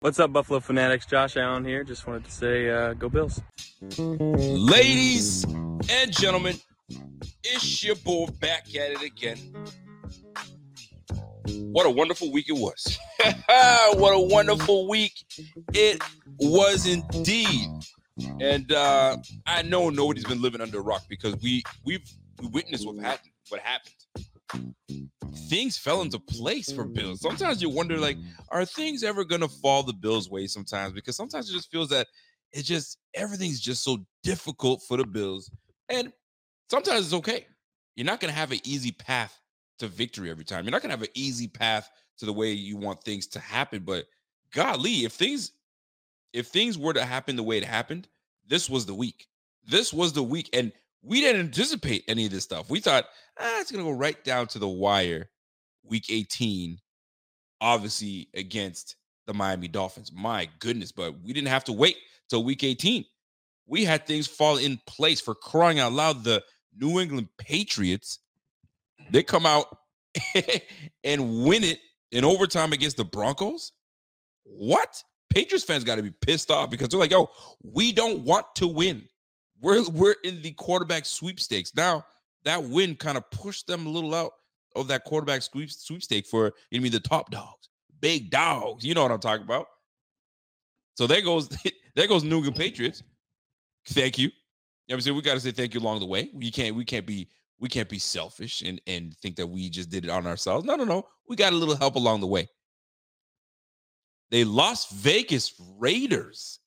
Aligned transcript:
What's 0.00 0.20
up, 0.20 0.30
Buffalo 0.30 0.60
Fanatics? 0.60 1.06
Josh 1.06 1.38
Allen 1.38 1.64
here. 1.64 1.82
Just 1.82 2.06
wanted 2.06 2.26
to 2.26 2.30
say, 2.30 2.68
uh, 2.68 2.92
go 2.92 3.08
Bills. 3.08 3.40
Ladies 3.98 5.44
and 5.44 6.12
gentlemen, 6.12 6.56
it's 7.42 7.82
your 7.82 7.96
boy 7.96 8.26
back 8.38 8.66
at 8.76 8.90
it 8.90 9.02
again. 9.02 9.38
What 11.72 11.86
a 11.86 11.90
wonderful 11.90 12.30
week 12.30 12.50
it 12.50 12.58
was. 12.58 12.98
what 13.94 14.10
a 14.10 14.20
wonderful 14.20 14.86
week 14.86 15.14
it 15.72 16.02
was 16.40 16.86
indeed. 16.86 17.66
And 18.38 18.70
uh, 18.72 19.16
I 19.46 19.62
know 19.62 19.88
nobody's 19.88 20.24
been 20.24 20.42
living 20.42 20.60
under 20.60 20.78
a 20.78 20.82
rock 20.82 21.04
because 21.08 21.36
we 21.40 21.62
we've 21.86 22.06
we 22.42 22.48
witnessed 22.48 22.86
what 22.86 22.98
happened. 22.98 23.32
What 23.48 23.62
happened? 23.62 23.94
Things 25.48 25.78
fell 25.78 26.02
into 26.02 26.18
place 26.18 26.72
for 26.72 26.84
Bills. 26.84 27.20
Sometimes 27.20 27.62
you 27.62 27.70
wonder, 27.70 27.98
like, 27.98 28.16
are 28.50 28.64
things 28.64 29.02
ever 29.02 29.24
gonna 29.24 29.48
fall 29.48 29.82
the 29.82 29.92
Bills' 29.92 30.30
way? 30.30 30.46
Sometimes 30.46 30.92
because 30.92 31.16
sometimes 31.16 31.48
it 31.48 31.52
just 31.52 31.70
feels 31.70 31.88
that 31.90 32.06
it 32.52 32.62
just 32.62 32.98
everything's 33.14 33.60
just 33.60 33.84
so 33.84 33.98
difficult 34.22 34.82
for 34.82 34.96
the 34.96 35.06
Bills, 35.06 35.50
and 35.88 36.12
sometimes 36.70 37.06
it's 37.06 37.14
okay. 37.14 37.46
You're 37.94 38.06
not 38.06 38.20
gonna 38.20 38.32
have 38.32 38.52
an 38.52 38.60
easy 38.64 38.92
path 38.92 39.40
to 39.78 39.88
victory 39.88 40.30
every 40.30 40.44
time. 40.44 40.64
You're 40.64 40.72
not 40.72 40.82
gonna 40.82 40.94
have 40.94 41.02
an 41.02 41.08
easy 41.14 41.48
path 41.48 41.90
to 42.18 42.26
the 42.26 42.32
way 42.32 42.52
you 42.52 42.76
want 42.76 43.02
things 43.02 43.26
to 43.28 43.40
happen. 43.40 43.82
But 43.84 44.06
golly, 44.52 45.04
if 45.04 45.12
things 45.12 45.52
if 46.32 46.48
things 46.48 46.76
were 46.76 46.92
to 46.92 47.04
happen 47.04 47.36
the 47.36 47.42
way 47.42 47.58
it 47.58 47.64
happened, 47.64 48.08
this 48.46 48.68
was 48.68 48.86
the 48.86 48.94
week. 48.94 49.26
This 49.66 49.92
was 49.92 50.12
the 50.12 50.22
week. 50.22 50.50
And 50.52 50.72
we 51.02 51.20
didn't 51.20 51.40
anticipate 51.40 52.04
any 52.08 52.26
of 52.26 52.32
this 52.32 52.44
stuff. 52.44 52.70
We 52.70 52.80
thought, 52.80 53.06
ah, 53.38 53.60
it's 53.60 53.70
going 53.70 53.84
to 53.84 53.90
go 53.90 53.96
right 53.96 54.22
down 54.24 54.46
to 54.48 54.58
the 54.58 54.68
wire 54.68 55.28
week 55.84 56.06
18, 56.10 56.78
obviously 57.60 58.28
against 58.34 58.96
the 59.26 59.34
Miami 59.34 59.68
Dolphins. 59.68 60.12
My 60.12 60.48
goodness. 60.58 60.92
But 60.92 61.20
we 61.22 61.32
didn't 61.32 61.48
have 61.48 61.64
to 61.64 61.72
wait 61.72 61.96
till 62.28 62.44
week 62.44 62.64
18. 62.64 63.04
We 63.66 63.84
had 63.84 64.06
things 64.06 64.26
fall 64.26 64.56
in 64.58 64.78
place 64.86 65.20
for 65.20 65.34
crying 65.34 65.80
out 65.80 65.92
loud. 65.92 66.24
The 66.24 66.42
New 66.76 67.00
England 67.00 67.28
Patriots, 67.38 68.20
they 69.10 69.22
come 69.22 69.46
out 69.46 69.66
and 71.04 71.44
win 71.44 71.64
it 71.64 71.80
in 72.12 72.24
overtime 72.24 72.72
against 72.72 72.96
the 72.96 73.04
Broncos. 73.04 73.72
What? 74.44 75.02
Patriots 75.30 75.64
fans 75.64 75.84
got 75.84 75.96
to 75.96 76.02
be 76.02 76.14
pissed 76.22 76.50
off 76.50 76.70
because 76.70 76.88
they're 76.88 77.00
like, 77.00 77.10
yo, 77.10 77.28
we 77.62 77.92
don't 77.92 78.20
want 78.20 78.46
to 78.56 78.68
win. 78.68 79.08
We're 79.66 79.82
we're 79.90 80.14
in 80.22 80.42
the 80.42 80.52
quarterback 80.52 81.04
sweepstakes. 81.04 81.74
Now, 81.74 82.06
that 82.44 82.62
win 82.62 82.94
kind 82.94 83.18
of 83.18 83.28
pushed 83.32 83.66
them 83.66 83.84
a 83.84 83.90
little 83.90 84.14
out 84.14 84.30
of 84.76 84.86
that 84.86 85.02
quarterback 85.02 85.42
sweep 85.42 85.72
sweepstake 85.72 86.24
for 86.28 86.52
you 86.70 86.80
mean 86.80 86.92
the 86.92 87.00
top 87.00 87.32
dogs, 87.32 87.68
big 88.00 88.30
dogs. 88.30 88.84
You 88.84 88.94
know 88.94 89.02
what 89.02 89.10
I'm 89.10 89.18
talking 89.18 89.42
about. 89.42 89.66
So 90.94 91.08
there 91.08 91.20
goes 91.20 91.48
there 91.96 92.06
goes 92.06 92.22
New 92.22 92.36
England 92.36 92.54
Patriots. 92.54 93.02
Thank 93.88 94.18
you. 94.18 94.30
I'm 94.88 95.00
saying? 95.00 95.16
We 95.16 95.22
got 95.22 95.34
to 95.34 95.40
say 95.40 95.50
thank 95.50 95.74
you 95.74 95.80
along 95.80 95.98
the 95.98 96.06
way. 96.06 96.30
We 96.32 96.52
can't 96.52 96.76
we 96.76 96.84
can't 96.84 97.04
be 97.04 97.28
we 97.58 97.68
can't 97.68 97.88
be 97.88 97.98
selfish 97.98 98.62
and 98.62 98.80
and 98.86 99.16
think 99.16 99.34
that 99.34 99.48
we 99.48 99.68
just 99.68 99.90
did 99.90 100.04
it 100.04 100.10
on 100.12 100.28
ourselves. 100.28 100.64
No, 100.64 100.76
no, 100.76 100.84
no. 100.84 101.08
We 101.28 101.34
got 101.34 101.52
a 101.52 101.56
little 101.56 101.76
help 101.76 101.96
along 101.96 102.20
the 102.20 102.28
way. 102.28 102.48
The 104.30 104.44
Las 104.44 104.92
Vegas 104.92 105.60
Raiders, 105.76 106.60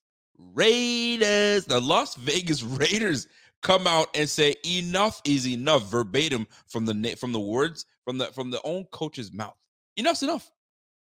Raiders, 0.54 1.64
the 1.64 1.80
Las 1.80 2.14
Vegas 2.16 2.62
Raiders 2.62 3.28
come 3.62 3.86
out 3.86 4.08
and 4.14 4.28
say 4.28 4.54
enough 4.66 5.20
is 5.24 5.46
enough 5.46 5.90
verbatim 5.90 6.46
from 6.66 6.86
the 6.86 7.16
from 7.18 7.32
the 7.32 7.40
words 7.40 7.84
from 8.04 8.18
the 8.18 8.26
from 8.26 8.50
the 8.50 8.60
own 8.64 8.84
coach's 8.90 9.32
mouth. 9.32 9.56
Enough's 9.96 10.22
enough. 10.22 10.50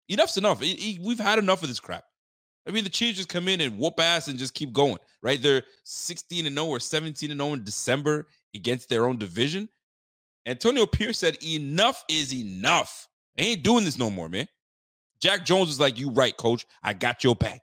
Enough's 0.08 0.36
enough. 0.36 0.60
We've 0.60 1.18
had 1.18 1.38
enough 1.38 1.62
of 1.62 1.68
this 1.68 1.80
crap. 1.80 2.04
I 2.66 2.70
mean, 2.70 2.84
the 2.84 2.90
Chiefs 2.90 3.16
just 3.16 3.28
come 3.28 3.48
in 3.48 3.60
and 3.60 3.78
whoop 3.78 3.98
ass 3.98 4.28
and 4.28 4.38
just 4.38 4.54
keep 4.54 4.72
going, 4.72 4.98
right? 5.22 5.40
They're 5.42 5.64
16 5.84 6.46
and 6.46 6.54
0 6.54 6.66
or 6.66 6.78
17 6.78 7.30
and 7.30 7.40
0 7.40 7.54
in 7.54 7.64
December 7.64 8.28
against 8.54 8.88
their 8.88 9.06
own 9.06 9.18
division. 9.18 9.68
Antonio 10.46 10.86
Pierce 10.86 11.18
said, 11.18 11.42
Enough 11.42 12.04
is 12.08 12.32
enough. 12.34 13.08
I 13.38 13.42
ain't 13.42 13.62
doing 13.62 13.84
this 13.84 13.98
no 13.98 14.10
more, 14.10 14.28
man. 14.28 14.46
Jack 15.20 15.44
Jones 15.44 15.68
was 15.68 15.80
like, 15.80 15.98
You 15.98 16.10
right, 16.10 16.36
coach. 16.36 16.66
I 16.82 16.92
got 16.92 17.24
your 17.24 17.34
back. 17.34 17.62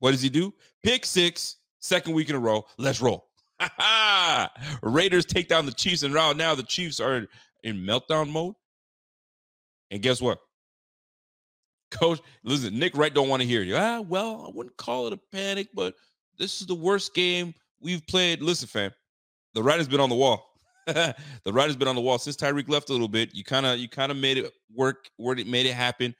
What 0.00 0.10
does 0.10 0.22
he 0.22 0.28
do? 0.28 0.52
Pick 0.82 1.06
six, 1.06 1.56
second 1.78 2.14
week 2.14 2.28
in 2.28 2.36
a 2.36 2.40
row. 2.40 2.66
Let's 2.76 3.00
roll. 3.00 3.28
Raiders 4.82 5.24
take 5.24 5.48
down 5.48 5.66
the 5.66 5.72
Chiefs, 5.72 6.02
and 6.02 6.12
right 6.12 6.36
now 6.36 6.54
the 6.54 6.62
Chiefs 6.62 7.00
are 7.00 7.26
in 7.62 7.76
meltdown 7.76 8.30
mode. 8.30 8.54
And 9.90 10.02
guess 10.02 10.20
what? 10.20 10.38
Coach, 11.90 12.20
listen, 12.44 12.78
Nick 12.78 12.96
Wright 12.96 13.12
don't 13.12 13.28
want 13.28 13.42
to 13.42 13.48
hear 13.48 13.62
you. 13.62 13.76
Ah, 13.76 14.00
well, 14.00 14.44
I 14.46 14.56
wouldn't 14.56 14.76
call 14.76 15.06
it 15.08 15.12
a 15.12 15.20
panic, 15.32 15.68
but 15.74 15.94
this 16.38 16.60
is 16.60 16.66
the 16.66 16.74
worst 16.74 17.14
game 17.14 17.52
we've 17.80 18.06
played. 18.06 18.42
Listen, 18.42 18.68
fam, 18.68 18.92
the 19.54 19.62
writing's 19.62 19.88
been 19.88 20.00
on 20.00 20.08
the 20.08 20.14
wall. 20.14 20.46
the 20.86 21.14
writing's 21.46 21.76
been 21.76 21.88
on 21.88 21.96
the 21.96 22.00
wall 22.00 22.18
since 22.18 22.36
Tyreek 22.36 22.68
left 22.68 22.90
a 22.90 22.92
little 22.92 23.08
bit. 23.08 23.34
You 23.34 23.42
kind 23.42 23.66
of, 23.66 23.78
you 23.78 23.88
kind 23.88 24.12
of 24.12 24.18
made 24.18 24.38
it 24.38 24.52
work, 24.74 25.10
where 25.16 25.36
it 25.36 25.46
made 25.46 25.66
it 25.66 25.74
happen. 25.74 26.14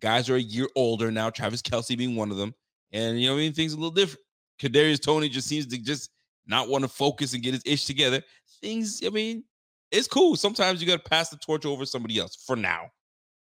Guys 0.00 0.28
are 0.28 0.36
a 0.36 0.40
year 0.40 0.68
older 0.76 1.10
now. 1.10 1.30
Travis 1.30 1.62
Kelce 1.62 1.96
being 1.96 2.14
one 2.14 2.30
of 2.30 2.36
them, 2.36 2.54
and 2.92 3.20
you 3.20 3.28
know, 3.28 3.34
I 3.34 3.38
mean, 3.38 3.52
things 3.52 3.72
a 3.72 3.76
little 3.76 3.90
different. 3.90 4.20
Kadarius 4.60 5.00
Toney 5.00 5.28
just 5.28 5.48
seems 5.48 5.66
to 5.66 5.78
just 5.78 6.10
not 6.46 6.68
want 6.68 6.82
to 6.82 6.88
focus 6.88 7.34
and 7.34 7.42
get 7.42 7.54
his 7.54 7.62
ish 7.66 7.84
together. 7.84 8.22
Things, 8.60 9.02
I 9.04 9.10
mean, 9.10 9.44
it's 9.90 10.08
cool. 10.08 10.36
Sometimes 10.36 10.80
you 10.80 10.86
got 10.86 11.02
to 11.02 11.10
pass 11.10 11.28
the 11.28 11.36
torch 11.36 11.66
over 11.66 11.84
somebody 11.84 12.18
else 12.18 12.36
for 12.46 12.56
now. 12.56 12.90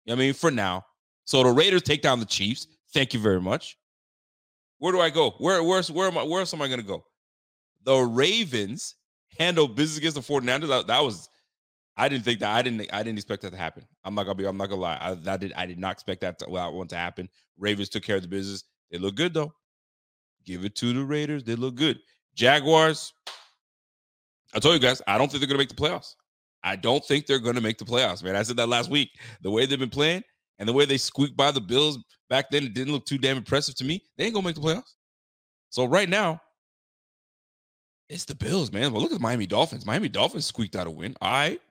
You 0.06 0.16
know 0.16 0.22
I 0.22 0.26
mean, 0.26 0.34
for 0.34 0.52
now. 0.52 0.86
So 1.26 1.44
the 1.44 1.50
Raiders 1.50 1.84
take 1.84 2.02
down 2.02 2.20
the 2.20 2.26
Chiefs. 2.26 2.68
Thank 2.94 3.14
you 3.14 3.20
very 3.20 3.42
much. 3.42 3.78
Where 4.80 4.92
do 4.92 5.00
I 5.00 5.10
go? 5.10 5.32
Where 5.38 5.64
where's 5.64 5.92
where 5.92 6.08
am 6.08 6.18
I 6.18 6.24
where 6.24 6.40
else 6.40 6.54
am 6.54 6.62
I 6.62 6.68
gonna 6.68 6.82
go? 6.82 7.06
The 7.84 7.98
Ravens 7.98 8.96
handle 9.38 9.68
business 9.68 9.98
against 9.98 10.16
the 10.16 10.22
49ers. 10.22 10.68
That, 10.68 10.88
that 10.88 11.04
was 11.04 11.30
I 11.96 12.10
didn't 12.10 12.26
think 12.26 12.40
that 12.40 12.50
I 12.50 12.62
didn't 12.62 12.92
I 12.92 13.04
didn't 13.04 13.20
expect 13.20 13.44
that 13.44 13.52
to 13.52 13.58
happen. 13.58 13.86
I'm 14.04 14.16
not 14.16 14.24
gonna 14.24 14.36
be 14.36 14.46
I'm 14.46 14.58
not 14.58 14.70
gonna 14.70 14.82
lie. 14.82 14.98
I 15.26 15.38
did 15.38 15.54
I 15.54 15.66
did 15.68 15.78
not 15.78 15.94
expect 15.94 16.22
that 16.22 16.40
to 16.40 16.50
well, 16.50 16.74
want 16.74 16.90
to 16.90 16.98
happen. 16.98 17.30
Ravens 17.60 17.90
took 17.90 18.04
care 18.04 18.16
of 18.16 18.24
the 18.24 18.28
business. 18.28 18.64
They 18.92 18.98
look 18.98 19.16
good 19.16 19.34
though. 19.34 19.54
Give 20.46 20.66
it 20.66 20.76
to 20.76 20.94
the 20.94 21.04
Raiders. 21.04 21.44
They 21.44 21.56
look 21.56 21.76
good. 21.76 22.00
Jaguars. 22.36 23.14
I 24.54 24.60
told 24.60 24.74
you 24.74 24.80
guys, 24.80 25.02
I 25.08 25.18
don't 25.18 25.30
think 25.30 25.40
they're 25.40 25.48
gonna 25.48 25.60
make 25.60 25.70
the 25.70 25.76
playoffs. 25.76 26.16
I 26.64 26.76
don't 26.76 27.04
think 27.06 27.26
they're 27.26 27.40
gonna 27.40 27.62
make 27.62 27.78
the 27.78 27.86
playoffs, 27.86 28.24
man. 28.24 28.36
I 28.36 28.44
said 28.44 28.58
that 28.58 28.70
last 28.70 28.90
week. 28.90 29.10
The 29.42 29.52
way 29.52 29.66
they've 29.66 29.80
been 29.80 29.90
playing 29.90 30.24
and 30.60 30.68
the 30.68 30.74
way 30.74 30.86
they 30.86 30.98
squeaked 30.98 31.38
by 31.38 31.52
the 31.52 31.62
Bills 31.62 31.98
back 32.30 32.50
then, 32.52 32.64
it 32.64 32.74
didn't 32.74 32.94
look 32.94 33.06
too 33.06 33.18
damn 33.18 33.38
impressive 33.38 33.76
to 33.76 33.86
me. 33.86 34.04
They 34.18 34.26
ain't 34.26 34.34
gonna 34.34 34.46
make 34.46 34.56
the 34.56 34.62
playoffs. 34.62 34.94
So 35.70 35.86
right 35.86 36.10
now, 36.10 36.42
it's 38.10 38.26
the 38.26 38.36
Bills, 38.36 38.74
man. 38.74 38.92
Well, 38.92 39.02
look 39.02 39.14
at 39.14 39.22
Miami 39.22 39.48
Dolphins. 39.48 39.86
Miami 39.86 40.10
Dolphins 40.10 40.46
squeaked 40.46 40.76
out 40.76 40.88
a 40.88 40.92
win. 40.92 41.16
All 41.22 41.32
right. 41.32 41.62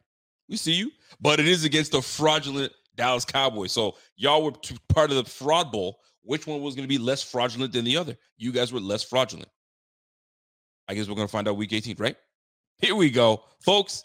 We 0.49 0.57
see 0.57 0.73
you, 0.73 0.91
but 1.21 1.39
it 1.39 1.47
is 1.47 1.65
against 1.65 1.93
the 1.93 2.03
fraudulent 2.03 2.73
Dallas 2.97 3.25
Cowboys. 3.25 3.73
So 3.73 3.97
y'all 4.17 4.43
were 4.43 4.53
part 4.89 5.11
of 5.11 5.17
the 5.17 5.25
fraud 5.25 5.71
bowl. 5.71 5.99
Which 6.23 6.47
one 6.47 6.61
was 6.61 6.75
going 6.75 6.85
to 6.85 6.89
be 6.89 6.99
less 6.99 7.23
fraudulent 7.23 7.73
than 7.73 7.85
the 7.85 7.97
other? 7.97 8.17
You 8.37 8.53
guys 8.53 8.73
were 8.73 8.81
less 8.81 9.03
fraudulent. 9.03 9.49
I 10.89 10.95
guess 10.95 11.09
we're 11.09 11.15
going 11.15 11.29
to 11.29 11.33
find 11.33 11.49
out 11.49 11.57
week 11.57 11.73
18, 11.73 11.97
right? 11.99 12.17
Here 12.79 12.95
we 12.95 13.11
go, 13.11 13.45
folks. 13.61 14.05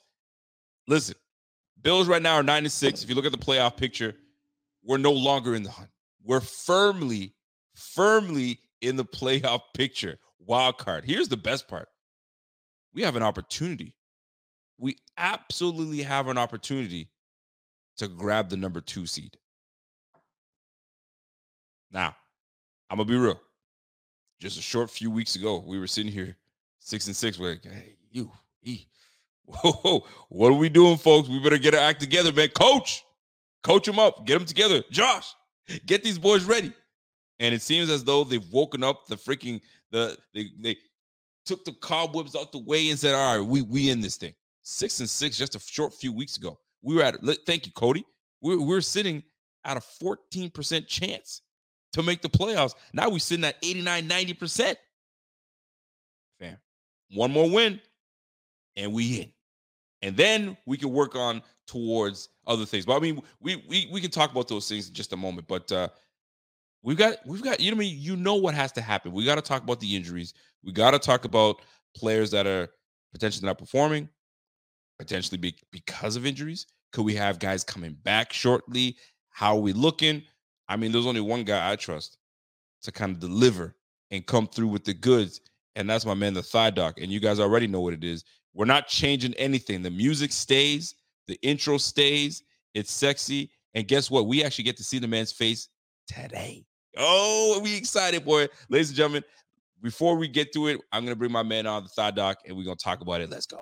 Listen, 0.88 1.16
Bills 1.82 2.08
right 2.08 2.22
now 2.22 2.36
are 2.36 2.44
nine 2.44 2.64
and 2.64 2.72
six. 2.72 3.04
If 3.04 3.10
you 3.10 3.16
look 3.16 3.26
at 3.26 3.32
the 3.32 3.38
playoff 3.38 3.76
picture, 3.76 4.16
we're 4.84 4.98
no 4.98 5.12
longer 5.12 5.56
in 5.56 5.64
the 5.64 5.72
hunt. 5.72 5.90
We're 6.24 6.42
firmly, 6.42 7.34
firmly 7.74 8.60
in 8.82 8.96
the 8.96 9.06
playoff 9.06 9.62
picture. 9.74 10.18
Wild 10.40 10.78
card. 10.78 11.06
Here's 11.06 11.28
the 11.28 11.38
best 11.38 11.68
part: 11.68 11.88
we 12.94 13.02
have 13.02 13.16
an 13.16 13.24
opportunity 13.24 13.96
we 14.78 14.98
absolutely 15.18 16.04
have 16.04 16.28
an 16.28 16.38
opportunity 16.38 17.10
to 17.98 18.08
grab 18.08 18.50
the 18.50 18.58
number 18.58 18.82
two 18.82 19.06
seed. 19.06 19.38
Now, 21.92 22.16
I'm 22.90 22.98
gonna 22.98 23.10
be 23.10 23.18
real. 23.18 23.40
Just 24.40 24.58
a 24.58 24.62
short 24.62 24.90
few 24.90 25.10
weeks 25.10 25.36
ago, 25.36 25.64
we 25.66 25.80
were 25.80 25.88
sitting 25.88 26.12
here 26.12 26.36
six 26.80 27.08
and 27.08 27.16
six. 27.16 27.40
We're 27.40 27.52
like, 27.52 27.64
hey, 27.64 27.96
you, 28.12 28.32
he, 28.62 28.88
whoa, 29.46 30.06
what 30.30 30.50
are 30.50 30.58
we 30.58 30.70
doing, 30.70 30.98
folks? 30.98 31.30
We 31.30 31.40
better 31.40 31.58
get 31.58 31.74
our 31.74 31.82
act 31.82 32.00
together, 32.02 32.32
man. 32.32 32.50
Coach, 32.50 33.04
coach 33.64 33.86
them 33.86 34.00
up, 34.00 34.26
get 34.26 34.38
them 34.38 34.46
together. 34.46 34.84
Josh, 34.92 35.34
get 35.86 36.04
these 36.04 36.20
boys 36.20 36.44
ready. 36.44 36.74
And 37.40 37.54
it 37.54 37.62
seems 37.62 37.90
as 37.90 38.04
though 38.04 38.24
they've 38.24 38.48
woken 38.52 38.84
up 38.84 39.08
the 39.08 39.16
freaking 39.16 39.62
the 39.92 40.18
they 40.34 40.50
they 40.60 40.78
took 41.46 41.64
the 41.66 41.74
cobwebs 41.74 42.36
out 42.36 42.52
the 42.52 42.60
way 42.60 42.90
and 42.90 43.00
said, 43.00 43.14
all 43.14 43.38
right, 43.38 43.46
we 43.46 43.62
we 43.62 43.90
in 43.90 44.02
this 44.02 44.18
thing 44.18 44.34
six 44.66 45.00
and 45.00 45.10
six 45.10 45.38
just 45.38 45.56
a 45.56 45.60
short 45.60 45.94
few 45.94 46.12
weeks 46.12 46.38
ago. 46.38 46.60
We 46.82 46.96
were 46.96 47.04
at, 47.04 47.16
thank 47.46 47.66
you, 47.66 47.72
Cody. 47.72 48.06
We 48.42 48.58
we're 48.58 48.82
sitting 48.82 49.24
at 49.64 49.78
a 49.78 49.80
14% 49.80 50.88
chance 50.88 51.42
to 51.96 52.04
make 52.04 52.22
the 52.22 52.28
playoffs. 52.30 52.76
Now 52.92 53.10
we're 53.10 53.20
sitting 53.20 53.46
at 53.46 53.56
89, 53.64 54.10
90%. 54.10 54.76
Fam, 56.40 56.58
one 57.12 57.32
more 57.32 57.50
win 57.50 57.80
and 58.76 58.92
we 58.92 59.22
in. 59.22 59.32
And 60.02 60.18
then 60.18 60.58
we 60.66 60.76
can 60.76 60.92
work 60.92 61.16
on 61.16 61.42
towards 61.68 62.28
other 62.48 62.66
things. 62.66 62.86
But 62.86 62.98
I 62.98 63.00
mean, 63.00 63.22
we 63.40 63.64
we 63.70 63.88
we 63.94 64.02
can 64.02 64.12
talk 64.12 64.30
about 64.30 64.50
those 64.50 64.68
things 64.68 64.90
in 64.90 64.94
just 64.94 65.14
a 65.14 65.18
moment. 65.18 65.48
But 65.48 65.72
uh 65.72 65.88
we've 66.84 66.98
got 66.98 67.16
we've 67.26 67.42
got 67.42 67.62
you 67.62 67.72
know 67.72 67.78
I 67.78 67.80
mean 67.80 67.96
you 67.98 68.18
know 68.18 68.36
what 68.36 68.54
has 68.56 68.74
to 68.74 68.82
happen. 68.82 69.14
We 69.14 69.24
got 69.24 69.36
to 69.36 69.42
talk 69.42 69.64
about 69.64 69.80
the 69.80 69.96
injuries. 69.96 70.34
We 70.66 70.74
got 70.74 70.92
to 70.92 71.00
talk 71.00 71.24
about 71.24 71.62
players 71.96 72.30
that 72.32 72.46
are 72.46 72.68
potentially 73.14 73.46
not 73.46 73.58
performing, 73.58 74.10
potentially 75.00 75.38
be, 75.38 75.56
because 75.72 76.18
of 76.18 76.26
injuries. 76.26 76.68
Could 76.92 77.06
we 77.06 77.16
have 77.16 77.40
guys 77.40 77.64
coming 77.64 77.94
back 78.04 78.34
shortly? 78.34 78.98
How 79.30 79.56
are 79.56 79.62
we 79.62 79.72
looking? 79.72 80.24
I 80.68 80.78
mean, 80.78 80.92
there's 80.92 81.06
only 81.06 81.22
one 81.22 81.44
guy 81.44 81.72
I 81.72 81.76
trust 81.76 82.18
to 82.84 82.92
kind 82.92 83.12
of 83.12 83.20
deliver 83.20 83.76
and 84.12 84.26
come 84.26 84.48
through 84.48 84.68
with 84.68 84.84
the 84.84 84.94
goods, 84.94 85.42
and 85.76 85.90
that's 85.90 86.06
my 86.06 86.14
man, 86.14 86.34
the 86.34 86.44
Thigh 86.44 86.70
Doc. 86.70 87.00
And 87.02 87.12
you 87.12 87.20
guys 87.20 87.40
already 87.40 87.68
know 87.68 87.82
what 87.82 87.94
it 87.94 88.04
is. 88.04 88.24
We're 88.54 88.66
not 88.66 88.88
changing 88.88 89.34
anything. 89.34 89.82
The 89.82 89.92
music 89.92 90.32
stays, 90.32 90.96
the 91.28 91.38
intro 91.42 91.78
stays. 91.78 92.44
It's 92.74 92.92
sexy, 92.92 93.52
and 93.74 93.88
guess 93.88 94.12
what? 94.12 94.28
We 94.28 94.44
actually 94.44 94.66
get 94.66 94.78
to 94.78 94.84
see 94.84 95.00
the 95.00 95.08
man's 95.08 95.32
face 95.32 95.70
today. 96.08 96.66
Oh, 96.98 97.60
we 97.64 97.76
excited, 97.76 98.26
boy. 98.26 98.48
Ladies 98.70 98.90
and 98.90 98.98
gentlemen, 98.98 99.24
before 99.82 100.16
we 100.16 100.28
get 100.28 100.52
to 100.54 100.68
it, 100.68 100.80
I'm 100.92 101.04
gonna 101.04 101.16
bring 101.16 101.32
my 101.32 101.44
man 101.44 101.68
on 101.68 101.84
the 101.84 101.90
thigh 101.90 102.12
doc 102.12 102.40
and 102.46 102.56
we're 102.58 102.64
gonna 102.64 102.76
talk 102.76 103.02
about 103.02 103.22
it. 103.22 103.30
Let's 103.30 103.46
go. 103.46 103.62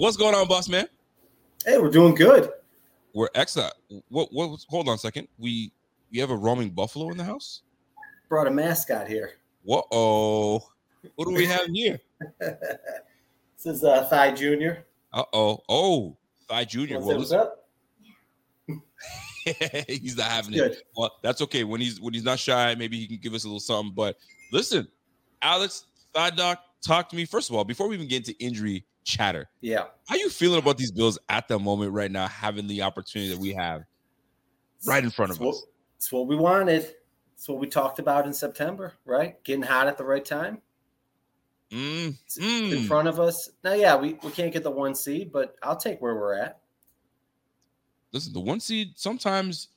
What's 0.00 0.16
going 0.16 0.34
on, 0.34 0.48
boss 0.48 0.68
man? 0.68 0.88
Hey, 1.64 1.78
we're 1.78 1.90
doing 1.90 2.14
good. 2.14 2.50
We're 3.12 3.28
excellent. 3.34 3.74
What? 4.08 4.32
What? 4.32 4.58
Hold 4.68 4.88
on 4.88 4.94
a 4.94 4.98
second. 4.98 5.28
We 5.38 5.72
you 6.10 6.20
have 6.22 6.30
a 6.30 6.36
roaming 6.36 6.70
buffalo 6.70 7.10
in 7.10 7.16
the 7.16 7.24
house? 7.24 7.62
Brought 8.28 8.46
a 8.46 8.50
mascot 8.50 9.06
here. 9.06 9.32
What? 9.62 9.86
Oh, 9.90 10.62
what 11.16 11.28
do 11.28 11.34
we 11.34 11.44
have 11.46 11.66
here? 11.72 12.00
this 12.40 13.66
is 13.66 13.84
uh, 13.84 14.06
Thigh 14.06 14.32
Junior. 14.32 14.86
Uh 15.12 15.24
oh. 15.32 15.62
Oh, 15.68 16.16
Thigh 16.48 16.64
Junior. 16.64 17.00
Well, 17.00 17.18
what's 17.18 17.32
up? 17.32 17.66
he's 19.88 20.16
not 20.16 20.30
having 20.30 20.52
Good. 20.52 20.72
it. 20.72 20.82
Well, 20.96 21.12
that's 21.22 21.42
okay. 21.42 21.64
When 21.64 21.80
he's 21.80 22.00
when 22.00 22.14
he's 22.14 22.24
not 22.24 22.38
shy, 22.38 22.74
maybe 22.74 22.98
he 22.98 23.06
can 23.06 23.18
give 23.18 23.34
us 23.34 23.44
a 23.44 23.48
little 23.48 23.60
something. 23.60 23.92
But 23.94 24.16
listen, 24.50 24.88
Alex 25.42 25.86
Thigh 26.14 26.30
Doc, 26.30 26.62
talk 26.80 27.08
to 27.10 27.16
me 27.16 27.26
first 27.26 27.50
of 27.50 27.56
all 27.56 27.64
before 27.64 27.88
we 27.88 27.96
even 27.96 28.08
get 28.08 28.28
into 28.28 28.38
injury 28.42 28.84
chatter. 29.04 29.48
Yeah. 29.60 29.84
How 30.08 30.16
you 30.16 30.28
feeling 30.30 30.58
about 30.58 30.78
these 30.78 30.90
Bills 30.90 31.18
at 31.28 31.48
the 31.48 31.58
moment 31.58 31.92
right 31.92 32.10
now, 32.10 32.26
having 32.26 32.66
the 32.66 32.82
opportunity 32.82 33.30
that 33.30 33.38
we 33.38 33.52
have 33.54 33.84
right 34.86 35.02
in 35.02 35.10
front 35.10 35.30
of 35.30 35.36
it's 35.36 35.40
us? 35.40 35.46
What, 35.46 35.64
it's 35.96 36.12
what 36.12 36.26
we 36.26 36.36
wanted. 36.36 36.94
It's 37.34 37.48
what 37.48 37.58
we 37.58 37.66
talked 37.66 37.98
about 37.98 38.26
in 38.26 38.32
September, 38.32 38.94
right? 39.04 39.42
Getting 39.44 39.62
hot 39.62 39.86
at 39.86 39.96
the 39.96 40.04
right 40.04 40.24
time. 40.24 40.60
Mm, 41.70 42.16
mm. 42.38 42.72
In 42.72 42.84
front 42.84 43.08
of 43.08 43.20
us. 43.20 43.48
Now, 43.62 43.74
yeah, 43.74 43.96
we, 43.96 44.14
we 44.22 44.30
can't 44.30 44.52
get 44.52 44.62
the 44.62 44.70
one 44.70 44.94
seed, 44.94 45.30
but 45.32 45.54
I'll 45.62 45.76
take 45.76 46.02
where 46.02 46.14
we're 46.14 46.34
at. 46.34 46.60
Listen, 48.12 48.32
the 48.32 48.40
one 48.40 48.58
seed 48.58 48.92
sometimes 48.96 49.68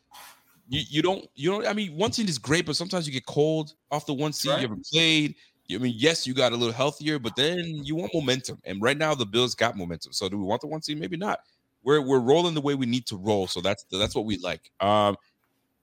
you, 0.68 0.82
you 0.90 1.02
don't 1.02 1.28
you 1.36 1.52
don't 1.52 1.68
I 1.68 1.74
mean 1.74 1.96
one 1.96 2.12
seed 2.12 2.30
is 2.30 2.40
great, 2.40 2.66
but 2.66 2.76
sometimes 2.76 3.06
you 3.06 3.14
get 3.14 3.26
cold 3.26 3.76
off 3.92 4.06
the 4.06 4.14
one 4.14 4.34
seed. 4.34 4.52
Right. 4.52 4.62
You 4.62 4.68
haven't 4.68 4.88
played. 4.92 5.36
I 5.72 5.78
mean, 5.78 5.96
yes, 5.98 6.28
you 6.28 6.34
got 6.34 6.52
a 6.52 6.56
little 6.56 6.74
healthier, 6.74 7.20
but 7.20 7.36
then 7.36 7.82
you 7.84 7.96
want 7.96 8.14
momentum. 8.14 8.60
And 8.66 8.82
right 8.82 8.98
now, 8.98 9.16
the 9.16 9.26
Bills 9.26 9.56
got 9.56 9.78
momentum. 9.78 10.12
So, 10.12 10.28
do 10.28 10.38
we 10.38 10.44
want 10.44 10.62
the 10.62 10.68
one 10.68 10.82
seed? 10.82 11.00
Maybe 11.00 11.18
not. 11.18 11.40
We're 11.84 12.02
we're 12.02 12.20
rolling 12.20 12.54
the 12.54 12.62
way 12.62 12.76
we 12.76 12.86
need 12.86 13.06
to 13.08 13.18
roll. 13.18 13.48
So 13.48 13.62
that's 13.62 13.86
that's 13.92 14.16
what 14.16 14.26
we 14.26 14.38
like. 14.38 14.72
Um, 14.80 15.18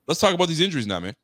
let's 0.06 0.20
talk 0.20 0.34
about 0.34 0.48
these 0.48 0.60
injuries 0.60 0.86
now, 0.86 1.00
man. 1.00 1.14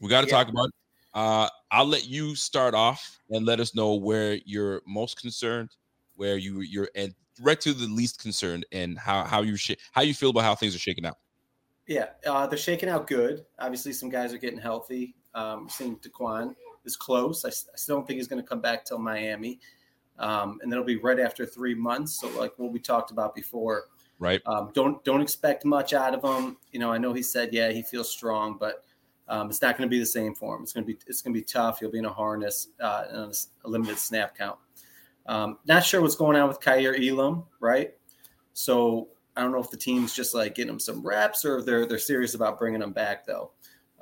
We 0.00 0.08
got 0.08 0.22
to 0.22 0.26
yeah. 0.26 0.32
talk 0.32 0.48
about. 0.48 0.66
It. 0.66 0.74
Uh, 1.14 1.48
I'll 1.70 1.86
let 1.86 2.08
you 2.08 2.34
start 2.34 2.74
off 2.74 3.20
and 3.30 3.46
let 3.46 3.60
us 3.60 3.74
know 3.74 3.94
where 3.94 4.38
you're 4.44 4.82
most 4.86 5.20
concerned, 5.20 5.70
where 6.16 6.36
you 6.36 6.60
you're 6.60 6.88
and 6.96 7.14
right 7.40 7.60
to 7.60 7.72
the 7.72 7.86
least 7.86 8.20
concerned, 8.20 8.66
and 8.72 8.98
how 8.98 9.24
how 9.24 9.42
you 9.42 9.56
sh- 9.56 9.76
how 9.92 10.02
you 10.02 10.14
feel 10.14 10.30
about 10.30 10.42
how 10.42 10.54
things 10.56 10.74
are 10.74 10.80
shaking 10.80 11.06
out. 11.06 11.18
Yeah, 11.86 12.06
uh, 12.26 12.46
they're 12.46 12.58
shaking 12.58 12.88
out 12.88 13.06
good. 13.06 13.44
Obviously, 13.58 13.92
some 13.92 14.08
guys 14.08 14.32
are 14.32 14.38
getting 14.38 14.58
healthy. 14.58 15.14
Um, 15.34 15.68
seeing 15.68 15.96
Daquan 15.98 16.54
is 16.84 16.96
close. 16.96 17.44
I, 17.44 17.48
I 17.48 17.76
still 17.76 17.96
don't 17.96 18.06
think 18.06 18.18
he's 18.18 18.28
going 18.28 18.42
to 18.42 18.48
come 18.48 18.60
back 18.60 18.84
till 18.84 18.98
Miami, 18.98 19.60
um, 20.18 20.58
and 20.62 20.70
that'll 20.70 20.84
be 20.84 20.96
right 20.96 21.20
after 21.20 21.46
three 21.46 21.74
months. 21.74 22.20
So, 22.20 22.28
like 22.38 22.52
what 22.58 22.72
we 22.72 22.78
talked 22.78 23.10
about 23.10 23.34
before, 23.34 23.84
right? 24.18 24.40
Um, 24.46 24.70
don't 24.74 25.02
don't 25.04 25.20
expect 25.20 25.64
much 25.64 25.92
out 25.92 26.14
of 26.14 26.22
him. 26.22 26.56
You 26.72 26.80
know, 26.80 26.92
I 26.92 26.98
know 26.98 27.12
he 27.12 27.22
said, 27.22 27.52
yeah, 27.52 27.70
he 27.70 27.82
feels 27.82 28.10
strong, 28.10 28.56
but 28.58 28.84
um, 29.28 29.48
it's 29.48 29.62
not 29.62 29.76
going 29.76 29.88
to 29.88 29.90
be 29.90 29.98
the 29.98 30.06
same 30.06 30.34
for 30.34 30.56
him. 30.56 30.62
It's 30.62 30.72
going 30.72 30.86
to 30.86 30.92
be 30.92 30.98
it's 31.06 31.22
going 31.22 31.34
to 31.34 31.40
be 31.40 31.44
tough. 31.44 31.80
He'll 31.80 31.90
be 31.90 31.98
in 31.98 32.04
a 32.04 32.12
harness 32.12 32.68
uh, 32.80 33.04
and 33.10 33.46
a 33.64 33.68
limited 33.68 33.98
snap 33.98 34.36
count. 34.36 34.58
Um, 35.26 35.58
not 35.66 35.84
sure 35.84 36.02
what's 36.02 36.16
going 36.16 36.36
on 36.36 36.48
with 36.48 36.60
Kaiir 36.60 36.94
Elam, 36.94 37.44
right? 37.60 37.94
So 38.52 39.08
I 39.36 39.40
don't 39.40 39.52
know 39.52 39.60
if 39.60 39.70
the 39.70 39.76
team's 39.76 40.14
just 40.14 40.34
like 40.34 40.54
getting 40.54 40.72
him 40.72 40.80
some 40.80 41.02
reps 41.02 41.44
or 41.44 41.58
if 41.58 41.66
they're 41.66 41.86
they're 41.86 41.98
serious 41.98 42.34
about 42.34 42.58
bringing 42.58 42.82
him 42.82 42.92
back 42.92 43.26
though. 43.26 43.52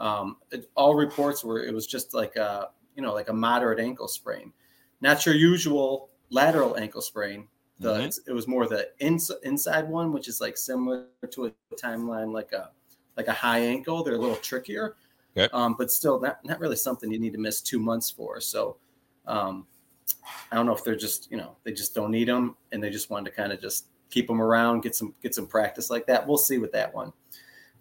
Um, 0.03 0.39
it, 0.51 0.69
all 0.75 0.97
reports 0.97 1.45
were 1.45 1.65
it 1.65 1.73
was 1.73 1.87
just 1.87 2.13
like 2.13 2.35
a 2.35 2.71
you 2.97 3.03
know 3.03 3.15
like 3.15 3.29
a 3.29 3.33
moderate 3.33 3.79
ankle 3.79 4.09
sprain, 4.09 4.53
not 5.01 5.25
your 5.25 5.37
usual 5.37 6.11
lateral 6.29 6.77
ankle 6.77 7.01
sprain. 7.01 7.47
The 7.79 7.95
mm-hmm. 7.95 8.31
it 8.31 8.33
was 8.33 8.49
more 8.49 8.67
the 8.67 8.89
ins, 8.99 9.31
inside 9.45 9.89
one, 9.89 10.13
which 10.13 10.27
is 10.29 10.41
like 10.41 10.59
similar 10.59 11.07
to 11.31 11.47
a 11.47 11.53
timeline 11.77 12.33
like 12.33 12.53
a 12.53 12.71
like 13.17 13.29
a 13.29 13.33
high 13.33 13.61
ankle. 13.61 14.03
They're 14.03 14.17
a 14.17 14.19
little 14.19 14.37
trickier, 14.37 14.97
okay. 15.37 15.49
um, 15.53 15.77
but 15.79 15.93
still 15.93 16.21
not 16.21 16.45
not 16.45 16.59
really 16.59 16.77
something 16.77 17.11
you 17.11 17.21
need 17.21 17.33
to 17.33 17.39
miss 17.39 17.63
two 17.63 17.79
months 17.79 18.11
for. 18.11 18.41
So. 18.41 18.77
Um, 19.25 19.67
I 20.51 20.57
don't 20.57 20.67
know 20.67 20.75
if 20.75 20.83
they're 20.85 20.97
just, 20.97 21.31
you 21.31 21.37
know, 21.37 21.57
they 21.63 21.73
just 21.73 21.95
don't 21.95 22.11
need 22.11 22.29
them 22.29 22.57
and 22.73 22.83
they 22.83 22.91
just 22.91 23.09
wanted 23.09 23.31
to 23.31 23.37
kind 23.37 23.53
of 23.53 23.61
just 23.61 23.87
keep 24.11 24.27
them 24.27 24.43
around, 24.43 24.83
get 24.83 24.95
some 24.95 25.15
get 25.23 25.35
some 25.35 25.47
practice 25.47 25.91
like 25.91 26.07
that. 26.07 26.27
We'll 26.27 26.39
see 26.39 26.59
with 26.59 26.73
that 26.73 26.93
one. 26.93 27.13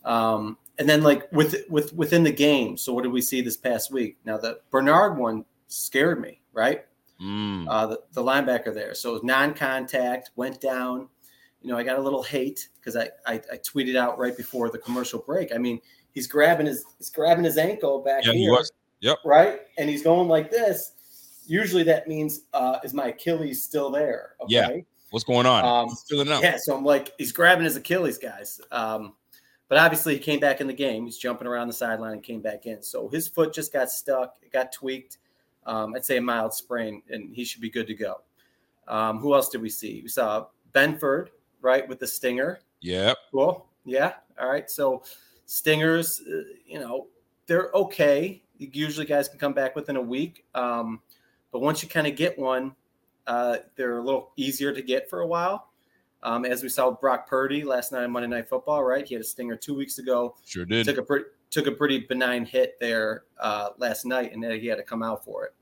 Um, 0.06 0.57
and 0.79 0.89
then 0.89 1.03
like 1.03 1.31
with 1.31 1.56
with 1.69 1.94
within 1.94 2.23
the 2.23 2.31
game. 2.31 2.77
So 2.77 2.93
what 2.93 3.03
did 3.03 3.12
we 3.12 3.22
see 3.22 3.41
this 3.41 3.57
past 3.57 3.91
week? 3.91 4.17
Now 4.25 4.38
the 4.38 4.60
Bernard 4.72 5.17
one 5.17 5.46
scared 5.67 6.22
me, 6.22 6.41
right? 6.53 6.86
Mm. 7.22 7.67
Uh, 7.69 7.88
the, 7.88 8.01
the 8.13 8.24
linebacker 8.24 8.74
there. 8.74 8.96
So 8.96 9.19
non-contact 9.24 10.31
went 10.36 10.60
down. 10.60 11.07
You 11.62 11.69
know, 11.69 11.77
I 11.77 11.84
got 11.84 12.00
a 12.00 12.01
little 12.01 12.24
hate 12.24 12.69
because 12.79 12.96
I, 12.96 13.10
I, 13.27 13.36
I 13.36 13.57
tweeted 13.57 13.96
out 13.96 14.17
right 14.17 14.36
before 14.36 14.72
the 14.72 14.79
commercial 14.79 15.19
break. 15.19 15.53
I 15.53 15.60
mean, 15.60 15.79
he's 16.12 16.25
grabbing 16.25 16.65
his 16.65 16.84
he's 16.98 17.12
grabbing 17.12 17.43
his 17.43 17.57
ankle 17.57 18.01
back 18.01 18.25
yeah, 18.25 18.34
here. 18.34 18.57
Yep. 19.01 19.17
Right, 19.24 19.62
and 19.77 19.89
he's 19.89 20.03
going 20.03 20.27
like 20.27 20.50
this. 20.50 20.93
Usually 21.46 21.84
that 21.84 22.07
means 22.07 22.41
uh, 22.53 22.79
is 22.84 22.93
my 22.93 23.07
Achilles 23.07 23.63
still 23.63 23.91
there? 23.91 24.36
Okay? 24.41 24.53
Yeah. 24.53 24.69
What's 25.12 25.25
going 25.25 25.46
on? 25.46 25.65
Um. 25.65 25.96
Yeah. 26.10 26.57
So 26.57 26.75
I'm 26.75 26.86
like, 26.86 27.12
he's 27.17 27.31
grabbing 27.31 27.65
his 27.65 27.75
Achilles, 27.75 28.17
guys. 28.17 28.62
Um, 28.72 29.13
but 29.72 29.78
obviously, 29.78 30.16
he 30.16 30.20
came 30.20 30.42
back 30.42 30.60
in 30.60 30.68
the 30.68 30.74
game. 30.74 31.06
He's 31.06 31.18
jumping 31.18 31.48
around 31.48 31.70
the 31.70 31.74
sideline 31.74 32.12
and 32.12 32.22
came 32.22 32.42
back 32.42 32.66
in. 32.66 32.84
So 32.84 33.08
his 33.08 33.30
foot 33.30 33.54
just 33.54 33.72
got 33.72 33.90
stuck. 33.90 34.36
It 34.42 34.51
got 34.51 34.74
tweaked. 34.74 35.20
Um, 35.66 35.96
I'd 35.96 36.04
say 36.04 36.18
a 36.18 36.22
mild 36.22 36.54
sprain, 36.54 37.01
and 37.10 37.34
he 37.34 37.46
should 37.46 37.62
be 37.62 37.70
good 37.70 37.88
to 37.88 37.94
go. 37.94 38.20
Um, 38.90 39.20
who 39.20 39.34
else 39.34 39.48
did 39.48 39.62
we 39.62 39.70
see? 39.70 40.01
We 40.01 40.10
saw 40.10 40.48
Benford, 40.74 41.30
right, 41.62 41.88
with 41.88 42.00
the 42.00 42.08
stinger. 42.08 42.60
Yeah. 42.82 43.13
Cool. 43.32 43.66
Yeah. 43.86 44.16
All 44.38 44.50
right. 44.50 44.70
So 44.70 45.04
stingers, 45.46 46.22
uh, 46.30 46.42
you 46.68 46.78
know, 46.78 47.08
they're 47.46 47.70
okay. 47.74 48.44
Usually, 48.58 49.06
guys 49.06 49.30
can 49.30 49.40
come 49.40 49.54
back 49.54 49.78
within 49.78 49.96
a 49.96 50.01
week. 50.01 50.44
Um, 50.54 51.00
but 51.54 51.62
once 51.62 51.82
you 51.82 51.88
kind 51.88 52.08
of 52.08 52.18
get 52.18 52.38
one, 52.38 52.75
uh, 53.25 53.60
they're 53.78 54.00
a 54.00 54.04
little 54.04 54.34
easier 54.36 54.74
to 54.74 54.82
get 54.82 55.10
for 55.10 55.22
a 55.22 55.28
while. 55.28 55.71
Um, 56.24 56.46
as 56.46 56.62
we 56.62 56.70
saw 56.70 56.92
Brock 56.92 57.28
Purdy 57.28 57.63
last 57.63 57.92
night 57.92 58.04
on 58.04 58.12
Monday 58.12 58.28
Night 58.28 58.48
Football, 58.48 58.84
right? 58.84 59.08
He 59.08 59.16
had 59.16 59.22
a 59.22 59.25
stinger 59.25 59.56
two 59.56 59.74
weeks 59.74 59.98
ago. 59.98 60.36
Sure 60.46 60.66
did. 60.66 60.86
Took 60.86 60.98
a 60.98 61.04
pretty 61.04 61.25
took 61.50 61.68
a 61.68 61.72
pretty 61.72 62.00
benign 62.00 62.46
hit 62.46 62.80
there 62.80 63.24
uh, 63.40 63.70
last 63.78 64.06
night, 64.06 64.34
and 64.34 64.44
then 64.44 64.60
he 64.60 64.68
had 64.68 64.78
to 64.78 64.84
come 64.84 65.04
out 65.04 65.24
for 65.25 65.46
it. 65.46 65.54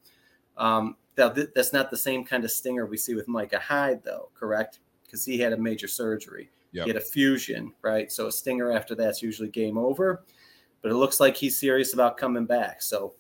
Um, 0.58 0.98
that, 1.16 1.54
that's 1.56 1.74
not 1.74 1.90
the 1.90 1.98
same 1.98 2.24
kind 2.24 2.46
of 2.46 2.52
stinger 2.52 2.86
we 2.86 2.98
see 2.98 3.16
with 3.16 3.28
Micah 3.28 3.60
Hyde, 3.60 4.04
though, 4.04 4.30
correct? 4.34 4.80
Because 5.04 5.26
he 5.26 5.38
had 5.40 5.54
a 5.54 5.58
major 5.58 5.88
surgery. 5.88 6.50
Yep. 6.72 6.86
He 6.86 6.90
had 6.92 7.02
a 7.02 7.06
fusion, 7.06 7.74
right? 7.82 8.12
So 8.12 8.28
a 8.28 8.32
stinger 8.32 8.72
after 8.72 8.96
that's 8.96 9.22
usually 9.22 9.50
game 9.50 9.78
over. 9.78 10.24
But 10.82 10.92
it 10.92 10.96
looks 10.96 11.20
like 11.20 11.36
he's 11.36 11.60
serious 11.60 11.94
about 11.94 12.18
coming 12.18 12.46
back. 12.46 12.82
So 12.82 13.16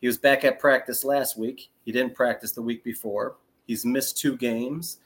he 0.00 0.06
was 0.06 0.18
back 0.18 0.44
at 0.44 0.58
practice 0.58 1.02
last 1.02 1.38
week. 1.38 1.70
He 1.84 1.92
didn't 1.92 2.14
practice 2.14 2.52
the 2.52 2.62
week 2.62 2.84
before. 2.84 3.36
He's 3.66 3.84
missed 3.84 4.18
two 4.18 4.36
games. 4.36 4.98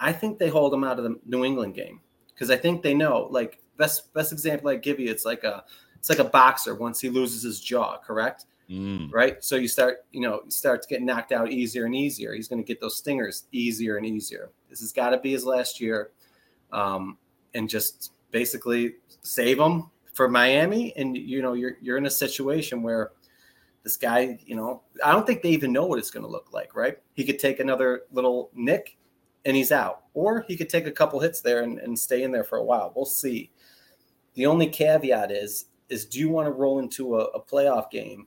I 0.00 0.12
think 0.12 0.38
they 0.38 0.48
hold 0.48 0.74
him 0.74 0.84
out 0.84 0.98
of 0.98 1.04
the 1.04 1.18
New 1.24 1.44
England 1.44 1.74
game 1.74 2.00
because 2.28 2.50
I 2.50 2.56
think 2.56 2.82
they 2.82 2.94
know, 2.94 3.28
like, 3.30 3.60
best 3.76 4.12
best 4.14 4.32
example 4.32 4.68
I 4.68 4.76
give 4.76 5.00
you, 5.00 5.10
it's 5.10 5.24
like 5.24 5.44
a 5.44 5.64
it's 5.96 6.08
like 6.08 6.18
a 6.18 6.24
boxer 6.24 6.74
once 6.74 7.00
he 7.00 7.08
loses 7.08 7.42
his 7.42 7.60
jaw, 7.60 7.98
correct? 7.98 8.46
Mm. 8.70 9.12
Right. 9.12 9.42
So 9.44 9.56
you 9.56 9.68
start, 9.68 10.06
you 10.12 10.20
know, 10.20 10.40
you 10.44 10.50
start 10.50 10.82
to 10.82 10.88
get 10.88 11.02
knocked 11.02 11.32
out 11.32 11.50
easier 11.50 11.84
and 11.84 11.94
easier. 11.94 12.34
He's 12.34 12.48
going 12.48 12.62
to 12.62 12.66
get 12.66 12.80
those 12.80 12.96
stingers 12.96 13.44
easier 13.52 13.98
and 13.98 14.06
easier. 14.06 14.50
This 14.70 14.80
has 14.80 14.92
got 14.92 15.10
to 15.10 15.18
be 15.18 15.32
his 15.32 15.44
last 15.44 15.80
year, 15.80 16.10
um, 16.72 17.18
and 17.54 17.68
just 17.68 18.12
basically 18.30 18.94
save 19.22 19.58
him 19.58 19.90
for 20.14 20.28
Miami. 20.28 20.94
And 20.96 21.16
you 21.16 21.42
know, 21.42 21.52
you're 21.52 21.76
you're 21.80 21.98
in 21.98 22.06
a 22.06 22.10
situation 22.10 22.82
where 22.82 23.12
this 23.82 23.96
guy, 23.98 24.38
you 24.46 24.56
know, 24.56 24.82
I 25.04 25.12
don't 25.12 25.26
think 25.26 25.42
they 25.42 25.50
even 25.50 25.72
know 25.72 25.84
what 25.84 25.98
it's 25.98 26.10
going 26.10 26.24
to 26.24 26.30
look 26.30 26.52
like. 26.52 26.74
Right? 26.74 26.98
He 27.14 27.24
could 27.24 27.38
take 27.38 27.60
another 27.60 28.02
little 28.12 28.50
nick, 28.54 28.96
and 29.44 29.56
he's 29.56 29.72
out, 29.72 30.04
or 30.14 30.44
he 30.48 30.56
could 30.56 30.68
take 30.68 30.86
a 30.86 30.92
couple 30.92 31.20
hits 31.20 31.40
there 31.40 31.62
and, 31.62 31.78
and 31.78 31.98
stay 31.98 32.22
in 32.22 32.32
there 32.32 32.44
for 32.44 32.58
a 32.58 32.64
while. 32.64 32.92
We'll 32.94 33.04
see. 33.04 33.50
The 34.34 34.46
only 34.46 34.66
caveat 34.68 35.30
is 35.30 35.66
is 35.88 36.06
do 36.06 36.18
you 36.18 36.28
want 36.28 36.46
to 36.46 36.52
roll 36.52 36.78
into 36.78 37.18
a, 37.18 37.24
a 37.26 37.40
playoff 37.40 37.90
game 37.90 38.26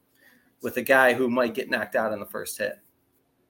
with 0.61 0.77
a 0.77 0.81
guy 0.81 1.13
who 1.13 1.29
might 1.29 1.53
get 1.53 1.69
knocked 1.69 1.95
out 1.95 2.13
in 2.13 2.19
the 2.19 2.25
first 2.25 2.57
hit? 2.57 2.79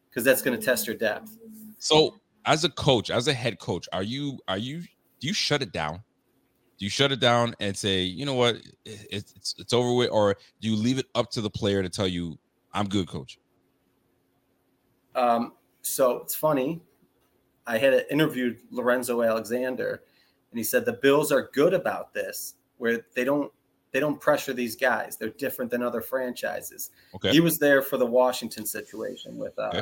Because 0.10 0.24
that's 0.24 0.42
going 0.42 0.58
to 0.58 0.66
test 0.66 0.88
your 0.88 0.96
depth. 0.96 1.38
So, 1.78 2.16
as 2.46 2.64
a 2.64 2.70
coach, 2.70 3.12
as 3.12 3.28
a 3.28 3.34
head 3.34 3.60
coach, 3.60 3.88
are 3.92 4.04
you 4.04 4.40
are 4.48 4.58
you 4.58 4.82
do 5.20 5.28
you 5.28 5.34
shut 5.34 5.62
it 5.62 5.72
down? 5.72 6.04
Do 6.78 6.86
you 6.86 6.90
shut 6.90 7.12
it 7.12 7.20
down 7.20 7.56
and 7.60 7.76
say, 7.76 8.02
you 8.02 8.26
know 8.26 8.36
what, 8.36 8.58
it's 8.86 9.34
it's, 9.36 9.56
it's 9.58 9.74
over 9.74 9.94
with, 9.94 10.10
or 10.12 10.36
do 10.62 10.70
you 10.70 10.76
leave 10.76 11.00
it 11.00 11.08
up 11.16 11.32
to 11.32 11.42
the 11.42 11.50
player 11.50 11.82
to 11.82 11.90
tell 11.90 12.08
you, 12.08 12.38
I'm 12.74 12.88
good, 12.88 13.08
coach? 13.08 13.40
Um, 15.16 15.54
so 15.82 16.18
it's 16.18 16.36
funny. 16.36 16.82
I 17.68 17.78
had 17.78 18.06
interviewed 18.10 18.58
Lorenzo 18.72 19.22
Alexander, 19.22 20.02
and 20.52 20.58
he 20.58 20.64
said 20.64 20.86
the 20.86 20.94
Bills 20.94 21.32
are 21.32 21.50
good 21.54 21.74
about 21.74 22.14
this, 22.14 22.56
where 22.78 23.06
they 23.14 23.24
don't 23.24 23.52
they 23.92 24.00
don't 24.00 24.20
pressure 24.20 24.54
these 24.54 24.76
guys. 24.76 25.18
They're 25.18 25.30
different 25.30 25.70
than 25.72 25.82
other 25.84 26.02
franchises. 26.02 26.92
Okay. 27.16 27.32
He 27.32 27.40
was 27.40 27.60
there 27.60 27.82
for 27.82 27.98
the 27.98 28.06
Washington 28.06 28.66
situation 28.66 29.38
with 29.38 29.58
uh, 29.60 29.70
Okay. 29.74 29.82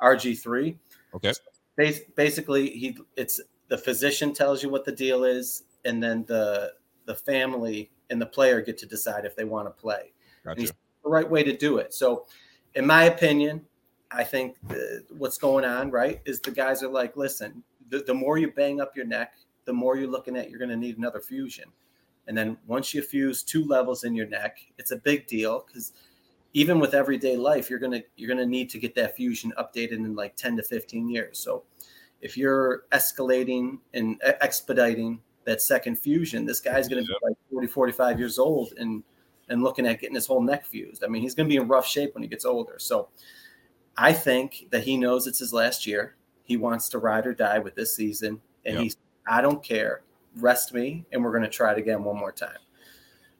RG 0.00 0.38
three. 0.40 0.78
Okay. 1.14 1.32
Bas- 1.76 2.00
Basically, 2.16 2.70
he 2.70 2.98
it's 3.16 3.40
the 3.68 3.78
physician 3.78 4.32
tells 4.32 4.62
you 4.62 4.68
what 4.70 4.84
the 4.84 4.92
deal 4.92 5.24
is, 5.24 5.64
and 5.84 6.02
then 6.02 6.24
the 6.26 6.72
the 7.04 7.14
family 7.14 7.90
and 8.10 8.20
the 8.20 8.26
player 8.26 8.60
get 8.60 8.78
to 8.78 8.86
decide 8.86 9.24
if 9.24 9.36
they 9.36 9.44
want 9.44 9.66
to 9.66 9.70
play. 9.70 10.12
Gotcha. 10.44 10.66
the 11.04 11.10
right 11.10 11.28
way 11.28 11.42
to 11.42 11.56
do 11.56 11.78
it. 11.78 11.92
So, 11.92 12.26
in 12.74 12.86
my 12.86 13.04
opinion, 13.04 13.64
I 14.10 14.24
think 14.24 14.56
the, 14.68 15.04
what's 15.16 15.38
going 15.38 15.64
on, 15.64 15.90
right, 15.90 16.20
is 16.24 16.40
the 16.40 16.50
guys 16.50 16.82
are 16.82 16.88
like, 16.88 17.16
listen, 17.16 17.62
the, 17.90 17.98
the 17.98 18.14
more 18.14 18.38
you 18.38 18.50
bang 18.50 18.80
up 18.80 18.96
your 18.96 19.06
neck, 19.06 19.34
the 19.64 19.72
more 19.72 19.96
you're 19.96 20.10
looking 20.10 20.36
at 20.36 20.50
you're 20.50 20.58
going 20.58 20.70
to 20.70 20.76
need 20.76 20.98
another 20.98 21.20
fusion. 21.20 21.64
And 22.28 22.36
then 22.36 22.56
once 22.66 22.92
you 22.92 23.02
fuse 23.02 23.42
two 23.42 23.64
levels 23.64 24.04
in 24.04 24.14
your 24.14 24.26
neck, 24.26 24.58
it's 24.78 24.90
a 24.90 24.96
big 24.96 25.26
deal 25.26 25.64
because 25.66 25.92
even 26.52 26.80
with 26.80 26.94
everyday 26.94 27.36
life, 27.36 27.70
you're 27.70 27.78
gonna 27.78 28.02
you're 28.16 28.28
gonna 28.28 28.46
need 28.46 28.68
to 28.70 28.78
get 28.78 28.94
that 28.96 29.14
fusion 29.14 29.52
updated 29.58 29.92
in 29.92 30.16
like 30.16 30.34
10 30.34 30.56
to 30.56 30.62
15 30.62 31.08
years. 31.08 31.38
So 31.38 31.62
if 32.20 32.36
you're 32.36 32.84
escalating 32.92 33.78
and 33.94 34.20
expediting 34.22 35.20
that 35.44 35.62
second 35.62 35.98
fusion, 35.98 36.46
this 36.46 36.60
guy's 36.60 36.88
gonna 36.88 37.02
be 37.02 37.14
like 37.22 37.36
40, 37.52 37.68
45 37.68 38.18
years 38.18 38.38
old 38.40 38.72
and 38.76 39.04
and 39.48 39.62
looking 39.62 39.86
at 39.86 40.00
getting 40.00 40.14
his 40.14 40.26
whole 40.26 40.42
neck 40.42 40.66
fused. 40.66 41.04
I 41.04 41.08
mean, 41.08 41.22
he's 41.22 41.34
going 41.34 41.48
to 41.48 41.52
be 41.52 41.56
in 41.56 41.68
rough 41.68 41.86
shape 41.86 42.14
when 42.14 42.22
he 42.22 42.28
gets 42.28 42.44
older. 42.44 42.76
So 42.78 43.08
I 43.98 44.12
think 44.12 44.66
that 44.70 44.84
he 44.84 44.96
knows 44.96 45.26
it's 45.26 45.38
his 45.38 45.52
last 45.52 45.86
year. 45.86 46.16
He 46.44 46.56
wants 46.56 46.88
to 46.90 46.98
ride 46.98 47.26
or 47.26 47.34
die 47.34 47.58
with 47.58 47.74
this 47.74 47.94
season. 47.96 48.40
And 48.64 48.74
Yep. 48.74 48.82
he's, 48.82 48.96
I 49.26 49.40
don't 49.40 49.62
care. 49.62 50.02
Rest 50.36 50.74
me, 50.74 51.04
and 51.12 51.24
we're 51.24 51.30
going 51.30 51.42
to 51.44 51.48
try 51.48 51.72
it 51.72 51.78
again 51.78 52.04
one 52.04 52.16
more 52.16 52.32
time. 52.32 52.58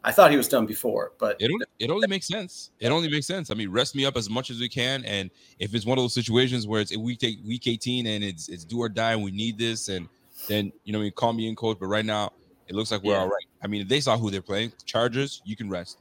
I 0.02 0.12
thought 0.12 0.30
he 0.30 0.36
was 0.36 0.46
done 0.48 0.66
before, 0.66 1.12
but 1.18 1.36
It 1.40 1.50
only, 1.50 1.66
it 1.80 1.90
only 1.90 2.06
makes 2.06 2.28
sense. 2.28 2.70
It 2.78 2.90
only 2.90 3.08
makes 3.10 3.26
sense. 3.26 3.50
I 3.50 3.54
mean, 3.54 3.70
rest 3.70 3.94
me 3.96 4.06
up 4.06 4.16
as 4.16 4.30
much 4.30 4.50
as 4.50 4.60
we 4.60 4.68
can, 4.68 5.04
and 5.04 5.30
if 5.58 5.74
it's 5.74 5.84
one 5.84 5.98
of 5.98 6.04
those 6.04 6.14
situations 6.14 6.64
where 6.66 6.80
it's 6.80 6.94
a 6.94 6.98
week 6.98 7.18
take 7.18 7.38
week 7.44 7.66
eighteen 7.66 8.06
and 8.06 8.22
it's 8.22 8.48
it's 8.48 8.64
do 8.64 8.78
or 8.78 8.88
die, 8.88 9.12
and 9.14 9.22
we 9.24 9.32
need 9.32 9.58
this, 9.58 9.88
and 9.88 10.08
then 10.48 10.72
you 10.84 10.92
know, 10.92 11.00
I 11.00 11.02
mean, 11.02 11.12
call 11.12 11.32
me 11.32 11.48
in, 11.48 11.56
coach. 11.56 11.78
But 11.80 11.86
right 11.88 12.04
now, 12.04 12.32
it 12.68 12.76
looks 12.76 12.92
like 12.92 13.02
we're 13.02 13.14
Yeah. 13.14 13.20
all 13.22 13.26
right. 13.28 13.46
I 13.62 13.66
mean, 13.66 13.82
if 13.82 13.88
they 13.88 13.98
saw 14.00 14.16
who 14.16 14.30
they're 14.30 14.40
playing, 14.42 14.72
Chargers, 14.84 15.42
you 15.44 15.56
can 15.56 15.68
rest. 15.68 15.98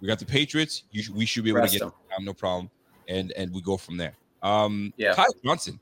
We 0.00 0.08
got 0.08 0.18
the 0.18 0.24
Patriots. 0.26 0.84
You 0.90 1.02
sh- 1.02 1.10
we 1.10 1.26
should 1.26 1.44
be 1.44 1.50
able 1.50 1.60
Rest 1.60 1.74
to 1.74 1.78
get 1.80 1.84
them. 1.84 1.92
them, 2.16 2.24
no 2.24 2.32
problem, 2.32 2.70
and 3.08 3.32
and 3.32 3.52
we 3.52 3.60
go 3.62 3.76
from 3.76 3.96
there. 3.96 4.14
Um, 4.42 4.92
Yeah. 4.96 5.14
Kyle 5.14 5.26
Johnson. 5.44 5.80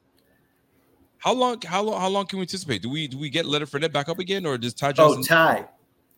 How 1.18 1.32
long? 1.32 1.60
How 1.62 1.82
long? 1.82 2.00
How 2.00 2.08
long 2.08 2.26
can 2.26 2.38
we 2.38 2.42
anticipate? 2.42 2.82
Do 2.82 2.90
we 2.90 3.08
do 3.08 3.18
we 3.18 3.30
get 3.30 3.46
Leonard 3.46 3.70
Fournette 3.70 3.92
back 3.92 4.08
up 4.08 4.18
again, 4.18 4.44
or 4.44 4.58
does 4.58 4.74
Ty 4.74 4.90
oh, 4.90 4.92
Johnson? 4.92 5.22
Ty. 5.22 5.68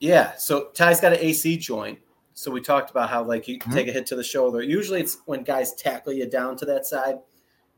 Yeah. 0.01 0.35
So 0.37 0.69
Ty's 0.75 1.01
got 1.01 1.13
an 1.13 1.21
AC 1.21 1.57
joint. 1.59 1.99
So 2.35 2.51
we 2.51 2.61
talked 2.61 2.91
about 2.91 3.09
how 3.09 3.23
like 3.23 3.49
you 3.49 3.59
Mhm. 3.59 3.73
take 3.73 3.89
a 3.89 3.93
hit 3.93 4.05
to 4.07 4.17
the 4.17 4.25
shoulder. 4.25 4.63
Usually 4.63 5.01
it's 5.01 5.19
when 5.27 5.43
guys 5.43 5.75
tackle 5.75 6.13
you 6.13 6.29
down 6.29 6.57
to 6.59 6.67
that 6.67 6.85
side, 6.87 7.19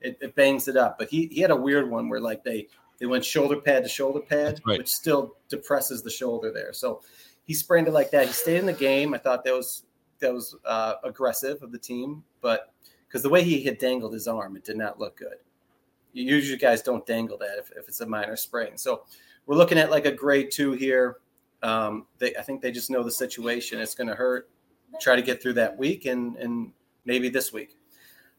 it, 0.00 0.18
it 0.20 0.34
bangs 0.34 0.68
it 0.68 0.76
up. 0.76 0.98
But 0.98 1.08
he 1.10 1.26
he 1.26 1.40
had 1.40 1.50
a 1.50 1.56
weird 1.56 1.88
one 1.88 2.08
where 2.08 2.20
like 2.20 2.42
they 2.44 2.66
they 2.98 3.06
went 3.06 3.24
shoulder 3.24 3.60
pad 3.60 3.84
to 3.84 3.88
shoulder 3.88 4.20
pad, 4.20 4.60
right. 4.66 4.78
which 4.78 4.88
still 4.88 5.36
depresses 5.48 6.02
the 6.02 6.10
shoulder 6.10 6.50
there. 6.52 6.72
So 6.72 7.02
he 7.44 7.54
sprained 7.54 7.88
it 7.88 7.92
like 7.92 8.10
that. 8.10 8.26
He 8.26 8.32
stayed 8.32 8.58
in 8.58 8.66
the 8.66 8.72
game. 8.72 9.14
I 9.14 9.18
thought 9.18 9.44
that 9.44 9.54
was 9.54 9.84
that 10.18 10.34
was 10.34 10.56
uh, 10.64 10.94
aggressive 11.04 11.62
of 11.62 11.72
the 11.72 11.78
team, 11.78 12.24
but 12.40 12.72
because 13.08 13.22
the 13.22 13.28
way 13.28 13.42
he 13.42 13.62
had 13.62 13.78
dangled 13.78 14.12
his 14.12 14.28
arm, 14.28 14.56
it 14.56 14.64
did 14.64 14.76
not 14.76 15.00
look 15.00 15.16
good. 15.16 15.36
Usually, 16.12 16.58
guys 16.58 16.82
don't 16.82 17.06
dangle 17.06 17.38
that 17.38 17.58
if, 17.58 17.70
if 17.72 17.88
it's 17.88 18.00
a 18.00 18.06
minor 18.06 18.36
sprain. 18.36 18.76
So 18.76 19.04
we're 19.46 19.56
looking 19.56 19.78
at 19.78 19.90
like 19.90 20.06
a 20.06 20.12
grade 20.12 20.50
two 20.50 20.72
here. 20.72 21.18
Um, 21.62 22.06
they, 22.18 22.34
I 22.36 22.42
think 22.42 22.60
they 22.60 22.70
just 22.70 22.90
know 22.90 23.02
the 23.02 23.10
situation. 23.10 23.80
It's 23.80 23.94
going 23.94 24.08
to 24.08 24.14
hurt. 24.14 24.50
Try 25.00 25.16
to 25.16 25.22
get 25.22 25.42
through 25.42 25.54
that 25.54 25.76
week 25.76 26.06
and 26.06 26.36
and 26.36 26.72
maybe 27.04 27.28
this 27.28 27.52
week. 27.52 27.76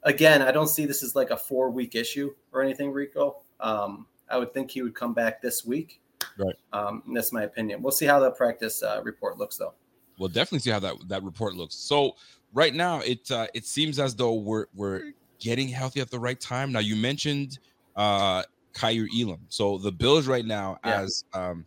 Again, 0.04 0.42
I 0.42 0.52
don't 0.52 0.68
see 0.68 0.86
this 0.86 1.04
as 1.04 1.16
like 1.16 1.30
a 1.30 1.38
four 1.38 1.70
week 1.70 1.96
issue 1.96 2.34
or 2.52 2.62
anything, 2.62 2.92
Rico. 2.92 3.42
Um, 3.60 4.08
I 4.30 4.38
would 4.38 4.54
think 4.54 4.72
he 4.72 4.82
would 4.82 4.96
come 4.96 5.14
back 5.14 5.42
this 5.42 5.66
week. 5.66 6.02
Right. 6.38 6.56
Um, 6.74 7.04
and 7.06 7.16
that's 7.16 7.32
my 7.32 7.44
opinion. 7.44 7.82
We'll 7.82 7.92
see 7.92 8.06
how 8.06 8.20
the 8.20 8.32
practice 8.32 8.82
uh, 8.82 9.02
report 9.04 9.38
looks, 9.38 9.58
though. 9.58 9.74
We'll 10.18 10.30
definitely 10.30 10.60
see 10.60 10.72
how 10.72 10.80
that 10.80 10.96
that 11.08 11.24
report 11.24 11.56
looks. 11.56 11.76
So 11.76 12.16
right 12.54 12.74
now, 12.74 13.00
it 13.00 13.30
uh, 13.32 13.48
it 13.54 13.66
seems 13.66 14.00
as 14.00 14.16
though 14.16 14.34
we're 14.34 14.66
we're 14.74 15.12
getting 15.40 15.68
healthy 15.68 16.02
at 16.02 16.10
the 16.10 16.20
right 16.20 16.40
time. 16.40 16.72
Now 16.72 16.80
you 16.80 16.96
mentioned 16.96 17.60
uh 17.96 18.44
Kaiir 18.76 19.08
Elam. 19.20 19.46
So 19.50 19.78
the 19.78 19.92
Bills 19.92 20.28
right 20.28 20.46
now, 20.46 20.78
Yeah. 20.86 21.02
as 21.02 21.24
um 21.34 21.66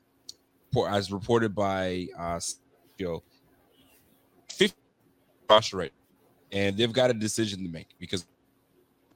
as 0.89 1.13
reported 1.13 1.55
by 1.55 2.07
uh 2.19 2.41
Joe, 2.99 3.23
50 4.51 4.75
roster 5.51 5.77
right, 5.77 5.93
and 6.53 6.77
they've 6.77 6.93
got 6.93 7.11
a 7.11 7.15
decision 7.15 7.63
to 7.65 7.69
make 7.69 7.89
because 7.99 8.27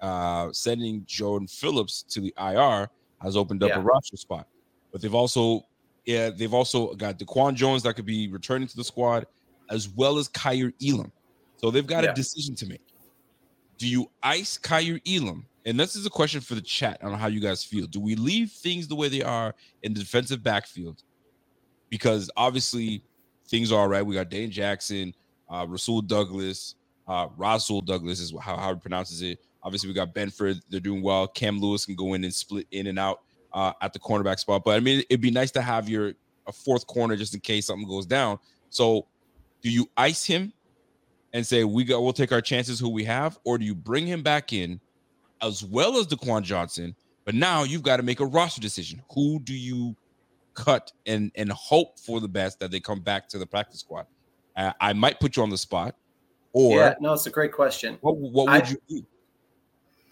uh 0.01 0.53
sending 0.53 1.05
Jordan 1.07 1.49
Phillips 1.49 2.03
to 2.11 2.21
the 2.21 2.35
IR 2.39 2.89
has 3.23 3.37
opened 3.37 3.63
up 3.63 3.71
Yeah. 3.71 3.79
a 3.79 3.83
roster 3.83 4.17
spot, 4.17 4.47
but 4.93 5.01
they've 5.01 5.15
also 5.15 5.63
yeah, 6.05 6.31
they've 6.31 6.55
also 6.55 6.95
got 6.95 7.19
Daquan 7.19 7.55
Jones 7.55 7.83
that 7.83 7.95
could 7.95 8.07
be 8.07 8.29
returning 8.29 8.69
to 8.69 8.77
the 8.77 8.85
squad, 8.85 9.27
as 9.71 9.89
well 9.89 10.19
as 10.19 10.29
Kaiir 10.29 10.73
Elam. 10.87 11.11
So 11.57 11.71
they've 11.71 11.87
got 11.87 12.05
Yeah. 12.05 12.11
a 12.13 12.15
decision 12.15 12.55
to 12.57 12.67
make. 12.67 12.83
Do 13.79 13.87
you 13.89 14.11
ice 14.23 14.59
Kaiir 14.59 15.01
Elam? 15.07 15.47
And 15.65 15.79
this 15.79 15.97
is 15.97 16.07
a 16.07 16.11
question 16.11 16.41
for 16.41 16.55
the 16.55 16.61
chat. 16.61 17.03
on 17.03 17.19
how 17.19 17.27
you 17.27 17.41
guys 17.41 17.65
feel. 17.65 17.87
Do 17.87 18.01
we 18.01 18.15
leave 18.15 18.53
things 18.53 18.87
the 18.89 18.95
way 18.95 19.09
they 19.09 19.23
are 19.23 19.55
in 19.83 19.93
the 19.93 20.01
defensive 20.01 20.43
backfield? 20.43 21.03
Because 21.91 22.31
obviously 22.37 23.03
things 23.49 23.73
are 23.73 23.81
all 23.81 23.89
right. 23.89 24.05
We 24.05 24.15
got 24.15 24.29
Dane 24.29 24.51
Jackson, 24.51 25.15
uh, 25.49 25.67
Rasul 25.69 26.03
Douglas, 26.03 26.77
uh, 27.09 27.29
Rasul 27.37 27.81
Douglas 27.81 28.21
is 28.21 28.33
how 28.41 28.57
Howard 28.57 28.81
pronounces 28.81 29.23
it. 29.23 29.39
Obviously, 29.63 29.89
we 29.89 29.95
got 29.95 30.15
Benford. 30.15 30.61
They're 30.69 30.81
doing 30.81 31.03
well. 31.03 31.27
Cam 31.27 31.59
Lewis 31.61 31.85
can 31.87 31.97
go 31.97 32.15
in 32.15 32.23
and 32.25 32.33
split 32.35 32.67
in 32.71 32.87
and 32.87 32.99
out 32.99 33.23
uh, 33.53 33.73
at 33.81 33.93
the 33.93 33.99
cornerback 33.99 34.39
spot. 34.39 34.63
But 34.65 34.77
I 34.77 34.81
mean, 34.81 35.03
it'd 35.11 35.21
be 35.21 35.31
nice 35.31 35.51
to 35.53 35.63
have 35.63 35.89
your 35.89 36.13
a 36.47 36.53
fourth 36.53 36.87
corner 36.87 37.17
just 37.17 37.35
in 37.35 37.41
case 37.41 37.67
something 37.67 37.89
goes 37.89 38.07
down. 38.07 38.39
So, 38.71 39.09
do 39.63 39.71
you 39.71 39.91
ice 39.97 40.25
him 40.25 40.53
and 41.37 41.47
say 41.47 41.65
we 41.65 41.85
got 41.85 42.03
we'll 42.03 42.15
take 42.15 42.33
our 42.33 42.41
chances 42.41 42.81
who 42.81 42.89
we 42.89 43.05
have, 43.05 43.39
or 43.45 43.59
do 43.59 43.67
you 43.67 43.75
bring 43.75 44.07
him 44.07 44.23
back 44.23 44.55
in 44.55 44.81
as 45.43 45.63
well 45.63 45.99
as 45.99 46.07
Daquan 46.07 46.43
Johnson? 46.43 46.97
But 47.27 47.35
now 47.35 47.63
you've 47.63 47.83
got 47.83 47.99
to 47.99 48.03
make 48.03 48.21
a 48.21 48.25
roster 48.25 48.61
decision. 48.63 49.03
Who 49.13 49.39
do 49.41 49.53
you 49.53 49.95
cut 50.55 50.93
and 51.05 51.31
and 51.35 51.53
hope 51.53 51.99
for 51.99 52.21
the 52.21 52.29
best 52.29 52.59
that 52.61 52.71
they 52.71 52.81
come 52.81 53.01
back 53.01 53.29
to 53.29 53.39
the 53.39 53.45
practice 53.47 53.81
squad? 53.81 54.07
Uh, 54.57 54.73
I 54.81 54.95
might 54.95 55.21
put 55.21 55.37
you 55.37 55.43
on 55.43 55.51
the 55.51 55.59
spot, 55.59 55.95
or 56.55 56.79
yeah, 56.79 56.95
no, 57.01 57.13
it's 57.13 57.27
a 57.27 57.31
great 57.31 57.53
question. 57.53 57.99
what 58.01 58.17
what 58.17 58.49
I- 58.49 58.59
would 58.61 58.71
you 58.71 58.79
do? 58.89 59.07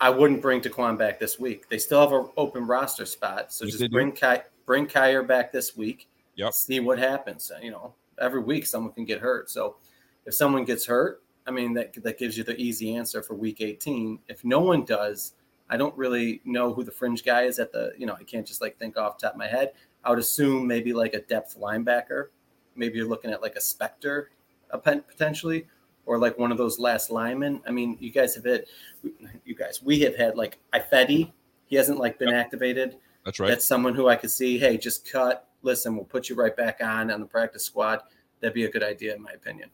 I 0.01 0.11
wouldn't 0.11 0.43
bring 0.43 0.61
Daquan 0.61 0.99
back 0.99 1.19
this 1.19 1.39
week. 1.39 1.71
They 1.71 1.79
still 1.79 2.01
have 2.01 2.13
an 2.13 2.29
open 2.37 2.67
roster 2.67 3.07
spot, 3.07 3.51
so 3.51 3.65
Yes, 3.65 3.79
just 3.79 3.91
bring 3.91 4.13
Ky- 4.13 4.43
bring 4.67 4.87
Kaiir 4.87 5.27
back 5.27 5.53
this 5.53 5.75
week. 5.75 6.07
Yep. 6.37 6.53
See 6.53 6.81
what 6.81 6.99
happens. 6.99 7.51
You 7.63 7.71
know, 7.71 7.95
every 8.21 8.43
week 8.43 8.67
someone 8.67 8.93
can 8.93 9.07
get 9.07 9.21
hurt. 9.21 9.49
So 9.49 9.77
if 10.27 10.35
someone 10.35 10.65
gets 10.65 10.87
hurt, 10.87 11.23
I 11.47 11.51
mean 11.51 11.75
that 11.75 11.95
that 12.03 12.19
gives 12.19 12.39
you 12.39 12.45
the 12.45 12.57
easy 12.57 12.97
answer 12.97 13.23
for 13.23 13.35
week 13.35 13.61
18. 13.61 14.19
If 14.29 14.45
no 14.45 14.61
one 14.61 14.85
does, 14.85 15.35
I 15.69 15.77
don't 15.77 15.97
really 15.97 16.41
know 16.45 16.73
who 16.73 16.85
the 16.85 16.91
fringe 16.91 17.25
guy 17.25 17.43
is 17.43 17.59
at 17.59 17.73
the. 17.73 17.93
You 17.99 18.07
know, 18.07 18.17
I 18.19 18.25
can't 18.25 18.47
just 18.47 18.61
like 18.61 18.79
think 18.79 18.97
off 18.97 19.19
the 19.19 19.27
top 19.27 19.35
of 19.35 19.39
my 19.39 19.49
head. 19.49 19.73
I 20.05 20.11
would 20.11 20.19
assume 20.19 20.67
maybe 20.67 20.93
like 20.93 21.15
a 21.15 21.21
depth 21.21 21.57
linebacker. 21.59 22.27
Maybe 22.77 22.99
you're 22.99 23.09
looking 23.09 23.31
at 23.31 23.43
like 23.43 23.57
a 23.57 23.61
Spector 23.61 24.27
potentially, 24.83 25.67
or 26.07 26.19
like 26.19 26.39
one 26.39 26.53
of 26.53 26.59
those 26.59 26.79
last 26.79 27.11
linemen. 27.11 27.61
I 27.67 27.71
mean, 27.71 27.97
you 28.01 28.11
guys 28.11 28.35
have 28.35 28.45
had, 28.45 28.65
you 29.45 29.55
guys, 29.55 29.83
we 29.83 30.01
have 30.01 30.17
had 30.17 30.37
like 30.37 30.59
Ifedi. 30.73 31.33
He 31.67 31.77
hasn't 31.77 31.99
like 31.99 32.19
been 32.19 32.35
activated. 32.35 32.97
That's 33.25 33.41
right. 33.41 33.49
That's 33.49 33.65
someone 33.65 33.95
who 33.95 34.09
I 34.09 34.17
could 34.17 34.31
see. 34.31 34.59
Hey, 34.59 34.77
just 34.77 35.11
cut. 35.11 35.49
Listen, 35.63 35.97
we'll 35.97 36.05
put 36.05 36.29
you 36.29 36.35
right 36.35 36.55
back 36.55 36.81
on 36.83 37.11
on 37.11 37.21
the 37.21 37.27
practice 37.27 37.65
squad. 37.65 38.01
That'd 38.41 38.55
be 38.55 38.65
a 38.65 38.71
good 38.71 38.83
idea, 38.83 39.15
in 39.15 39.23
my 39.23 39.33
opinion. 39.33 39.71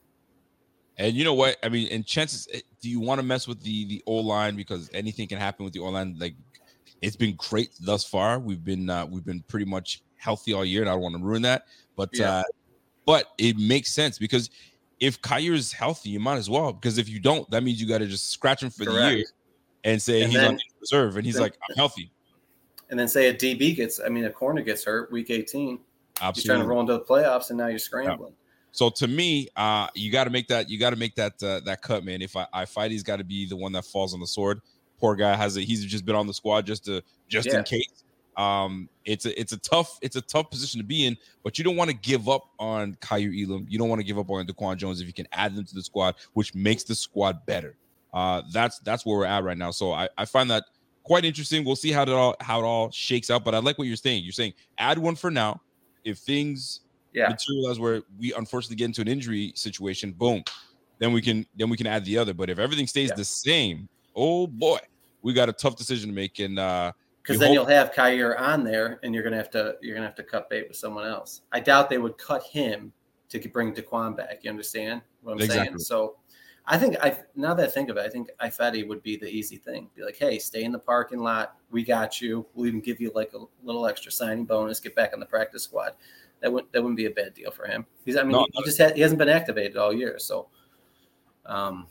And 0.99 1.15
you 1.15 1.25
know 1.25 1.35
what? 1.35 1.57
I 1.63 1.69
mean, 1.69 1.89
and 1.91 2.05
chances. 2.05 2.47
Eh, 2.53 2.61
do 2.83 2.91
you 2.91 3.01
want 3.01 3.21
to 3.21 3.27
mess 3.27 3.49
with 3.49 3.63
the 3.63 3.87
the 3.87 4.03
O 4.07 4.17
line 4.17 4.57
because 4.57 4.91
anything 4.93 5.29
can 5.29 5.39
happen 5.39 5.65
with 5.65 5.73
the 5.73 5.81
O 5.81 5.89
line? 5.89 6.17
Like, 6.19 6.35
it's 7.01 7.17
been 7.17 7.35
great 7.37 7.71
thus 7.81 8.05
far. 8.05 8.39
We've 8.39 8.65
been 8.65 8.91
uh, 8.91 9.07
we've 9.07 9.25
been 9.25 9.43
pretty 9.49 9.67
much 9.67 10.03
healthy 10.17 10.53
all 10.53 10.65
year, 10.65 10.83
and 10.83 10.91
I 10.91 10.93
don't 10.93 11.03
want 11.03 11.17
to 11.17 11.23
ruin 11.23 11.43
that. 11.43 11.67
But 11.97 12.11
yeah. 12.13 12.31
uh, 12.31 12.43
but 13.07 13.27
it 13.39 13.57
makes 13.57 13.93
sense 13.93 14.19
because 14.19 14.51
if 15.01 15.19
is 15.33 15.73
healthy, 15.73 16.11
you 16.11 16.21
might 16.21 16.37
as 16.37 16.51
well. 16.51 16.73
Because 16.73 16.99
if 16.99 17.09
you 17.09 17.19
don't, 17.19 17.51
that 17.51 17.63
means 17.63 17.81
you 17.81 17.89
got 17.89 17.99
to 17.99 18.07
just 18.07 18.31
scratch 18.31 18.63
him 18.63 18.71
for 18.71 18.85
Correct. 18.85 18.99
the 18.99 19.17
year 19.17 19.25
and 19.85 20.01
say 20.01 20.23
and 20.23 20.31
he's 20.31 20.41
then, 20.41 20.55
on 20.55 20.61
reserve, 20.81 21.17
and 21.17 21.25
he's 21.25 21.35
then, 21.35 21.45
like, 21.45 21.59
I'm 21.71 21.77
healthy. 21.77 22.13
And 22.91 22.99
then 22.99 23.09
say 23.09 23.29
a 23.29 23.35
DB 23.35 23.75
gets, 23.75 24.01
I 24.01 24.09
mean, 24.09 24.25
a 24.25 24.31
corner 24.31 24.63
gets 24.63 24.85
hurt 24.85 25.11
week 25.11 25.31
18. 25.31 25.81
Absolutely. 26.21 26.49
You're 26.49 26.55
trying 26.55 26.65
to 26.65 26.69
roll 26.69 26.81
into 26.81 26.93
the 26.93 27.01
playoffs, 27.01 27.49
and 27.49 27.59
now 27.59 27.69
you're 27.69 27.79
scrambling. 27.79 28.35
So 28.73 28.89
to 28.91 29.09
me, 29.09 29.49
uh, 29.57 29.89
you 29.95 30.13
got 30.13 30.25
to 30.25 30.31
make 30.31 30.49
that 30.49 30.71
you 30.71 30.79
got 30.79 30.91
to 30.91 30.97
make 30.97 31.15
that 31.17 31.43
uh, 31.43 31.61
that 31.61 31.83
cut, 31.83 32.05
man. 32.05 32.23
If 32.23 32.37
I, 32.37 32.47
I 32.53 32.65
fight, 32.65 32.91
he's 32.91 33.03
got 33.03 33.17
to 33.17 33.25
be 33.25 33.47
the 33.47 33.57
one 33.57 33.73
that 33.73 33.85
falls 33.85 34.15
on 34.15 34.21
the 34.21 34.27
sword. 34.27 34.61
Poor 34.99 35.17
guy 35.17 35.35
has 35.35 35.57
it. 35.57 35.63
He's 35.63 35.85
just 35.85 36.05
been 36.05 36.15
on 36.15 36.27
the 36.27 36.35
squad 36.35 36.67
just 36.67 36.85
to 36.85 37.03
just 37.29 37.49
yeah. 37.49 37.59
in 37.59 37.65
case. 37.65 38.05
Um, 38.37 38.89
it's 39.05 39.27
a 39.27 39.39
it's 39.39 39.53
a 39.53 39.59
tough 39.59 39.99
it's 40.03 40.17
a 40.17 40.21
tough 40.21 40.51
position 40.51 40.81
to 40.81 40.85
be 40.85 41.07
in, 41.07 41.17
but 41.43 41.59
you 41.59 41.65
don't 41.65 41.77
want 41.77 41.91
to 41.91 41.97
give 41.97 42.29
up 42.29 42.49
on 42.59 42.97
Kaiir 43.01 43.33
Elam. 43.35 43.67
You 43.69 43.79
don't 43.79 43.89
want 43.89 44.01
to 44.01 44.07
give 44.07 44.19
up 44.19 44.31
on 44.31 44.47
Daquan 44.47 44.77
Jones 44.77 45.01
if 45.01 45.07
you 45.07 45.13
can 45.13 45.27
add 45.33 45.55
them 45.55 45.65
to 45.65 45.75
the 45.75 45.83
squad, 45.83 46.15
which 46.35 46.55
makes 46.55 46.85
the 46.85 46.95
squad 46.95 47.45
better. 47.45 47.77
Uh, 48.15 48.43
that's 48.53 48.79
that's 48.81 49.05
where 49.05 49.19
we're 49.19 49.27
at 49.27 49.45
right 49.45 49.59
now. 49.59 49.71
So 49.71 49.93
I, 49.93 50.09
I 50.17 50.25
find 50.25 50.51
that 50.51 50.65
quite 51.03 51.25
interesting. 51.25 51.65
We'll 51.65 51.77
see 51.77 51.93
how 51.93 52.03
it 52.03 52.09
all 52.09 52.37
how 52.41 52.61
it 52.61 52.65
all 52.65 52.91
shakes 52.91 53.31
out. 53.31 53.45
But 53.45 53.55
I 53.55 53.59
like 53.59 53.79
what 53.79 53.89
you're 53.89 53.97
saying. 53.97 54.25
You're 54.25 54.33
saying 54.33 54.55
add 54.79 54.99
one 54.99 55.17
for 55.17 55.31
now. 55.31 55.61
If 56.05 56.19
things 56.19 56.81
yeah. 57.13 57.29
materialize 57.29 57.79
where 57.79 58.03
we 58.19 58.33
unfortunately 58.35 58.77
get 58.77 58.87
into 58.87 59.01
an 59.01 59.09
injury 59.09 59.53
situation, 59.55 60.13
boom, 60.13 60.43
then 60.99 61.13
we 61.13 61.23
can 61.23 61.47
then 61.57 61.69
we 61.69 61.77
can 61.77 61.87
add 61.87 62.05
the 62.05 62.19
other. 62.19 62.35
But 62.35 62.51
if 62.51 62.59
everything 62.59 62.87
stays 62.87 63.11
yeah. 63.11 63.17
the 63.17 63.25
same, 63.25 63.89
oh 64.15 64.47
boy, 64.47 64.79
we 65.23 65.33
got 65.33 65.49
a 65.49 65.53
tough 65.53 65.77
decision 65.77 66.11
to 66.11 66.15
make. 66.15 66.39
And 66.39 66.59
uh 66.59 66.93
because 67.23 67.39
then 67.39 67.49
hope- 67.49 67.55
you'll 67.55 67.77
have 67.77 67.93
Kaiir 67.93 68.39
on 68.39 68.65
there, 68.65 68.99
and 69.03 69.15
you're 69.15 69.23
gonna 69.23 69.37
have 69.37 69.51
to 69.51 69.77
you're 69.81 69.95
gonna 69.95 70.07
have 70.07 70.17
to 70.17 70.23
cut 70.23 70.49
bait 70.49 70.69
with 70.69 70.77
someone 70.77 71.07
else. 71.07 71.43
I 71.53 71.61
doubt 71.61 71.91
they 71.91 71.99
would 71.99 72.19
cut 72.19 72.43
him 72.43 72.93
to 73.29 73.49
bring 73.49 73.73
Daquan 73.73 74.17
back. 74.17 74.41
You 74.43 74.51
understand 74.51 75.03
what 75.23 75.33
I'm 75.33 75.41
exactly. 75.41 75.67
saying? 75.67 75.79
So 75.79 76.17
I 76.67 76.79
think 76.79 76.97
I 77.03 77.19
now 77.35 77.55
that 77.55 77.69
I 77.69 77.71
think 77.71 77.89
of 77.89 77.97
it, 77.97 78.01
I 78.01 78.09
think 78.09 78.31
Ifedi 78.43 78.87
would 78.87 79.03
be 79.03 79.17
the 79.17 79.29
easy 79.29 79.57
thing. 79.57 79.89
Be 79.95 80.05
like, 80.05 80.17
hey, 80.17 80.39
stay 80.39 80.65
in 80.65 80.73
the 80.73 80.79
parking 80.79 81.21
lot. 81.21 81.57
We 81.71 81.85
got 81.85 82.21
you. 82.21 82.47
We'll 82.55 82.67
even 82.67 82.81
give 82.81 83.01
you 83.01 83.11
like 83.15 83.33
a 83.35 83.45
little 83.63 83.87
extra 83.87 84.13
signing 84.13 84.45
bonus. 84.45 84.81
Get 84.81 84.95
back 84.95 85.13
on 85.13 85.21
the 85.21 85.27
practice 85.27 85.65
squad. 85.65 85.93
That 86.41 86.53
wouldn't 86.53 86.73
that 86.73 86.83
wouldn't 86.83 86.97
be 86.97 87.07
a 87.07 87.11
bad 87.11 87.35
deal 87.35 87.51
for 87.51 87.67
him. 87.67 87.87
He's 88.05 88.17
I 88.17 88.23
mean 88.23 88.33
no, 88.33 88.47
he, 88.53 88.59
he, 88.59 88.65
just 88.65 88.79
had, 88.79 88.95
he 88.95 89.03
hasn't 89.03 89.19
been 89.19 89.29
activated 89.29 89.77
all 89.77 89.93
year, 89.93 90.19
so 90.19 90.49
um, 91.47 91.87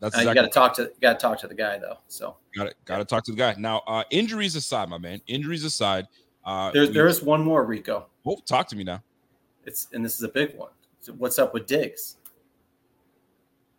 that's 0.00 0.16
exactly. 0.16 0.28
uh, 0.28 0.32
you 0.32 0.34
got 0.34 0.52
to 0.52 0.58
talk 0.58 0.74
to 0.74 0.92
got 1.00 1.18
to 1.18 1.22
talk 1.22 1.38
to 1.40 1.48
the 1.48 1.54
guy 1.54 1.78
though. 1.78 1.98
So 2.08 2.36
got 2.56 2.66
it. 2.66 2.74
Got 2.84 2.98
to 2.98 3.04
talk 3.04 3.24
to 3.24 3.30
the 3.30 3.36
guy. 3.36 3.54
Now, 3.56 3.82
uh, 3.86 4.04
injuries 4.10 4.56
aside, 4.56 4.88
my 4.88 4.98
man. 4.98 5.20
Injuries 5.26 5.64
aside, 5.64 6.08
uh, 6.44 6.70
there's 6.72 6.90
there 6.90 7.06
is 7.06 7.22
one 7.22 7.42
more 7.42 7.64
Rico. 7.64 8.06
Oh, 8.26 8.36
talk 8.46 8.68
to 8.68 8.76
me 8.76 8.84
now. 8.84 9.02
It's 9.64 9.88
and 9.92 10.04
this 10.04 10.14
is 10.14 10.22
a 10.22 10.28
big 10.28 10.56
one. 10.56 10.70
So 11.00 11.12
what's 11.12 11.38
up 11.38 11.54
with 11.54 11.66
Diggs? 11.66 12.16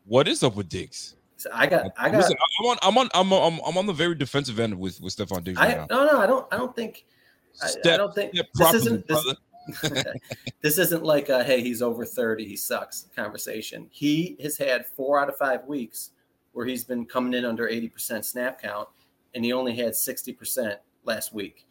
What 0.06 0.28
is 0.28 0.44
up 0.44 0.56
with 0.56 0.70
Diggs? 0.70 1.16
So 1.38 1.50
I 1.54 1.68
got, 1.68 1.92
I 1.98 2.10
got. 2.10 2.18
Listen, 2.18 2.38
I'm 2.60 2.66
on, 2.68 2.78
I'm 2.82 2.98
on, 2.98 3.10
I'm 3.14 3.34
on, 3.34 3.60
I'm 3.66 3.78
on 3.78 3.86
the 3.86 3.94
very 3.94 4.16
defensive 4.16 4.60
end 4.60 4.78
with 4.80 5.02
with 5.02 5.16
Stefon 5.16 5.44
Diggs. 5.44 5.60
Right 5.60 5.80
I, 5.80 5.88
no, 5.90 6.06
no, 6.06 6.22
I 6.22 6.28
don't, 6.28 6.48
I 6.52 6.58
don't 6.58 6.76
think. 6.76 7.06
Step, 7.54 7.86
I, 7.86 7.94
I 7.94 7.98
don't 7.98 8.16
think 8.16 8.34
this 8.34 8.74
isn't. 8.74 9.08
This, 9.08 9.36
this 10.62 10.78
isn't 10.78 11.04
like 11.04 11.30
a 11.30 11.44
hey 11.44 11.62
he's 11.62 11.82
over 11.82 12.06
30 12.06 12.46
he 12.46 12.56
sucks 12.56 13.08
conversation. 13.16 13.88
He 13.92 14.38
has 14.42 14.58
had 14.58 14.86
four 14.86 15.20
out 15.20 15.30
of 15.30 15.38
five 15.38 15.66
weeks 15.66 16.12
where 16.54 16.66
he's 16.66 16.84
been 16.84 17.06
coming 17.06 17.34
in 17.34 17.46
under 17.46 17.68
80% 17.68 18.24
snap 18.24 18.62
count 18.62 18.88
and 19.34 19.44
he 19.44 19.52
only 19.52 19.76
had 19.76 19.92
60% 19.94 20.78
last 21.04 21.34
week. 21.34 21.66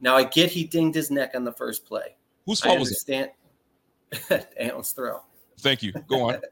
Now 0.00 0.16
i 0.16 0.24
get 0.24 0.50
he 0.50 0.64
dinged 0.64 0.94
his 0.94 1.10
neck 1.10 1.32
on 1.34 1.44
the 1.44 1.52
first 1.52 1.84
play. 1.84 2.16
Whose 2.46 2.60
fault 2.60 2.78
was 2.78 3.04
it? 3.08 3.34
Antlin's 4.58 4.92
throw. 4.96 5.20
Thank 5.60 5.82
you. 5.82 5.92
Go 6.08 6.30
on. 6.30 6.40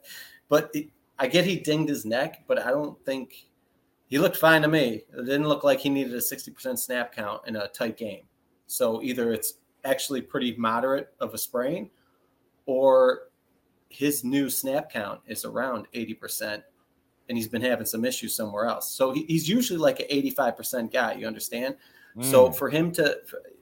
But 0.48 0.70
it, 0.74 0.90
i 1.18 1.26
get 1.26 1.44
he 1.44 1.56
dinged 1.56 1.88
his 1.88 2.04
neck 2.04 2.44
but 2.46 2.58
i 2.64 2.70
don't 2.70 3.04
think 3.04 3.48
he 4.08 4.18
looked 4.18 4.36
fine 4.36 4.62
to 4.62 4.68
me. 4.68 5.02
It 5.16 5.24
didn't 5.24 5.48
look 5.48 5.64
like 5.64 5.80
he 5.80 5.88
needed 5.88 6.14
a 6.14 6.18
60% 6.18 6.78
snap 6.78 7.12
count 7.14 7.42
in 7.46 7.56
a 7.56 7.68
tight 7.68 7.96
game. 7.96 8.22
So 8.66 9.02
either 9.02 9.32
it's 9.32 9.54
actually 9.86 10.20
pretty 10.20 10.54
moderate 10.56 11.14
of 11.20 11.32
a 11.32 11.38
sprain, 11.38 11.90
or 12.66 13.28
his 13.88 14.24
new 14.24 14.50
snap 14.50 14.90
count 14.90 15.20
is 15.26 15.44
around 15.44 15.86
80%, 15.94 16.62
and 17.28 17.38
he's 17.38 17.48
been 17.48 17.62
having 17.62 17.86
some 17.86 18.04
issues 18.04 18.34
somewhere 18.34 18.66
else. 18.66 18.90
So 18.90 19.12
he, 19.12 19.24
he's 19.24 19.48
usually 19.48 19.78
like 19.78 20.00
an 20.00 20.06
85% 20.06 20.92
guy, 20.92 21.14
you 21.14 21.26
understand? 21.26 21.76
Mm. 22.16 22.24
So 22.24 22.50
for 22.50 22.68
him 22.68 22.92
to, 22.92 23.18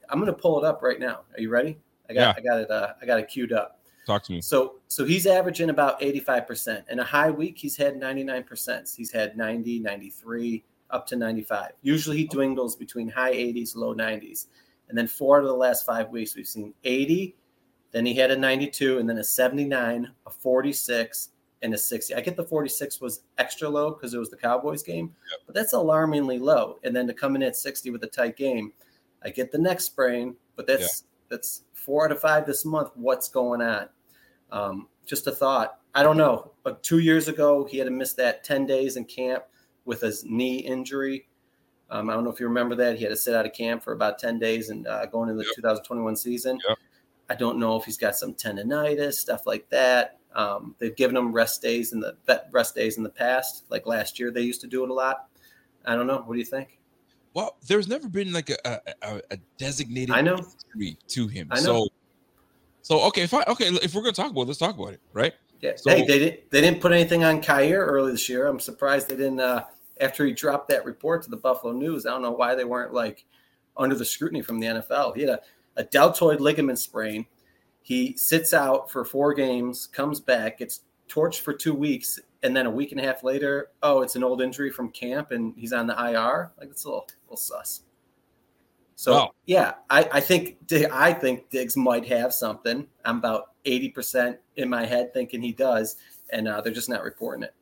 I'm 0.08 0.18
going 0.18 0.32
to 0.32 0.38
pull 0.38 0.58
it 0.58 0.64
up 0.64 0.82
right 0.82 0.98
now. 0.98 1.20
Are 1.34 1.40
you 1.40 1.50
ready? 1.50 1.78
I 2.08 2.14
got, 2.14 2.20
yeah. 2.20 2.34
I 2.36 2.40
got 2.40 2.60
it. 2.60 2.70
Uh, 2.70 2.94
I 3.00 3.06
got 3.06 3.18
it 3.18 3.28
queued 3.28 3.52
up. 3.52 3.80
Talk 4.06 4.22
to 4.24 4.32
me. 4.32 4.40
So, 4.42 4.76
so 4.88 5.04
he's 5.04 5.26
averaging 5.26 5.70
about 5.70 6.00
85%. 6.00 6.88
In 6.90 6.98
a 6.98 7.04
high 7.04 7.30
week, 7.30 7.56
he's 7.56 7.76
had 7.76 7.94
99%. 7.94 8.96
He's 8.96 9.10
had 9.10 9.36
90, 9.36 9.80
93, 9.80 10.64
up 10.90 11.06
to 11.06 11.16
95. 11.16 11.72
Usually 11.82 12.18
he 12.18 12.26
dwindles 12.26 12.76
between 12.76 13.08
high 13.08 13.32
80s, 13.32 13.74
low 13.74 13.94
90s. 13.94 14.46
And 14.88 14.96
then 14.96 15.06
four 15.06 15.38
out 15.38 15.44
of 15.44 15.48
the 15.48 15.54
last 15.54 15.86
five 15.86 16.10
weeks, 16.10 16.36
we've 16.36 16.46
seen 16.46 16.74
80. 16.84 17.36
Then 17.92 18.06
he 18.06 18.14
had 18.14 18.30
a 18.30 18.36
92, 18.36 18.98
and 18.98 19.08
then 19.08 19.18
a 19.18 19.24
79, 19.24 20.10
a 20.26 20.30
46, 20.30 21.30
and 21.64 21.72
a 21.72 21.78
60. 21.78 22.14
I 22.14 22.20
get 22.20 22.36
the 22.36 22.44
46 22.44 23.00
was 23.00 23.22
extra 23.38 23.68
low 23.68 23.90
because 23.90 24.12
it 24.12 24.18
was 24.18 24.30
the 24.30 24.36
Cowboys 24.36 24.82
game, 24.82 25.14
yep. 25.30 25.40
but 25.46 25.54
that's 25.54 25.72
alarmingly 25.72 26.38
low. 26.38 26.78
And 26.84 26.94
then 26.94 27.06
to 27.06 27.14
come 27.14 27.36
in 27.36 27.42
at 27.42 27.56
60 27.56 27.90
with 27.90 28.04
a 28.04 28.08
tight 28.08 28.36
game, 28.36 28.72
I 29.24 29.30
get 29.30 29.50
the 29.50 29.58
neck 29.58 29.80
sprain, 29.80 30.36
but 30.56 30.66
that's 30.66 31.02
yeah. 31.02 31.36
that's 31.36 31.62
four 31.72 32.04
out 32.04 32.12
of 32.12 32.20
five 32.20 32.46
this 32.46 32.64
month. 32.64 32.90
What's 32.94 33.28
going 33.28 33.62
on? 33.62 33.88
Um, 34.52 34.88
just 35.06 35.26
a 35.26 35.32
thought. 35.32 35.78
I 35.94 36.02
don't 36.02 36.18
know. 36.18 36.52
But 36.62 36.82
two 36.82 36.98
years 36.98 37.28
ago, 37.28 37.64
he 37.64 37.78
had 37.78 37.86
to 37.86 37.90
miss 37.90 38.12
that 38.14 38.44
10 38.44 38.66
days 38.66 38.96
in 38.96 39.04
camp 39.04 39.44
with 39.84 40.02
his 40.02 40.24
knee 40.24 40.58
injury. 40.58 41.26
Um, 41.94 42.10
I 42.10 42.14
don't 42.14 42.24
know 42.24 42.30
if 42.30 42.40
you 42.40 42.48
remember 42.48 42.74
that. 42.74 42.96
He 42.96 43.04
had 43.04 43.10
to 43.10 43.16
sit 43.16 43.36
out 43.36 43.46
of 43.46 43.52
camp 43.52 43.84
for 43.84 43.92
about 43.92 44.18
10 44.18 44.40
days 44.40 44.70
and 44.70 44.84
uh, 44.88 45.06
going 45.06 45.30
into 45.30 45.42
the 45.42 45.46
yep. 45.46 45.54
2021 45.54 46.16
season. 46.16 46.58
Yep. 46.68 46.78
I 47.30 47.36
don't 47.36 47.56
know 47.56 47.76
if 47.76 47.84
he's 47.84 47.96
got 47.96 48.16
some 48.16 48.34
tendonitis, 48.34 49.14
stuff 49.14 49.46
like 49.46 49.68
that. 49.70 50.18
Um, 50.34 50.74
they've 50.80 50.96
given 50.96 51.16
him 51.16 51.32
rest 51.32 51.62
days 51.62 51.92
in 51.92 52.00
the 52.00 52.16
rest 52.50 52.74
days 52.74 52.96
in 52.96 53.04
the 53.04 53.10
past, 53.10 53.62
like 53.70 53.86
last 53.86 54.18
year 54.18 54.32
they 54.32 54.40
used 54.40 54.60
to 54.62 54.66
do 54.66 54.82
it 54.82 54.90
a 54.90 54.92
lot. 54.92 55.28
I 55.84 55.94
don't 55.94 56.08
know. 56.08 56.18
What 56.26 56.34
do 56.34 56.40
you 56.40 56.44
think? 56.44 56.80
Well, 57.32 57.56
there's 57.68 57.86
never 57.86 58.08
been 58.08 58.32
like 58.32 58.50
a, 58.50 58.80
a, 59.02 59.22
a 59.30 59.36
designated 59.56 60.10
I 60.10 60.20
know. 60.20 60.44
to 61.08 61.28
him. 61.28 61.48
I 61.52 61.60
know. 61.60 61.60
So, 61.62 61.88
so 62.82 63.00
okay, 63.02 63.28
fine. 63.28 63.44
Okay, 63.46 63.66
if 63.66 63.94
we're 63.94 64.02
gonna 64.02 64.12
talk 64.12 64.32
about 64.32 64.42
it, 64.42 64.46
let's 64.48 64.58
talk 64.58 64.76
about 64.76 64.94
it, 64.94 65.00
right? 65.12 65.34
Yeah. 65.60 65.72
So, 65.76 65.90
hey, 65.90 66.04
they 66.04 66.18
didn't 66.18 66.50
they 66.50 66.60
didn't 66.60 66.80
put 66.80 66.90
anything 66.90 67.22
on 67.22 67.40
Kaiir 67.40 67.86
early 67.86 68.10
this 68.10 68.28
year. 68.28 68.48
I'm 68.48 68.58
surprised 68.58 69.08
they 69.08 69.16
didn't 69.16 69.40
uh, 69.40 69.64
after 70.00 70.24
he 70.24 70.32
dropped 70.32 70.68
that 70.68 70.84
report 70.84 71.22
to 71.22 71.30
the 71.30 71.36
Buffalo 71.36 71.72
News. 71.72 72.06
I 72.06 72.10
don't 72.10 72.22
know 72.22 72.32
why 72.32 72.54
they 72.54 72.64
weren't 72.64 72.92
like 72.92 73.24
under 73.76 73.94
the 73.94 74.04
scrutiny 74.04 74.42
from 74.42 74.60
the 74.60 74.66
NFL. 74.66 75.14
He 75.14 75.22
had 75.22 75.30
a, 75.30 75.40
a 75.76 75.84
deltoid 75.84 76.40
ligament 76.40 76.78
sprain. 76.78 77.26
He 77.82 78.16
sits 78.16 78.54
out 78.54 78.90
for 78.90 79.04
four 79.04 79.34
games, 79.34 79.86
comes 79.86 80.20
back, 80.20 80.58
gets 80.58 80.80
torched 81.08 81.40
for 81.40 81.52
two 81.52 81.74
weeks, 81.74 82.18
and 82.42 82.56
then 82.56 82.66
a 82.66 82.70
week 82.70 82.92
and 82.92 83.00
a 83.00 83.04
half 83.04 83.22
later, 83.22 83.70
oh, 83.82 84.02
it's 84.02 84.16
an 84.16 84.24
old 84.24 84.40
injury 84.40 84.70
from 84.70 84.90
camp, 84.90 85.32
and 85.32 85.54
he's 85.56 85.72
on 85.72 85.86
the 85.86 85.94
IR. 85.94 86.52
Like 86.58 86.70
it's 86.70 86.84
a 86.84 86.88
little, 86.88 87.06
little 87.26 87.36
sus. 87.36 87.82
So 88.96 89.12
wow. 89.12 89.30
yeah, 89.46 89.74
I, 89.90 90.08
I 90.12 90.20
think 90.20 90.58
I 90.92 91.12
think 91.12 91.50
Diggs 91.50 91.76
might 91.76 92.06
have 92.06 92.32
something. 92.32 92.86
I'm 93.04 93.18
about 93.18 93.52
eighty 93.64 93.88
percent 93.88 94.38
in 94.56 94.68
my 94.68 94.86
head 94.86 95.12
thinking 95.12 95.42
he 95.42 95.52
does, 95.52 95.96
and 96.30 96.46
uh, 96.46 96.60
they're 96.60 96.72
just 96.72 96.88
not 96.88 97.02
reporting 97.02 97.42
it 97.42 97.54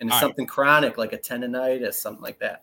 and 0.00 0.08
it's 0.08 0.14
All 0.14 0.20
something 0.20 0.44
right. 0.44 0.50
chronic 0.50 0.98
like 0.98 1.12
a 1.12 1.18
tendonitis, 1.18 1.94
something 1.94 2.22
like 2.22 2.38
that. 2.40 2.62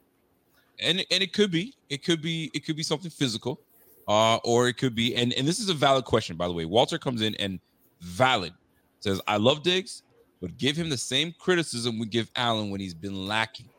And 0.79 0.99
and 1.11 1.23
it 1.23 1.33
could 1.33 1.51
be, 1.51 1.73
it 1.89 2.03
could 2.03 2.21
be, 2.21 2.51
it 2.53 2.65
could 2.65 2.75
be 2.75 2.83
something 2.83 3.09
physical, 3.11 3.61
uh, 4.07 4.37
or 4.43 4.67
it 4.67 4.77
could 4.77 4.95
be, 4.95 5.15
and 5.15 5.33
and 5.33 5.47
this 5.47 5.59
is 5.59 5.69
a 5.69 5.73
valid 5.73 6.05
question 6.05 6.35
by 6.35 6.47
the 6.47 6.53
way. 6.53 6.65
Walter 6.65 6.97
comes 6.97 7.21
in 7.21 7.35
and 7.35 7.59
valid 8.01 8.53
says, 8.99 9.21
"I 9.27 9.37
love 9.37 9.63
Diggs, 9.63 10.03
but 10.41 10.57
give 10.57 10.75
him 10.75 10.89
the 10.89 10.97
same 10.97 11.33
criticism 11.39 11.99
we 11.99 12.07
give 12.07 12.29
Allen 12.35 12.71
when 12.71 12.81
he's 12.81 12.93
been 12.93 13.27
lacking. 13.27 13.69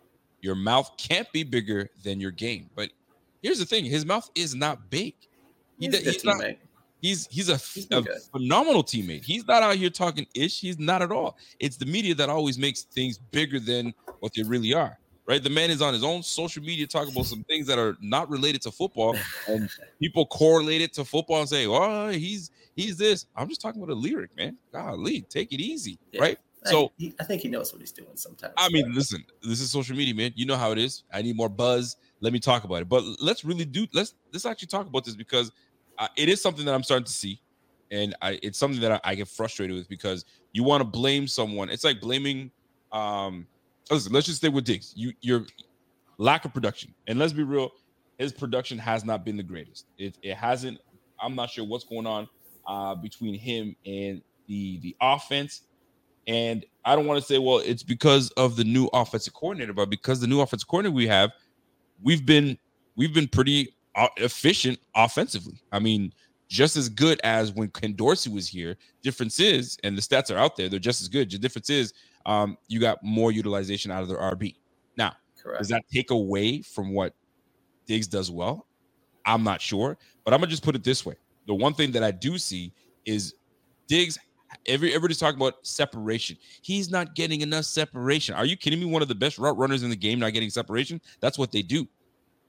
Your 0.40 0.55
mouth 0.55 0.90
can't 0.97 1.31
be 1.33 1.42
bigger 1.42 1.90
than 2.03 2.21
your 2.21 2.31
game." 2.31 2.71
But 2.75 2.90
here's 3.42 3.59
the 3.59 3.66
thing: 3.66 3.85
his 3.85 4.07
mouth 4.07 4.31
is 4.35 4.55
not 4.55 4.88
big. 4.88 5.14
He, 5.79 5.87
He's, 5.87 5.99
he's 5.99 6.25
not, 6.25 6.37
teammate. 6.37 6.57
He's 7.07 7.27
he's 7.29 7.49
a, 7.49 7.57
He's 7.57 7.87
a 7.92 8.03
phenomenal 8.33 8.83
teammate. 8.83 9.25
He's 9.25 9.47
not 9.47 9.62
out 9.62 9.77
here 9.77 9.90
talking 9.90 10.27
ish. 10.35 10.61
He's 10.61 10.79
not 10.79 11.03
at 11.03 11.12
all. 11.12 11.37
It's 11.61 11.77
the 11.77 11.87
media 11.87 12.14
that 12.16 12.29
always 12.29 12.59
makes 12.59 12.83
things 12.83 13.19
bigger 13.19 13.61
than 13.61 13.95
what 14.21 14.33
they 14.35 14.42
really 14.42 14.75
are. 14.75 14.99
Right? 15.29 15.42
The 15.42 15.51
man 15.51 15.71
is 15.71 15.83
on 15.83 15.92
his 15.92 16.05
own 16.05 16.23
social 16.23 16.62
media 16.62 16.87
talking 16.87 17.12
about 17.12 17.27
some 17.27 17.42
things 17.45 17.66
that 17.66 17.79
are 17.79 17.97
not 18.01 18.29
related 18.31 18.62
to 18.62 18.71
football, 18.71 19.16
and 19.49 19.69
people 20.01 20.27
correlate 20.27 20.81
it 20.83 20.92
to 20.95 21.05
football 21.05 21.40
and 21.40 21.49
say, 21.49 21.66
"Oh, 21.66 22.09
he's 22.09 22.51
he's 22.77 22.97
this." 22.97 23.27
I'm 23.37 23.49
just 23.49 23.61
talking 23.61 23.83
about 23.83 23.92
a 23.92 23.99
lyric, 23.99 24.37
man. 24.37 24.57
Golly, 24.73 25.23
take 25.23 25.53
it 25.53 25.61
easy, 25.61 25.99
Yeah. 26.12 26.21
right? 26.23 26.38
I- 26.64 26.71
So 26.71 26.92
he, 26.97 27.12
I 27.21 27.25
think 27.25 27.42
he 27.42 27.49
knows 27.49 27.73
what 27.73 27.81
he's 27.81 27.92
doing 27.92 28.16
sometimes. 28.16 28.55
I 28.57 28.69
mean, 28.71 28.92
listen, 28.95 29.25
this 29.42 29.61
is 29.61 29.71
social 29.71 29.97
media, 29.97 30.14
man. 30.14 30.33
You 30.37 30.47
know 30.47 30.57
how 30.57 30.71
it 30.73 30.79
is. 30.79 31.05
I 31.12 31.23
need 31.23 31.37
more 31.37 31.49
buzz. 31.49 31.97
Let 32.21 32.33
me 32.33 32.38
talk 32.40 32.64
about 32.64 32.83
it. 32.83 32.88
But 32.88 33.03
let's 33.21 33.45
really 33.45 33.64
do 33.64 33.87
let's 33.92 34.14
let's 34.33 34.47
actually 34.47 34.69
talk 34.69 34.87
about 34.87 35.05
this 35.05 35.14
because 35.16 35.51
it 36.17 36.29
is 36.29 36.41
something 36.41 36.65
that 36.65 36.75
I'm 36.75 36.83
starting 36.83 37.05
to 37.05 37.13
see, 37.13 37.41
and 37.91 38.15
I 38.23 38.39
it's 38.43 38.59
something 38.59 38.81
that 38.81 38.93
I, 38.93 39.01
I 39.05 39.15
get 39.15 39.29
frustrated 39.29 39.77
with 39.77 39.89
because 39.89 40.25
you 40.53 40.63
want 40.63 40.81
to 40.81 40.85
blame 40.85 41.27
someone. 41.27 41.71
It's 41.71 41.85
like 41.85 42.01
blaming. 42.01 42.51
Um, 42.93 43.47
listen, 43.91 44.13
let's 44.13 44.27
just 44.27 44.39
stay 44.39 44.49
with 44.49 44.65
Diggs. 44.65 44.93
You 44.97 45.13
your 45.21 45.47
lack 46.19 46.45
of 46.45 46.53
production, 46.53 46.95
and 47.07 47.19
let's 47.19 47.33
be 47.33 47.43
real, 47.43 47.71
his 48.19 48.33
production 48.33 48.79
has 48.79 49.05
not 49.05 49.25
been 49.25 49.37
the 49.37 49.43
greatest. 49.43 49.87
It 49.99 50.17
it 50.23 50.37
hasn't. 50.37 50.79
I'm 51.21 51.35
not 51.35 51.51
sure 51.51 51.65
what's 51.65 51.85
going 51.85 52.07
on 52.07 52.29
uh, 52.67 52.95
between 52.95 53.35
him 53.35 53.77
and 53.85 54.23
the 54.47 54.79
the 54.81 54.97
offense. 55.01 55.63
And 56.29 56.67
I 56.85 56.97
don't 56.97 57.07
want 57.07 57.21
to 57.21 57.27
say, 57.27 57.39
well, 57.39 57.59
it's 57.59 57.85
because 57.85 58.31
of 58.33 58.57
the 58.57 58.65
new 58.65 58.87
offensive 58.93 59.33
coordinator, 59.33 59.73
but 59.73 59.91
because 59.91 60.19
the 60.19 60.27
new 60.27 60.41
offensive 60.41 60.69
coordinator 60.69 60.95
we 60.95 61.07
have, 61.07 61.31
we've 62.03 62.27
been 62.27 62.59
we've 62.97 63.15
been 63.15 63.29
pretty 63.29 63.76
efficient 64.17 64.79
offensively. 64.95 65.61
I 65.73 65.79
mean, 65.79 66.13
just 66.49 66.77
as 66.77 66.89
good 66.89 67.21
as 67.25 67.53
when 67.53 67.69
Ken 67.71 67.95
Dorsey 67.95 68.31
was 68.31 68.47
here. 68.49 68.77
Difference 69.03 69.41
is, 69.41 69.79
and 69.85 69.97
the 69.97 70.03
stats 70.03 70.35
are 70.35 70.39
out 70.39 70.57
there, 70.57 70.69
they're 70.69 70.79
just 70.79 71.01
as 71.01 71.09
good. 71.09 71.31
The 71.31 71.39
difference 71.39 71.71
is, 71.71 71.93
um, 72.25 72.57
you 72.69 72.81
got 72.81 73.03
more 73.03 73.33
utilization 73.33 73.91
out 73.91 74.03
of 74.03 74.09
their 74.09 74.19
RB. 74.19 74.57
Now, 74.97 75.13
correct. 75.43 75.59
does 75.59 75.69
that 75.69 75.83
take 75.93 76.11
away 76.11 76.63
from 76.63 76.93
what 76.93 77.15
Diggs 77.87 78.07
does 78.07 78.31
well? 78.31 78.67
I'm 79.25 79.43
not 79.43 79.61
sure, 79.61 79.99
but 80.25 80.33
I'm 80.33 80.41
gonna 80.41 80.51
just 80.51 80.63
put 80.63 80.77
it 80.77 80.85
this 80.85 81.05
way: 81.05 81.15
the 81.47 81.55
one 81.55 81.75
thing 81.75 81.91
that 81.93 82.03
I 82.03 82.11
do 82.11 82.39
see 82.39 82.73
is 83.05 83.35
Diggs. 83.89 84.19
Every 84.67 84.91
everybody's 84.91 85.19
talking 85.19 85.41
about 85.41 85.67
separation. 85.67 86.37
He's 86.63 86.89
not 86.89 87.17
getting 87.17 87.41
enough 87.41 87.65
separation. 87.65 88.35
Are 88.37 88.47
you 88.47 88.57
kidding 88.57 88.79
me? 88.79 88.87
One 88.87 89.03
of 89.03 89.09
the 89.09 89.15
best 89.15 89.39
route 89.39 89.59
runners 89.59 89.83
in 89.83 89.91
the 89.91 89.97
game 89.97 90.21
not 90.21 90.33
getting 90.33 90.51
separation. 90.51 91.01
That's 91.21 91.37
what 91.37 91.51
they 91.51 91.63
do. 91.63 91.87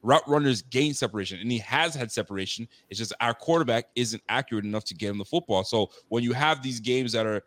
Route 0.08 0.24
runners 0.26 0.62
gain 0.62 0.94
separation, 0.94 1.38
and 1.42 1.52
he 1.52 1.58
has 1.58 1.94
had 1.94 2.10
separation. 2.10 2.66
It's 2.90 2.98
just 2.98 3.12
our 3.20 3.34
quarterback 3.34 3.88
isn't 3.98 4.24
accurate 4.30 4.64
enough 4.64 4.86
to 4.86 4.94
get 4.96 5.10
him 5.10 5.18
the 5.18 5.26
football. 5.26 5.66
So 5.66 5.90
when 6.08 6.24
you 6.24 6.32
have 6.32 6.64
these 6.64 6.80
games 6.80 7.12
that 7.12 7.26
are 7.26 7.44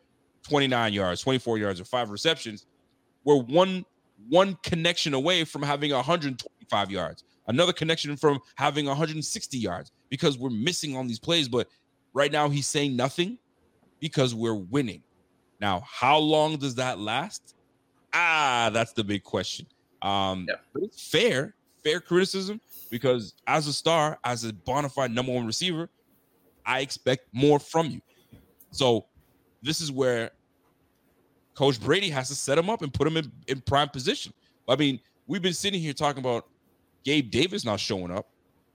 29 0.47 0.93
yards, 0.93 1.23
24 1.23 1.57
yards, 1.57 1.81
or 1.81 1.87
five 1.87 2.11
receptions, 2.11 2.67
we're 3.25 3.41
one 3.43 3.87
one 4.29 4.59
connection 4.63 5.15
away 5.15 5.45
from 5.45 5.63
having 5.63 5.91
125 5.91 6.91
yards, 6.91 7.25
another 7.47 7.73
connection 7.73 8.15
from 8.15 8.39
having 8.57 8.85
160 8.85 9.57
yards 9.57 9.91
because 10.11 10.37
we're 10.37 10.51
missing 10.51 10.95
on 10.95 11.07
these 11.07 11.19
plays. 11.19 11.49
But 11.49 11.67
right 12.13 12.31
now, 12.31 12.51
he's 12.51 12.67
saying 12.67 12.95
nothing 12.95 13.39
because 14.01 14.35
we're 14.35 14.53
winning. 14.53 15.03
Now, 15.63 15.83
how 15.91 16.19
long 16.19 16.59
does 16.59 16.75
that 16.75 16.99
last? 16.99 17.55
Ah, 18.13 18.69
that's 18.71 18.93
the 18.93 19.03
big 19.05 19.23
question. 19.23 19.65
Um, 20.03 20.45
Yeah. 20.47 20.57
but 20.75 20.83
it's 20.83 21.09
fair, 21.09 21.55
fair 21.83 22.01
criticism 22.01 22.61
because 22.91 23.35
as 23.47 23.67
a 23.67 23.73
star, 23.73 24.19
as 24.25 24.45
a 24.45 24.53
bona 24.53 24.89
fide 24.89 25.11
number 25.11 25.33
one 25.33 25.47
receiver, 25.47 25.89
I 26.67 26.81
expect 26.81 27.27
more 27.33 27.59
from 27.59 27.91
you. 27.91 28.01
So 28.71 29.07
this 29.63 29.81
is 29.81 29.91
where 29.91 30.31
Coach 31.55 31.81
Brady 31.81 32.11
has 32.11 32.29
to 32.29 32.35
set 32.35 32.59
him 32.59 32.71
up 32.71 32.83
and 32.83 32.93
put 32.93 33.07
him 33.07 33.17
in, 33.17 33.31
in 33.49 33.61
prime 33.61 33.89
position. 33.89 34.33
I 34.69 34.77
mean, 34.77 35.01
we've 35.27 35.43
been 35.43 35.53
sitting 35.53 35.81
here 35.81 35.93
talking 35.93 36.21
about 36.21 36.47
Gabe 37.05 37.31
Davis 37.31 37.65
not 37.65 37.81
showing 37.81 38.11
up, 38.11 38.29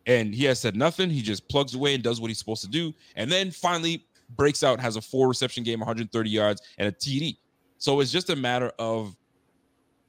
and 0.05 0.33
he 0.33 0.45
has 0.45 0.59
said 0.59 0.75
nothing. 0.75 1.09
He 1.09 1.21
just 1.21 1.47
plugs 1.47 1.73
away 1.73 1.93
and 1.95 2.03
does 2.03 2.19
what 2.19 2.27
he's 2.29 2.37
supposed 2.37 2.63
to 2.63 2.69
do, 2.69 2.93
and 3.15 3.31
then 3.31 3.51
finally 3.51 4.05
breaks 4.35 4.63
out, 4.63 4.79
has 4.79 4.95
a 4.95 5.01
four 5.01 5.27
reception 5.27 5.63
game, 5.63 5.79
130 5.79 6.29
yards, 6.29 6.61
and 6.77 6.87
a 6.87 6.91
TD. 6.91 7.37
So 7.77 7.99
it's 7.99 8.11
just 8.11 8.29
a 8.29 8.35
matter 8.35 8.71
of 8.79 9.15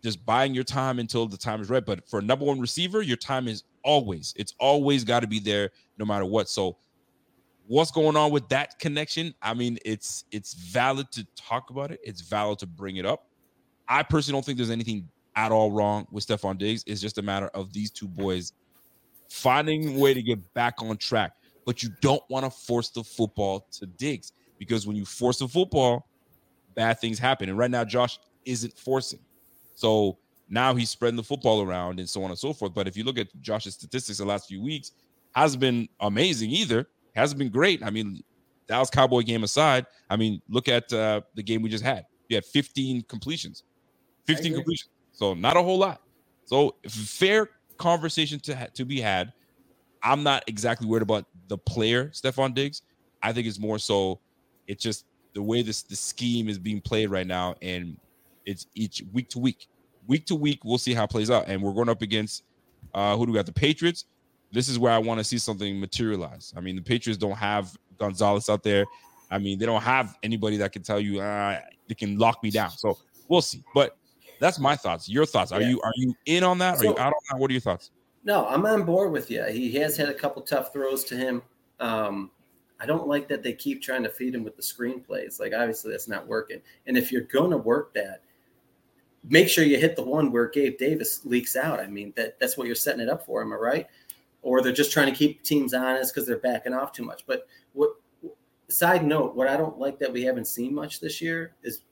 just 0.02 0.24
buying 0.24 0.54
your 0.54 0.64
time 0.64 0.98
until 0.98 1.26
the 1.26 1.37
time 1.37 1.61
is 1.61 1.70
right. 1.70 1.85
But 1.85 2.09
for 2.09 2.18
a 2.18 2.22
number 2.22 2.44
one 2.44 2.61
receiver, 2.61 3.02
your 3.02 3.16
time 3.16 3.48
is 3.48 3.64
always, 3.82 4.35
it's 4.37 4.54
always 4.59 5.04
got 5.04 5.20
to 5.20 5.26
be 5.26 5.40
there 5.40 5.70
no 5.98 6.04
matter 6.04 6.24
what. 6.24 6.48
So 6.48 6.76
what's 7.66 7.90
going 7.90 8.16
on 8.16 8.30
with 8.30 8.48
that 8.48 8.78
connection? 8.78 9.35
I 9.42 9.54
mean, 9.54 9.78
it's 9.85 10.24
it's 10.30 10.54
valid 10.54 11.11
to 11.12 11.26
talk 11.37 11.70
about 11.70 11.90
it. 11.90 12.00
It's 12.02 12.20
valid 12.20 12.59
to 12.61 12.66
bring 12.66 12.96
it 12.96 13.06
up. 13.06 13.26
I 13.88 14.02
personally 14.02 14.37
don't 14.37 14.44
think 14.44 14.59
there's 14.59 14.70
anything 14.70 15.09
at 15.37 15.52
all 15.52 15.70
wrong 15.70 16.06
with 16.11 16.26
Stefon 16.26 16.59
Diggs. 16.59 16.82
It's 16.87 17.00
just 17.00 17.18
a 17.18 17.22
matter 17.22 17.48
of 17.48 17.72
these 17.72 17.90
two 17.90 18.09
boys 18.09 18.52
finding 19.28 19.96
a 19.96 19.98
way 19.98 20.14
to 20.14 20.22
get 20.22 20.54
back 20.54 20.74
on 20.82 20.96
track. 20.96 21.32
But 21.64 21.82
you 21.82 21.90
don't 22.00 22.22
want 22.30 22.44
to 22.44 22.50
force 22.50 22.90
the 22.90 23.02
football 23.02 23.66
to 23.72 23.87
Diggs 23.87 24.32
because 24.59 24.87
when 24.87 24.96
you 24.96 25.04
force 25.04 25.38
the 25.38 25.48
football, 25.48 26.09
bad 26.74 27.00
things 27.00 27.18
happen. 27.18 27.48
And 27.48 27.59
right 27.59 27.70
now, 27.70 27.85
Josh 27.85 28.18
isn't 28.44 28.78
forcing. 28.78 29.20
So 29.76 30.18
now 30.48 30.74
he's 30.74 30.90
spreading 30.90 31.16
the 31.16 31.22
football 31.22 31.62
around 31.62 32.00
and 32.00 32.08
so 32.08 32.24
on 32.24 32.30
and 32.30 32.38
so 32.38 32.52
forth. 32.52 32.74
But 32.74 32.88
if 32.88 32.96
you 32.96 33.04
look 33.04 33.18
at 33.18 33.28
Josh's 33.40 33.74
statistics 33.74 34.18
the 34.18 34.24
last 34.24 34.48
few 34.48 34.60
weeks, 34.60 34.92
hasn't 35.34 35.60
been 35.60 35.88
amazing 36.00 36.50
either. 36.50 36.88
Hasn't 37.14 37.38
been 37.38 37.50
great. 37.50 37.84
I 37.84 37.90
mean, 37.90 38.22
Dallas 38.66 38.90
Cowboy 38.90 39.22
game 39.22 39.44
aside, 39.44 39.86
I 40.10 40.16
mean, 40.16 40.42
look 40.48 40.68
at 40.68 40.92
uh, 40.92 41.20
the 41.34 41.42
game 41.42 41.62
we 41.62 41.68
just 41.68 41.84
had. 41.84 42.06
You 42.28 42.36
had 42.36 42.44
15 42.44 43.02
completions, 43.02 43.62
15 44.26 44.54
completions. 44.54 44.90
So 45.12 45.34
not 45.34 45.56
a 45.56 45.62
whole 45.62 45.78
lot. 45.78 46.02
So 46.44 46.76
fair 46.88 47.50
conversation 47.78 48.40
to 48.40 48.56
ha- 48.56 48.66
to 48.74 48.84
be 48.84 49.00
had. 49.00 49.32
I'm 50.02 50.22
not 50.22 50.44
exactly 50.46 50.86
worried 50.86 51.02
about 51.02 51.26
the 51.48 51.58
player 51.58 52.06
Stefon 52.08 52.54
Diggs. 52.54 52.82
I 53.22 53.32
think 53.32 53.46
it's 53.46 53.58
more 53.58 53.78
so 53.78 54.20
it's 54.66 54.82
just 54.82 55.06
the 55.34 55.42
way 55.42 55.62
this 55.62 55.82
the 55.82 55.96
scheme 55.96 56.48
is 56.48 56.58
being 56.58 56.80
played 56.80 57.10
right 57.10 57.26
now, 57.26 57.54
and 57.62 57.96
it's 58.46 58.66
each 58.74 59.02
week 59.12 59.28
to 59.30 59.38
week, 59.38 59.68
week 60.06 60.24
to 60.26 60.35
week. 60.35 60.61
We'll 60.64 60.78
see 60.78 60.94
how 60.94 61.04
it 61.04 61.11
plays 61.11 61.30
out, 61.30 61.44
and 61.48 61.61
we're 61.62 61.72
going 61.74 61.88
up 61.88 62.02
against 62.02 62.44
uh, 62.94 63.16
who 63.16 63.26
do 63.26 63.32
we 63.32 63.37
got? 63.37 63.46
The 63.46 63.52
Patriots. 63.52 64.06
This 64.52 64.68
is 64.68 64.78
where 64.78 64.92
I 64.92 64.98
want 64.98 65.18
to 65.18 65.24
see 65.24 65.38
something 65.38 65.78
materialize. 65.78 66.54
I 66.56 66.61
mean, 66.61 66.76
the 66.76 66.82
Patriots 66.82 67.18
don't 67.18 67.37
have 67.37 67.76
Gonzalez 67.98 68.48
out 68.48 68.62
there. 68.62 68.87
I 69.30 69.38
mean, 69.38 69.59
they 69.59 69.66
don't 69.66 69.82
have 69.82 70.16
anybody 70.22 70.56
that 70.59 70.72
can 70.72 70.82
tell 70.82 71.00
you 71.00 71.20
uh, 71.20 71.61
they 71.88 71.94
can 71.94 72.16
lock 72.16 72.42
me 72.42 72.50
down. 72.50 72.70
So 72.70 72.96
we'll 73.28 73.42
see. 73.42 73.62
But 73.74 73.96
that's 74.40 74.59
my 74.59 74.76
thoughts. 74.76 75.09
Your 75.09 75.26
thoughts? 75.26 75.50
Are 75.52 75.61
Yeah. 75.61 75.70
you 75.70 75.80
are 75.82 75.92
you 75.96 76.14
in 76.26 76.44
on 76.44 76.59
that? 76.59 76.78
Are 76.78 76.85
you 76.85 76.90
So- 76.96 76.98
out 76.98 77.09
on 77.09 77.20
that? 77.30 77.38
What 77.40 77.50
are 77.50 77.52
your 77.52 77.61
thoughts? 77.61 77.90
No, 78.24 78.46
I'm 78.46 78.66
on 78.66 78.85
board 78.85 79.12
with 79.12 79.30
you. 79.30 79.44
He 79.44 79.72
has 79.76 79.96
had 79.96 80.09
a 80.09 80.14
couple 80.14 80.42
tough 80.42 80.72
throws 80.72 81.04
to 81.04 81.16
him. 81.16 81.42
Um, 81.80 82.30
I 82.80 82.87
don't 82.87 83.06
like 83.09 83.28
that 83.28 83.42
they 83.42 83.52
keep 83.52 83.82
trying 83.82 84.02
to 84.02 84.09
feed 84.09 84.35
him 84.35 84.42
with 84.44 84.56
the 84.56 84.62
screenplays. 84.62 85.38
Like 85.40 85.52
obviously 85.54 85.90
that's 85.92 86.09
not 86.09 86.26
working. 86.26 86.61
And 86.87 86.96
if 86.96 87.11
you're 87.12 87.22
gonna 87.22 87.56
work 87.56 87.94
that, 87.94 88.22
make 89.28 89.48
sure 89.48 89.64
you 89.64 89.78
hit 89.78 89.96
the 89.96 90.02
one 90.02 90.30
where 90.30 90.48
Gabe 90.48 90.78
Davis 90.78 91.24
leaks 91.24 91.56
out. 91.56 91.80
I 91.80 91.86
mean 91.86 92.12
that 92.16 92.38
that's 92.38 92.56
what 92.56 92.66
you're 92.66 92.76
setting 92.76 93.00
it 93.00 93.08
up 93.08 93.24
for. 93.26 93.42
Am 93.42 93.52
I 93.52 93.56
right? 93.56 93.86
Or 94.42 94.62
they're 94.62 94.72
just 94.72 94.92
trying 94.92 95.10
to 95.12 95.16
keep 95.16 95.42
teams 95.42 95.74
honest 95.74 96.14
because 96.14 96.26
they're 96.26 96.38
backing 96.38 96.74
off 96.74 96.92
too 96.92 97.04
much. 97.04 97.24
But 97.26 97.46
what? 97.72 97.90
Side 98.68 99.04
note: 99.04 99.36
What 99.36 99.46
I 99.46 99.56
don't 99.56 99.78
like 99.78 99.98
that 100.00 100.12
we 100.12 100.22
haven't 100.22 100.46
seen 100.46 100.74
much 100.74 100.98
this 101.00 101.20
year 101.20 101.54
is 101.62 101.82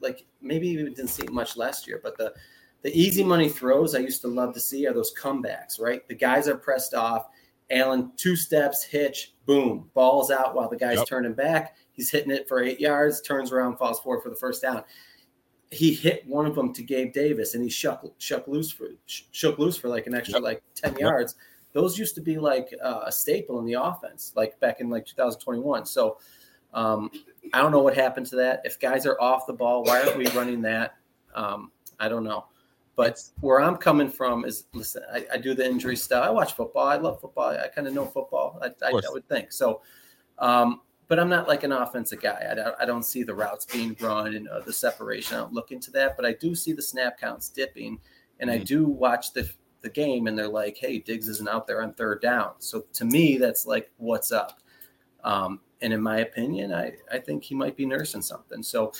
like 0.00 0.24
maybe 0.40 0.76
we 0.76 0.82
didn't 0.90 1.08
see 1.08 1.26
much 1.28 1.56
last 1.56 1.86
year, 1.86 2.00
but 2.02 2.18
the 2.18 2.34
the 2.82 2.90
easy 3.00 3.22
money 3.24 3.48
throws 3.48 3.94
I 3.94 3.98
used 4.00 4.20
to 4.22 4.28
love 4.28 4.52
to 4.54 4.60
see 4.60 4.86
are 4.86 4.92
those 4.92 5.12
comebacks, 5.14 5.80
right? 5.80 6.06
The 6.08 6.14
guys 6.14 6.48
are 6.48 6.56
pressed 6.56 6.94
off. 6.94 7.26
Allen 7.70 8.12
two 8.16 8.36
steps, 8.36 8.84
hitch, 8.84 9.34
boom, 9.44 9.90
balls 9.94 10.30
out 10.30 10.54
while 10.54 10.68
the 10.68 10.76
guy's 10.76 10.98
Yep. 10.98 11.06
turning 11.08 11.32
back. 11.34 11.76
He's 11.92 12.10
hitting 12.10 12.30
it 12.30 12.46
for 12.46 12.62
eight 12.62 12.78
yards, 12.78 13.20
turns 13.20 13.50
around, 13.50 13.76
falls 13.76 13.98
forward 14.00 14.22
for 14.22 14.30
the 14.30 14.36
first 14.36 14.62
down. 14.62 14.84
He 15.70 15.92
hit 15.92 16.26
one 16.26 16.46
of 16.46 16.54
them 16.54 16.72
to 16.74 16.82
Gabe 16.82 17.12
Davis, 17.12 17.54
and 17.54 17.62
he 17.64 17.68
shook 17.70 18.12
shook 18.18 18.46
loose 18.46 18.70
for 18.70 18.88
shook 19.06 19.58
loose 19.58 19.76
for 19.76 19.88
like 19.88 20.06
an 20.06 20.14
extra 20.14 20.34
Yep. 20.34 20.42
like 20.42 20.62
ten 20.74 20.92
Yep. 20.92 21.00
yards. 21.00 21.34
Those 21.72 21.98
used 21.98 22.14
to 22.14 22.20
be 22.20 22.38
like 22.38 22.72
uh, 22.82 23.02
a 23.06 23.12
staple 23.12 23.58
in 23.58 23.66
the 23.66 23.74
offense, 23.74 24.32
like 24.36 24.58
back 24.60 24.80
in 24.80 24.88
like 24.88 25.04
2021. 25.04 25.84
So 25.84 26.18
um, 26.72 27.10
I 27.52 27.60
don't 27.60 27.70
know 27.72 27.80
what 27.80 27.94
happened 27.94 28.26
to 28.28 28.36
that. 28.36 28.62
If 28.64 28.78
guys 28.80 29.04
are 29.06 29.20
off 29.20 29.46
the 29.46 29.52
ball, 29.52 29.84
why 29.84 30.00
aren't 30.02 30.16
we 30.16 30.26
running 30.28 30.62
that? 30.62 30.94
Um, 31.34 31.70
I 32.00 32.08
don't 32.08 32.24
know. 32.24 32.46
But 32.94 33.22
where 33.40 33.60
I'm 33.60 33.76
coming 33.76 34.08
from 34.08 34.46
is 34.46 34.66
listen, 34.72 35.02
I, 35.12 35.26
I 35.34 35.36
do 35.36 35.52
the 35.52 35.66
injury 35.66 35.96
stuff. 35.96 36.24
I 36.24 36.30
watch 36.30 36.54
football. 36.54 36.86
I 36.86 36.96
love 36.96 37.20
football. 37.20 37.50
I 37.50 37.68
kind 37.68 37.86
of 37.86 37.92
know 37.92 38.06
football. 38.06 38.58
I, 38.62 38.68
I. 38.86 38.90
I 38.92 39.10
would 39.10 39.28
think 39.28 39.52
so. 39.52 39.82
Um, 40.38 40.80
but 41.08 41.18
I'm 41.18 41.28
not 41.28 41.48
like 41.48 41.62
an 41.62 41.72
offensive 41.72 42.20
guy. 42.20 42.46
I 42.50 42.54
don't, 42.54 42.74
I 42.80 42.84
don't 42.84 43.04
see 43.04 43.22
the 43.22 43.34
routes 43.34 43.64
being 43.64 43.96
run 44.00 44.34
and 44.34 44.48
uh, 44.48 44.60
the 44.60 44.72
separation. 44.72 45.36
I 45.36 45.40
don't 45.40 45.52
look 45.52 45.72
into 45.72 45.90
that. 45.92 46.16
But 46.16 46.26
I 46.26 46.32
do 46.32 46.54
see 46.54 46.72
the 46.72 46.82
snap 46.82 47.18
counts 47.20 47.48
dipping, 47.48 47.98
and 48.40 48.50
I 48.50 48.58
Mhm. 48.58 48.66
do 48.66 48.86
watch 48.86 49.32
the 49.32 49.48
the 49.82 49.90
game 49.90 50.26
and 50.26 50.36
they're 50.36 50.48
like, 50.48 50.76
hey, 50.76 50.98
Diggs 50.98 51.28
isn't 51.28 51.48
out 51.48 51.66
there 51.66 51.80
on 51.80 51.94
third 51.94 52.20
down. 52.20 52.52
So 52.58 52.86
to 52.94 53.04
me, 53.04 53.36
that's 53.36 53.66
like, 53.66 53.90
what's 53.98 54.32
up? 54.32 54.60
Um, 55.22 55.60
and 55.80 55.92
in 55.92 56.02
my 56.02 56.18
opinion, 56.18 56.74
I, 56.74 56.94
I 57.12 57.18
think 57.18 57.44
he 57.44 57.54
might 57.54 57.76
be 57.76 57.86
nursing 57.86 58.22
something. 58.22 58.62
So 58.62 58.92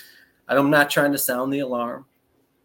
I'm 0.49 0.71
not 0.71 0.88
trying 0.88 1.12
to 1.12 1.19
sound 1.19 1.53
the 1.53 1.61
alarm. 1.61 2.07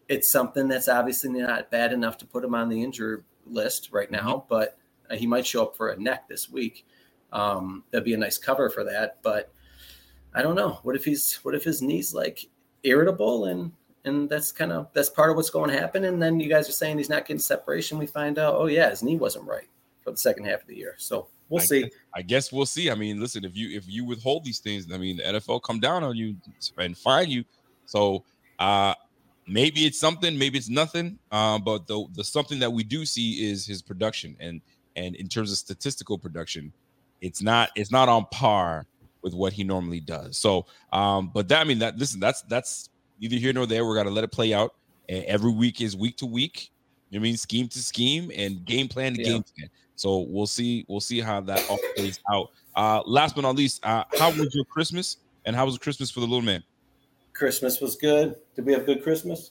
It's 0.08 0.30
something 0.30 0.68
that's 0.68 0.88
obviously 0.88 1.30
not 1.30 1.70
bad 1.70 1.92
enough 1.92 2.16
to 2.18 2.26
put 2.26 2.44
him 2.44 2.54
on 2.54 2.68
the 2.68 2.80
injury 2.80 3.22
list 3.46 3.88
right 3.92 4.10
now, 4.10 4.36
mm-hmm. 4.36 4.46
but 4.48 4.78
he 5.12 5.26
might 5.26 5.46
show 5.46 5.62
up 5.62 5.76
for 5.76 5.90
a 5.90 5.98
neck 5.98 6.28
this 6.28 6.48
week. 6.48 6.86
Um, 7.32 7.84
that'd 7.90 8.04
be 8.04 8.14
a 8.14 8.18
nice 8.18 8.38
cover 8.38 8.70
for 8.70 8.84
that. 8.84 9.18
But 9.22 9.52
I 10.34 10.42
don't 10.42 10.54
know. 10.54 10.78
What 10.82 10.96
if 10.96 11.04
he's 11.04 11.36
what 11.42 11.54
if 11.54 11.64
his 11.64 11.82
knees 11.82 12.14
like 12.14 12.46
irritable 12.82 13.46
and 13.46 13.72
and 14.04 14.28
that's 14.28 14.50
kind 14.50 14.72
of 14.72 14.88
that's 14.92 15.10
part 15.10 15.30
of 15.30 15.36
what's 15.36 15.50
going 15.50 15.70
to 15.70 15.78
happen. 15.78 16.04
And 16.04 16.22
then 16.22 16.40
you 16.40 16.48
guys 16.48 16.68
are 16.68 16.72
saying 16.72 16.98
he's 16.98 17.08
not 17.08 17.26
getting 17.26 17.38
separation. 17.38 17.98
We 17.98 18.06
find 18.06 18.38
out, 18.38 18.54
oh 18.54 18.66
yeah, 18.66 18.90
his 18.90 19.02
knee 19.02 19.16
wasn't 19.16 19.46
right 19.46 19.68
for 20.02 20.10
the 20.10 20.16
second 20.16 20.44
half 20.44 20.62
of 20.62 20.66
the 20.66 20.76
year. 20.76 20.94
So 20.98 21.28
we'll 21.48 21.62
I 21.62 21.64
see. 21.64 21.82
Guess, 21.82 21.92
I 22.14 22.22
guess 22.22 22.52
we'll 22.52 22.66
see. 22.66 22.90
I 22.90 22.94
mean, 22.94 23.20
listen, 23.20 23.44
if 23.44 23.56
you 23.56 23.76
if 23.76 23.88
you 23.88 24.04
withhold 24.04 24.44
these 24.44 24.58
things, 24.58 24.90
I 24.92 24.98
mean, 24.98 25.18
the 25.18 25.22
NFL 25.22 25.62
come 25.62 25.80
down 25.80 26.02
on 26.02 26.16
you 26.16 26.36
and 26.78 26.96
fine 26.96 27.30
you. 27.30 27.44
So 27.86 28.24
uh 28.58 28.94
maybe 29.46 29.86
it's 29.86 29.98
something, 29.98 30.38
maybe 30.38 30.58
it's 30.58 30.68
nothing. 30.68 31.18
Um, 31.30 31.38
uh, 31.40 31.58
but 31.58 31.86
the 31.86 32.06
the 32.14 32.24
something 32.24 32.58
that 32.60 32.72
we 32.72 32.84
do 32.84 33.04
see 33.04 33.48
is 33.48 33.66
his 33.66 33.82
production 33.82 34.36
and 34.40 34.60
and 34.96 35.14
in 35.16 35.28
terms 35.28 35.52
of 35.52 35.58
statistical 35.58 36.18
production, 36.18 36.72
it's 37.22 37.40
not 37.40 37.70
it's 37.74 37.90
not 37.90 38.10
on 38.10 38.26
par 38.30 38.86
with 39.22 39.32
what 39.32 39.54
he 39.54 39.64
normally 39.64 40.00
does. 40.00 40.36
So 40.36 40.66
um, 40.92 41.30
but 41.32 41.48
that 41.48 41.60
I 41.60 41.64
mean 41.64 41.78
that 41.78 41.96
listen, 41.96 42.20
that's 42.20 42.42
that's 42.42 42.90
neither 43.18 43.36
here 43.36 43.54
nor 43.54 43.64
there. 43.64 43.86
We're 43.86 43.96
gonna 43.96 44.10
let 44.10 44.24
it 44.24 44.32
play 44.32 44.52
out. 44.52 44.74
And 45.08 45.24
every 45.24 45.50
week 45.50 45.80
is 45.80 45.96
week 45.96 46.16
to 46.18 46.26
week. 46.26 46.70
You 47.10 47.18
know 47.18 47.22
I 47.22 47.24
mean, 47.24 47.36
scheme 47.36 47.68
to 47.68 47.78
scheme 47.78 48.30
and 48.34 48.64
game 48.64 48.88
plan 48.88 49.14
to 49.14 49.20
yeah. 49.20 49.28
game 49.28 49.42
plan. 49.42 49.70
So 49.96 50.26
we'll 50.28 50.46
see. 50.46 50.84
We'll 50.88 51.00
see 51.00 51.20
how 51.20 51.40
that 51.42 51.64
all 51.70 51.78
plays 51.96 52.20
out. 52.32 52.50
Uh, 52.74 53.02
last 53.06 53.34
but 53.34 53.42
not 53.42 53.54
least, 53.54 53.84
uh, 53.84 54.04
how 54.18 54.30
was 54.30 54.54
your 54.54 54.64
Christmas? 54.64 55.18
And 55.44 55.54
how 55.56 55.64
was 55.66 55.76
Christmas 55.78 56.10
for 56.10 56.20
the 56.20 56.26
little 56.26 56.42
man? 56.42 56.62
Christmas 57.32 57.80
was 57.80 57.96
good. 57.96 58.36
Did 58.54 58.64
we 58.64 58.72
have 58.72 58.86
good 58.86 59.02
Christmas? 59.02 59.50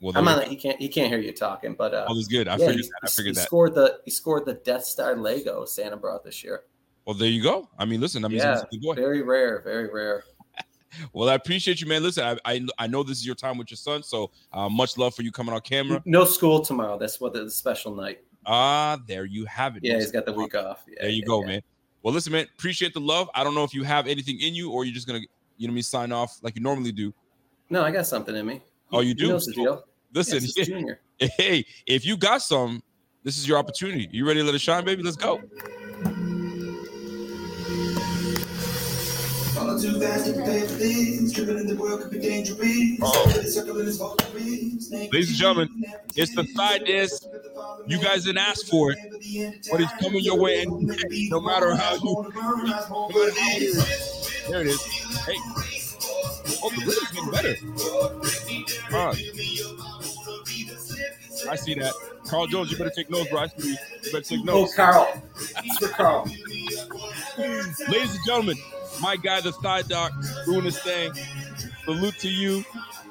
Well, 0.00 0.16
I'm 0.16 0.26
on. 0.26 0.42
He 0.48 0.56
can't. 0.56 0.80
He 0.80 0.88
can't 0.88 1.08
hear 1.08 1.20
you 1.20 1.32
talking. 1.32 1.74
But 1.74 1.92
uh, 1.92 2.06
all 2.08 2.18
is 2.18 2.26
good. 2.26 2.48
I 2.48 2.52
yeah, 2.52 2.66
figured. 2.66 2.76
He, 2.76 2.82
that. 2.82 3.00
I 3.02 3.06
figured 3.08 3.34
he 3.36 3.40
that. 3.40 3.46
Scored 3.46 3.74
the. 3.74 4.00
He 4.04 4.10
scored 4.10 4.46
the 4.46 4.54
Death 4.54 4.84
Star 4.84 5.16
Lego 5.16 5.64
Santa 5.66 5.96
brought 5.96 6.24
this 6.24 6.42
year. 6.42 6.62
Well, 7.04 7.14
there 7.14 7.28
you 7.28 7.42
go. 7.42 7.68
I 7.78 7.84
mean, 7.84 8.00
listen. 8.00 8.24
I 8.24 8.28
mean, 8.28 8.38
yeah, 8.38 8.62
very 8.94 9.22
rare. 9.22 9.60
Very 9.62 9.92
rare. 9.92 10.24
well, 11.12 11.28
I 11.28 11.34
appreciate 11.34 11.80
you, 11.80 11.86
man. 11.86 12.02
Listen, 12.02 12.38
I, 12.44 12.52
I, 12.52 12.66
I 12.78 12.86
know 12.86 13.02
this 13.02 13.18
is 13.18 13.26
your 13.26 13.34
time 13.34 13.58
with 13.58 13.70
your 13.70 13.76
son, 13.76 14.02
so 14.02 14.30
uh, 14.52 14.68
much 14.68 14.96
love 14.96 15.14
for 15.14 15.22
you 15.22 15.32
coming 15.32 15.54
on 15.54 15.60
camera. 15.60 16.02
No 16.06 16.24
school 16.24 16.60
tomorrow. 16.60 16.98
That's 16.98 17.20
what 17.20 17.32
the 17.32 17.50
special 17.50 17.94
night. 17.94 18.20
Ah, 18.46 18.98
there 19.06 19.26
you 19.26 19.44
have 19.46 19.76
it. 19.76 19.84
Yeah, 19.84 19.96
he's 19.96 20.10
got 20.10 20.24
the 20.24 20.32
week 20.32 20.54
off. 20.54 20.84
Yeah, 20.88 20.94
there 21.02 21.10
you 21.10 21.20
yeah, 21.22 21.26
go, 21.26 21.40
yeah. 21.42 21.46
man. 21.46 21.60
Well, 22.02 22.14
listen, 22.14 22.32
man. 22.32 22.46
Appreciate 22.56 22.94
the 22.94 23.00
love. 23.00 23.28
I 23.34 23.44
don't 23.44 23.54
know 23.54 23.64
if 23.64 23.74
you 23.74 23.82
have 23.82 24.06
anything 24.06 24.40
in 24.40 24.54
you, 24.54 24.70
or 24.70 24.84
you're 24.84 24.94
just 24.94 25.06
gonna, 25.06 25.20
you 25.58 25.68
know, 25.68 25.74
me 25.74 25.82
sign 25.82 26.10
off 26.12 26.38
like 26.42 26.56
you 26.56 26.62
normally 26.62 26.92
do. 26.92 27.12
No, 27.68 27.82
I 27.82 27.90
got 27.90 28.06
something 28.06 28.34
in 28.34 28.46
me. 28.46 28.62
Oh, 28.92 29.00
you 29.00 29.14
do? 29.14 29.24
He 29.24 29.30
knows 29.30 29.46
the 29.46 29.52
deal. 29.52 29.84
Listen, 30.12 30.40
yes, 30.42 30.52
junior. 30.66 31.00
hey, 31.18 31.64
if 31.86 32.04
you 32.04 32.16
got 32.16 32.42
some, 32.42 32.82
this 33.22 33.38
is 33.38 33.46
your 33.46 33.58
opportunity. 33.58 34.08
You 34.10 34.26
ready 34.26 34.40
to 34.40 34.46
let 34.46 34.54
it 34.54 34.60
shine, 34.60 34.84
baby? 34.84 35.02
Let's 35.02 35.16
go. 35.16 35.40
too 39.80 39.98
fast 39.98 40.26
to 40.26 40.34
prepare 40.34 40.66
for 40.66 40.74
this. 40.74 41.32
Tripping 41.32 41.58
in 41.58 41.66
the 41.66 41.76
world 41.76 42.02
could 42.02 42.10
be 42.10 42.18
dangerous. 42.18 42.98
Oh. 43.02 43.24
Ladies 45.12 45.28
and 45.30 45.38
gentlemen, 45.38 45.84
it's 46.16 46.34
the 46.34 46.44
side 46.54 46.84
disc. 46.84 47.24
You 47.86 47.98
guys 47.98 48.24
didn't 48.24 48.38
ask 48.38 48.66
for 48.66 48.92
it, 48.92 48.98
but 49.70 49.80
it's 49.80 49.92
coming 50.02 50.22
your 50.22 50.38
way, 50.38 50.66
no 50.66 51.40
matter 51.40 51.74
how 51.74 51.94
you, 51.94 52.30
there 54.48 54.60
it 54.60 54.66
is. 54.66 54.82
Hey, 55.24 55.36
oh, 56.62 56.70
the 56.70 56.82
rhythm's 56.86 57.10
getting 57.12 57.30
better. 57.30 57.56
Huh. 58.90 59.14
I 61.48 61.56
see 61.56 61.74
that. 61.74 61.94
Carl 62.26 62.46
Jones, 62.46 62.70
you 62.70 62.78
better 62.78 62.90
take 62.90 63.10
notes, 63.10 63.30
bro. 63.30 63.44
You 63.58 63.76
better 64.12 64.20
take 64.20 64.44
notes. 64.44 64.72
Oh, 64.72 64.76
Carl. 64.76 65.22
for 65.78 65.88
Carl. 65.88 66.24
Ladies 67.38 68.14
and 68.16 68.26
gentlemen, 68.26 68.56
my 69.00 69.16
guy, 69.16 69.40
the 69.40 69.52
thigh 69.52 69.82
doc, 69.82 70.12
doing 70.44 70.64
his 70.64 70.78
thing. 70.80 71.12
Salute 71.84 72.18
to 72.18 72.28
you, 72.28 72.64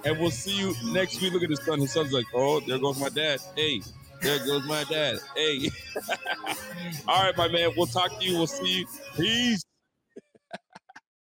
and 0.06 0.20
we'll 0.20 0.32
see 0.32 0.58
you 0.58 0.76
next 0.94 1.22
week. 1.22 1.34
Look 1.34 1.44
at 1.44 1.50
his 1.50 1.62
son. 1.64 1.80
His 1.80 1.92
son's 1.92 2.14
like, 2.14 2.26
oh, 2.34 2.60
there 2.62 2.78
goes 2.78 3.00
my 3.00 3.10
dad. 3.10 3.40
Hey, 3.56 3.82
there 4.22 4.40
goes 4.46 4.66
my 4.68 4.84
dad. 4.86 5.18
Hey. 5.36 5.70
All 7.08 7.24
right, 7.24 7.36
my 7.36 7.48
man. 7.48 7.72
We'll 7.76 7.88
talk 7.88 8.20
to 8.20 8.26
you. 8.26 8.38
We'll 8.38 8.48
see 8.48 8.80
you. 8.80 8.86
Peace. 9.16 9.64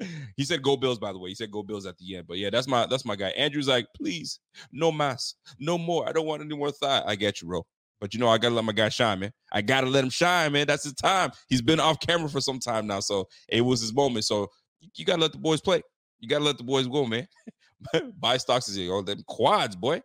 he 0.37 0.43
said 0.43 0.61
go 0.61 0.75
bills 0.77 0.99
by 0.99 1.11
the 1.11 1.19
way 1.19 1.29
he 1.29 1.35
said 1.35 1.51
go 1.51 1.63
bills 1.63 1.85
at 1.85 1.97
the 1.97 2.15
end 2.15 2.27
but 2.27 2.37
yeah 2.37 2.49
that's 2.49 2.67
my 2.67 2.85
that's 2.85 3.05
my 3.05 3.15
guy 3.15 3.29
andrew's 3.29 3.67
like 3.67 3.87
please 3.95 4.39
no 4.71 4.91
mass 4.91 5.35
no 5.59 5.77
more 5.77 6.07
i 6.07 6.11
don't 6.11 6.25
want 6.25 6.41
any 6.41 6.55
more 6.55 6.71
thigh 6.71 7.01
i 7.05 7.15
get 7.15 7.41
you 7.41 7.47
bro 7.47 7.65
but 8.03 8.13
you 8.13 8.19
know, 8.19 8.27
I 8.27 8.37
gotta 8.37 8.53
let 8.53 8.65
my 8.65 8.73
guy 8.73 8.89
shine, 8.89 9.21
man. 9.21 9.31
I 9.49 9.61
gotta 9.61 9.87
let 9.87 10.03
him 10.03 10.09
shine, 10.09 10.51
man. 10.51 10.67
That's 10.67 10.83
his 10.83 10.91
time. 10.91 11.31
He's 11.47 11.61
been 11.61 11.79
off 11.79 12.01
camera 12.01 12.27
for 12.27 12.41
some 12.41 12.59
time 12.59 12.85
now, 12.85 12.99
so 12.99 13.29
it 13.47 13.61
was 13.61 13.79
his 13.79 13.93
moment. 13.93 14.25
So 14.25 14.49
you 14.95 15.05
gotta 15.05 15.21
let 15.21 15.31
the 15.31 15.37
boys 15.37 15.61
play. 15.61 15.81
You 16.19 16.27
gotta 16.27 16.43
let 16.43 16.57
the 16.57 16.65
boys 16.65 16.85
go, 16.85 17.05
man. 17.05 17.25
Buy 18.19 18.35
stocks 18.35 18.67
is 18.67 18.77
oh 18.89 19.03
them 19.03 19.23
quads, 19.25 19.77
boy. 19.77 20.01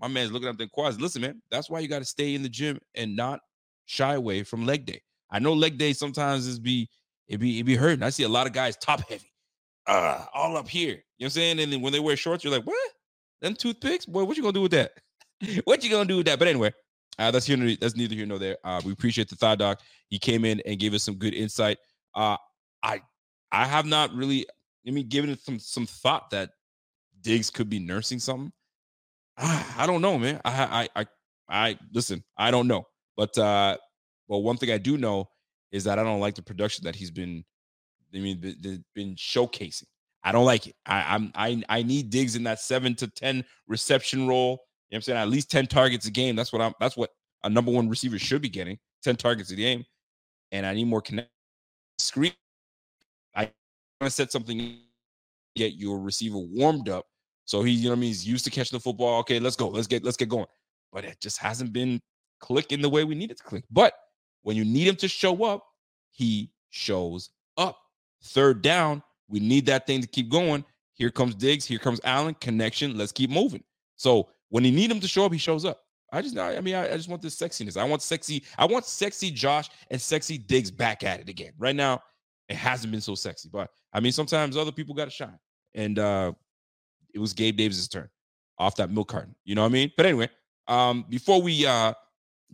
My 0.00 0.06
man's 0.06 0.30
looking 0.30 0.48
at 0.48 0.56
them 0.56 0.68
quads. 0.72 1.00
Listen, 1.00 1.22
man, 1.22 1.42
that's 1.50 1.68
why 1.68 1.80
you 1.80 1.88
gotta 1.88 2.04
stay 2.04 2.36
in 2.36 2.44
the 2.44 2.48
gym 2.48 2.78
and 2.94 3.16
not 3.16 3.40
shy 3.86 4.14
away 4.14 4.44
from 4.44 4.64
leg 4.64 4.86
day. 4.86 5.02
I 5.28 5.40
know 5.40 5.52
leg 5.52 5.78
day 5.78 5.94
sometimes 5.94 6.46
is 6.46 6.60
be 6.60 6.88
it 7.26 7.38
be 7.38 7.58
it 7.58 7.64
be 7.64 7.74
hurting. 7.74 8.04
I 8.04 8.10
see 8.10 8.22
a 8.22 8.28
lot 8.28 8.46
of 8.46 8.52
guys 8.52 8.76
top 8.76 9.00
heavy, 9.08 9.31
uh, 9.86 10.24
all 10.34 10.56
up 10.56 10.68
here. 10.68 10.88
You 10.88 10.94
know 10.94 11.00
what 11.18 11.26
I'm 11.26 11.30
saying? 11.30 11.60
And 11.60 11.72
then 11.72 11.80
when 11.80 11.92
they 11.92 12.00
wear 12.00 12.16
shorts, 12.16 12.44
you're 12.44 12.52
like, 12.52 12.66
what? 12.66 12.90
Them 13.40 13.54
toothpicks, 13.54 14.06
boy. 14.06 14.24
What 14.24 14.36
you 14.36 14.42
gonna 14.42 14.52
do 14.52 14.62
with 14.62 14.72
that? 14.72 14.92
what 15.64 15.82
you 15.82 15.90
gonna 15.90 16.04
do 16.04 16.18
with 16.18 16.26
that? 16.26 16.38
But 16.38 16.48
anyway, 16.48 16.72
uh, 17.18 17.30
that's 17.30 17.46
here. 17.46 17.76
That's 17.80 17.96
neither 17.96 18.14
here 18.14 18.26
nor 18.26 18.38
there. 18.38 18.56
Uh, 18.64 18.80
we 18.84 18.92
appreciate 18.92 19.28
the 19.28 19.36
thigh 19.36 19.56
doc. 19.56 19.80
He 20.08 20.18
came 20.18 20.44
in 20.44 20.60
and 20.64 20.78
gave 20.78 20.94
us 20.94 21.02
some 21.02 21.16
good 21.16 21.34
insight. 21.34 21.78
Uh, 22.14 22.36
I 22.82 23.00
I 23.50 23.66
have 23.66 23.86
not 23.86 24.14
really. 24.14 24.46
I 24.86 24.90
mean, 24.90 25.08
given 25.08 25.30
it 25.30 25.40
some 25.40 25.58
some 25.58 25.86
thought 25.86 26.30
that 26.30 26.50
Diggs 27.20 27.50
could 27.50 27.68
be 27.68 27.78
nursing 27.78 28.18
something. 28.18 28.52
Ah, 29.38 29.74
I 29.78 29.86
don't 29.86 30.02
know, 30.02 30.18
man. 30.18 30.40
I 30.44 30.88
I 30.94 31.00
I 31.00 31.06
I 31.48 31.78
listen. 31.92 32.22
I 32.36 32.50
don't 32.50 32.68
know, 32.68 32.86
but 33.16 33.36
uh, 33.38 33.76
well, 34.28 34.42
one 34.42 34.56
thing 34.56 34.70
I 34.70 34.78
do 34.78 34.96
know 34.96 35.28
is 35.70 35.84
that 35.84 35.98
I 35.98 36.04
don't 36.04 36.20
like 36.20 36.34
the 36.34 36.42
production 36.42 36.84
that 36.84 36.96
he's 36.96 37.10
been. 37.10 37.44
I 38.14 38.18
mean, 38.18 38.40
been, 38.40 38.84
been 38.94 39.14
showcasing. 39.14 39.84
I 40.24 40.32
don't 40.32 40.44
like 40.44 40.66
it. 40.66 40.76
I, 40.86 41.14
I'm 41.14 41.32
I 41.34 41.62
I 41.68 41.82
need 41.82 42.10
Diggs 42.10 42.36
in 42.36 42.44
that 42.44 42.60
seven 42.60 42.94
to 42.96 43.08
ten 43.08 43.44
reception 43.66 44.28
role 44.28 44.60
You 44.90 44.94
know 44.94 44.98
I'm 44.98 45.02
saying? 45.02 45.18
At 45.18 45.28
least 45.28 45.50
10 45.50 45.66
targets 45.66 46.06
a 46.06 46.10
game. 46.10 46.36
That's 46.36 46.52
what 46.52 46.62
I'm 46.62 46.74
that's 46.80 46.96
what 46.96 47.10
a 47.44 47.50
number 47.50 47.72
one 47.72 47.88
receiver 47.88 48.18
should 48.18 48.42
be 48.42 48.48
getting. 48.48 48.78
10 49.02 49.16
targets 49.16 49.50
a 49.50 49.56
game. 49.56 49.84
And 50.52 50.64
I 50.64 50.74
need 50.74 50.84
more 50.84 51.00
connect 51.00 51.30
screen. 51.98 52.32
I 53.34 53.42
want 53.42 53.52
to 54.04 54.10
set 54.10 54.30
something 54.30 54.78
get 55.56 55.74
your 55.74 55.98
receiver 55.98 56.38
warmed 56.38 56.88
up. 56.88 57.06
So 57.44 57.62
he, 57.62 57.72
you 57.72 57.84
know 57.84 57.90
what 57.90 57.96
I 57.96 58.00
mean, 58.00 58.08
he's 58.08 58.26
used 58.26 58.44
to 58.44 58.50
catching 58.50 58.76
the 58.76 58.80
football. 58.80 59.18
Okay, 59.20 59.40
let's 59.40 59.56
go. 59.56 59.68
Let's 59.68 59.86
get 59.86 60.04
let's 60.04 60.16
get 60.16 60.28
going. 60.28 60.46
But 60.92 61.04
it 61.04 61.20
just 61.20 61.38
hasn't 61.38 61.72
been 61.72 62.00
clicking 62.40 62.80
the 62.82 62.88
way 62.88 63.04
we 63.04 63.14
need 63.14 63.30
it 63.30 63.38
to 63.38 63.42
click. 63.42 63.64
But 63.70 63.94
when 64.42 64.56
you 64.56 64.64
need 64.64 64.86
him 64.86 64.96
to 64.96 65.08
show 65.08 65.44
up, 65.44 65.64
he 66.12 66.50
shows. 66.70 67.30
Third 68.24 68.62
down, 68.62 69.02
we 69.28 69.40
need 69.40 69.66
that 69.66 69.86
thing 69.86 70.00
to 70.00 70.06
keep 70.06 70.28
going. 70.30 70.64
Here 70.94 71.10
comes 71.10 71.34
Diggs. 71.34 71.64
Here 71.64 71.78
comes 71.78 72.00
Allen. 72.04 72.34
Connection. 72.40 72.96
Let's 72.96 73.12
keep 73.12 73.30
moving. 73.30 73.64
So 73.96 74.28
when 74.50 74.64
you 74.64 74.72
need 74.72 74.90
him 74.90 75.00
to 75.00 75.08
show 75.08 75.24
up, 75.24 75.32
he 75.32 75.38
shows 75.38 75.64
up. 75.64 75.80
I 76.12 76.20
just, 76.20 76.36
I 76.36 76.60
mean, 76.60 76.74
I, 76.74 76.92
I 76.92 76.96
just 76.96 77.08
want 77.08 77.22
this 77.22 77.36
sexiness. 77.36 77.78
I 77.78 77.84
want 77.84 78.02
sexy, 78.02 78.44
I 78.58 78.66
want 78.66 78.84
sexy 78.84 79.30
Josh 79.30 79.70
and 79.90 79.98
sexy 79.98 80.36
Diggs 80.36 80.70
back 80.70 81.02
at 81.04 81.20
it 81.20 81.28
again. 81.30 81.52
Right 81.58 81.74
now, 81.74 82.02
it 82.48 82.56
hasn't 82.56 82.92
been 82.92 83.00
so 83.00 83.14
sexy, 83.14 83.48
but 83.50 83.70
I 83.94 84.00
mean, 84.00 84.12
sometimes 84.12 84.56
other 84.56 84.72
people 84.72 84.94
got 84.94 85.06
to 85.06 85.10
shine. 85.10 85.38
And 85.74 85.98
uh 85.98 86.32
it 87.14 87.18
was 87.18 87.32
Gabe 87.32 87.56
Davis's 87.56 87.88
turn 87.88 88.08
off 88.58 88.76
that 88.76 88.90
milk 88.90 89.08
carton. 89.08 89.34
You 89.44 89.54
know 89.54 89.62
what 89.62 89.68
I 89.68 89.72
mean? 89.72 89.90
But 89.96 90.06
anyway, 90.06 90.28
um, 90.68 91.06
before 91.08 91.40
we 91.40 91.64
uh 91.64 91.94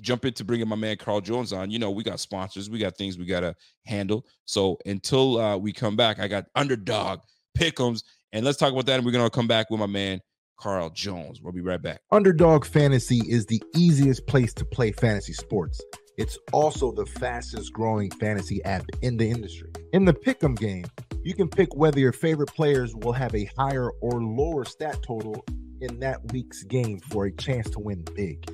jump 0.00 0.24
into 0.24 0.44
bringing 0.44 0.68
my 0.68 0.76
man 0.76 0.96
Carl 0.96 1.20
Jones 1.20 1.52
on, 1.52 1.70
you 1.70 1.78
know, 1.78 1.90
we 1.90 2.02
got 2.02 2.20
sponsors, 2.20 2.70
we 2.70 2.78
got 2.78 2.96
things 2.96 3.18
we 3.18 3.26
got 3.26 3.40
to 3.40 3.54
handle. 3.86 4.24
So 4.44 4.78
until 4.86 5.38
uh, 5.38 5.56
we 5.56 5.72
come 5.72 5.96
back, 5.96 6.18
I 6.18 6.28
got 6.28 6.46
underdog 6.54 7.20
pickums, 7.56 8.02
and 8.32 8.44
let's 8.44 8.58
talk 8.58 8.72
about 8.72 8.86
that. 8.86 8.96
And 8.96 9.06
we're 9.06 9.12
gonna 9.12 9.30
come 9.30 9.48
back 9.48 9.70
with 9.70 9.80
my 9.80 9.86
man 9.86 10.20
Carl 10.58 10.90
Jones. 10.90 11.40
We'll 11.40 11.52
be 11.52 11.60
right 11.60 11.80
back. 11.80 12.00
Underdog 12.10 12.64
Fantasy 12.64 13.22
is 13.28 13.46
the 13.46 13.62
easiest 13.74 14.26
place 14.26 14.52
to 14.54 14.64
play 14.64 14.92
fantasy 14.92 15.32
sports. 15.32 15.80
It's 16.18 16.36
also 16.52 16.90
the 16.90 17.06
fastest 17.06 17.72
growing 17.72 18.10
fantasy 18.10 18.62
app 18.64 18.84
in 19.02 19.16
the 19.16 19.30
industry. 19.30 19.70
In 19.92 20.04
the 20.04 20.12
pick'em 20.12 20.58
game, 20.58 20.84
you 21.22 21.32
can 21.32 21.48
pick 21.48 21.74
whether 21.76 22.00
your 22.00 22.12
favorite 22.12 22.52
players 22.52 22.94
will 22.96 23.12
have 23.12 23.34
a 23.36 23.44
higher 23.56 23.90
or 24.00 24.20
lower 24.20 24.64
stat 24.64 24.98
total 25.06 25.44
in 25.80 26.00
that 26.00 26.32
week's 26.32 26.64
game 26.64 26.98
for 26.98 27.26
a 27.26 27.32
chance 27.32 27.70
to 27.70 27.78
win 27.78 28.04
big. 28.16 28.44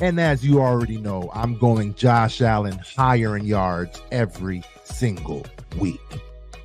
And 0.00 0.18
as 0.18 0.44
you 0.44 0.60
already 0.60 0.98
know, 0.98 1.30
I'm 1.32 1.56
going 1.56 1.94
Josh 1.94 2.40
Allen 2.40 2.78
higher 2.96 3.36
in 3.36 3.44
yards 3.46 4.02
every 4.10 4.62
single 4.84 5.46
week. 5.78 6.00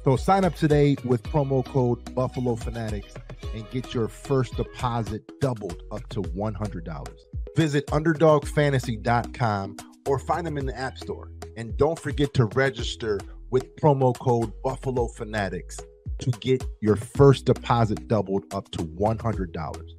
So 0.03 0.15
sign 0.15 0.45
up 0.45 0.55
today 0.55 0.95
with 1.03 1.21
promo 1.23 1.63
code 1.63 2.15
Buffalo 2.15 2.55
Fanatics 2.55 3.13
and 3.53 3.69
get 3.69 3.93
your 3.93 4.07
first 4.07 4.55
deposit 4.55 5.21
doubled 5.39 5.83
up 5.91 6.07
to 6.09 6.21
$100. 6.21 7.07
Visit 7.55 7.85
underdogfantasy.com 7.87 9.77
or 10.07 10.19
find 10.19 10.47
them 10.47 10.57
in 10.57 10.65
the 10.65 10.77
App 10.77 10.97
Store. 10.97 11.31
And 11.57 11.77
don't 11.77 11.99
forget 11.99 12.33
to 12.35 12.45
register 12.45 13.19
with 13.51 13.75
promo 13.75 14.17
code 14.17 14.51
Buffalo 14.63 15.07
Fanatics 15.07 15.79
to 16.19 16.31
get 16.31 16.63
your 16.81 16.95
first 16.95 17.45
deposit 17.45 18.07
doubled 18.07 18.45
up 18.53 18.71
to 18.71 18.79
$100. 18.79 19.98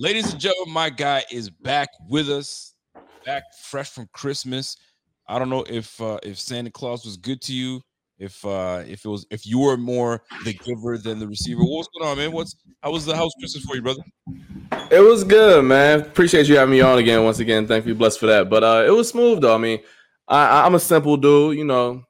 Ladies 0.00 0.30
and 0.30 0.40
gentlemen, 0.40 0.72
my 0.72 0.90
guy 0.90 1.24
is 1.28 1.50
back 1.50 1.88
with 2.08 2.30
us, 2.30 2.76
back 3.26 3.42
fresh 3.60 3.90
from 3.90 4.08
Christmas. 4.12 4.76
I 5.26 5.40
don't 5.40 5.50
know 5.50 5.64
if 5.68 6.00
uh, 6.00 6.20
if 6.22 6.38
Santa 6.38 6.70
Claus 6.70 7.04
was 7.04 7.16
good 7.16 7.42
to 7.42 7.52
you, 7.52 7.80
if 8.16 8.44
uh 8.44 8.84
if 8.86 9.04
it 9.04 9.08
was 9.08 9.26
if 9.32 9.44
you 9.44 9.58
were 9.58 9.76
more 9.76 10.22
the 10.44 10.52
giver 10.52 10.98
than 10.98 11.18
the 11.18 11.26
receiver. 11.26 11.62
What's 11.64 11.88
going 11.88 12.08
on, 12.12 12.16
man? 12.16 12.30
What's 12.30 12.54
how 12.80 12.92
was 12.92 13.06
the 13.06 13.16
house 13.16 13.32
Christmas 13.40 13.64
for 13.64 13.74
you, 13.74 13.82
brother? 13.82 14.02
It 14.88 15.00
was 15.00 15.24
good, 15.24 15.64
man. 15.64 16.02
Appreciate 16.02 16.46
you 16.46 16.56
having 16.56 16.70
me 16.70 16.80
on 16.80 16.98
again 16.98 17.24
once 17.24 17.40
again. 17.40 17.66
Thank 17.66 17.84
you, 17.84 17.96
blessed 17.96 18.20
for 18.20 18.26
that. 18.26 18.48
But 18.48 18.62
uh 18.62 18.84
it 18.86 18.92
was 18.92 19.08
smooth 19.08 19.40
though. 19.40 19.56
I 19.56 19.58
mean, 19.58 19.80
I, 20.28 20.64
I'm 20.64 20.76
a 20.76 20.80
simple 20.80 21.16
dude, 21.16 21.58
you 21.58 21.64
know, 21.64 22.04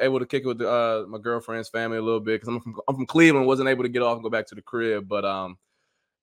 able 0.00 0.18
to 0.18 0.26
kick 0.26 0.42
it 0.42 0.48
with 0.48 0.60
uh, 0.60 1.04
my 1.06 1.18
girlfriend's 1.18 1.68
family 1.68 1.98
a 1.98 2.02
little 2.02 2.18
bit 2.18 2.40
because 2.40 2.48
I'm 2.48 2.60
from 2.60 2.80
I'm 2.88 2.96
from 2.96 3.06
Cleveland. 3.06 3.46
wasn't 3.46 3.68
able 3.68 3.84
to 3.84 3.88
get 3.88 4.02
off 4.02 4.16
and 4.16 4.24
go 4.24 4.28
back 4.28 4.48
to 4.48 4.56
the 4.56 4.62
crib, 4.62 5.06
but 5.06 5.24
um, 5.24 5.56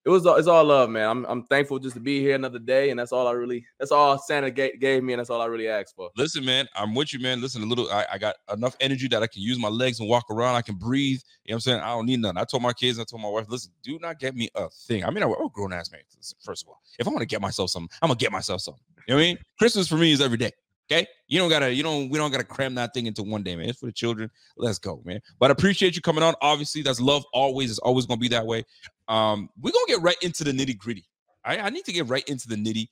it 0.06 0.10
was 0.10 0.26
it's 0.26 0.48
all 0.48 0.64
love, 0.64 0.90
man. 0.90 1.10
I'm 1.10 1.26
I'm 1.26 1.44
thankful 1.44 1.78
just 1.78 1.96
to 1.96 2.00
be 2.00 2.22
here 2.22 2.36
another 2.36 2.60
day, 2.60 2.90
and 2.90 3.00
that's 3.00 3.12
all 3.12 3.28
I 3.28 3.32
really 3.32 3.66
that's 3.80 3.92
all 3.92 4.18
Santa 4.18 4.50
gave, 4.50 4.80
gave 4.80 5.04
me, 5.04 5.14
and 5.14 5.20
that's 5.20 5.30
all 5.30 5.42
I 5.42 5.46
really 5.46 5.68
asked 5.68 5.96
for. 5.96 6.10
Listen, 6.16 6.46
man, 6.46 6.68
I'm 6.76 6.96
with 6.96 7.14
you, 7.14 7.20
man. 7.20 7.42
Listen, 7.42 7.62
a 7.64 7.66
little, 7.66 7.92
I, 7.92 8.06
I 8.14 8.18
got 8.18 8.36
enough 8.54 8.76
energy 8.80 9.08
that 9.10 9.22
I 9.22 9.28
can 9.28 9.42
use 9.42 9.60
my 9.60 9.68
legs 9.68 10.00
and 10.00 10.08
walk 10.08 10.26
around. 10.32 10.56
I 10.56 10.62
can 10.62 10.76
breathe. 10.76 11.20
You 11.44 11.52
know 11.52 11.56
what 11.56 11.56
I'm 11.56 11.60
saying? 11.62 11.80
I 11.82 11.90
don't 11.90 12.06
need 12.06 12.22
nothing. 12.22 12.38
I 12.38 12.46
told 12.46 12.64
my 12.64 12.74
kids, 12.74 13.00
I 13.00 13.04
told 13.04 13.22
my 13.22 13.30
wife, 13.30 13.48
listen, 13.50 13.72
do 13.84 14.00
not 14.00 14.20
get 14.20 14.36
me 14.36 14.50
a 14.56 14.70
thing. 14.70 15.04
I 15.04 15.10
mean, 15.10 15.24
I'm 15.24 15.32
a 15.32 15.50
grown 15.54 15.74
ass 15.74 15.92
man. 15.92 16.02
First 16.44 16.64
of 16.64 16.70
all, 16.70 16.82
if 16.98 17.08
I 17.08 17.10
want 17.10 17.22
to 17.22 17.28
get 17.28 17.42
myself 17.42 17.70
something, 17.70 17.90
I'm 18.02 18.08
gonna 18.08 18.18
get 18.18 18.32
myself 18.32 18.62
something. 18.62 18.82
You 19.08 19.16
know 19.16 19.18
what 19.18 19.24
I 19.24 19.28
mean? 19.28 19.38
Christmas 19.58 19.88
for 19.88 19.96
me 19.96 20.12
is 20.12 20.22
every 20.22 20.38
day. 20.38 20.52
Okay, 20.92 21.06
you 21.28 21.38
don't 21.38 21.50
gotta, 21.50 21.72
you 21.72 21.84
don't, 21.84 22.10
we 22.10 22.18
don't 22.18 22.32
gotta 22.32 22.44
cram 22.44 22.74
that 22.76 22.94
thing 22.94 23.06
into 23.06 23.22
one 23.22 23.44
day, 23.44 23.56
man. 23.56 23.70
It's 23.70 23.80
for 23.80 23.86
the 23.86 23.92
children. 23.92 24.32
Let's 24.58 24.80
go, 24.80 25.02
man. 25.06 25.22
But 25.40 25.52
I 25.52 25.54
appreciate 25.54 25.96
you 25.96 26.02
coming 26.02 26.24
on. 26.24 26.34
Obviously, 26.42 26.82
that's 26.82 27.00
love. 27.00 27.24
Always, 27.32 27.70
it's 27.70 27.80
always 27.80 28.08
gonna 28.08 28.20
be 28.20 28.30
that 28.30 28.46
way. 28.46 28.66
Um, 29.08 29.50
we're 29.62 29.72
gonna 29.72 29.86
get 29.88 30.02
right 30.02 30.18
into 30.22 30.44
the 30.44 30.52
nitty 30.52 30.78
gritty. 30.78 31.06
I, 31.46 31.60
I 31.60 31.70
need 31.70 31.86
to 31.86 31.94
get 31.94 32.08
right 32.08 32.28
into 32.28 32.48
the 32.48 32.56
nitty 32.56 32.88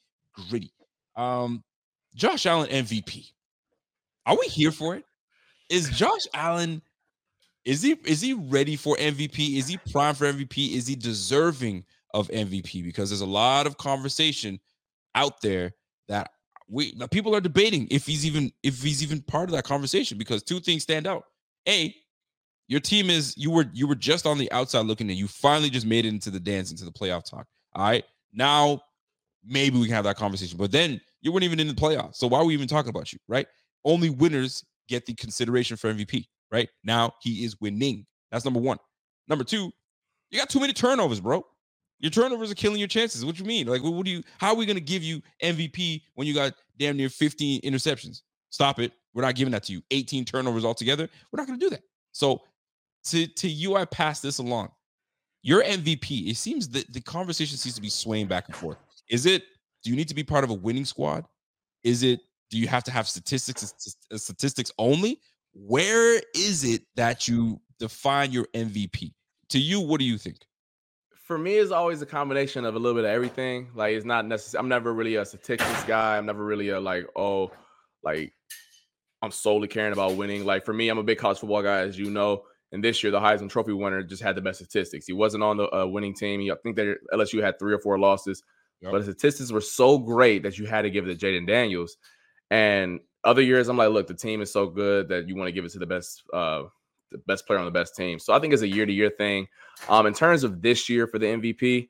gritty. 0.50 0.72
Um, 1.16 1.64
Josh 2.16 2.46
Allen 2.46 2.70
MVP. 2.70 3.32
Are 4.26 4.38
we 4.38 4.46
here 4.48 4.72
for 4.72 4.96
it? 4.96 5.06
Is 5.70 5.90
Josh 5.90 6.28
Allen? 6.34 6.82
Is 7.66 7.82
he 7.82 7.96
is 8.06 8.22
he 8.22 8.34
ready 8.34 8.76
for 8.76 8.96
MVP? 8.98 9.58
Is 9.58 9.68
he 9.68 9.78
prime 9.92 10.16
for 10.16 10.32
MVP? 10.32 10.76
Is 10.76 10.88
he 10.88 10.96
deserving 10.96 11.84
of 12.14 12.28
MVP? 12.30 12.84
Because 12.84 13.10
there's 13.10 13.22
a 13.22 13.26
lot 13.26 13.68
of 13.68 13.78
conversation 13.78 14.60
out 15.16 15.42
there 15.42 15.74
that 16.08 16.32
we 16.70 16.94
people 17.12 17.36
are 17.36 17.42
debating 17.42 17.88
if 17.90 18.06
he's 18.06 18.26
even 18.26 18.52
if 18.64 18.82
he's 18.82 19.02
even 19.02 19.22
part 19.22 19.50
of 19.50 19.56
that 19.56 19.64
conversation 19.64 20.18
because 20.18 20.44
two 20.44 20.60
things 20.60 20.84
stand 20.84 21.08
out. 21.08 21.24
A, 21.68 21.94
your 22.68 22.80
team 22.80 23.10
is 23.10 23.34
you 23.38 23.52
were 23.52 23.66
you 23.74 23.88
were 23.88 23.96
just 23.96 24.26
on 24.26 24.38
the 24.38 24.52
outside 24.52 24.86
looking 24.86 25.10
and 25.10 25.18
you 25.18 25.28
finally 25.28 25.70
just 25.70 25.86
made 25.86 26.06
it 26.06 26.10
into 26.10 26.30
the 26.30 26.40
dance 26.40 26.72
into 26.72 26.86
the 26.86 26.92
playoff 26.92 27.30
talk. 27.30 27.48
All 27.74 27.86
right. 27.86 28.04
Now 28.34 28.82
maybe 29.46 29.78
we 29.78 29.86
can 29.86 29.96
have 29.96 30.04
that 30.04 30.18
conversation. 30.18 30.58
But 30.58 30.72
then 30.72 31.00
you 31.22 31.32
weren't 31.32 31.44
even 31.44 31.60
in 31.60 31.68
the 31.68 31.74
playoffs. 31.74 32.16
So 32.16 32.28
why 32.28 32.40
are 32.40 32.46
we 32.46 32.54
even 32.54 32.68
talking 32.68 32.90
about 32.90 33.14
you? 33.14 33.20
Right. 33.28 33.48
Only 33.86 34.10
winners 34.10 34.64
get 34.90 35.06
the 35.06 35.14
consideration 35.14 35.78
for 35.78 35.94
MVP. 35.94 36.26
Right. 36.52 36.70
Now 36.84 37.14
he 37.22 37.46
is 37.46 37.60
winning. 37.60 38.06
That's 38.32 38.46
number 38.46 38.60
one. 38.60 38.78
Number 39.28 39.44
two, 39.44 39.72
you 40.30 40.40
got 40.40 40.50
too 40.50 40.60
many 40.60 40.74
turnovers, 40.74 41.20
bro. 41.20 41.46
Your 42.00 42.12
turnovers 42.12 42.52
are 42.52 42.56
killing 42.56 42.78
your 42.78 42.88
chances. 42.88 43.26
What 43.26 43.36
do 43.36 43.42
you 43.42 43.48
mean? 43.48 43.68
Like, 43.68 43.82
what, 43.82 44.06
do 44.06 44.12
you? 44.12 44.24
How 44.38 44.50
are 44.50 44.56
we 44.56 44.66
going 44.66 44.78
to 44.78 44.82
give 44.82 45.04
you 45.04 45.22
MVP 45.42 46.02
when 46.14 46.28
you 46.28 46.34
got 46.34 46.54
damn 46.78 46.96
near 46.96 47.10
15 47.10 47.62
interceptions? 47.62 48.22
Stop 48.50 48.80
it. 48.80 48.92
We're 49.14 49.24
not 49.24 49.36
giving 49.36 49.52
that 49.52 49.64
to 49.64 49.74
you. 49.74 49.82
18 49.90 50.24
turnovers 50.26 50.64
altogether. 50.64 51.10
We're 51.32 51.38
not 51.38 51.48
going 51.48 51.60
to 51.60 51.66
do 51.66 51.70
that. 51.72 51.82
So, 52.12 52.42
to 53.06 53.26
to 53.26 53.48
you, 53.48 53.76
I 53.76 53.86
pass 53.86 54.20
this 54.20 54.38
along. 54.38 54.70
Your 55.42 55.64
MVP. 55.64 56.30
It 56.30 56.38
seems 56.38 56.70
that 56.70 56.92
the 56.94 57.02
conversation 57.02 57.58
seems 57.58 57.76
to 57.76 57.82
be 57.82 57.90
swaying 57.90 58.28
back 58.28 58.48
and 58.48 58.56
forth. 58.56 58.78
Is 59.10 59.26
it? 59.26 59.44
Do 59.84 59.90
you 59.90 59.96
need 59.96 60.10
to 60.10 60.16
be 60.16 60.24
part 60.24 60.44
of 60.44 60.50
a 60.50 60.54
winning 60.54 60.86
squad? 60.86 61.26
Is 61.84 62.04
it? 62.04 62.20
Do 62.50 62.58
you 62.58 62.68
have 62.68 62.84
to 62.84 62.92
have 62.92 63.08
statistics? 63.08 63.96
Uh, 64.12 64.18
statistics 64.18 64.72
only. 64.78 65.20
Where 65.54 66.22
is 66.36 66.64
it 66.64 66.84
that 66.96 67.28
you 67.28 67.60
define 67.80 68.32
your 68.32 68.46
MVP? 68.54 69.14
To 69.50 69.60
you, 69.60 69.80
what 69.80 70.00
do 70.00 70.06
you 70.06 70.18
think? 70.18 70.38
For 71.28 71.38
me, 71.38 71.56
it's 71.56 71.72
always 71.72 72.02
a 72.02 72.06
combination 72.06 72.64
of 72.64 72.76
a 72.76 72.80
little 72.80 72.96
bit 72.96 73.04
of 73.04 73.12
everything. 73.12 73.68
Like 73.76 73.94
it's 73.94 74.06
not 74.06 74.26
necessary. 74.26 74.62
I'm 74.62 74.70
never 74.70 74.94
really 74.94 75.16
a 75.16 75.26
statistics 75.26 75.84
guy. 75.84 76.18
I'm 76.18 76.26
never 76.26 76.44
really 76.44 76.70
a 76.70 76.80
like, 76.80 77.06
oh, 77.18 77.52
like 78.02 78.34
I'm 79.22 79.32
solely 79.32 79.68
caring 79.68 79.92
about 79.92 80.16
winning. 80.16 80.46
Like 80.46 80.64
for 80.64 80.74
me, 80.74 80.88
I'm 80.88 80.98
a 80.98 81.04
big 81.04 81.18
college 81.18 81.40
football 81.40 81.62
guy, 81.62 81.80
as 81.80 82.00
you 82.00 82.10
know. 82.10 82.44
And 82.72 82.82
this 82.82 83.04
year, 83.04 83.12
the 83.12 83.20
Heisman 83.20 83.50
Trophy 83.50 83.74
winner 83.74 84.04
just 84.04 84.24
had 84.24 84.36
the 84.36 84.42
best 84.42 84.60
statistics. 84.60 85.06
He 85.06 85.14
wasn't 85.14 85.44
on 85.44 85.58
the 85.58 85.70
uh, 85.76 85.86
winning 85.86 86.14
team. 86.14 86.40
He, 86.40 86.50
I 86.50 86.56
think 86.64 86.78
that 86.78 86.96
LSU 87.14 87.42
had 87.44 87.60
three 87.60 87.74
or 87.74 87.80
four 87.80 88.00
losses, 88.00 88.42
yep. 88.82 88.94
but 88.94 89.00
the 89.00 89.12
statistics 89.12 89.52
were 89.52 89.62
so 89.62 89.98
great 89.98 90.44
that 90.44 90.58
you 90.58 90.66
had 90.66 90.84
to 90.84 90.90
give 90.90 91.08
it 91.08 91.20
to 91.20 91.26
Jayden 91.26 91.46
Daniels. 91.46 91.98
And 92.50 93.02
other 93.26 93.42
years, 93.42 93.68
I'm 93.68 93.78
like, 93.78 93.90
look, 93.90 94.08
the 94.08 94.14
team 94.14 94.42
is 94.42 94.52
so 94.52 94.68
good 94.68 95.10
that 95.10 95.28
you 95.28 95.36
want 95.36 95.50
to 95.50 95.52
give 95.52 95.66
it 95.66 95.72
to 95.72 95.80
the 95.80 95.86
best 95.86 96.24
uh, 96.34 96.64
the 97.12 97.18
best 97.20 97.48
player 97.48 97.60
on 97.60 97.66
the 97.66 97.72
best 97.72 97.96
team. 97.96 98.20
So 98.20 98.34
I 98.34 98.40
think 98.40 98.54
it's 98.54 98.62
a 98.62 98.68
year 98.68 98.86
to 98.86 98.94
year 98.94 99.10
thing. 99.10 99.48
Um, 99.90 100.06
in 100.06 100.14
terms 100.14 100.44
of 100.44 100.62
this 100.62 100.90
year 100.90 101.08
for 101.08 101.20
the 101.20 101.28
MVP, 101.28 101.90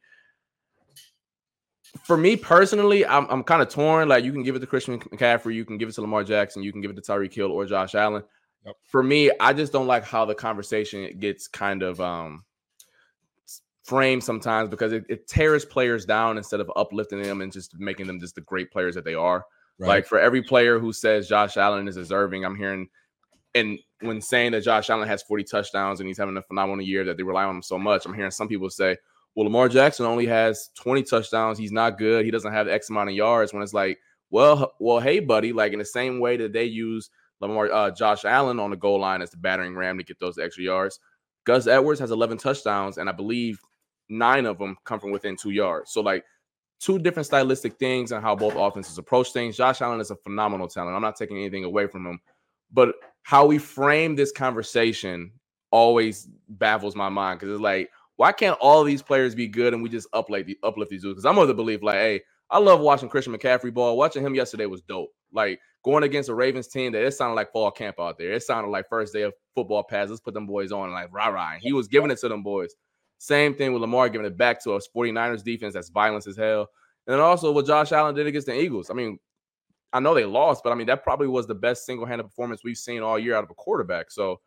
for 2.03 2.17
me 2.17 2.35
personally, 2.35 3.05
I'm, 3.05 3.25
I'm 3.29 3.43
kind 3.43 3.61
of 3.61 3.69
torn. 3.69 4.09
Like 4.09 4.23
you 4.23 4.31
can 4.31 4.43
give 4.43 4.55
it 4.55 4.59
to 4.59 4.67
Christian 4.67 4.99
McCaffrey, 4.99 5.53
you 5.53 5.65
can 5.65 5.77
give 5.77 5.89
it 5.89 5.93
to 5.93 6.01
Lamar 6.01 6.23
Jackson, 6.23 6.63
you 6.63 6.71
can 6.71 6.81
give 6.81 6.91
it 6.91 6.95
to 6.95 7.01
Tyreek 7.01 7.33
Hill 7.33 7.51
or 7.51 7.65
Josh 7.65 7.95
Allen. 7.95 8.23
Yep. 8.65 8.75
For 8.83 9.03
me, 9.03 9.31
I 9.39 9.53
just 9.53 9.71
don't 9.71 9.87
like 9.87 10.03
how 10.03 10.25
the 10.25 10.35
conversation 10.35 11.17
gets 11.19 11.47
kind 11.47 11.83
of 11.83 12.01
um, 12.01 12.43
framed 13.83 14.23
sometimes 14.23 14.69
because 14.69 14.91
it, 14.91 15.05
it, 15.07 15.27
tears 15.27 15.63
players 15.63 16.05
down 16.05 16.37
instead 16.37 16.59
of 16.59 16.71
uplifting 16.75 17.21
them 17.21 17.41
and 17.41 17.51
just 17.51 17.79
making 17.79 18.07
them 18.07 18.19
just 18.19 18.35
the 18.35 18.41
great 18.41 18.71
players 18.71 18.95
that 18.95 19.05
they 19.05 19.13
are. 19.13 19.45
Right. 19.79 19.87
Like 19.87 20.07
for 20.07 20.19
every 20.19 20.41
player 20.41 20.79
who 20.79 20.91
says 20.91 21.29
Josh 21.29 21.55
Allen 21.55 21.87
is 21.87 21.95
deserving, 21.95 22.43
I'm 22.43 22.55
hearing 22.55 22.89
and 23.55 23.79
when 24.01 24.21
saying 24.21 24.51
that 24.51 24.63
Josh 24.63 24.89
Allen 24.89 25.07
has 25.07 25.23
40 25.23 25.43
touchdowns 25.43 25.99
and 25.99 26.07
he's 26.07 26.17
having 26.17 26.37
a 26.37 26.41
phenomenal 26.41 26.85
year 26.85 27.03
that 27.05 27.17
they 27.17 27.23
rely 27.23 27.43
on 27.43 27.55
him 27.55 27.61
so 27.61 27.77
much, 27.77 28.05
I'm 28.05 28.13
hearing 28.13 28.31
some 28.31 28.47
people 28.47 28.69
say, 28.69 28.97
well, 29.35 29.45
Lamar 29.45 29.69
Jackson 29.69 30.05
only 30.05 30.25
has 30.25 30.69
20 30.75 31.03
touchdowns. 31.03 31.57
He's 31.57 31.71
not 31.71 31.97
good. 31.97 32.25
He 32.25 32.31
doesn't 32.31 32.53
have 32.53 32.67
X 32.67 32.89
amount 32.89 33.09
of 33.09 33.15
yards. 33.15 33.53
When 33.53 33.61
it's 33.61 33.73
like, 33.73 33.99
well, 34.29 34.73
well, 34.79 34.99
hey, 34.99 35.19
buddy, 35.19 35.53
like 35.53 35.73
in 35.73 35.79
the 35.79 35.85
same 35.85 36.19
way 36.19 36.37
that 36.37 36.53
they 36.53 36.65
use 36.65 37.09
Lamar, 37.39 37.71
uh, 37.71 37.91
Josh 37.91 38.25
Allen 38.25 38.59
on 38.59 38.71
the 38.71 38.77
goal 38.77 38.99
line 38.99 39.21
as 39.21 39.31
the 39.31 39.37
battering 39.37 39.75
ram 39.75 39.97
to 39.97 40.03
get 40.03 40.19
those 40.19 40.37
extra 40.37 40.63
yards. 40.63 40.99
Gus 41.45 41.67
Edwards 41.67 41.99
has 41.99 42.11
11 42.11 42.39
touchdowns, 42.39 42.97
and 42.97 43.07
I 43.07 43.13
believe 43.13 43.59
nine 44.09 44.45
of 44.45 44.57
them 44.57 44.75
come 44.83 44.99
from 44.99 45.11
within 45.11 45.37
two 45.37 45.51
yards. 45.51 45.91
So, 45.91 46.01
like, 46.01 46.25
two 46.79 46.99
different 46.99 47.25
stylistic 47.25 47.77
things 47.77 48.11
and 48.11 48.21
how 48.21 48.35
both 48.35 48.55
offenses 48.55 48.97
approach 48.97 49.31
things. 49.31 49.57
Josh 49.57 49.81
Allen 49.81 50.01
is 50.01 50.11
a 50.11 50.15
phenomenal 50.17 50.67
talent. 50.67 50.95
I'm 50.95 51.01
not 51.01 51.15
taking 51.15 51.37
anything 51.37 51.63
away 51.63 51.87
from 51.87 52.05
him, 52.05 52.19
but 52.71 52.95
how 53.27 53.45
we 53.45 53.57
frame 53.57 54.15
this 54.15 54.31
conversation 54.31 55.29
always 55.71 56.29
baffles 56.47 56.95
my 56.95 57.09
mind 57.09 57.37
because 57.37 57.53
it's 57.53 57.61
like, 57.61 57.89
why 58.15 58.31
can't 58.31 58.57
all 58.61 58.85
these 58.85 59.01
players 59.01 59.35
be 59.35 59.49
good 59.49 59.73
and 59.73 59.83
we 59.83 59.89
just 59.89 60.07
uplift 60.13 60.47
the 60.47 60.57
uplift 60.63 60.89
these 60.89 61.01
dudes? 61.01 61.15
Because 61.15 61.25
I'm 61.25 61.37
of 61.37 61.49
the 61.49 61.53
belief, 61.53 61.83
like, 61.83 61.95
hey, 61.95 62.21
I 62.49 62.59
love 62.59 62.79
watching 62.79 63.09
Christian 63.09 63.35
McCaffrey 63.35 63.73
ball. 63.73 63.97
Watching 63.97 64.25
him 64.25 64.33
yesterday 64.33 64.65
was 64.65 64.81
dope. 64.81 65.09
Like 65.33 65.59
going 65.83 66.05
against 66.05 66.29
a 66.29 66.33
Ravens 66.33 66.69
team 66.69 66.93
that 66.93 67.03
it 67.03 67.11
sounded 67.11 67.35
like 67.35 67.51
fall 67.51 67.69
camp 67.69 67.99
out 67.99 68.17
there. 68.17 68.31
It 68.31 68.43
sounded 68.43 68.69
like 68.69 68.87
first 68.87 69.11
day 69.11 69.23
of 69.23 69.33
football 69.55 69.83
pass. 69.83 70.07
Let's 70.07 70.21
put 70.21 70.33
them 70.33 70.47
boys 70.47 70.71
on 70.71 70.93
like 70.93 71.09
rah 71.11 71.27
rah. 71.27 71.51
And 71.51 71.61
he 71.61 71.73
was 71.73 71.89
giving 71.89 72.11
it 72.11 72.19
to 72.19 72.29
them 72.29 72.43
boys. 72.43 72.75
Same 73.17 73.53
thing 73.55 73.73
with 73.73 73.81
Lamar 73.81 74.07
giving 74.07 74.25
it 74.25 74.37
back 74.37 74.63
to 74.63 74.71
us 74.71 74.87
49ers 74.95 75.43
defense 75.43 75.73
that's 75.73 75.89
violence 75.89 76.27
as 76.27 76.37
hell. 76.37 76.69
And 77.05 77.13
then 77.13 77.19
also 77.19 77.51
what 77.51 77.65
Josh 77.65 77.91
Allen 77.91 78.15
did 78.15 78.25
against 78.25 78.47
the 78.47 78.57
Eagles. 78.57 78.89
I 78.89 78.93
mean, 78.93 79.19
I 79.93 79.99
know 79.99 80.13
they 80.13 80.25
lost, 80.25 80.63
but 80.63 80.71
I 80.71 80.75
mean 80.75 80.87
that 80.87 81.03
probably 81.03 81.27
was 81.27 81.47
the 81.47 81.55
best 81.55 81.85
single-handed 81.85 82.23
performance 82.23 82.61
we've 82.63 82.77
seen 82.77 83.01
all 83.01 83.17
year 83.17 83.35
out 83.35 83.43
of 83.43 83.49
a 83.49 83.55
quarterback. 83.55 84.11
So 84.11 84.41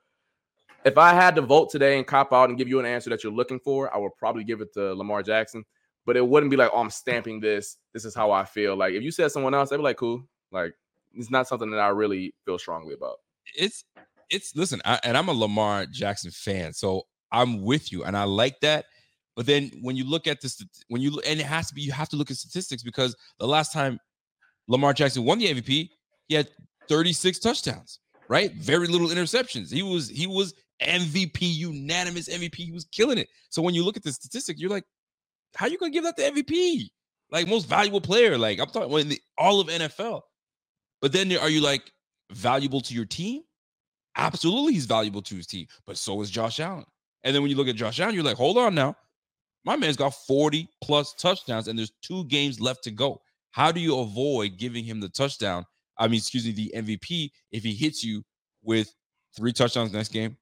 if 0.85 0.97
I 0.97 1.13
had 1.13 1.35
to 1.37 1.43
vote 1.43 1.71
today 1.71 1.99
and 1.99 2.07
cop 2.07 2.33
out 2.33 2.49
and 2.49 2.59
give 2.59 2.69
you 2.69 2.81
an 2.81 2.87
answer 2.87 3.11
that 3.11 3.23
you're 3.23 3.33
looking 3.33 3.61
for, 3.61 3.95
I 3.95 3.99
would 3.99 4.17
probably 4.19 4.45
give 4.45 4.61
it 4.61 4.73
to 4.75 4.95
Lamar 4.95 5.23
Jackson. 5.23 5.65
But 6.07 6.17
it 6.17 6.27
wouldn't 6.27 6.51
be 6.51 6.57
like, 6.57 6.71
oh, 6.73 6.81
I'm 6.81 6.91
stamping 6.91 7.41
this. 7.41 7.77
This 7.93 8.05
is 8.05 8.15
how 8.15 8.31
I 8.31 8.45
feel. 8.45 8.75
Like 8.77 8.95
if 8.95 9.03
you 9.03 9.11
said 9.11 9.31
someone 9.31 9.55
else, 9.55 9.71
I'd 9.71 9.77
be 9.77 9.83
like, 9.83 9.99
cool. 9.99 10.23
Like 10.51 10.75
it's 11.15 11.31
not 11.31 11.49
something 11.49 11.71
that 11.71 11.81
I 11.81 11.89
really 11.89 12.35
feel 12.45 12.59
strongly 12.59 12.95
about. 12.95 13.17
It's 13.55 13.85
it's 14.31 14.55
listen, 14.57 14.81
I, 14.85 14.99
and 15.05 15.17
I'm 15.17 15.29
a 15.29 15.33
Lamar 15.33 15.87
Jackson 15.87 16.31
fan, 16.31 16.73
so 16.73 17.03
I'm 17.33 17.63
with 17.63 17.93
you, 17.93 18.05
and 18.05 18.17
I 18.17 18.25
like 18.25 18.61
that. 18.61 18.87
But 19.37 19.47
then 19.47 19.71
when 19.83 19.97
you 19.97 20.05
look 20.05 20.27
at 20.27 20.41
this, 20.41 20.65
when 20.89 21.03
you 21.03 21.21
and 21.27 21.41
it 21.41 21.47
has 21.47 21.69
to 21.69 21.75
be, 21.75 21.83
you 21.83 21.93
have 21.93 22.09
to 22.11 22.17
look 22.17 22.31
at 22.31 22.37
statistics 22.37 22.83
because 22.83 23.17
the 23.39 23.47
last 23.47 23.73
time 23.73 23.99
Lamar 24.71 24.95
Jackson 24.95 25.25
won 25.25 25.39
the 25.41 25.53
MVP, 25.53 25.91
he 26.29 26.35
had 26.35 26.49
36 26.89 27.41
touchdowns, 27.41 27.99
right? 28.29 28.53
Very 28.55 28.87
little 28.87 29.09
interceptions. 29.09 29.73
He 29.73 29.83
was 29.83 30.09
he 30.09 30.29
was 30.29 30.55
MVP, 30.81 31.41
unanimous 31.41 32.29
MVP. 32.29 32.55
He 32.55 32.73
was 32.73 32.85
killing 32.87 33.19
it. 33.19 33.29
So 33.51 33.61
when 33.63 33.75
you 33.75 33.85
look 33.85 33.97
at 33.97 34.05
the 34.05 34.13
statistic, 34.13 34.59
you're 34.61 34.71
like, 34.71 34.85
how 35.57 35.67
are 35.67 35.69
you 35.69 35.77
gonna 35.77 35.91
give 35.91 36.05
that 36.05 36.17
the 36.17 36.23
MVP? 36.23 36.89
Like 37.33 37.49
most 37.49 37.69
valuable 37.69 38.01
player. 38.01 38.39
Like 38.39 38.61
I'm 38.61 38.69
talking 38.69 38.97
in 38.99 39.09
the, 39.09 39.21
all 39.37 39.61
of 39.61 39.67
NFL. 39.67 40.23
But 41.03 41.13
then 41.13 41.37
are 41.37 41.51
you 41.51 41.61
like 41.61 41.91
valuable 42.31 42.81
to 42.83 42.95
your 42.95 43.07
team? 43.07 43.43
Absolutely, 44.17 44.75
he's 44.75 44.87
valuable 44.87 45.23
to 45.23 45.35
his 45.35 45.47
team, 45.47 45.67
but 45.87 45.97
so 45.97 46.21
is 46.21 46.31
Josh 46.31 46.61
Allen. 46.61 46.85
And 47.25 47.35
then 47.35 47.43
when 47.43 47.51
you 47.51 47.57
look 47.57 47.69
at 47.69 47.77
Josh 47.77 47.99
Allen, 48.01 48.15
you're 48.15 48.25
like, 48.25 48.37
hold 48.37 48.57
on 48.57 48.75
now. 48.75 48.97
My 49.65 49.77
man's 49.77 49.97
got 49.97 50.15
40 50.15 50.69
plus 50.83 51.15
touchdowns, 51.15 51.69
and 51.69 51.79
there's 51.79 51.93
two 52.03 52.25
games 52.27 52.61
left 52.61 52.85
to 52.85 52.91
go. 52.91 53.21
How 53.51 53.73
do 53.73 53.81
you 53.81 53.99
avoid 53.99 54.59
giving 54.59 54.85
him 54.85 55.01
the 55.01 55.09
touchdown? 55.09 55.65
I 55.99 56.09
mean, 56.09 56.19
excuse 56.19 56.47
me, 56.47 56.53
the 56.53 56.73
MVP 56.77 57.31
if 57.53 57.63
he 57.63 57.75
hits 57.75 58.03
you 58.05 58.23
with 58.63 58.93
three 59.37 59.53
touchdowns 59.53 59.93
next 59.93 60.13
game, 60.13 60.37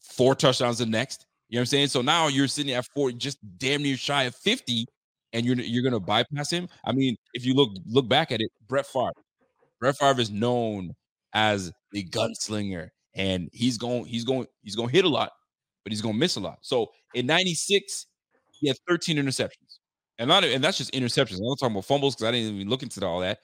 four 0.00 0.34
touchdowns 0.34 0.78
the 0.78 0.86
next. 0.86 1.26
You 1.48 1.56
know 1.56 1.60
what 1.60 1.62
I'm 1.62 1.66
saying? 1.66 1.88
So 1.88 2.02
now 2.02 2.28
you're 2.28 2.48
sitting 2.48 2.72
at 2.72 2.86
four, 2.94 3.12
just 3.12 3.38
damn 3.58 3.82
near 3.82 3.96
shy 3.96 4.24
of 4.24 4.34
50, 4.36 4.86
and 5.32 5.46
you're 5.46 5.56
you're 5.56 5.82
gonna 5.84 6.00
bypass 6.00 6.50
him. 6.50 6.68
I 6.84 6.92
mean, 6.92 7.16
if 7.34 7.44
you 7.44 7.54
look 7.54 7.70
look 7.86 8.08
back 8.08 8.32
at 8.32 8.40
it, 8.40 8.50
Brett 8.68 8.86
Favre. 8.86 9.12
Brett 9.80 9.96
Favre 9.98 10.20
is 10.20 10.30
known 10.30 10.92
as 11.34 11.72
the 11.92 12.04
gunslinger, 12.04 12.88
and 13.14 13.48
he's 13.52 13.78
going, 13.78 14.06
he's 14.06 14.24
going, 14.24 14.46
he's 14.62 14.76
going 14.76 14.88
to 14.88 14.94
hit 14.94 15.04
a 15.04 15.08
lot, 15.08 15.32
but 15.84 15.92
he's 15.92 16.00
going 16.00 16.14
to 16.14 16.18
miss 16.18 16.36
a 16.36 16.40
lot. 16.40 16.58
So 16.62 16.90
in 17.14 17.26
'96, 17.26 18.06
he 18.52 18.68
had 18.68 18.76
13 18.88 19.18
interceptions, 19.18 19.65
and 20.18 20.28
not, 20.28 20.44
and 20.44 20.62
that's 20.62 20.78
just 20.78 20.92
interceptions. 20.92 21.38
I'm 21.38 21.56
talking 21.56 21.74
about 21.74 21.84
fumbles 21.84 22.14
because 22.14 22.28
I 22.28 22.32
didn't 22.32 22.54
even 22.56 22.68
look 22.68 22.82
into 22.82 23.04
all 23.06 23.20
that. 23.20 23.40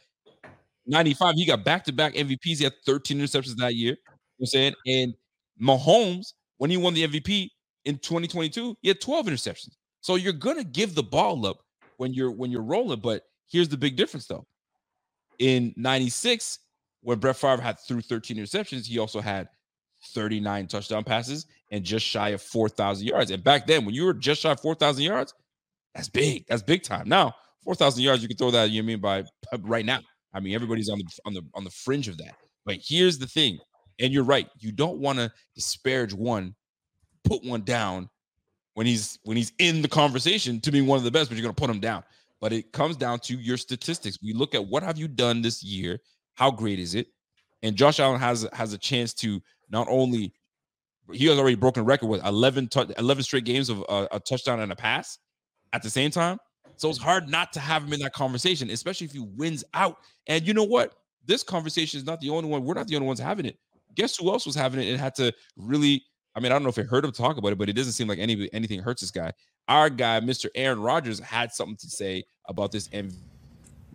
95, 0.86 1.34
he 1.36 1.46
got 1.46 1.64
back-to-back 1.64 2.14
MVPs. 2.14 2.58
He 2.58 2.64
had 2.64 2.74
13 2.84 3.18
interceptions 3.18 3.56
that 3.56 3.74
year. 3.74 3.92
You 3.92 3.94
know 3.94 4.42
I'm 4.42 4.46
saying? 4.46 4.74
And 4.86 5.14
Mahomes, 5.60 6.32
when 6.58 6.70
he 6.70 6.76
won 6.76 6.94
the 6.94 7.06
MVP 7.06 7.48
in 7.84 7.98
2022, 7.98 8.76
he 8.82 8.88
had 8.88 9.00
12 9.00 9.26
interceptions. 9.26 9.74
So 10.00 10.16
you're 10.16 10.32
gonna 10.32 10.64
give 10.64 10.94
the 10.94 11.02
ball 11.02 11.46
up 11.46 11.58
when 11.96 12.12
you're 12.12 12.32
when 12.32 12.50
you're 12.50 12.62
rolling. 12.62 13.00
But 13.00 13.22
here's 13.48 13.68
the 13.68 13.76
big 13.76 13.96
difference 13.96 14.26
though. 14.26 14.44
In 15.38 15.72
96, 15.76 16.58
when 17.02 17.18
Brett 17.18 17.36
Favre 17.36 17.62
had 17.62 17.78
threw 17.78 18.00
13 18.00 18.36
interceptions, 18.36 18.86
he 18.86 18.98
also 18.98 19.20
had 19.20 19.48
39 20.06 20.66
touchdown 20.66 21.04
passes 21.04 21.46
and 21.70 21.84
just 21.84 22.04
shy 22.04 22.30
of 22.30 22.42
4,000 22.42 23.06
yards. 23.06 23.30
And 23.30 23.42
back 23.42 23.66
then, 23.66 23.84
when 23.84 23.94
you 23.94 24.04
were 24.04 24.14
just 24.14 24.40
shy 24.40 24.50
of 24.50 24.60
4,000 24.60 25.04
yards, 25.04 25.34
that's 25.94 26.08
big. 26.08 26.46
That's 26.48 26.62
big 26.62 26.82
time. 26.82 27.08
Now, 27.08 27.34
4,000 27.64 28.02
yards, 28.02 28.22
you 28.22 28.28
can 28.28 28.36
throw 28.36 28.50
that, 28.50 28.70
you 28.70 28.82
know 28.82 28.86
I 28.86 28.88
mean, 28.88 29.00
by 29.00 29.24
right 29.60 29.84
now. 29.84 30.00
I 30.34 30.40
mean, 30.40 30.54
everybody's 30.54 30.88
on 30.88 30.98
the 30.98 31.04
on 31.26 31.34
the 31.34 31.42
on 31.54 31.64
the 31.64 31.70
fringe 31.70 32.08
of 32.08 32.16
that. 32.18 32.34
But 32.64 32.78
here's 32.82 33.18
the 33.18 33.26
thing, 33.26 33.58
and 34.00 34.12
you're 34.12 34.24
right. 34.24 34.48
You 34.58 34.72
don't 34.72 34.98
want 34.98 35.18
to 35.18 35.30
disparage 35.54 36.14
one, 36.14 36.54
put 37.24 37.44
one 37.44 37.62
down 37.64 38.08
when 38.72 38.86
he's 38.86 39.18
when 39.24 39.36
he's 39.36 39.52
in 39.58 39.82
the 39.82 39.88
conversation 39.88 40.58
to 40.62 40.72
be 40.72 40.80
one 40.80 40.96
of 40.96 41.04
the 41.04 41.10
best, 41.10 41.28
but 41.28 41.36
you're 41.36 41.42
gonna 41.42 41.52
put 41.52 41.68
him 41.68 41.80
down. 41.80 42.02
But 42.40 42.54
it 42.54 42.72
comes 42.72 42.96
down 42.96 43.18
to 43.20 43.36
your 43.36 43.58
statistics. 43.58 44.18
We 44.22 44.32
look 44.32 44.54
at 44.54 44.66
what 44.66 44.82
have 44.82 44.96
you 44.96 45.06
done 45.06 45.42
this 45.42 45.62
year 45.62 46.00
how 46.34 46.50
great 46.50 46.78
is 46.78 46.94
it? 46.94 47.08
And 47.62 47.76
Josh 47.76 48.00
Allen 48.00 48.20
has 48.20 48.46
has 48.52 48.72
a 48.72 48.78
chance 48.78 49.14
to 49.14 49.40
not 49.70 49.86
only 49.88 50.32
he 51.12 51.26
has 51.26 51.38
already 51.38 51.56
broken 51.56 51.82
a 51.82 51.84
record 51.84 52.06
with 52.06 52.24
11 52.24 52.68
t- 52.68 52.94
11 52.96 53.24
straight 53.24 53.44
games 53.44 53.68
of 53.68 53.84
uh, 53.88 54.06
a 54.10 54.20
touchdown 54.20 54.60
and 54.60 54.72
a 54.72 54.76
pass 54.76 55.18
at 55.72 55.82
the 55.82 55.90
same 55.90 56.10
time. 56.10 56.38
So 56.76 56.88
it's 56.88 56.98
hard 56.98 57.28
not 57.28 57.52
to 57.52 57.60
have 57.60 57.84
him 57.84 57.92
in 57.92 58.00
that 58.00 58.12
conversation, 58.12 58.70
especially 58.70 59.06
if 59.06 59.12
he 59.12 59.20
wins 59.20 59.64
out. 59.74 59.98
And 60.26 60.46
you 60.46 60.54
know 60.54 60.64
what? 60.64 60.94
This 61.24 61.42
conversation 61.42 61.98
is 61.98 62.04
not 62.04 62.20
the 62.20 62.30
only 62.30 62.48
one. 62.48 62.64
We're 62.64 62.74
not 62.74 62.88
the 62.88 62.96
only 62.96 63.06
ones 63.06 63.20
having 63.20 63.46
it. 63.46 63.58
Guess 63.94 64.16
who 64.16 64.30
else 64.30 64.46
was 64.46 64.54
having 64.54 64.80
it 64.80 64.90
and 64.90 64.98
had 64.98 65.14
to 65.16 65.32
really? 65.56 66.04
I 66.34 66.40
mean, 66.40 66.50
I 66.50 66.54
don't 66.54 66.62
know 66.62 66.70
if 66.70 66.78
it 66.78 66.86
hurt 66.86 67.04
him 67.04 67.12
talk 67.12 67.36
about 67.36 67.52
it, 67.52 67.58
but 67.58 67.68
it 67.68 67.74
doesn't 67.74 67.92
seem 67.92 68.08
like 68.08 68.18
any 68.18 68.48
anything 68.52 68.80
hurts 68.80 69.02
this 69.02 69.10
guy. 69.10 69.32
Our 69.68 69.90
guy, 69.90 70.20
Mr. 70.20 70.46
Aaron 70.54 70.80
Rodgers, 70.80 71.20
had 71.20 71.52
something 71.52 71.76
to 71.76 71.88
say 71.88 72.24
about 72.48 72.72
this 72.72 72.88
MVP 72.88 73.14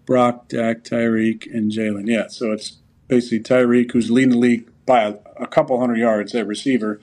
Brock, 0.07 0.47
Dak, 0.47 0.83
Tyreek, 0.83 1.53
and 1.53 1.69
Jalen. 1.69 2.07
Yeah, 2.07 2.27
so 2.29 2.53
it's 2.53 2.77
basically 3.07 3.41
Tyreek, 3.41 3.91
who's 3.91 4.09
leading 4.09 4.31
the 4.31 4.37
league 4.37 4.71
by 4.85 5.03
a, 5.03 5.15
a, 5.35 5.45
couple 5.45 5.77
hundred 5.79 5.97
yards 5.97 6.33
at 6.33 6.47
receiver, 6.47 7.01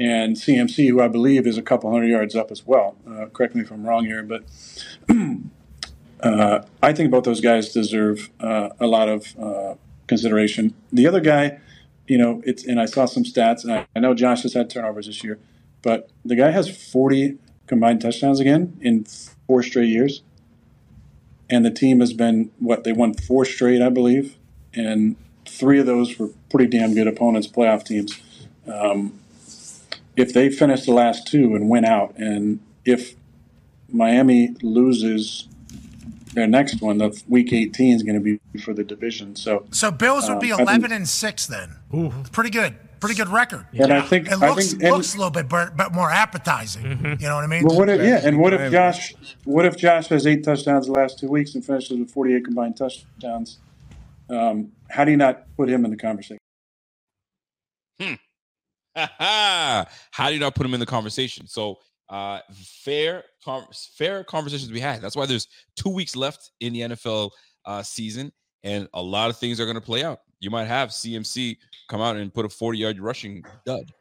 and 0.00 0.34
CMC, 0.34 0.88
who 0.88 1.00
I 1.00 1.08
believe 1.08 1.46
is 1.46 1.56
a 1.56 1.62
couple 1.62 1.92
hundred 1.92 2.08
yards 2.08 2.34
up 2.34 2.50
as 2.50 2.66
well. 2.66 2.96
Uh, 3.08 3.26
correct 3.26 3.54
me 3.54 3.62
if 3.62 3.70
I'm 3.70 3.86
wrong 3.86 4.06
here, 4.06 4.22
but 4.22 4.44
uh, 6.20 6.62
I 6.82 6.92
think 6.92 7.10
both 7.10 7.24
those 7.24 7.40
guys 7.40 7.72
deserve 7.72 8.30
uh, 8.40 8.70
a 8.80 8.86
lot 8.86 9.08
of 9.08 9.38
uh, 9.38 9.74
consideration. 10.08 10.74
The 10.92 11.06
other 11.06 11.20
guy, 11.20 11.60
you 12.08 12.18
know, 12.18 12.42
it's 12.44 12.64
and 12.66 12.80
I 12.80 12.86
saw 12.86 13.04
some 13.04 13.22
stats, 13.22 13.62
and 13.62 13.72
I, 13.72 13.86
I 13.94 14.00
know 14.00 14.14
Josh 14.14 14.42
has 14.42 14.54
had 14.54 14.70
turnovers 14.70 15.06
this 15.06 15.22
year, 15.22 15.38
but 15.82 16.10
the 16.24 16.34
guy 16.34 16.50
has 16.50 16.68
40 16.68 17.38
combined 17.68 18.00
touchdowns 18.00 18.40
again 18.40 18.76
in 18.80 19.04
four 19.46 19.62
straight 19.62 19.90
years 19.90 20.22
and 21.50 21.64
the 21.64 21.70
team 21.70 22.00
has 22.00 22.12
been 22.12 22.50
what 22.58 22.84
they 22.84 22.92
won 22.92 23.12
four 23.12 23.44
straight, 23.44 23.82
I 23.82 23.88
believe, 23.88 24.36
and 24.72 25.16
three 25.44 25.80
of 25.80 25.86
those 25.86 26.18
were 26.18 26.28
pretty 26.48 26.66
damn 26.66 26.94
good 26.94 27.08
opponents, 27.08 27.48
playoff 27.48 27.84
teams. 27.84 28.18
Um, 28.72 29.18
if 30.20 30.32
they 30.32 30.50
finish 30.50 30.84
the 30.84 30.92
last 30.92 31.26
two 31.26 31.54
and 31.54 31.68
win 31.68 31.84
out, 31.84 32.16
and 32.16 32.60
if 32.84 33.14
Miami 33.88 34.54
loses 34.62 35.48
their 36.34 36.46
next 36.46 36.80
one, 36.80 36.98
the 36.98 37.20
week 37.28 37.52
18 37.52 37.96
is 37.96 38.02
going 38.02 38.14
to 38.14 38.20
be 38.20 38.60
for 38.60 38.72
the 38.72 38.84
division. 38.84 39.34
So, 39.34 39.66
so 39.70 39.90
Bills 39.90 40.28
would 40.28 40.40
be 40.40 40.52
um, 40.52 40.60
11 40.60 40.82
think, 40.82 40.92
and 40.92 41.08
six 41.08 41.46
then. 41.46 41.76
Ooh. 41.94 42.12
Pretty 42.32 42.50
good 42.50 42.76
pretty 43.00 43.14
good 43.14 43.28
record. 43.28 43.66
And 43.72 43.88
yeah. 43.88 43.98
I 43.98 44.02
think 44.02 44.30
it 44.30 44.36
looks, 44.36 44.74
think, 44.74 44.82
looks 44.82 45.14
a 45.14 45.16
little 45.16 45.30
bit 45.30 45.48
but 45.48 45.92
more 45.92 46.10
appetizing. 46.10 46.84
Mm-hmm. 46.84 47.22
You 47.22 47.28
know 47.28 47.34
what 47.34 47.44
I 47.44 47.46
mean? 47.46 47.64
Well, 47.64 47.78
what 47.78 47.88
if, 47.88 48.00
yeah, 48.00 48.20
and 48.22 48.38
what 48.38 48.52
if 48.52 48.70
Josh? 48.70 49.14
What 49.44 49.64
if 49.64 49.76
Josh 49.76 50.08
has 50.08 50.26
eight 50.26 50.44
touchdowns 50.44 50.86
the 50.86 50.92
last 50.92 51.18
two 51.18 51.28
weeks 51.28 51.54
and 51.54 51.64
finishes 51.64 51.98
with 51.98 52.10
forty-eight 52.10 52.44
combined 52.44 52.76
touchdowns? 52.76 53.58
Um, 54.28 54.72
how 54.90 55.04
do 55.04 55.10
you 55.10 55.16
not 55.16 55.44
put 55.56 55.68
him 55.68 55.84
in 55.84 55.90
the 55.90 55.96
conversation? 55.96 56.38
Hmm. 58.00 58.14
how 60.10 60.28
do 60.28 60.34
you 60.34 60.40
not 60.40 60.54
put 60.54 60.66
him 60.66 60.74
in 60.74 60.80
the 60.80 60.86
conversation? 60.86 61.46
So 61.46 61.78
uh, 62.08 62.40
fair, 62.52 63.24
com- 63.44 63.66
fair 63.96 64.24
conversations 64.24 64.70
we 64.72 64.80
had. 64.80 65.00
That's 65.00 65.16
why 65.16 65.26
there's 65.26 65.48
two 65.76 65.90
weeks 65.90 66.16
left 66.16 66.50
in 66.60 66.72
the 66.72 66.80
NFL 66.80 67.30
uh, 67.64 67.82
season, 67.82 68.32
and 68.64 68.88
a 68.94 69.02
lot 69.02 69.30
of 69.30 69.36
things 69.36 69.60
are 69.60 69.64
going 69.64 69.76
to 69.76 69.80
play 69.80 70.02
out 70.04 70.20
you 70.40 70.50
might 70.50 70.64
have 70.66 70.88
CMC 70.88 71.56
come 71.88 72.00
out 72.00 72.16
and 72.16 72.32
put 72.32 72.44
a 72.44 72.48
40 72.48 72.78
yard 72.78 72.98
rushing 72.98 73.44
dud. 73.64 73.92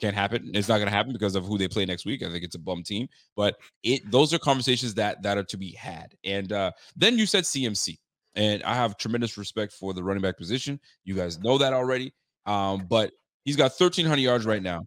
Can't 0.00 0.14
happen. 0.14 0.50
It's 0.52 0.68
not 0.68 0.76
going 0.76 0.88
to 0.88 0.94
happen 0.94 1.12
because 1.12 1.36
of 1.36 1.46
who 1.46 1.56
they 1.56 1.68
play 1.68 1.86
next 1.86 2.04
week. 2.04 2.22
I 2.22 2.30
think 2.30 2.44
it's 2.44 2.54
a 2.54 2.58
bum 2.58 2.82
team, 2.82 3.08
but 3.34 3.56
it 3.82 4.10
those 4.10 4.34
are 4.34 4.38
conversations 4.38 4.92
that 4.94 5.22
that 5.22 5.38
are 5.38 5.44
to 5.44 5.56
be 5.56 5.72
had. 5.72 6.14
And 6.22 6.52
uh, 6.52 6.72
then 6.96 7.16
you 7.16 7.24
said 7.24 7.44
CMC, 7.44 7.96
and 8.34 8.62
I 8.64 8.74
have 8.74 8.98
tremendous 8.98 9.38
respect 9.38 9.72
for 9.72 9.94
the 9.94 10.04
running 10.04 10.20
back 10.20 10.36
position. 10.36 10.78
You 11.04 11.14
guys 11.14 11.38
know 11.38 11.56
that 11.56 11.72
already. 11.72 12.12
Um, 12.44 12.86
but 12.90 13.12
he's 13.46 13.56
got 13.56 13.72
1,300 13.72 14.20
yards 14.20 14.44
right 14.44 14.62
now. 14.62 14.84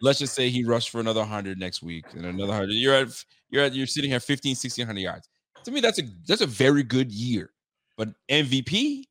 Let's 0.00 0.18
just 0.18 0.34
say 0.34 0.48
he 0.48 0.64
rushed 0.64 0.90
for 0.90 1.00
another 1.00 1.20
100 1.20 1.58
next 1.58 1.82
week 1.82 2.04
and 2.14 2.24
another 2.24 2.48
100. 2.48 2.70
You're 2.70 2.94
at 2.94 3.08
you're 3.50 3.64
at 3.64 3.74
you're 3.74 3.86
sitting 3.86 4.10
here 4.10 4.20
15, 4.20 4.50
1600 4.50 5.00
yards. 5.00 5.28
To 5.64 5.70
me, 5.70 5.80
that's 5.80 6.00
a 6.00 6.02
that's 6.26 6.40
a 6.40 6.46
very 6.46 6.82
good 6.82 7.12
year. 7.12 7.50
But 7.96 8.10
MVP, 8.30 9.04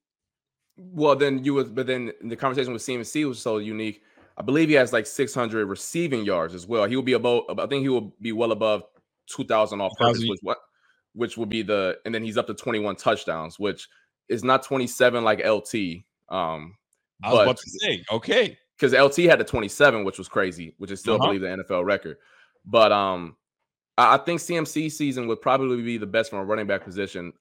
well, 0.78 1.16
then 1.16 1.44
you 1.44 1.54
was, 1.56 1.70
but 1.70 1.88
then 1.88 2.12
the 2.22 2.36
conversation 2.36 2.74
with 2.74 2.82
CMC 2.82 3.28
was 3.28 3.42
so 3.42 3.58
unique. 3.58 4.02
I 4.38 4.44
believe 4.44 4.70
he 4.70 4.76
has 4.76 4.94
like 4.94 5.06
600 5.06 5.66
receiving 5.66 6.24
yards 6.24 6.54
as 6.54 6.68
well. 6.68 6.86
He 6.86 6.96
will 6.96 7.04
be 7.04 7.14
above. 7.14 7.44
I 7.58 7.66
think 7.68 7.82
he 7.82 7.90
will 7.90 8.14
be 8.22 8.32
well 8.32 8.52
above 8.52 8.84
2,000 9.28 9.82
all 9.82 9.94
purpose, 9.98 10.24
which 10.26 10.40
what, 10.42 10.60
which 11.14 11.38
will 11.38 11.48
be 11.48 11.64
the, 11.64 11.98
and 12.06 12.14
then 12.14 12.24
he's 12.24 12.38
up 12.38 12.48
to 12.48 12.54
21 12.54 12.96
touchdowns, 12.96 13.58
which 13.60 13.90
is 14.30 14.44
not 14.44 14.64
27 14.64 15.24
like 15.24 15.46
LT. 15.46 16.04
Um, 16.30 16.76
I 17.24 17.30
was 17.30 17.38
but, 17.38 17.44
about 17.44 17.58
to 17.58 17.70
say, 17.70 18.04
okay, 18.12 18.58
because 18.78 18.94
LT 18.94 19.26
had 19.26 19.40
the 19.40 19.44
27, 19.44 20.04
which 20.04 20.18
was 20.18 20.28
crazy, 20.28 20.76
which 20.78 20.92
is 20.92 21.00
still, 21.00 21.16
uh-huh. 21.16 21.24
I 21.24 21.28
believe, 21.38 21.42
the 21.42 21.64
NFL 21.64 21.86
record. 21.86 22.18
But 22.66 22.92
um, 22.92 23.36
I 23.98 24.18
think 24.18 24.40
CMC 24.40 24.92
season 24.92 25.28
would 25.28 25.42
probably 25.42 25.82
be 25.82 25.98
the 25.98 26.06
best 26.06 26.30
from 26.30 26.40
a 26.40 26.46
running 26.46 26.68
back 26.68 26.84
position. 26.84 27.34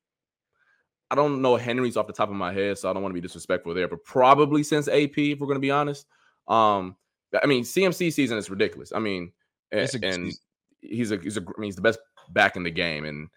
I 1.11 1.15
don't 1.15 1.43
know 1.43 1.57
Henry's 1.57 1.97
off 1.97 2.07
the 2.07 2.13
top 2.13 2.31
of 2.31 2.35
my 2.35 2.53
head, 2.53 2.79
so 2.79 2.91
I 2.91 2.93
don't 2.93 3.03
want 3.03 3.13
to 3.13 3.21
be 3.21 3.27
disrespectful 3.27 3.75
there, 3.75 3.89
but 3.89 4.05
probably 4.05 4.63
since 4.63 4.89
AP, 4.89 5.19
if 5.19 5.39
we're 5.39 5.47
going 5.47 5.57
to 5.57 5.61
be 5.61 5.71
honest. 5.71 6.07
Um, 6.49 6.97
I 7.43 7.47
mean, 7.47 7.65
CMC 7.65 8.13
season 8.13 8.39
is 8.39 8.51
ridiculous. 8.51 8.93
I 8.93 8.99
mean, 8.99 9.33
and, 9.71 9.89
a, 9.95 10.07
and 10.07 10.33
he's 10.81 11.13
a 11.13 11.19
he's 11.19 11.37
a 11.37 11.41
I 11.41 11.61
mean, 11.61 11.69
he's 11.69 11.77
the 11.77 11.83
best 11.83 11.99
back 12.31 12.57
in 12.57 12.63
the 12.63 12.71
game, 12.71 13.05
and 13.05 13.29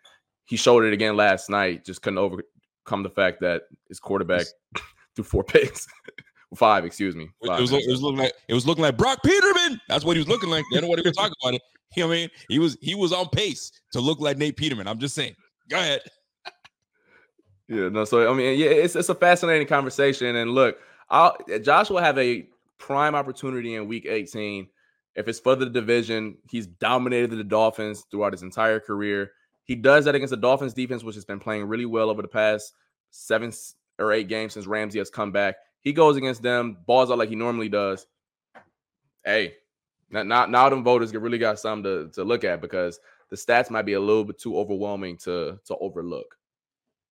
he 0.46 0.56
showed 0.56 0.84
it 0.84 0.94
again 0.94 1.16
last 1.16 1.50
night. 1.50 1.86
Just 1.86 2.02
couldn't 2.02 2.18
overcome 2.18 3.04
the 3.04 3.10
fact 3.10 3.42
that 3.42 3.64
his 3.88 4.00
quarterback 4.00 4.46
threw 5.16 5.26
four 5.26 5.44
picks, 5.44 5.88
Five, 6.56 6.84
excuse 6.84 7.16
me. 7.16 7.30
It 7.42 7.62
was, 7.62 7.72
it 7.72 7.88
was 7.88 8.02
looking 8.02 8.18
like 8.18 8.34
it 8.48 8.54
was 8.54 8.66
looking 8.66 8.84
like 8.84 8.98
Brock 8.98 9.20
Peterman. 9.24 9.80
That's 9.88 10.04
what 10.04 10.16
he 10.16 10.20
was 10.20 10.28
looking 10.28 10.50
like. 10.50 10.66
They 10.72 10.80
don't 10.80 10.90
want 10.90 11.04
to 11.04 11.12
talk 11.12 11.32
about 11.44 11.54
it. 11.54 11.62
You 11.96 12.04
know 12.04 12.08
what 12.08 12.14
I 12.14 12.18
mean? 12.18 12.30
He 12.50 12.60
was 12.60 12.78
he 12.82 12.96
was 12.96 13.14
on 13.14 13.30
pace 13.30 13.72
to 13.94 14.00
look 14.00 14.20
like 14.20 14.38
Nate 14.38 14.58
Peterman. 14.58 14.88
I'm 14.88 15.00
just 15.00 15.16
saying. 15.16 15.36
Go 15.70 15.78
ahead. 15.78 16.02
Yeah, 17.72 17.88
no. 17.90 18.04
So 18.04 18.28
I 18.28 18.36
mean, 18.36 18.58
yeah, 18.58 18.70
it's 18.70 18.96
it's 18.96 19.10
a 19.10 19.14
fascinating 19.14 19.68
conversation. 19.68 20.36
And 20.38 20.56
look, 20.56 20.80
I'll, 21.08 21.38
Josh 21.62 21.92
will 21.92 22.00
have 22.00 22.18
a 22.18 22.48
prime 22.80 23.14
opportunity 23.14 23.76
in 23.76 23.88
Week 23.88 24.08
18 24.08 24.68
if 25.14 25.28
it's 25.28 25.40
for 25.40 25.56
the 25.56 25.68
division. 25.68 26.40
He's 26.50 26.66
dominated 26.66 27.30
the 27.30 27.44
Dolphins 27.44 28.06
throughout 28.10 28.34
his 28.34 28.42
entire 28.42 28.80
career. 28.80 29.34
He 29.66 29.76
does 29.76 30.06
that 30.06 30.16
against 30.16 30.32
the 30.32 30.38
Dolphins 30.38 30.74
defense, 30.74 31.04
which 31.04 31.14
has 31.14 31.26
been 31.26 31.40
playing 31.40 31.66
really 31.66 31.86
well 31.86 32.10
over 32.10 32.24
the 32.24 32.28
past 32.28 32.74
seven 33.12 33.54
or 34.00 34.14
eight 34.14 34.28
games 34.28 34.54
since 34.54 34.66
Ramsey 34.66 34.98
has 34.98 35.12
come 35.12 35.32
back. 35.32 35.58
He 35.82 35.94
goes 35.94 36.18
against 36.18 36.42
them, 36.42 36.78
balls 36.86 37.12
out 37.12 37.18
like 37.18 37.30
he 37.30 37.36
normally 37.36 37.70
does. 37.70 38.06
Hey, 39.24 39.54
now, 40.10 40.24
now, 40.24 40.46
now 40.46 40.70
them 40.70 40.84
voters 40.84 41.12
get 41.12 41.22
really 41.22 41.38
got 41.38 41.60
something 41.60 41.84
to, 41.84 42.12
to 42.14 42.24
look 42.24 42.44
at 42.44 42.62
because 42.62 43.00
the 43.30 43.36
stats 43.36 43.70
might 43.70 43.86
be 43.86 43.94
a 43.94 44.00
little 44.00 44.24
bit 44.24 44.40
too 44.40 44.58
overwhelming 44.58 45.18
to 45.18 45.60
to 45.66 45.78
overlook. 45.78 46.36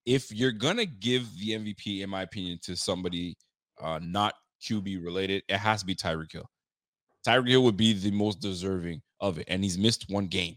If 0.05 0.33
you're 0.33 0.53
gonna 0.53 0.87
give 0.87 1.29
the 1.39 1.51
MVP, 1.51 2.03
in 2.03 2.11
my 2.11 2.23
opinion, 2.23 2.59
to 2.63 2.77
somebody 2.77 3.37
uh 3.81 4.01
not 4.03 4.35
QB 4.63 5.05
related, 5.05 5.43
it 5.49 5.59
has 5.59 5.81
to 5.81 5.87
be 5.87 5.95
Tyreek 5.95 6.33
Hill. 6.33 6.51
Tyreek 7.27 7.49
Hill 7.49 7.65
would 7.65 7.77
be 7.77 7.93
the 7.93 8.11
most 8.11 8.41
deserving 8.41 9.03
of 9.21 9.39
it, 9.39 9.47
and 9.49 9.63
he's 9.63 9.79
missed 9.79 10.07
one 10.09 10.27
game. 10.27 10.57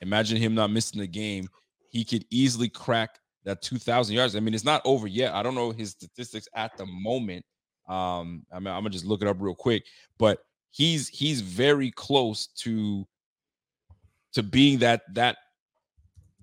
Imagine 0.00 0.38
him 0.38 0.54
not 0.54 0.70
missing 0.70 1.00
the 1.00 1.06
game. 1.06 1.48
He 1.90 2.04
could 2.04 2.24
easily 2.30 2.68
crack 2.68 3.18
that 3.44 3.62
2,000 3.62 4.14
yards. 4.14 4.36
I 4.36 4.40
mean, 4.40 4.54
it's 4.54 4.64
not 4.64 4.82
over 4.84 5.06
yet. 5.06 5.34
I 5.34 5.42
don't 5.42 5.54
know 5.54 5.70
his 5.70 5.90
statistics 5.90 6.48
at 6.54 6.76
the 6.76 6.86
moment. 6.86 7.44
Um, 7.88 8.46
I 8.52 8.58
mean, 8.58 8.68
I'm 8.68 8.82
gonna 8.82 8.90
just 8.90 9.04
look 9.04 9.22
it 9.22 9.28
up 9.28 9.36
real 9.40 9.54
quick, 9.54 9.84
but 10.18 10.38
he's 10.70 11.08
he's 11.08 11.40
very 11.42 11.90
close 11.90 12.46
to 12.46 13.06
to 14.32 14.42
being 14.42 14.78
that 14.78 15.02
that 15.14 15.36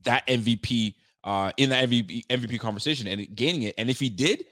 that 0.04 0.26
MVP 0.28 0.96
uh 1.24 1.52
in 1.58 1.70
the 1.70 1.76
MVP 1.76 2.26
MVP 2.28 2.60
conversation 2.60 3.08
and 3.08 3.36
gaining 3.36 3.64
it. 3.64 3.76
And 3.80 3.90
if 3.90 4.00
he 4.00 4.10
did, 4.10 4.46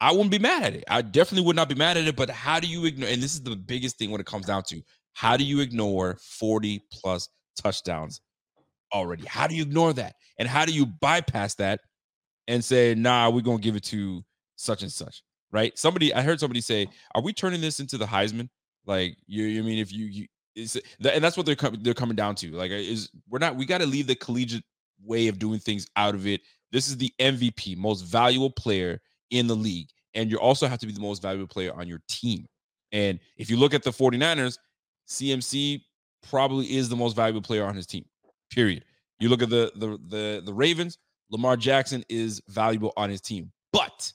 I 0.00 0.10
wouldn't 0.10 0.32
be 0.32 0.40
mad 0.40 0.64
at 0.64 0.74
it. 0.74 0.84
I 0.88 1.02
definitely 1.02 1.46
would 1.46 1.56
not 1.56 1.68
be 1.68 1.76
mad 1.76 1.96
at 1.96 2.06
it. 2.08 2.16
But 2.16 2.30
how 2.30 2.58
do 2.58 2.66
you 2.66 2.84
ignore? 2.84 3.08
And 3.08 3.22
this 3.22 3.34
is 3.34 3.42
the 3.42 3.54
biggest 3.54 3.96
thing 3.96 4.10
when 4.10 4.20
it 4.20 4.26
comes 4.26 4.46
down 4.46 4.64
to 4.64 4.82
how 5.12 5.36
do 5.36 5.44
you 5.44 5.60
ignore 5.60 6.18
40 6.20 6.84
plus 6.92 7.28
touchdowns 7.56 8.20
already? 8.94 9.24
How 9.26 9.46
do 9.46 9.54
you 9.54 9.62
ignore 9.62 9.92
that? 9.94 10.14
And 10.38 10.48
how 10.48 10.64
do 10.64 10.72
you 10.72 10.86
bypass 10.86 11.54
that 11.56 11.80
and 12.48 12.64
say, 12.64 12.94
nah, 12.94 13.28
we're 13.28 13.42
gonna 13.42 13.58
give 13.58 13.76
it 13.76 13.84
to 13.84 14.24
such 14.56 14.82
and 14.82 14.92
such? 14.92 15.22
Right? 15.52 15.76
Somebody, 15.78 16.14
I 16.14 16.22
heard 16.22 16.40
somebody 16.40 16.60
say, 16.60 16.88
"Are 17.14 17.22
we 17.22 17.32
turning 17.32 17.60
this 17.60 17.78
into 17.78 17.96
the 17.96 18.06
Heisman?" 18.06 18.48
Like, 18.86 19.16
you, 19.26 19.44
you 19.44 19.62
mean 19.62 19.78
if 19.78 19.92
you, 19.92 20.06
you 20.06 20.26
is 20.56 20.80
and 21.04 21.22
that's 21.22 21.36
what 21.36 21.46
they're 21.46 21.56
coming, 21.56 21.80
they're 21.82 21.94
coming 21.94 22.16
down 22.16 22.34
to. 22.36 22.50
Like, 22.52 22.70
is 22.70 23.10
we're 23.28 23.38
not, 23.38 23.56
we 23.56 23.66
got 23.66 23.78
to 23.78 23.86
leave 23.86 24.06
the 24.06 24.14
collegiate 24.14 24.64
way 25.04 25.28
of 25.28 25.38
doing 25.38 25.58
things 25.58 25.86
out 25.96 26.14
of 26.14 26.26
it. 26.26 26.40
This 26.72 26.88
is 26.88 26.96
the 26.96 27.12
MVP, 27.20 27.76
most 27.76 28.02
valuable 28.02 28.50
player 28.50 29.00
in 29.30 29.46
the 29.46 29.54
league, 29.54 29.88
and 30.14 30.30
you 30.30 30.38
also 30.38 30.66
have 30.66 30.78
to 30.80 30.86
be 30.86 30.92
the 30.92 31.00
most 31.00 31.22
valuable 31.22 31.46
player 31.46 31.72
on 31.74 31.86
your 31.86 32.00
team. 32.08 32.46
And 32.92 33.18
if 33.36 33.50
you 33.50 33.56
look 33.56 33.74
at 33.74 33.82
the 33.82 33.90
49ers, 33.90 34.58
CMC 35.08 35.82
probably 36.28 36.76
is 36.76 36.88
the 36.88 36.96
most 36.96 37.16
valuable 37.16 37.42
player 37.42 37.64
on 37.64 37.74
his 37.74 37.86
team. 37.86 38.04
Period. 38.50 38.84
You 39.18 39.28
look 39.28 39.42
at 39.42 39.50
the 39.50 39.72
the 39.76 39.98
the, 40.08 40.42
the 40.44 40.52
Ravens, 40.52 40.98
Lamar 41.30 41.56
Jackson 41.56 42.04
is 42.08 42.42
valuable 42.48 42.92
on 42.96 43.10
his 43.10 43.20
team. 43.20 43.50
But 43.72 44.12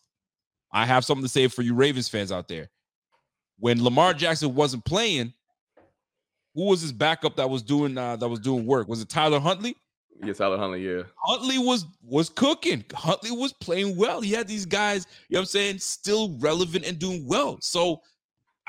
I 0.71 0.85
have 0.85 1.03
something 1.05 1.23
to 1.23 1.29
say 1.29 1.47
for 1.47 1.61
you 1.61 1.73
Ravens 1.73 2.07
fans 2.07 2.31
out 2.31 2.47
there. 2.47 2.69
When 3.57 3.83
Lamar 3.83 4.13
Jackson 4.13 4.55
wasn't 4.55 4.85
playing, 4.85 5.33
who 6.55 6.65
was 6.65 6.81
his 6.81 6.93
backup 6.93 7.35
that 7.35 7.49
was 7.49 7.61
doing 7.61 7.97
uh, 7.97 8.15
that 8.17 8.27
was 8.27 8.39
doing 8.39 8.65
work? 8.65 8.87
Was 8.87 9.01
it 9.01 9.09
Tyler 9.09 9.39
Huntley? 9.39 9.75
Yes, 10.23 10.37
Tyler 10.37 10.57
Huntley, 10.57 10.85
yeah. 10.85 11.03
Huntley 11.15 11.57
was 11.57 11.85
was 12.01 12.29
cooking. 12.29 12.83
Huntley 12.93 13.31
was 13.31 13.53
playing 13.53 13.95
well. 13.95 14.21
He 14.21 14.31
had 14.31 14.47
these 14.47 14.65
guys, 14.65 15.07
you 15.29 15.35
know 15.35 15.39
what 15.39 15.43
I'm 15.43 15.45
saying, 15.47 15.79
still 15.79 16.37
relevant 16.39 16.85
and 16.85 16.99
doing 16.99 17.25
well. 17.27 17.57
So 17.61 18.01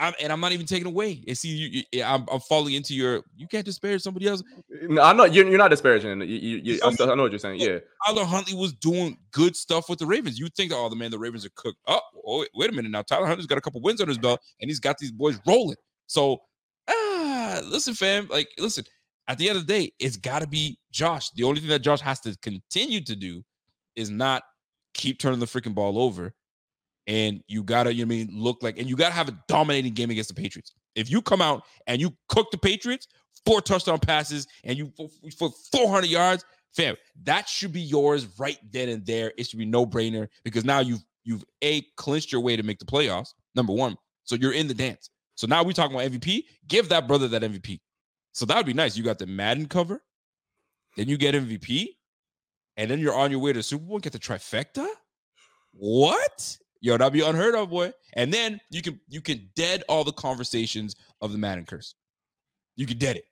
I'm 0.01 0.14
and 0.18 0.32
I'm 0.32 0.40
not 0.40 0.53
even 0.53 0.66
taking 0.66 0.86
away. 0.86 1.22
And 1.28 1.36
see, 1.36 1.48
you, 1.48 1.82
you, 1.92 2.03
I'm, 2.03 2.24
I'm 2.32 2.40
falling 2.40 2.74
into 2.74 2.94
your. 2.94 3.22
You 3.36 3.46
can't 3.46 3.64
disparage 3.64 4.01
somebody 4.01 4.26
else. 4.26 4.42
No, 4.88 5.03
I 5.03 5.12
know 5.12 5.24
you're, 5.26 5.46
you're 5.46 5.59
not 5.59 5.70
disparaging. 5.70 6.22
You, 6.22 6.26
you, 6.26 6.80
I, 6.82 6.88
I 6.88 7.14
know 7.14 7.22
what 7.22 7.32
you're 7.32 7.38
saying. 7.38 7.61
Yeah, 7.61 7.78
Tyler 8.07 8.24
Huntley 8.24 8.55
was 8.55 8.72
doing 8.72 9.18
good 9.30 9.55
stuff 9.55 9.90
with 9.90 9.98
the 9.98 10.07
Ravens. 10.07 10.38
You 10.38 10.48
think, 10.57 10.72
oh, 10.74 10.88
the 10.88 10.96
man, 10.96 11.11
the 11.11 11.18
Ravens 11.18 11.44
are 11.44 11.51
cooked. 11.55 11.78
Oh, 11.86 12.01
oh, 12.26 12.46
wait 12.55 12.70
a 12.70 12.72
minute 12.72 12.90
now. 12.90 13.03
Tyler 13.03 13.26
Huntley's 13.26 13.46
got 13.46 13.59
a 13.59 13.61
couple 13.61 13.82
wins 13.82 14.01
on 14.01 14.09
his 14.09 14.18
belt, 14.18 14.40
and 14.61 14.70
he's 14.70 14.80
got 14.80 14.96
these 14.96 15.12
boys 15.12 15.38
rolling. 15.46 15.76
So, 16.07 16.40
ah, 16.88 17.61
listen, 17.66 17.94
fam. 17.94 18.26
Like, 18.28 18.48
listen. 18.59 18.84
At 19.28 19.38
the 19.38 19.48
end 19.48 19.59
of 19.59 19.66
the 19.66 19.72
day, 19.72 19.92
it's 20.01 20.16
got 20.16 20.40
to 20.40 20.48
be 20.48 20.76
Josh. 20.90 21.30
The 21.30 21.44
only 21.44 21.61
thing 21.61 21.68
that 21.68 21.82
Josh 21.82 22.01
has 22.01 22.18
to 22.20 22.36
continue 22.42 23.01
to 23.05 23.14
do 23.14 23.44
is 23.94 24.11
not 24.11 24.42
keep 24.94 25.20
turning 25.20 25.38
the 25.38 25.46
freaking 25.46 25.74
ball 25.74 26.01
over 26.01 26.34
and 27.11 27.42
you 27.48 27.64
gotta, 27.64 27.92
you 27.92 28.06
know 28.06 28.14
I 28.14 28.18
mean, 28.18 28.30
look 28.32 28.62
like, 28.62 28.78
and 28.78 28.88
you 28.88 28.94
gotta 28.94 29.12
have 29.12 29.28
a 29.28 29.36
dominating 29.48 29.92
game 29.94 30.11
against 30.11 30.28
the 30.28 30.40
Patriots. 30.40 30.72
If 30.94 31.11
you 31.11 31.20
come 31.20 31.42
out 31.42 31.64
and 31.88 32.00
you 32.00 32.14
cook 32.28 32.52
the 32.52 32.58
Patriots, 32.58 33.08
four 33.44 33.61
touchdown 33.61 33.98
passes, 33.98 34.46
and 34.62 34.78
you 34.78 34.92
for 35.36 35.50
400 35.72 36.08
yards, 36.08 36.44
fam, 36.72 36.94
that 37.24 37.48
should 37.48 37.72
be 37.72 37.80
yours 37.80 38.28
right 38.38 38.58
then 38.70 38.88
and 38.88 39.04
there. 39.04 39.32
It 39.36 39.48
should 39.48 39.58
be 39.58 39.66
no 39.66 39.84
brainer 39.84 40.28
because 40.44 40.64
now 40.64 40.78
you've 40.78 41.04
you've 41.24 41.44
a 41.62 41.82
clinched 41.96 42.30
your 42.30 42.42
way 42.42 42.54
to 42.56 42.62
make 42.62 42.78
the 42.78 42.84
playoffs. 42.84 43.34
Number 43.56 43.72
one, 43.72 43.96
so 44.22 44.36
you're 44.36 44.52
in 44.52 44.68
the 44.68 44.74
dance. 44.74 45.11
So 45.34 45.48
now 45.48 45.64
we 45.64 45.74
talking 45.74 45.96
about 45.96 46.08
MVP. 46.12 46.44
Give 46.68 46.88
that 46.90 47.08
brother 47.08 47.26
that 47.26 47.42
MVP. 47.42 47.80
So 48.32 48.46
that 48.46 48.56
would 48.56 48.66
be 48.66 48.72
nice. 48.72 48.96
You 48.96 49.02
got 49.02 49.18
the 49.18 49.26
Madden 49.26 49.66
cover, 49.66 50.00
then 50.96 51.08
you 51.08 51.18
get 51.18 51.34
MVP, 51.34 51.88
and 52.76 52.88
then 52.88 53.00
you're 53.00 53.16
on 53.16 53.32
your 53.32 53.40
way 53.40 53.52
to 53.52 53.64
Super 53.64 53.84
Bowl. 53.84 53.98
Get 53.98 54.12
the 54.12 54.20
trifecta. 54.20 54.86
What? 55.72 56.56
Yo, 56.80 56.96
that'd 56.96 57.12
be 57.12 57.20
unheard 57.20 57.54
of, 57.54 57.70
boy. 57.70 57.92
And 58.14 58.32
then 58.32 58.60
you 58.70 58.82
can 58.82 59.00
you 59.08 59.20
can 59.20 59.48
dead 59.54 59.84
all 59.88 60.04
the 60.04 60.12
conversations 60.12 60.96
of 61.20 61.32
the 61.32 61.38
Madden 61.38 61.66
curse. 61.66 61.94
You 62.76 62.86
could 62.86 62.98
dead 62.98 63.16
it. 63.16 63.24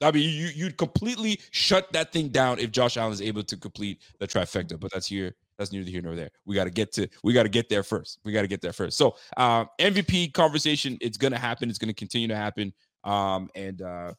I 0.00 0.10
mean, 0.10 0.28
you 0.28 0.48
you'd 0.54 0.76
completely 0.76 1.40
shut 1.50 1.92
that 1.92 2.12
thing 2.12 2.28
down 2.28 2.58
if 2.58 2.70
Josh 2.70 2.96
Allen 2.96 3.12
is 3.12 3.22
able 3.22 3.42
to 3.44 3.56
complete 3.56 4.00
the 4.18 4.26
trifecta. 4.26 4.78
But 4.78 4.92
that's 4.92 5.06
here. 5.06 5.34
That's 5.58 5.72
neither 5.72 5.90
here 5.90 6.02
nor 6.02 6.14
there. 6.14 6.30
We 6.44 6.54
got 6.54 6.64
to 6.64 6.70
get 6.70 6.92
to. 6.92 7.08
We 7.24 7.32
got 7.32 7.44
to 7.44 7.48
get 7.48 7.68
there 7.68 7.82
first. 7.82 8.18
We 8.24 8.32
got 8.32 8.42
to 8.42 8.48
get 8.48 8.60
there 8.60 8.72
first. 8.72 8.96
So 8.96 9.16
um, 9.36 9.68
MVP 9.80 10.32
conversation. 10.32 10.98
It's 11.00 11.16
gonna 11.16 11.38
happen. 11.38 11.68
It's 11.68 11.78
gonna 11.78 11.94
continue 11.94 12.28
to 12.28 12.36
happen. 12.36 12.72
Um, 13.04 13.48
and 13.54 13.82
uh, 13.82 14.12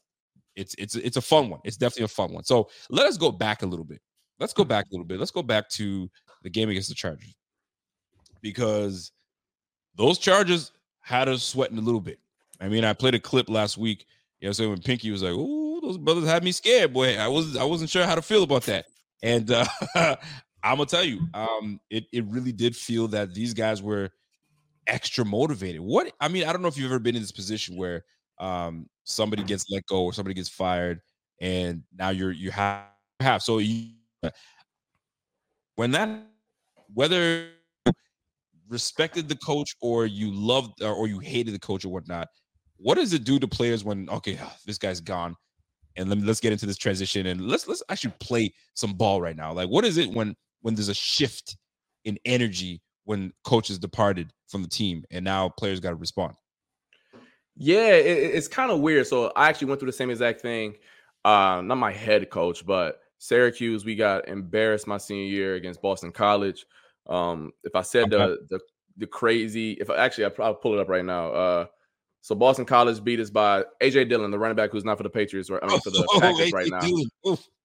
it's 0.55 0.75
it's 0.77 0.95
it's 0.95 1.17
a 1.17 1.21
fun 1.21 1.49
one. 1.49 1.59
It's 1.63 1.77
definitely 1.77 2.05
a 2.05 2.09
fun 2.09 2.33
one. 2.33 2.43
So 2.43 2.69
let 2.89 3.07
us 3.07 3.17
go 3.17 3.31
back 3.31 3.61
a 3.61 3.65
little 3.65 3.85
bit. 3.85 4.01
Let's 4.39 4.53
go 4.53 4.63
back 4.63 4.85
a 4.85 4.89
little 4.91 5.05
bit. 5.05 5.19
Let's 5.19 5.31
go 5.31 5.43
back 5.43 5.69
to 5.71 6.09
the 6.43 6.49
game 6.49 6.69
against 6.69 6.89
the 6.89 6.95
Chargers 6.95 7.35
because 8.41 9.11
those 9.95 10.17
Chargers 10.17 10.71
had 11.01 11.27
us 11.27 11.43
sweating 11.43 11.77
a 11.77 11.81
little 11.81 12.01
bit. 12.01 12.19
I 12.59 12.67
mean, 12.67 12.83
I 12.83 12.93
played 12.93 13.15
a 13.15 13.19
clip 13.19 13.49
last 13.49 13.77
week. 13.77 14.05
You 14.39 14.47
know, 14.49 14.53
so 14.53 14.69
when 14.69 14.79
Pinky 14.81 15.11
was 15.11 15.23
like, 15.23 15.33
"Oh, 15.35 15.79
those 15.81 15.97
brothers 15.97 16.27
had 16.27 16.43
me 16.43 16.51
scared, 16.51 16.93
boy," 16.93 17.17
I 17.17 17.27
was 17.27 17.55
I 17.57 17.63
wasn't 17.63 17.89
sure 17.89 18.05
how 18.05 18.15
to 18.15 18.21
feel 18.21 18.43
about 18.43 18.63
that. 18.63 18.85
And 19.21 19.51
uh, 19.51 19.65
I'm 20.63 20.77
gonna 20.77 20.85
tell 20.85 21.03
you, 21.03 21.21
um, 21.33 21.79
it 21.89 22.05
it 22.13 22.25
really 22.27 22.51
did 22.51 22.75
feel 22.75 23.07
that 23.09 23.33
these 23.33 23.53
guys 23.53 23.81
were 23.81 24.11
extra 24.87 25.25
motivated. 25.25 25.81
What 25.81 26.11
I 26.19 26.27
mean, 26.27 26.45
I 26.45 26.53
don't 26.53 26.61
know 26.61 26.67
if 26.67 26.77
you've 26.77 26.91
ever 26.91 26.99
been 26.99 27.15
in 27.15 27.21
this 27.21 27.31
position 27.31 27.75
where 27.75 28.03
um, 28.39 28.87
somebody 29.03 29.43
gets 29.43 29.65
let 29.69 29.85
go 29.87 30.03
or 30.03 30.13
somebody 30.13 30.33
gets 30.33 30.49
fired, 30.49 31.01
and 31.41 31.83
now 31.97 32.09
you're 32.09 32.31
you 32.31 32.51
have 32.51 32.85
have 33.19 33.41
so 33.41 33.57
you, 33.57 33.91
when 35.75 35.91
that 35.91 36.09
whether 36.93 37.49
respected 38.69 39.27
the 39.27 39.35
coach 39.37 39.75
or 39.81 40.05
you 40.05 40.31
loved 40.31 40.81
or 40.81 41.07
you 41.07 41.19
hated 41.19 41.53
the 41.53 41.59
coach 41.59 41.83
or 41.83 41.89
whatnot 41.89 42.27
what 42.77 42.95
does 42.95 43.13
it 43.13 43.23
do 43.23 43.39
to 43.39 43.47
players 43.47 43.83
when 43.83 44.07
okay 44.09 44.39
this 44.65 44.77
guy's 44.77 45.01
gone 45.01 45.35
and 45.99 46.09
let 46.09 46.17
me, 46.17 46.23
let's 46.25 46.39
get 46.39 46.51
into 46.51 46.65
this 46.65 46.77
transition 46.77 47.27
and 47.27 47.41
let's 47.41 47.67
let's 47.67 47.83
actually 47.89 48.13
play 48.19 48.53
some 48.73 48.93
ball 48.93 49.21
right 49.21 49.35
now. 49.35 49.51
Like 49.51 49.69
what 49.69 49.85
is 49.85 49.97
it 49.97 50.09
when 50.11 50.35
when 50.61 50.75
there's 50.75 50.89
a 50.89 50.93
shift 50.93 51.57
in 52.05 52.17
energy 52.25 52.81
when 53.03 53.33
coaches 53.43 53.77
departed 53.77 54.31
from 54.47 54.61
the 54.61 54.69
team 54.69 55.03
and 55.11 55.25
now 55.25 55.49
players 55.49 55.79
got 55.79 55.89
to 55.89 55.95
respond? 55.95 56.35
Yeah 57.55 57.91
it, 57.91 58.35
it's 58.35 58.47
kind 58.47 58.71
of 58.71 58.79
weird. 58.79 59.07
So 59.07 59.31
i 59.35 59.49
actually 59.49 59.67
went 59.67 59.79
through 59.79 59.91
the 59.91 59.97
same 59.97 60.09
exact 60.09 60.41
thing 60.41 60.75
uh 61.25 61.61
not 61.63 61.75
my 61.75 61.91
head 61.91 62.29
coach 62.29 62.65
but 62.65 63.01
syracuse 63.17 63.83
we 63.83 63.93
got 63.93 64.25
embarrassed 64.29 64.87
my 64.87 64.97
senior 64.97 65.25
year 65.25 65.55
against 65.55 65.81
boston 65.81 66.09
college 66.13 66.65
um, 67.07 67.51
if 67.63 67.75
I 67.75 67.81
said 67.81 68.13
okay. 68.13 68.17
the 68.17 68.37
the 68.49 68.59
the 68.97 69.07
crazy, 69.07 69.73
if 69.73 69.89
I 69.89 69.97
actually 69.97 70.25
I 70.25 70.31
will 70.37 70.55
pull 70.55 70.73
it 70.73 70.79
up 70.79 70.89
right 70.89 71.05
now. 71.05 71.31
Uh, 71.31 71.65
so 72.21 72.35
Boston 72.35 72.65
College 72.65 73.03
beat 73.03 73.19
us 73.19 73.29
by 73.29 73.63
AJ 73.81 74.09
Dillon, 74.09 74.29
the 74.31 74.39
running 74.39 74.55
back 74.55 74.71
who's 74.71 74.83
not 74.83 74.97
for 74.97 75.03
the 75.03 75.09
Patriots, 75.09 75.49
or 75.49 75.63
I 75.63 75.67
mean 75.67 75.79
for 75.79 75.89
the 75.89 76.05
oh, 76.13 76.19
Packers 76.19 76.51
right 76.51 76.69
now. 76.69 76.81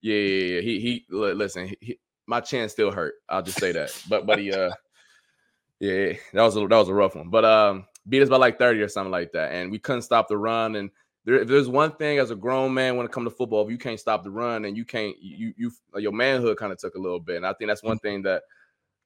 Yeah, 0.00 0.14
yeah, 0.14 0.54
yeah, 0.54 0.60
he 0.60 0.80
he 0.80 1.06
listen, 1.10 1.74
he, 1.80 1.98
my 2.26 2.40
chin 2.40 2.68
still 2.68 2.92
hurt. 2.92 3.14
I'll 3.28 3.42
just 3.42 3.58
say 3.58 3.72
that. 3.72 3.90
But 4.08 4.26
but 4.26 4.38
he 4.38 4.52
uh 4.52 4.70
yeah, 5.80 6.12
that 6.32 6.42
was 6.42 6.56
a 6.56 6.60
that 6.60 6.76
was 6.76 6.88
a 6.88 6.94
rough 6.94 7.16
one. 7.16 7.30
But 7.30 7.44
um 7.44 7.86
beat 8.08 8.22
us 8.22 8.28
by 8.28 8.36
like 8.36 8.58
30 8.58 8.80
or 8.80 8.88
something 8.88 9.10
like 9.10 9.32
that. 9.32 9.52
And 9.52 9.70
we 9.70 9.78
couldn't 9.78 10.02
stop 10.02 10.28
the 10.28 10.36
run. 10.36 10.76
And 10.76 10.90
there, 11.24 11.36
if 11.36 11.48
there's 11.48 11.68
one 11.68 11.92
thing 11.96 12.18
as 12.18 12.30
a 12.30 12.36
grown 12.36 12.74
man 12.74 12.96
when 12.96 13.06
it 13.06 13.12
comes 13.12 13.26
to 13.26 13.34
football, 13.34 13.64
if 13.64 13.70
you 13.70 13.78
can't 13.78 13.98
stop 13.98 14.22
the 14.22 14.30
run 14.30 14.66
and 14.66 14.76
you 14.76 14.84
can't, 14.84 15.16
you 15.20 15.54
you 15.56 15.70
your 15.96 16.12
manhood 16.12 16.58
kind 16.58 16.72
of 16.72 16.78
took 16.78 16.94
a 16.94 17.00
little 17.00 17.20
bit. 17.20 17.36
And 17.36 17.46
I 17.46 17.54
think 17.54 17.68
that's 17.68 17.82
one 17.82 17.98
thing 17.98 18.22
that 18.22 18.42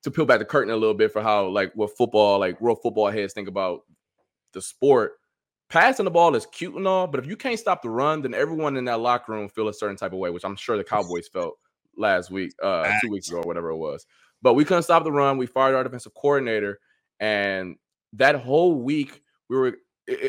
to 0.03 0.11
peel 0.11 0.24
back 0.24 0.38
the 0.38 0.44
curtain 0.44 0.72
a 0.72 0.76
little 0.76 0.94
bit 0.94 1.12
for 1.12 1.22
how 1.22 1.46
like 1.49 1.72
what 1.74 1.96
football, 1.96 2.38
like 2.38 2.57
real 2.61 2.76
football 2.76 3.11
heads 3.11 3.32
think 3.32 3.49
about 3.49 3.82
the 4.53 4.62
sport. 4.62 5.12
Passing 5.68 6.05
the 6.05 6.11
ball 6.11 6.34
is 6.34 6.46
cute 6.46 6.74
and 6.74 6.88
all, 6.88 7.07
but 7.07 7.20
if 7.20 7.26
you 7.26 7.36
can't 7.36 7.59
stop 7.59 7.82
the 7.82 7.90
run, 7.90 8.22
then 8.22 8.32
everyone 8.32 8.76
in 8.76 8.86
that 8.86 9.01
locker 9.01 9.32
room 9.32 9.49
feel 9.51 9.68
a 9.68 9.74
certain 9.74 9.96
type 9.96 10.12
of 10.12 10.18
way, 10.18 10.30
which 10.30 10.44
I'm 10.44 10.57
sure 10.57 10.78
the 10.78 10.84
Cowboys 10.84 11.28
felt 11.28 11.59
last 11.94 12.30
week, 12.30 12.53
uh, 12.62 12.90
two 13.03 13.11
weeks 13.11 13.28
ago, 13.28 13.38
or 13.38 13.42
whatever 13.42 13.68
it 13.70 13.76
was. 13.76 14.07
But 14.40 14.55
we 14.55 14.64
couldn't 14.64 14.84
stop 14.84 15.05
the 15.05 15.12
run. 15.12 15.36
We 15.36 15.46
fired 15.46 15.74
our 15.74 15.84
defensive 15.84 16.14
coordinator, 16.14 16.78
and 17.20 17.76
that 18.14 18.36
whole 18.36 18.76
week 18.76 19.22
we 19.51 19.57
were. 19.57 19.76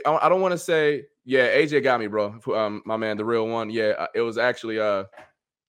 I 0.06 0.28
don't 0.28 0.42
want 0.42 0.52
to 0.52 0.58
say, 0.58 1.06
yeah, 1.24 1.48
AJ 1.56 1.84
got 1.84 2.02
me, 2.02 2.08
bro. 2.08 2.38
Um, 2.54 2.82
my 2.86 2.98
man, 2.98 3.16
the 3.16 3.24
real 3.24 3.48
one. 3.48 3.70
Yeah, 3.70 3.94
uh, 3.98 4.08
it 4.14 4.22
was 4.22 4.38
actually. 4.38 4.80
Uh, 4.80 5.06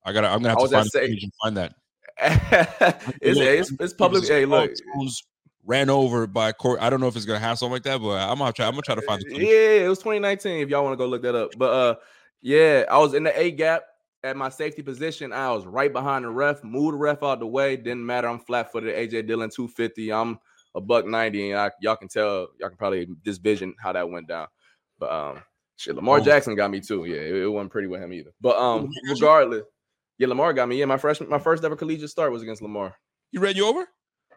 I 0.05 0.13
gotta. 0.13 0.29
I'm 0.29 0.43
gonna 0.43 0.49
have 0.49 0.69
to 0.69 0.69
find, 0.69 0.91
say, 0.91 1.31
find 1.43 1.57
that. 1.59 1.75
It's, 2.21 3.41
it's, 3.41 3.73
it's 3.81 3.93
public. 3.95 4.27
Hey, 4.27 4.45
look, 4.45 4.73
ran 5.65 5.89
over 5.89 6.27
by 6.27 6.53
court. 6.53 6.81
I 6.81 6.91
don't 6.91 7.01
know 7.01 7.09
if 7.09 7.17
it's 7.17 7.25
gonna 7.25 7.39
have 7.39 7.59
something 7.59 7.73
like 7.73 7.83
that, 7.85 8.01
but 8.01 8.19
I'm 8.19 8.39
gonna 8.39 8.53
try. 8.53 8.67
I'm 8.67 8.73
gonna 8.73 8.83
try 8.83 8.95
to 8.95 9.03
find 9.03 9.23
the. 9.23 9.37
Yeah, 9.37 9.85
it 9.85 9.89
was 9.89 9.99
2019. 9.99 10.61
If 10.61 10.69
y'all 10.69 10.85
want 10.85 10.95
to 10.95 10.97
go 10.97 11.07
look 11.07 11.23
that 11.23 11.35
up, 11.35 11.53
but 11.57 11.71
uh, 11.71 11.95
yeah, 12.43 12.85
I 12.91 12.99
was 12.99 13.15
in 13.15 13.25
the 13.25 13.39
A 13.39 13.51
gap 13.51 13.85
at 14.23 14.37
my 14.37 14.49
safety 14.49 14.83
position. 14.83 15.33
I 15.33 15.51
was 15.53 15.67
right 15.67 15.93
behind 15.93 16.25
the 16.25 16.31
ref, 16.31 16.63
moved 16.65 16.95
the 16.95 16.99
ref 16.99 17.23
out 17.23 17.41
the 17.41 17.47
way. 17.47 17.77
Didn't 17.77 18.05
matter. 18.05 18.29
I'm 18.29 18.41
flat 18.41 18.73
footed. 18.73 18.95
AJ 18.95 19.27
Dillon 19.27 19.51
250. 19.51 20.13
I'm 20.13 20.39
a 20.75 20.81
buck 20.81 21.07
90, 21.07 21.53
and 21.53 21.61
I, 21.61 21.71
y'all 21.81 21.97
can 21.97 22.09
tell. 22.09 22.49
Y'all 22.59 22.69
can 22.69 22.79
probably 22.79 23.09
vision 23.25 23.75
how 23.81 23.93
that 23.93 24.09
went 24.09 24.29
down. 24.29 24.47
But 24.99 25.11
um, 25.11 25.43
shit, 25.77 25.95
Lamar 25.95 26.19
oh. 26.19 26.25
Jackson 26.25 26.55
got 26.55 26.71
me 26.71 26.81
too. 26.81 27.05
Yeah, 27.05 27.21
it, 27.21 27.35
it 27.35 27.49
wasn't 27.49 27.73
pretty 27.73 27.89
with 27.89 28.03
him 28.03 28.13
either. 28.13 28.33
But 28.41 28.57
um, 28.57 28.91
regardless. 29.09 29.65
Yeah, 30.21 30.27
Lamar 30.27 30.53
got 30.53 30.69
me. 30.69 30.77
Yeah, 30.77 30.85
my 30.85 30.99
freshman, 30.99 31.31
my 31.31 31.39
first 31.39 31.65
ever 31.65 31.75
collegiate 31.75 32.11
start 32.11 32.31
was 32.31 32.43
against 32.43 32.61
Lamar. 32.61 32.95
He 33.33 33.39
ran 33.39 33.57
you 33.57 33.67
over? 33.67 33.89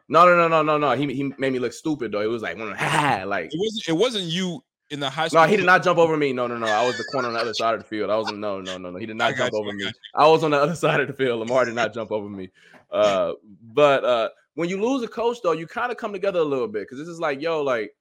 No, 0.08 0.26
no, 0.26 0.34
no, 0.34 0.48
no, 0.48 0.64
no, 0.64 0.78
no. 0.78 0.96
He 0.96 1.14
he 1.14 1.24
made 1.38 1.52
me 1.52 1.60
look 1.60 1.74
stupid 1.74 2.14
though. 2.14 2.22
It 2.22 2.28
was 2.28 2.42
like, 2.42 2.58
ha, 2.58 3.24
like 3.28 3.54
it 3.54 3.60
wasn't. 3.60 3.90
It 3.90 3.92
wasn't 3.92 4.24
you 4.24 4.64
in 4.92 5.02
the 5.02 5.10
high 5.10 5.28
school. 5.28 5.42
No, 5.42 5.48
he 5.48 5.58
did 5.58 5.66
not 5.66 5.84
jump 5.84 6.00
over 6.00 6.16
me. 6.16 6.32
No, 6.32 6.48
no, 6.48 6.58
no. 6.58 6.68
I 6.68 6.86
was 6.86 6.96
the 6.96 7.04
corner 7.12 7.28
on 7.28 7.34
the 7.34 7.42
other 7.42 7.54
side 7.54 7.74
of 7.74 7.82
the 7.82 7.86
field. 7.86 8.10
I 8.10 8.16
was 8.16 8.32
no, 8.32 8.62
no, 8.62 8.78
no, 8.78 8.92
no. 8.92 8.98
He 8.98 9.06
did 9.06 9.18
not 9.18 9.36
jump 9.36 9.52
you, 9.52 9.60
over 9.60 9.74
me. 9.74 9.92
I 10.16 10.26
was 10.26 10.42
on 10.46 10.52
the 10.52 10.58
other 10.58 10.76
side 10.86 11.02
of 11.02 11.08
the 11.08 11.14
field. 11.14 11.42
Lamar 11.42 11.66
did 11.66 11.76
not 11.76 11.94
jump 11.94 12.14
over 12.14 12.30
me. 12.30 12.50
Uh, 12.90 13.34
but 13.74 14.06
uh, 14.06 14.30
when 14.56 14.70
you 14.70 14.82
lose 14.82 15.04
a 15.04 15.08
coach 15.10 15.40
though, 15.44 15.52
you 15.52 15.68
kind 15.68 15.92
of 15.92 15.98
come 15.98 16.14
together 16.14 16.40
a 16.40 16.46
little 16.46 16.70
bit 16.70 16.84
because 16.84 16.98
this 16.98 17.10
is 17.10 17.20
like, 17.20 17.42
yo, 17.42 17.62
like 17.62 17.92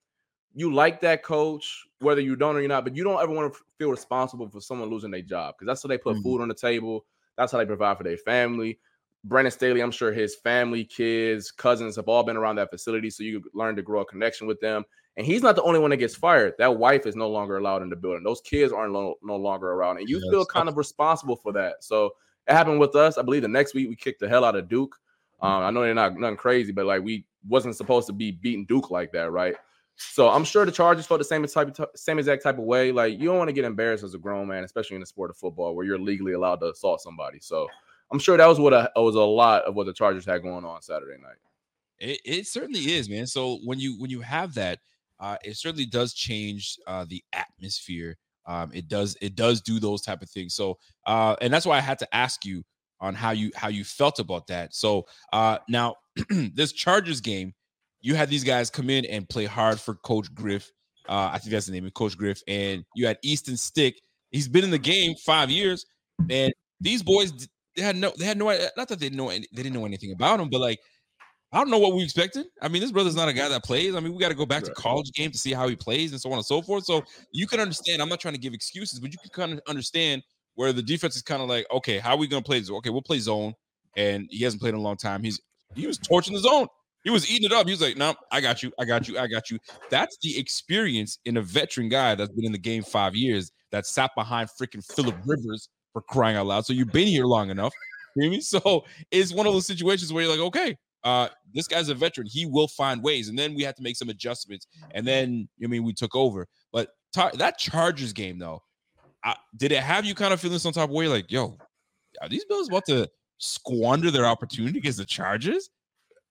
you 0.54 0.72
like 0.72 1.00
that 1.00 1.24
coach, 1.24 1.84
whether 1.98 2.20
you 2.20 2.36
don't 2.36 2.54
or 2.54 2.60
you're 2.60 2.68
not, 2.68 2.84
but 2.84 2.94
you 2.94 3.02
don't 3.02 3.20
ever 3.20 3.32
want 3.32 3.52
to 3.52 3.58
feel 3.76 3.90
responsible 3.90 4.48
for 4.48 4.60
someone 4.60 4.88
losing 4.88 5.10
their 5.10 5.22
job 5.22 5.56
because 5.56 5.66
that's 5.66 5.82
how 5.82 5.88
they 5.88 5.98
put 5.98 6.14
mm-hmm. 6.14 6.22
food 6.22 6.42
on 6.42 6.46
the 6.46 6.54
table. 6.54 7.04
That's 7.36 7.52
how 7.52 7.58
they 7.58 7.66
provide 7.66 7.98
for 7.98 8.04
their 8.04 8.16
family. 8.16 8.78
Brandon 9.24 9.52
Staley, 9.52 9.80
I'm 9.80 9.92
sure 9.92 10.12
his 10.12 10.34
family, 10.34 10.84
kids, 10.84 11.52
cousins 11.52 11.96
have 11.96 12.08
all 12.08 12.24
been 12.24 12.36
around 12.36 12.56
that 12.56 12.70
facility. 12.70 13.08
So 13.08 13.22
you 13.22 13.42
learn 13.54 13.76
to 13.76 13.82
grow 13.82 14.00
a 14.00 14.04
connection 14.04 14.46
with 14.46 14.60
them. 14.60 14.84
And 15.16 15.26
he's 15.26 15.42
not 15.42 15.56
the 15.56 15.62
only 15.62 15.78
one 15.78 15.90
that 15.90 15.98
gets 15.98 16.14
fired. 16.14 16.54
That 16.58 16.76
wife 16.76 17.06
is 17.06 17.14
no 17.14 17.28
longer 17.28 17.58
allowed 17.58 17.82
in 17.82 17.90
the 17.90 17.96
building. 17.96 18.24
Those 18.24 18.40
kids 18.40 18.72
aren't 18.72 18.92
lo- 18.92 19.18
no 19.22 19.36
longer 19.36 19.72
around. 19.72 19.98
And 19.98 20.08
you 20.08 20.16
yes. 20.16 20.30
feel 20.30 20.44
kind 20.46 20.68
of 20.68 20.76
responsible 20.76 21.36
for 21.36 21.52
that. 21.52 21.84
So 21.84 22.12
it 22.48 22.52
happened 22.52 22.80
with 22.80 22.96
us. 22.96 23.18
I 23.18 23.22
believe 23.22 23.42
the 23.42 23.48
next 23.48 23.74
week 23.74 23.88
we 23.88 23.96
kicked 23.96 24.20
the 24.20 24.28
hell 24.28 24.44
out 24.44 24.56
of 24.56 24.68
Duke. 24.68 24.96
Mm. 25.42 25.46
Um, 25.46 25.62
I 25.64 25.70
know 25.70 25.82
they're 25.82 25.94
not 25.94 26.18
nothing 26.18 26.36
crazy, 26.36 26.72
but 26.72 26.86
like 26.86 27.02
we 27.02 27.26
wasn't 27.46 27.76
supposed 27.76 28.06
to 28.06 28.12
be 28.12 28.32
beating 28.32 28.64
Duke 28.64 28.90
like 28.90 29.12
that, 29.12 29.30
right? 29.30 29.54
So 29.96 30.28
I'm 30.28 30.44
sure 30.44 30.64
the 30.66 30.72
Chargers 30.72 31.06
felt 31.06 31.20
the 31.20 31.24
same 31.24 31.46
type, 31.46 31.76
same 31.94 32.18
exact 32.18 32.42
type 32.42 32.58
of 32.58 32.64
way. 32.64 32.92
Like 32.92 33.18
you 33.18 33.26
don't 33.26 33.38
want 33.38 33.48
to 33.48 33.52
get 33.52 33.64
embarrassed 33.64 34.04
as 34.04 34.14
a 34.14 34.18
grown 34.18 34.48
man, 34.48 34.64
especially 34.64 34.96
in 34.96 35.00
the 35.00 35.06
sport 35.06 35.30
of 35.30 35.36
football, 35.36 35.74
where 35.74 35.86
you're 35.86 35.98
legally 35.98 36.32
allowed 36.32 36.60
to 36.60 36.70
assault 36.70 37.00
somebody. 37.00 37.38
So 37.40 37.68
I'm 38.10 38.18
sure 38.18 38.36
that 38.36 38.46
was 38.46 38.58
what 38.58 38.72
a, 38.72 38.90
was 38.96 39.14
a 39.14 39.20
lot 39.20 39.62
of 39.64 39.74
what 39.74 39.86
the 39.86 39.92
Chargers 39.92 40.24
had 40.24 40.42
going 40.42 40.64
on 40.64 40.82
Saturday 40.82 41.20
night. 41.20 41.36
It, 41.98 42.20
it 42.24 42.46
certainly 42.46 42.92
is, 42.92 43.08
man. 43.08 43.26
So 43.26 43.58
when 43.64 43.78
you 43.78 43.98
when 44.00 44.10
you 44.10 44.20
have 44.20 44.54
that, 44.54 44.80
uh, 45.20 45.36
it 45.44 45.56
certainly 45.56 45.86
does 45.86 46.14
change 46.14 46.78
uh, 46.86 47.04
the 47.08 47.22
atmosphere. 47.32 48.18
Um, 48.46 48.70
it 48.74 48.88
does 48.88 49.16
it 49.20 49.36
does 49.36 49.60
do 49.60 49.78
those 49.78 50.02
type 50.02 50.20
of 50.20 50.28
things. 50.28 50.54
So 50.54 50.78
uh, 51.06 51.36
and 51.40 51.52
that's 51.52 51.64
why 51.64 51.76
I 51.76 51.80
had 51.80 51.98
to 52.00 52.14
ask 52.14 52.44
you 52.44 52.64
on 53.00 53.14
how 53.14 53.30
you 53.30 53.50
how 53.54 53.68
you 53.68 53.84
felt 53.84 54.18
about 54.18 54.46
that. 54.48 54.74
So 54.74 55.06
uh, 55.32 55.58
now 55.68 55.96
this 56.28 56.72
Chargers 56.72 57.20
game, 57.20 57.54
you 58.02 58.14
had 58.14 58.28
these 58.28 58.44
guys 58.44 58.68
come 58.68 58.90
in 58.90 59.04
and 59.06 59.28
play 59.28 59.46
hard 59.46 59.80
for 59.80 59.94
Coach 59.94 60.32
Griff. 60.34 60.70
Uh, 61.08 61.30
I 61.32 61.38
think 61.38 61.52
that's 61.52 61.66
the 61.66 61.72
name 61.72 61.86
of 61.86 61.94
Coach 61.94 62.16
Griff, 62.16 62.42
and 62.46 62.84
you 62.94 63.06
had 63.06 63.18
Easton 63.22 63.56
Stick. 63.56 64.00
He's 64.30 64.48
been 64.48 64.64
in 64.64 64.70
the 64.70 64.78
game 64.78 65.14
five 65.24 65.50
years, 65.50 65.86
and 66.30 66.52
these 66.80 67.02
boys 67.02 67.48
they 67.76 67.82
had 67.82 67.96
no 67.96 68.12
they 68.18 68.24
had 68.24 68.36
no 68.36 68.46
not 68.76 68.88
that 68.88 69.00
they 69.00 69.10
know 69.10 69.28
they 69.30 69.40
didn't 69.54 69.72
know 69.72 69.86
anything 69.86 70.12
about 70.12 70.40
him, 70.40 70.48
but 70.50 70.60
like 70.60 70.78
I 71.52 71.58
don't 71.58 71.70
know 71.70 71.78
what 71.78 71.94
we 71.94 72.02
expected. 72.02 72.46
I 72.62 72.68
mean, 72.68 72.80
this 72.80 72.90
brother's 72.90 73.14
not 73.14 73.28
a 73.28 73.32
guy 73.32 73.46
that 73.48 73.62
plays. 73.62 73.94
I 73.94 74.00
mean, 74.00 74.14
we 74.14 74.18
got 74.18 74.30
to 74.30 74.34
go 74.34 74.46
back 74.46 74.62
to 74.64 74.72
college 74.72 75.12
game 75.12 75.30
to 75.30 75.38
see 75.38 75.52
how 75.52 75.68
he 75.68 75.76
plays 75.76 76.12
and 76.12 76.20
so 76.20 76.30
on 76.30 76.38
and 76.38 76.46
so 76.46 76.62
forth. 76.62 76.84
So 76.84 77.02
you 77.30 77.46
can 77.46 77.60
understand. 77.60 78.00
I'm 78.00 78.08
not 78.08 78.20
trying 78.20 78.34
to 78.34 78.40
give 78.40 78.54
excuses, 78.54 78.98
but 79.00 79.12
you 79.12 79.18
can 79.18 79.28
kind 79.30 79.52
of 79.52 79.60
understand 79.68 80.22
where 80.54 80.72
the 80.72 80.82
defense 80.82 81.14
is 81.14 81.22
kind 81.22 81.42
of 81.42 81.48
like, 81.50 81.66
okay, 81.70 81.98
how 81.98 82.12
are 82.12 82.16
we 82.16 82.26
going 82.26 82.42
to 82.42 82.46
play 82.46 82.58
this? 82.58 82.70
Okay, 82.70 82.88
we'll 82.88 83.02
play 83.02 83.18
zone, 83.18 83.52
and 83.96 84.26
he 84.30 84.42
hasn't 84.44 84.62
played 84.62 84.70
in 84.70 84.80
a 84.80 84.82
long 84.82 84.96
time. 84.96 85.22
He's 85.22 85.40
he 85.74 85.86
was 85.86 85.98
torching 85.98 86.32
the 86.32 86.40
zone. 86.40 86.68
He 87.04 87.10
was 87.10 87.30
eating 87.30 87.46
it 87.46 87.52
up. 87.52 87.66
He 87.66 87.72
was 87.72 87.80
like, 87.80 87.96
"No, 87.96 88.14
I 88.30 88.40
got 88.40 88.62
you. 88.62 88.72
I 88.78 88.84
got 88.84 89.08
you. 89.08 89.18
I 89.18 89.26
got 89.26 89.50
you." 89.50 89.58
That's 89.90 90.16
the 90.22 90.38
experience 90.38 91.18
in 91.24 91.36
a 91.36 91.42
veteran 91.42 91.88
guy 91.88 92.14
that's 92.14 92.32
been 92.32 92.46
in 92.46 92.52
the 92.52 92.58
game 92.58 92.82
five 92.82 93.14
years 93.16 93.50
that 93.70 93.86
sat 93.86 94.10
behind 94.14 94.48
freaking 94.50 94.84
Philip 94.94 95.16
Rivers 95.26 95.68
for 95.92 96.02
crying 96.02 96.36
out 96.36 96.46
loud. 96.46 96.66
So 96.66 96.72
you've 96.72 96.92
been 96.92 97.08
here 97.08 97.24
long 97.24 97.50
enough. 97.50 97.72
You 98.14 98.22
know 98.22 98.28
I 98.28 98.30
mean? 98.30 98.40
So 98.42 98.84
it's 99.10 99.32
one 99.32 99.46
of 99.46 99.54
those 99.54 99.66
situations 99.66 100.12
where 100.12 100.22
you're 100.22 100.32
like, 100.32 100.46
okay, 100.48 100.76
uh, 101.04 101.28
this 101.52 101.66
guy's 101.66 101.88
a 101.88 101.94
veteran. 101.94 102.26
He 102.30 102.46
will 102.46 102.68
find 102.68 103.02
ways. 103.02 103.28
And 103.28 103.38
then 103.38 103.54
we 103.54 103.62
had 103.62 103.76
to 103.76 103.82
make 103.82 103.96
some 103.96 104.08
adjustments. 104.08 104.66
And 104.92 105.06
then, 105.06 105.48
I 105.62 105.66
mean, 105.66 105.82
we 105.82 105.92
took 105.92 106.14
over. 106.14 106.46
But 106.72 106.90
tar- 107.12 107.32
that 107.34 107.58
Chargers 107.58 108.12
game, 108.12 108.38
though, 108.38 108.62
I, 109.24 109.36
did 109.56 109.72
it 109.72 109.82
have 109.82 110.04
you 110.04 110.14
kind 110.14 110.32
of 110.32 110.40
feeling 110.40 110.58
some 110.58 110.72
type 110.72 110.90
of 110.90 110.94
way 110.94 111.08
like, 111.08 111.30
yo, 111.30 111.56
are 112.20 112.28
these 112.28 112.44
Bills 112.44 112.68
about 112.68 112.84
to 112.86 113.08
squander 113.38 114.10
their 114.10 114.26
opportunity 114.26 114.78
against 114.78 114.98
the 114.98 115.04
Chargers? 115.04 115.70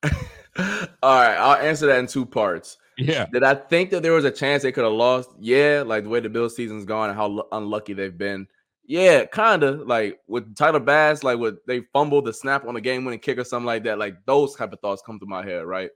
All 0.04 1.16
right, 1.16 1.36
I'll 1.36 1.58
answer 1.58 1.88
that 1.88 2.00
in 2.00 2.08
two 2.08 2.26
parts. 2.26 2.78
Yeah. 2.98 3.26
Did 3.32 3.44
I 3.44 3.56
think 3.56 3.90
that 3.92 4.04
there 4.04 4.12
was 4.12 4.26
a 4.26 4.32
chance 4.32 4.64
they 4.64 4.72
could 4.72 4.84
have 4.84 4.94
lost? 4.94 5.30
Yeah, 5.40 5.84
like 5.86 6.04
the 6.04 6.10
way 6.10 6.20
the 6.20 6.30
Bills 6.30 6.56
season's 6.56 6.86
gone 6.86 7.10
and 7.10 7.18
how 7.18 7.26
l- 7.26 7.48
unlucky 7.52 7.94
they've 7.94 8.18
been. 8.18 8.48
Yeah, 8.86 9.26
kind 9.26 9.64
of 9.64 9.88
like 9.88 10.20
with 10.28 10.56
Tyler 10.56 10.80
Bass, 10.80 11.24
like 11.24 11.40
with 11.40 11.66
they 11.66 11.82
fumbled 11.94 12.26
the 12.26 12.34
snap 12.34 12.68
on 12.68 12.74
the 12.74 12.82
game 12.82 13.06
winning 13.06 13.20
kick 13.20 13.38
or 13.38 13.44
something 13.44 13.66
like 13.66 13.84
that. 13.84 13.98
Like 13.98 14.18
those 14.26 14.56
type 14.56 14.74
of 14.74 14.80
thoughts 14.82 15.02
come 15.06 15.20
to 15.20 15.26
my 15.26 15.46
head, 15.46 15.66
right? 15.66 15.90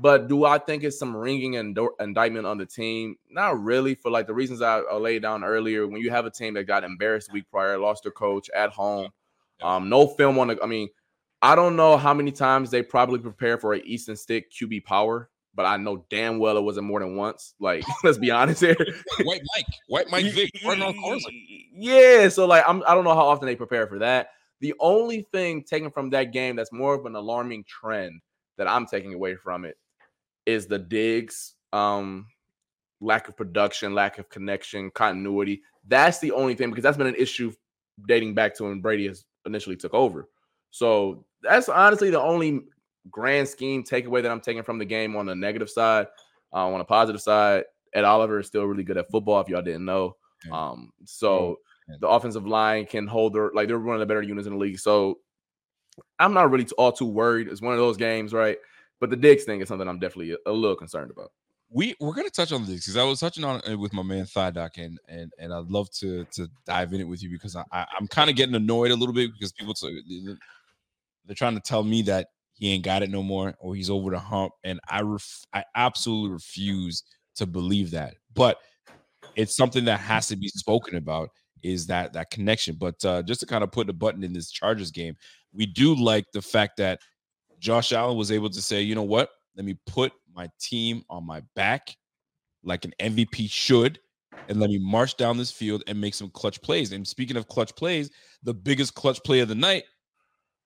But 0.00 0.28
do 0.28 0.44
I 0.44 0.58
think 0.58 0.84
it's 0.84 0.98
some 0.98 1.14
ringing 1.14 1.56
and 1.56 1.76
indictment 2.00 2.46
on 2.46 2.56
the 2.56 2.64
team? 2.64 3.16
Not 3.28 3.62
really. 3.62 3.94
For 3.94 4.10
like 4.10 4.26
the 4.26 4.34
reasons 4.34 4.62
I, 4.62 4.78
I 4.78 4.96
laid 4.96 5.22
down 5.22 5.44
earlier. 5.44 5.86
When 5.86 6.00
you 6.00 6.10
have 6.10 6.24
a 6.24 6.30
team 6.30 6.54
that 6.54 6.64
got 6.64 6.84
embarrassed 6.84 7.32
week 7.32 7.44
prior, 7.50 7.78
lost 7.78 8.04
their 8.04 8.12
coach 8.12 8.48
at 8.56 8.70
home, 8.70 9.10
um, 9.60 9.88
no 9.88 10.06
film 10.06 10.38
on 10.38 10.48
the. 10.48 10.58
I 10.62 10.66
mean, 10.66 10.88
I 11.42 11.54
don't 11.54 11.76
know 11.76 11.96
how 11.96 12.14
many 12.14 12.30
times 12.30 12.70
they 12.70 12.82
probably 12.82 13.18
prepare 13.18 13.58
for 13.58 13.74
an 13.74 13.82
Easton 13.84 14.16
Stick 14.16 14.52
QB 14.52 14.84
power 14.84 15.28
but 15.54 15.66
I 15.66 15.76
know 15.76 16.04
damn 16.08 16.38
well 16.38 16.56
it 16.56 16.62
wasn't 16.62 16.86
more 16.86 17.00
than 17.00 17.16
once. 17.16 17.54
Like, 17.60 17.84
let's 18.04 18.18
be 18.18 18.30
honest 18.30 18.60
here. 18.60 18.76
White 19.22 19.42
Mike, 19.54 19.66
White 19.88 20.10
Mike 20.10 20.32
Vick, 20.32 20.50
Yeah, 21.74 22.28
so 22.28 22.46
like 22.46 22.64
I'm 22.66 22.82
I 22.86 22.94
don't 22.94 23.04
know 23.04 23.14
how 23.14 23.26
often 23.26 23.46
they 23.46 23.56
prepare 23.56 23.86
for 23.86 23.98
that. 24.00 24.28
The 24.60 24.74
only 24.80 25.26
thing 25.32 25.64
taken 25.64 25.90
from 25.90 26.10
that 26.10 26.32
game 26.32 26.56
that's 26.56 26.72
more 26.72 26.94
of 26.94 27.04
an 27.04 27.16
alarming 27.16 27.64
trend 27.64 28.20
that 28.58 28.68
I'm 28.68 28.86
taking 28.86 29.14
away 29.14 29.34
from 29.34 29.64
it 29.64 29.76
is 30.46 30.66
the 30.66 30.78
Diggs, 30.78 31.54
um 31.72 32.26
lack 33.00 33.28
of 33.28 33.36
production, 33.36 33.94
lack 33.94 34.18
of 34.18 34.28
connection, 34.28 34.90
continuity. 34.92 35.62
That's 35.88 36.20
the 36.20 36.32
only 36.32 36.54
thing 36.54 36.70
because 36.70 36.84
that's 36.84 36.96
been 36.96 37.08
an 37.08 37.16
issue 37.16 37.52
dating 38.06 38.34
back 38.34 38.54
to 38.56 38.64
when 38.64 38.80
Brady 38.80 39.08
has 39.08 39.24
initially 39.44 39.76
took 39.76 39.92
over. 39.92 40.28
So 40.72 41.24
that's 41.42 41.68
honestly 41.68 42.10
the 42.10 42.20
only 42.20 42.62
grand 43.10 43.46
scheme 43.46 43.84
takeaway 43.84 44.22
that 44.22 44.30
I'm 44.30 44.40
taking 44.40 44.62
from 44.62 44.78
the 44.78 44.84
game 44.84 45.14
on 45.14 45.26
the 45.26 45.34
negative 45.34 45.70
side. 45.70 46.08
Uh, 46.52 46.66
on 46.68 46.78
the 46.78 46.84
positive 46.84 47.22
side, 47.22 47.64
Ed 47.94 48.04
Oliver 48.04 48.40
is 48.40 48.46
still 48.46 48.64
really 48.64 48.84
good 48.84 48.98
at 48.98 49.10
football. 49.10 49.40
If 49.40 49.48
y'all 49.48 49.62
didn't 49.62 49.84
know, 49.84 50.16
um, 50.50 50.92
so 51.04 51.58
the 52.00 52.08
offensive 52.08 52.46
line 52.46 52.86
can 52.86 53.06
hold 53.06 53.34
their 53.34 53.50
like 53.54 53.68
they're 53.68 53.78
one 53.78 53.96
of 53.96 54.00
the 54.00 54.06
better 54.06 54.22
units 54.22 54.46
in 54.46 54.54
the 54.54 54.58
league. 54.58 54.78
So 54.78 55.18
I'm 56.18 56.34
not 56.34 56.50
really 56.50 56.66
all 56.78 56.92
too 56.92 57.06
worried. 57.06 57.48
It's 57.48 57.62
one 57.62 57.72
of 57.72 57.78
those 57.78 57.96
games, 57.96 58.32
right? 58.32 58.58
But 59.00 59.10
the 59.10 59.16
Diggs 59.16 59.44
thing 59.44 59.60
is 59.60 59.68
something 59.68 59.88
I'm 59.88 59.98
definitely 59.98 60.32
a, 60.32 60.36
a 60.46 60.52
little 60.52 60.76
concerned 60.76 61.10
about. 61.10 61.32
We 61.70 61.94
we're 62.00 62.14
gonna 62.14 62.30
touch 62.30 62.52
on 62.52 62.66
this 62.66 62.80
because 62.80 62.96
I 62.96 63.04
was 63.04 63.20
touching 63.20 63.44
on 63.44 63.60
it 63.66 63.76
with 63.76 63.92
my 63.94 64.02
man 64.02 64.26
Doc, 64.34 64.76
and 64.76 64.98
and 65.08 65.32
and 65.38 65.52
I'd 65.52 65.70
love 65.70 65.90
to 65.92 66.24
to 66.32 66.48
dive 66.66 66.92
in 66.92 67.00
it 67.00 67.08
with 67.08 67.22
you 67.22 67.30
because 67.30 67.56
I, 67.56 67.64
I 67.72 67.86
am 67.98 68.06
kind 68.08 68.28
of 68.28 68.36
getting 68.36 68.54
annoyed 68.54 68.90
a 68.90 68.96
little 68.96 69.14
bit 69.14 69.32
because 69.32 69.52
people 69.52 69.72
t- 69.72 70.36
they're 71.26 71.34
trying 71.34 71.54
to 71.54 71.60
tell 71.60 71.82
me 71.82 72.02
that 72.02 72.28
he 72.54 72.72
ain't 72.72 72.84
got 72.84 73.02
it 73.02 73.10
no 73.10 73.22
more 73.22 73.54
or 73.58 73.74
he's 73.74 73.90
over 73.90 74.10
the 74.10 74.18
hump. 74.18 74.52
And 74.64 74.80
I 74.88 75.02
ref- 75.02 75.44
I 75.52 75.64
absolutely 75.74 76.32
refuse 76.32 77.02
to 77.36 77.46
believe 77.46 77.90
that. 77.92 78.14
But 78.34 78.58
it's 79.36 79.56
something 79.56 79.84
that 79.86 80.00
has 80.00 80.28
to 80.28 80.36
be 80.36 80.48
spoken 80.48 80.96
about 80.96 81.30
is 81.62 81.86
that 81.86 82.12
that 82.12 82.30
connection. 82.30 82.76
But 82.78 83.04
uh, 83.04 83.22
just 83.22 83.40
to 83.40 83.46
kind 83.46 83.64
of 83.64 83.72
put 83.72 83.86
the 83.86 83.92
button 83.92 84.24
in 84.24 84.32
this 84.32 84.50
Chargers 84.50 84.90
game, 84.90 85.16
we 85.52 85.66
do 85.66 85.94
like 85.94 86.26
the 86.32 86.42
fact 86.42 86.76
that 86.78 87.00
Josh 87.58 87.92
Allen 87.92 88.16
was 88.16 88.32
able 88.32 88.50
to 88.50 88.60
say, 88.60 88.82
you 88.82 88.94
know 88.94 89.02
what, 89.02 89.30
let 89.56 89.64
me 89.64 89.76
put 89.86 90.12
my 90.34 90.48
team 90.60 91.02
on 91.08 91.26
my 91.26 91.42
back 91.54 91.94
like 92.64 92.84
an 92.84 92.92
MVP 93.00 93.50
should, 93.50 93.98
and 94.48 94.60
let 94.60 94.70
me 94.70 94.78
march 94.78 95.16
down 95.16 95.36
this 95.36 95.50
field 95.50 95.82
and 95.86 96.00
make 96.00 96.14
some 96.14 96.30
clutch 96.30 96.60
plays. 96.62 96.92
And 96.92 97.06
speaking 97.06 97.36
of 97.36 97.48
clutch 97.48 97.74
plays, 97.76 98.10
the 98.42 98.54
biggest 98.54 98.94
clutch 98.94 99.22
play 99.24 99.40
of 99.40 99.48
the 99.48 99.54
night 99.54 99.84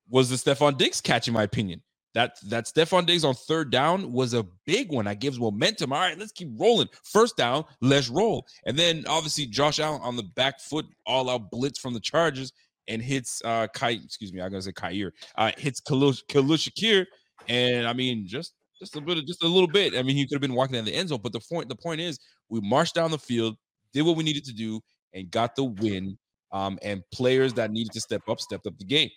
was 0.09 0.31
the 0.31 0.37
Stefon 0.37 0.79
Diggs 0.79 1.01
catch, 1.01 1.29
in 1.29 1.35
my 1.35 1.43
opinion. 1.43 1.83
That 2.15 2.39
that 2.49 2.65
Stefon 2.65 3.05
Diggs 3.05 3.25
on 3.25 3.35
third 3.35 3.71
down 3.71 4.11
was 4.11 4.33
a 4.33 4.47
big 4.65 4.91
one. 4.91 5.05
That 5.05 5.21
gives 5.21 5.39
momentum. 5.39 5.93
All 5.93 5.99
right, 5.99 6.19
let's 6.19 6.33
keep 6.33 6.49
rolling. 6.59 6.89
First 7.05 7.37
down, 7.37 7.65
let's 7.83 8.09
roll. 8.09 8.47
And 8.65 8.79
then 8.79 9.05
obviously 9.07 9.45
Josh 9.45 9.81
Allen 9.81 10.01
on 10.03 10.17
the 10.17 10.23
back 10.23 10.59
foot, 10.59 10.87
all 11.05 11.29
out 11.29 11.51
blitz 11.51 11.79
from 11.79 11.93
the 11.93 12.01
Chargers 12.01 12.53
and 12.89 13.03
hits 13.03 13.43
uh 13.45 13.67
Kai, 13.75 13.91
excuse 14.03 14.33
me, 14.33 14.41
I'm 14.41 14.51
gonna 14.51 14.63
say 14.63 14.73
Kaiir, 14.73 15.11
uh 15.37 15.51
hits 15.59 15.81
Khalil 15.81 16.13
Shakir. 16.13 17.05
And 17.49 17.87
I 17.87 17.93
mean, 17.93 18.27
just 18.27 18.55
just 18.79 18.97
a 18.97 19.01
bit, 19.03 19.19
of, 19.19 19.27
just 19.27 19.43
a 19.43 19.49
little 19.49 19.69
bit. 19.69 19.95
I 19.95 20.03
mean, 20.03 20.17
he 20.17 20.27
could 20.27 20.37
have 20.37 20.43
been 20.43 20.55
walking 20.55 20.77
in 20.77 20.87
the 20.87 20.95
end 20.95 21.11
zone, 21.11 21.21
but 21.23 21.33
the 21.33 21.41
point, 21.41 21.69
the 21.69 21.77
point 21.77 22.01
is, 22.01 22.19
we 22.49 22.61
marched 22.61 22.95
down 22.95 23.11
the 23.11 23.19
field, 23.19 23.57
did 23.93 24.03
what 24.03 24.17
we 24.17 24.25
needed 24.25 24.45
to 24.47 24.53
do, 24.53 24.81
and 25.13 25.31
got 25.31 25.55
the 25.55 25.65
win. 25.65 26.19
Um, 26.53 26.79
and 26.83 27.03
players 27.13 27.53
that 27.55 27.71
needed 27.73 27.93
to 27.93 28.01
step 28.01 28.23
up, 28.29 28.41
stepped 28.41 28.67
up 28.67 28.79
the 28.79 28.85
game. 28.85 29.11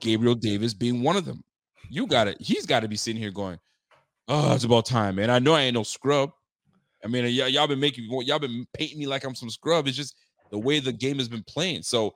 Gabriel 0.00 0.34
Davis 0.34 0.74
being 0.74 1.02
one 1.02 1.16
of 1.16 1.24
them 1.24 1.42
you 1.90 2.06
got 2.06 2.28
it. 2.28 2.40
He's 2.40 2.64
got 2.64 2.80
to 2.80 2.88
be 2.88 2.96
sitting 2.96 3.20
here 3.20 3.32
going, 3.32 3.58
"Oh, 4.28 4.54
it's 4.54 4.64
about 4.64 4.86
time, 4.86 5.16
man." 5.16 5.28
I 5.28 5.40
know 5.40 5.54
I 5.54 5.62
ain't 5.62 5.74
no 5.74 5.82
scrub. 5.82 6.32
I 7.04 7.08
mean, 7.08 7.24
y- 7.24 7.48
y'all 7.48 7.66
been 7.66 7.80
making 7.80 8.04
y'all 8.24 8.38
been 8.38 8.66
painting 8.72 8.98
me 8.98 9.06
like 9.06 9.24
I'm 9.24 9.34
some 9.34 9.50
scrub. 9.50 9.88
It's 9.88 9.96
just 9.96 10.14
the 10.50 10.58
way 10.58 10.78
the 10.80 10.92
game 10.92 11.18
has 11.18 11.28
been 11.28 11.42
playing. 11.42 11.82
So, 11.82 12.14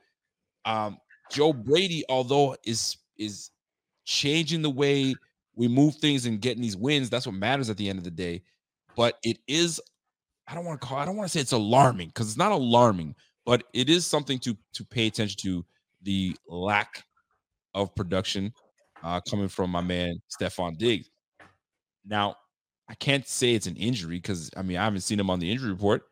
um, 0.64 0.98
Joe 1.30 1.52
Brady, 1.52 2.04
although 2.08 2.56
is 2.64 2.96
is 3.18 3.50
changing 4.04 4.62
the 4.62 4.70
way 4.70 5.14
we 5.56 5.68
move 5.68 5.96
things 5.96 6.26
and 6.26 6.40
getting 6.40 6.62
these 6.62 6.76
wins, 6.76 7.10
that's 7.10 7.26
what 7.26 7.34
matters 7.34 7.68
at 7.68 7.76
the 7.76 7.88
end 7.88 7.98
of 7.98 8.04
the 8.04 8.10
day. 8.10 8.42
But 8.96 9.18
it 9.24 9.38
is, 9.48 9.80
I 10.46 10.54
don't 10.54 10.64
want 10.64 10.80
to 10.80 10.86
call, 10.86 10.98
I 10.98 11.04
don't 11.04 11.16
want 11.16 11.28
to 11.28 11.32
say 11.32 11.40
it's 11.40 11.52
alarming 11.52 12.08
because 12.08 12.28
it's 12.28 12.36
not 12.36 12.52
alarming, 12.52 13.16
but 13.44 13.64
it 13.72 13.88
is 13.88 14.06
something 14.06 14.38
to 14.40 14.56
to 14.74 14.84
pay 14.84 15.08
attention 15.08 15.38
to 15.42 15.64
the 16.02 16.36
lack 16.46 17.04
of 17.74 17.94
production 17.94 18.52
uh, 19.02 19.20
coming 19.28 19.48
from 19.48 19.70
my 19.70 19.80
man 19.80 20.20
Stefon 20.30 20.76
Diggs. 20.78 21.10
Now, 22.06 22.36
I 22.88 22.94
can't 22.94 23.26
say 23.26 23.54
it's 23.54 23.66
an 23.66 23.76
injury 23.76 24.16
because 24.16 24.50
I 24.56 24.62
mean 24.62 24.76
I 24.76 24.84
haven't 24.84 25.00
seen 25.00 25.20
him 25.20 25.30
on 25.30 25.38
the 25.38 25.50
injury 25.50 25.70
report. 25.70 26.02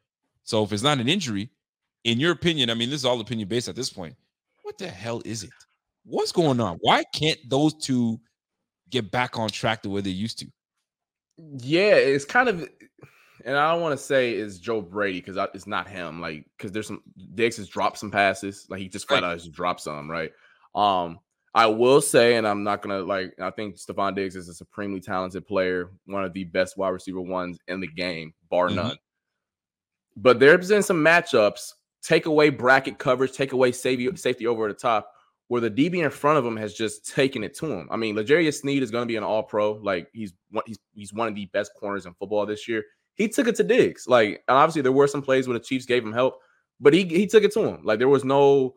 So 0.44 0.62
if 0.64 0.72
it's 0.72 0.82
not 0.82 0.98
an 0.98 1.08
injury, 1.08 1.50
in 2.04 2.18
your 2.18 2.32
opinion, 2.32 2.70
I 2.70 2.74
mean 2.74 2.90
this 2.90 3.00
is 3.00 3.04
all 3.04 3.20
opinion 3.20 3.48
based 3.48 3.68
at 3.68 3.76
this 3.76 3.90
point. 3.90 4.14
What 4.62 4.78
the 4.78 4.88
hell 4.88 5.22
is 5.24 5.42
it? 5.42 5.50
What's 6.04 6.32
going 6.32 6.60
on? 6.60 6.78
Why 6.80 7.04
can't 7.14 7.38
those 7.48 7.74
two 7.74 8.20
get 8.90 9.10
back 9.10 9.38
on 9.38 9.48
track 9.48 9.82
the 9.82 9.90
way 9.90 10.00
they 10.00 10.10
used 10.10 10.38
to? 10.40 10.46
Yeah, 11.58 11.94
it's 11.94 12.24
kind 12.24 12.48
of, 12.48 12.68
and 13.44 13.56
I 13.56 13.72
don't 13.72 13.82
want 13.82 13.98
to 13.98 14.04
say 14.04 14.32
it's 14.32 14.58
Joe 14.58 14.80
Brady 14.80 15.20
because 15.20 15.36
it's 15.54 15.66
not 15.66 15.88
him. 15.88 16.20
Like 16.20 16.46
because 16.56 16.72
there's 16.72 16.86
some 16.86 17.02
Diggs 17.34 17.56
has 17.56 17.68
dropped 17.68 17.98
some 17.98 18.10
passes, 18.10 18.66
like 18.68 18.80
he 18.80 18.88
just 18.88 19.08
flat 19.08 19.24
out 19.24 19.32
has 19.32 19.48
dropped 19.48 19.80
some, 19.80 20.10
right? 20.10 20.32
Um, 20.74 21.20
I 21.54 21.66
will 21.66 22.00
say, 22.00 22.36
and 22.36 22.46
I'm 22.46 22.62
not 22.64 22.82
gonna 22.82 23.00
like, 23.00 23.34
I 23.40 23.50
think 23.50 23.76
Stefon 23.76 24.14
Diggs 24.14 24.36
is 24.36 24.48
a 24.48 24.54
supremely 24.54 25.00
talented 25.00 25.46
player, 25.46 25.90
one 26.06 26.24
of 26.24 26.32
the 26.32 26.44
best 26.44 26.78
wide 26.78 26.90
receiver 26.90 27.20
ones 27.20 27.58
in 27.68 27.80
the 27.80 27.88
game, 27.88 28.32
bar 28.48 28.68
mm-hmm. 28.68 28.76
none. 28.76 28.96
But 30.16 30.40
there's 30.40 30.68
been 30.68 30.82
some 30.82 31.02
matchups, 31.02 31.72
take 32.02 32.26
away 32.26 32.50
bracket 32.50 32.98
coverage, 32.98 33.32
take 33.32 33.52
away 33.52 33.72
safety, 33.72 34.14
safety 34.16 34.46
over 34.46 34.66
at 34.66 34.76
the 34.76 34.80
top, 34.80 35.10
where 35.48 35.60
the 35.60 35.70
DB 35.70 36.02
in 36.02 36.10
front 36.10 36.38
of 36.38 36.46
him 36.46 36.56
has 36.56 36.74
just 36.74 37.06
taken 37.14 37.44
it 37.44 37.54
to 37.58 37.66
him. 37.66 37.88
I 37.90 37.96
mean, 37.96 38.16
L'Jarius 38.16 38.60
Sneed 38.60 38.82
is 38.82 38.90
going 38.90 39.02
to 39.02 39.12
be 39.12 39.16
an 39.16 39.24
All 39.24 39.42
Pro. 39.42 39.72
Like 39.72 40.08
he's 40.12 40.32
one, 40.50 40.64
he's 40.66 40.78
he's 40.94 41.12
one 41.12 41.28
of 41.28 41.34
the 41.34 41.46
best 41.46 41.72
corners 41.78 42.06
in 42.06 42.14
football 42.14 42.46
this 42.46 42.66
year. 42.66 42.84
He 43.14 43.28
took 43.28 43.46
it 43.46 43.56
to 43.56 43.62
Diggs. 43.62 44.06
Like, 44.08 44.42
obviously 44.48 44.80
there 44.80 44.92
were 44.92 45.06
some 45.06 45.20
plays 45.20 45.46
where 45.46 45.58
the 45.58 45.64
Chiefs 45.64 45.84
gave 45.84 46.02
him 46.02 46.12
help, 46.12 46.38
but 46.80 46.94
he 46.94 47.04
he 47.04 47.26
took 47.26 47.44
it 47.44 47.52
to 47.52 47.60
him. 47.60 47.84
Like 47.84 47.98
there 47.98 48.08
was 48.08 48.24
no 48.24 48.74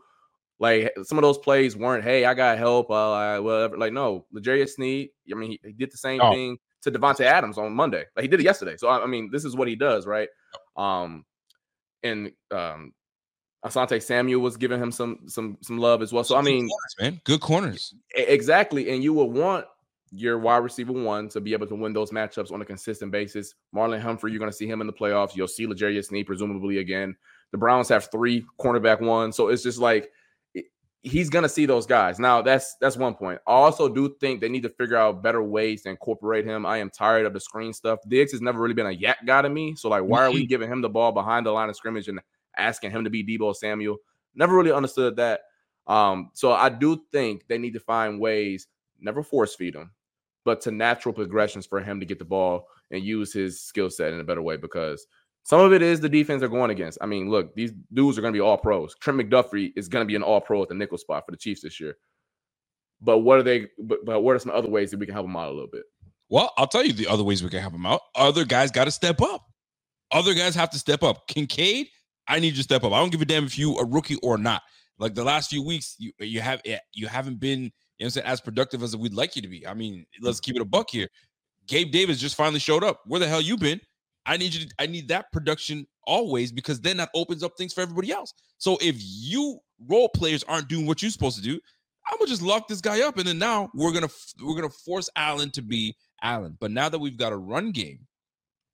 like 0.59 0.93
some 1.03 1.17
of 1.17 1.21
those 1.21 1.37
plays 1.37 1.75
weren't, 1.75 2.03
hey, 2.03 2.25
I 2.25 2.33
got 2.33 2.57
help, 2.57 2.89
uh, 2.89 3.11
I, 3.11 3.39
whatever. 3.39 3.77
Like, 3.77 3.93
no, 3.93 4.25
L'Jarius 4.31 4.71
Sneed, 4.71 5.09
I 5.31 5.35
mean, 5.35 5.51
he, 5.51 5.59
he 5.63 5.73
did 5.73 5.91
the 5.91 5.97
same 5.97 6.21
oh. 6.21 6.31
thing 6.31 6.57
to 6.83 6.91
Davante 6.91 7.21
Adams 7.21 7.57
on 7.57 7.73
Monday. 7.73 8.05
Like 8.15 8.23
he 8.23 8.27
did 8.27 8.39
it 8.39 8.43
yesterday. 8.43 8.77
So 8.77 8.89
I, 8.89 9.05
mean, 9.05 9.29
this 9.31 9.43
is 9.43 9.55
what 9.55 9.67
he 9.67 9.75
does, 9.75 10.05
right? 10.05 10.29
Um, 10.77 11.25
and 12.03 12.31
um, 12.51 12.93
Asante 13.65 14.01
Samuel 14.01 14.41
was 14.41 14.57
giving 14.57 14.81
him 14.81 14.91
some 14.91 15.19
some 15.27 15.57
some 15.61 15.79
love 15.79 16.01
as 16.03 16.13
well. 16.13 16.23
So 16.23 16.37
I 16.37 16.41
mean, 16.41 16.69
corners, 16.69 16.95
man, 17.01 17.21
good 17.23 17.41
corners, 17.41 17.95
exactly. 18.15 18.91
And 18.91 19.03
you 19.03 19.13
would 19.13 19.25
want 19.25 19.65
your 20.11 20.37
wide 20.37 20.57
receiver 20.57 20.93
one 20.93 21.27
to 21.29 21.41
be 21.41 21.53
able 21.53 21.65
to 21.67 21.75
win 21.75 21.91
those 21.91 22.11
matchups 22.11 22.51
on 22.51 22.61
a 22.61 22.65
consistent 22.65 23.11
basis. 23.11 23.55
Marlon 23.75 23.99
Humphrey, 23.99 24.31
you're 24.31 24.39
going 24.39 24.51
to 24.51 24.55
see 24.55 24.67
him 24.67 24.81
in 24.81 24.87
the 24.87 24.93
playoffs. 24.93 25.35
You'll 25.35 25.47
see 25.47 25.65
L'Jarius 25.65 26.05
Sneed 26.05 26.27
presumably 26.27 26.77
again. 26.77 27.15
The 27.51 27.57
Browns 27.57 27.89
have 27.89 28.09
three 28.11 28.45
cornerback 28.59 29.01
one, 29.01 29.31
so 29.31 29.47
it's 29.47 29.63
just 29.63 29.79
like 29.79 30.11
he's 31.05 31.29
gonna 31.29 31.47
see 31.47 31.65
those 31.65 31.85
guys. 31.85 32.19
Now 32.19 32.41
that's 32.41 32.75
that's 32.81 32.97
one 32.97 33.13
point. 33.13 33.39
I 33.47 33.51
also 33.51 33.87
do 33.87 34.15
think 34.19 34.41
they 34.41 34.49
need 34.49 34.63
to 34.63 34.69
figure 34.69 34.97
out 34.97 35.21
better 35.21 35.43
ways 35.43 35.83
to 35.83 35.89
incorporate 35.89 36.45
him. 36.45 36.65
I 36.65 36.77
am 36.77 36.89
tired 36.89 37.25
of 37.25 37.33
the 37.33 37.39
screen 37.39 37.73
stuff. 37.73 37.99
Diggs 38.07 38.31
has 38.31 38.41
never 38.41 38.59
really 38.59 38.73
been 38.73 38.87
a 38.87 38.97
YAC 38.97 39.15
guy 39.25 39.43
to 39.43 39.49
me. 39.49 39.75
So 39.75 39.89
like, 39.89 40.03
why 40.03 40.23
are 40.23 40.31
we 40.31 40.41
mm-hmm. 40.41 40.47
giving 40.47 40.71
him 40.71 40.81
the 40.81 40.89
ball 40.89 41.11
behind 41.11 41.45
the 41.45 41.51
line 41.51 41.69
of 41.69 41.75
scrimmage 41.75 42.07
and 42.07 42.19
asking 42.57 42.91
him 42.91 43.03
to 43.03 43.09
be 43.09 43.23
Deebo 43.23 43.55
Samuel? 43.55 43.97
Never 44.33 44.55
really 44.55 44.71
understood 44.71 45.15
that. 45.17 45.41
Um, 45.87 46.31
so 46.33 46.51
I 46.51 46.69
do 46.69 47.03
think 47.11 47.47
they 47.47 47.59
need 47.59 47.73
to 47.73 47.79
find 47.79 48.19
ways, 48.19 48.67
never 48.99 49.21
force 49.21 49.53
feed 49.53 49.75
him, 49.75 49.91
but 50.43 50.59
to 50.61 50.71
natural 50.71 51.13
progressions 51.13 51.67
for 51.67 51.79
him 51.79 51.99
to 51.99 52.05
get 52.05 52.17
the 52.17 52.25
ball 52.25 52.67
and 52.89 53.03
use 53.03 53.31
his 53.31 53.61
skill 53.61 53.91
set 53.91 54.11
in 54.11 54.19
a 54.19 54.23
better 54.23 54.41
way 54.41 54.57
because 54.57 55.05
some 55.45 55.61
of 55.61 55.73
it 55.73 55.83
is 55.83 55.99
the 55.99 56.09
defense 56.09 56.39
they're 56.39 56.49
going 56.49 56.71
against. 56.71 56.97
I 57.01 57.05
mean, 57.05 57.29
look, 57.29 57.53
these 57.53 57.71
dudes 57.93 58.17
are 58.17 58.21
going 58.21 58.33
to 58.33 58.37
be 58.37 58.41
all 58.41 58.57
pros. 58.57 58.95
Trent 58.99 59.19
McDuffie 59.19 59.73
is 59.75 59.87
going 59.87 60.01
to 60.01 60.07
be 60.07 60.15
an 60.15 60.23
all 60.23 60.41
pro 60.41 60.63
at 60.63 60.69
the 60.69 60.73
nickel 60.73 60.97
spot 60.97 61.23
for 61.23 61.31
the 61.31 61.37
Chiefs 61.37 61.61
this 61.61 61.79
year. 61.79 61.97
But 62.99 63.19
what 63.19 63.37
are 63.37 63.43
they? 63.43 63.67
But, 63.77 63.99
but 64.03 64.21
what 64.21 64.35
are 64.35 64.39
some 64.39 64.51
other 64.51 64.69
ways 64.69 64.89
that 64.89 64.99
we 64.99 65.05
can 65.05 65.13
help 65.13 65.27
them 65.27 65.35
out 65.35 65.49
a 65.49 65.51
little 65.51 65.69
bit? 65.71 65.83
Well, 66.29 66.51
I'll 66.57 66.65
tell 66.65 66.83
you 66.83 66.93
the 66.93 67.07
other 67.07 67.23
ways 67.23 67.43
we 67.43 67.51
can 67.51 67.59
help 67.59 67.73
them 67.73 67.85
out. 67.85 68.01
Other 68.15 68.43
guys 68.43 68.71
got 68.71 68.85
to 68.85 68.91
step 68.91 69.21
up. 69.21 69.45
Other 70.11 70.33
guys 70.33 70.55
have 70.55 70.71
to 70.71 70.79
step 70.79 71.03
up. 71.03 71.27
Kincaid, 71.27 71.89
I 72.27 72.39
need 72.39 72.53
you 72.53 72.57
to 72.57 72.63
step 72.63 72.83
up. 72.83 72.91
I 72.91 72.99
don't 72.99 73.11
give 73.11 73.21
a 73.21 73.25
damn 73.25 73.45
if 73.45 73.59
you 73.59 73.75
a 73.77 73.85
rookie 73.85 74.17
or 74.23 74.39
not. 74.39 74.63
Like 74.97 75.13
the 75.13 75.23
last 75.23 75.51
few 75.51 75.63
weeks, 75.63 75.95
you 75.99 76.11
you 76.19 76.41
have 76.41 76.59
eh, 76.65 76.79
you 76.93 77.05
haven't 77.05 77.39
been 77.39 77.71
you 77.99 78.07
know 78.07 78.21
as 78.23 78.41
productive 78.41 78.81
as 78.81 78.97
we'd 78.97 79.13
like 79.13 79.35
you 79.35 79.43
to 79.43 79.47
be. 79.47 79.67
I 79.67 79.75
mean, 79.75 80.07
let's 80.21 80.39
keep 80.39 80.55
it 80.55 80.61
a 80.63 80.65
buck 80.65 80.89
here. 80.89 81.07
Gabe 81.67 81.91
Davis 81.91 82.19
just 82.19 82.35
finally 82.35 82.59
showed 82.59 82.83
up. 82.83 83.01
Where 83.05 83.19
the 83.19 83.27
hell 83.27 83.41
you 83.41 83.57
been? 83.57 83.79
I 84.25 84.37
need 84.37 84.53
you 84.53 84.65
to, 84.65 84.75
I 84.79 84.87
need 84.87 85.07
that 85.09 85.31
production 85.31 85.85
always 86.03 86.51
because 86.51 86.81
then 86.81 86.97
that 86.97 87.09
opens 87.15 87.43
up 87.43 87.53
things 87.57 87.73
for 87.73 87.81
everybody 87.81 88.11
else. 88.11 88.33
So 88.57 88.77
if 88.81 88.95
you 88.99 89.59
role 89.87 90.09
players 90.09 90.43
aren't 90.43 90.67
doing 90.67 90.85
what 90.85 91.01
you're 91.01 91.11
supposed 91.11 91.37
to 91.37 91.43
do, 91.43 91.59
I'm 92.07 92.17
gonna 92.17 92.29
just 92.29 92.41
lock 92.41 92.67
this 92.67 92.81
guy 92.81 93.01
up, 93.01 93.17
and 93.17 93.27
then 93.27 93.39
now 93.39 93.69
we're 93.73 93.91
gonna 93.91 94.09
we're 94.43 94.55
gonna 94.55 94.69
force 94.69 95.09
Allen 95.15 95.51
to 95.51 95.61
be 95.61 95.95
Allen. 96.21 96.55
But 96.59 96.71
now 96.71 96.87
that 96.89 96.99
we've 96.99 97.17
got 97.17 97.33
a 97.33 97.37
run 97.37 97.71
game, 97.71 97.99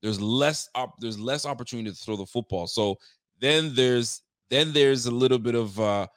there's 0.02 0.20
less 0.20 0.70
op- 0.76 1.00
there's 1.00 1.20
less 1.20 1.46
opportunity 1.46 1.90
to 1.90 1.96
throw 1.96 2.18
the 2.18 2.26
football. 2.26 2.68
So 2.68 2.98
then 3.40 3.74
there's 3.74 4.22
then 4.50 4.74
there's 4.74 5.06
a 5.06 5.12
little 5.12 5.40
bit 5.40 5.56
of 5.56 5.80
uh, 5.80 6.08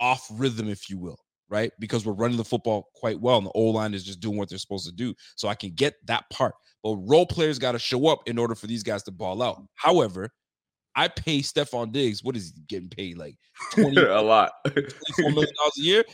off 0.00 0.26
rhythm, 0.32 0.68
if 0.68 0.88
you 0.88 0.98
will 0.98 1.21
right? 1.52 1.70
Because 1.78 2.06
we're 2.06 2.14
running 2.14 2.38
the 2.38 2.44
football 2.44 2.88
quite 2.94 3.20
well, 3.20 3.36
and 3.36 3.46
the 3.46 3.52
O 3.54 3.64
line 3.64 3.92
is 3.92 4.02
just 4.02 4.20
doing 4.20 4.38
what 4.38 4.48
they're 4.48 4.56
supposed 4.56 4.86
to 4.86 4.92
do. 4.92 5.14
So 5.36 5.48
I 5.48 5.54
can 5.54 5.70
get 5.72 5.94
that 6.06 6.24
part. 6.30 6.54
But 6.82 6.96
role 7.02 7.26
players 7.26 7.58
got 7.58 7.72
to 7.72 7.78
show 7.78 8.08
up 8.08 8.22
in 8.26 8.38
order 8.38 8.54
for 8.54 8.66
these 8.66 8.82
guys 8.82 9.02
to 9.04 9.12
ball 9.12 9.42
out. 9.42 9.60
Mm. 9.60 9.66
However, 9.74 10.30
I 10.96 11.08
pay 11.08 11.40
Stefon 11.40 11.92
Diggs. 11.92 12.24
What 12.24 12.36
is 12.36 12.54
he 12.56 12.62
getting 12.62 12.88
paid? 12.88 13.18
Like 13.18 13.36
20 13.74 14.00
a 14.00 14.22
lot, 14.22 14.52
$24 14.66 15.34
million 15.34 15.52
a 15.78 15.80
year. 15.80 16.04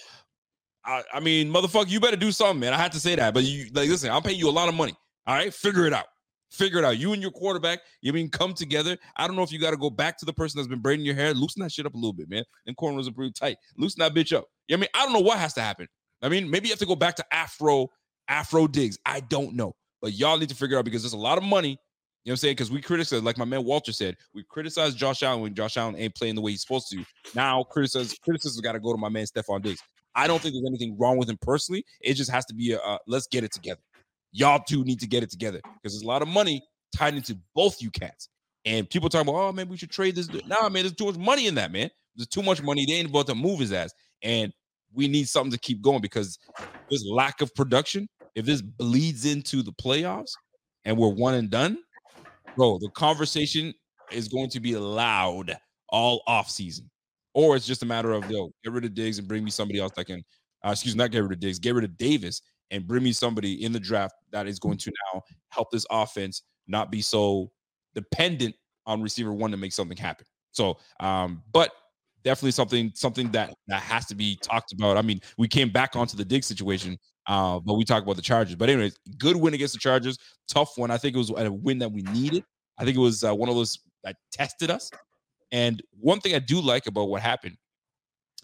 I, 0.84 1.04
I, 1.14 1.20
mean, 1.20 1.52
motherfucker, 1.52 1.88
you 1.88 2.00
better 2.00 2.16
do 2.16 2.32
something, 2.32 2.58
man. 2.58 2.74
I 2.74 2.78
had 2.78 2.92
to 2.92 3.00
say 3.00 3.14
that, 3.14 3.32
but 3.32 3.44
you 3.44 3.66
like 3.72 3.88
listen, 3.88 4.10
I'm 4.10 4.22
paying 4.22 4.38
you 4.38 4.48
a 4.48 4.50
lot 4.50 4.68
of 4.68 4.74
money. 4.74 4.94
All 5.26 5.34
right, 5.34 5.54
figure 5.54 5.86
it 5.86 5.92
out. 5.92 6.06
Figure 6.50 6.78
it 6.78 6.84
out. 6.84 6.98
You 6.98 7.12
and 7.12 7.20
your 7.20 7.30
quarterback, 7.30 7.80
you 8.00 8.12
mean 8.12 8.30
come 8.30 8.54
together. 8.54 8.96
I 9.16 9.26
don't 9.26 9.36
know 9.36 9.42
if 9.42 9.52
you 9.52 9.58
got 9.58 9.72
to 9.72 9.76
go 9.76 9.90
back 9.90 10.16
to 10.18 10.24
the 10.24 10.32
person 10.32 10.58
that's 10.58 10.68
been 10.68 10.80
braiding 10.80 11.04
your 11.04 11.14
hair. 11.14 11.34
Loosen 11.34 11.62
that 11.62 11.72
shit 11.72 11.86
up 11.86 11.94
a 11.94 11.96
little 11.96 12.12
bit, 12.12 12.30
man. 12.30 12.44
And 12.66 12.76
corners 12.76 13.06
are 13.06 13.12
pretty 13.12 13.32
tight. 13.32 13.58
Loosen 13.76 14.00
that 14.00 14.14
bitch 14.14 14.34
up. 14.34 14.46
I 14.72 14.76
mean, 14.76 14.88
I 14.94 15.04
don't 15.04 15.12
know 15.12 15.20
what 15.20 15.38
has 15.38 15.54
to 15.54 15.60
happen. 15.60 15.88
I 16.22 16.28
mean, 16.28 16.50
maybe 16.50 16.68
you 16.68 16.72
have 16.72 16.78
to 16.80 16.86
go 16.86 16.96
back 16.96 17.16
to 17.16 17.34
Afro, 17.34 17.88
Afro 18.28 18.66
Diggs. 18.66 18.98
I 19.04 19.20
don't 19.20 19.54
know. 19.54 19.74
But 20.00 20.14
y'all 20.14 20.38
need 20.38 20.48
to 20.48 20.54
figure 20.54 20.78
out 20.78 20.84
because 20.84 21.02
there's 21.02 21.12
a 21.12 21.18
lot 21.18 21.38
of 21.38 21.44
money. 21.44 21.78
You 22.24 22.30
know 22.30 22.32
what 22.32 22.32
I'm 22.32 22.36
saying? 22.38 22.52
Because 22.52 22.70
we 22.70 22.82
criticize, 22.82 23.22
like 23.22 23.38
my 23.38 23.44
man 23.44 23.64
Walter 23.64 23.92
said, 23.92 24.16
we 24.34 24.44
criticize 24.48 24.94
Josh 24.94 25.22
Allen 25.22 25.40
when 25.40 25.54
Josh 25.54 25.76
Allen 25.76 25.96
ain't 25.96 26.14
playing 26.14 26.34
the 26.34 26.40
way 26.40 26.50
he's 26.50 26.62
supposed 26.62 26.88
to. 26.90 27.04
Now 27.34 27.62
criticism 27.62 28.16
criticism 28.22 28.62
got 28.62 28.72
to 28.72 28.80
go 28.80 28.92
to 28.92 28.98
my 28.98 29.08
man 29.08 29.24
Stefon 29.24 29.62
Diggs. 29.62 29.80
I 30.14 30.26
don't 30.26 30.42
think 30.42 30.54
there's 30.54 30.66
anything 30.68 30.96
wrong 30.98 31.16
with 31.16 31.30
him 31.30 31.38
personally. 31.40 31.84
It 32.00 32.14
just 32.14 32.30
has 32.30 32.44
to 32.46 32.54
be 32.54 32.72
a 32.72 32.80
uh, 32.80 32.98
let's 33.06 33.28
get 33.28 33.44
it 33.44 33.52
together. 33.52 33.80
Y'all 34.32 34.62
two 34.66 34.84
need 34.84 35.00
to 35.00 35.06
get 35.06 35.22
it 35.22 35.30
together 35.30 35.60
because 35.64 35.94
there's 35.94 36.02
a 36.02 36.06
lot 36.06 36.22
of 36.22 36.28
money 36.28 36.62
tied 36.96 37.14
into 37.14 37.36
both 37.54 37.80
you 37.80 37.90
cats. 37.90 38.28
And 38.64 38.88
people 38.88 39.08
talking 39.08 39.28
about, 39.28 39.40
oh, 39.40 39.52
maybe 39.52 39.70
we 39.70 39.76
should 39.76 39.90
trade 39.90 40.14
this. 40.14 40.28
Nah, 40.46 40.68
man, 40.68 40.82
there's 40.82 40.92
too 40.92 41.06
much 41.06 41.16
money 41.16 41.46
in 41.46 41.54
that, 41.54 41.72
man. 41.72 41.90
There's 42.16 42.28
too 42.28 42.42
much 42.42 42.62
money. 42.62 42.84
They 42.86 42.94
ain't 42.94 43.08
about 43.08 43.26
to 43.28 43.34
move 43.34 43.60
his 43.60 43.72
ass. 43.72 43.92
And 44.22 44.52
we 44.92 45.08
need 45.08 45.28
something 45.28 45.52
to 45.52 45.58
keep 45.58 45.80
going 45.80 46.00
because 46.00 46.38
this 46.90 47.04
lack 47.06 47.40
of 47.40 47.54
production, 47.54 48.08
if 48.34 48.44
this 48.44 48.60
bleeds 48.60 49.24
into 49.24 49.62
the 49.62 49.72
playoffs 49.72 50.32
and 50.84 50.96
we're 50.96 51.08
one 51.08 51.34
and 51.34 51.50
done, 51.50 51.78
bro, 52.56 52.78
the 52.78 52.90
conversation 52.90 53.72
is 54.10 54.28
going 54.28 54.50
to 54.50 54.60
be 54.60 54.76
loud 54.76 55.56
all 55.88 56.22
off 56.26 56.50
season. 56.50 56.90
Or 57.34 57.56
it's 57.56 57.66
just 57.66 57.82
a 57.82 57.86
matter 57.86 58.12
of 58.12 58.28
yo, 58.30 58.50
get 58.64 58.72
rid 58.72 58.84
of 58.84 58.94
Diggs 58.94 59.18
and 59.18 59.28
bring 59.28 59.44
me 59.44 59.50
somebody 59.50 59.78
else 59.78 59.92
that 59.96 60.06
can 60.06 60.22
uh, 60.66 60.70
excuse 60.70 60.94
me, 60.94 60.98
not 60.98 61.10
get 61.10 61.22
rid 61.22 61.32
of 61.32 61.40
Diggs, 61.40 61.58
get 61.58 61.74
rid 61.74 61.84
of 61.84 61.96
Davis 61.96 62.42
and 62.70 62.86
bring 62.86 63.02
me 63.02 63.12
somebody 63.12 63.64
in 63.64 63.72
the 63.72 63.80
draft 63.80 64.14
that 64.32 64.46
is 64.46 64.58
going 64.58 64.78
to 64.78 64.92
now 65.12 65.22
help 65.50 65.70
this 65.70 65.86
offense 65.90 66.42
not 66.66 66.90
be 66.90 67.00
so 67.00 67.50
dependent 67.94 68.54
on 68.86 69.02
receiver 69.02 69.32
one 69.32 69.50
to 69.50 69.56
make 69.56 69.72
something 69.72 69.96
happen. 69.96 70.26
So, 70.52 70.78
um, 71.00 71.42
but 71.52 71.70
definitely 72.24 72.50
something 72.50 72.90
something 72.94 73.30
that 73.32 73.54
that 73.68 73.82
has 73.82 74.06
to 74.06 74.14
be 74.14 74.38
talked 74.42 74.72
about. 74.72 74.96
I 74.96 75.02
mean, 75.02 75.20
we 75.36 75.48
came 75.48 75.70
back 75.70 75.96
onto 75.96 76.16
the 76.16 76.24
dig 76.24 76.44
situation, 76.44 76.98
uh, 77.26 77.58
but 77.60 77.74
we 77.74 77.84
talked 77.84 78.04
about 78.04 78.16
the 78.16 78.22
Chargers. 78.22 78.56
But 78.56 78.68
anyways, 78.68 78.96
good 79.18 79.36
win 79.36 79.54
against 79.54 79.74
the 79.74 79.80
Chargers. 79.80 80.18
Tough 80.48 80.76
one. 80.76 80.90
I 80.90 80.98
think 80.98 81.14
it 81.14 81.18
was 81.18 81.30
a 81.30 81.50
win 81.50 81.78
that 81.78 81.90
we 81.90 82.02
needed. 82.02 82.44
I 82.78 82.84
think 82.84 82.96
it 82.96 83.00
was 83.00 83.24
uh, 83.24 83.34
one 83.34 83.48
of 83.48 83.54
those 83.54 83.78
that 84.04 84.16
tested 84.32 84.70
us. 84.70 84.90
And 85.50 85.82
one 85.98 86.20
thing 86.20 86.34
I 86.34 86.38
do 86.38 86.60
like 86.60 86.86
about 86.86 87.08
what 87.08 87.22
happened 87.22 87.56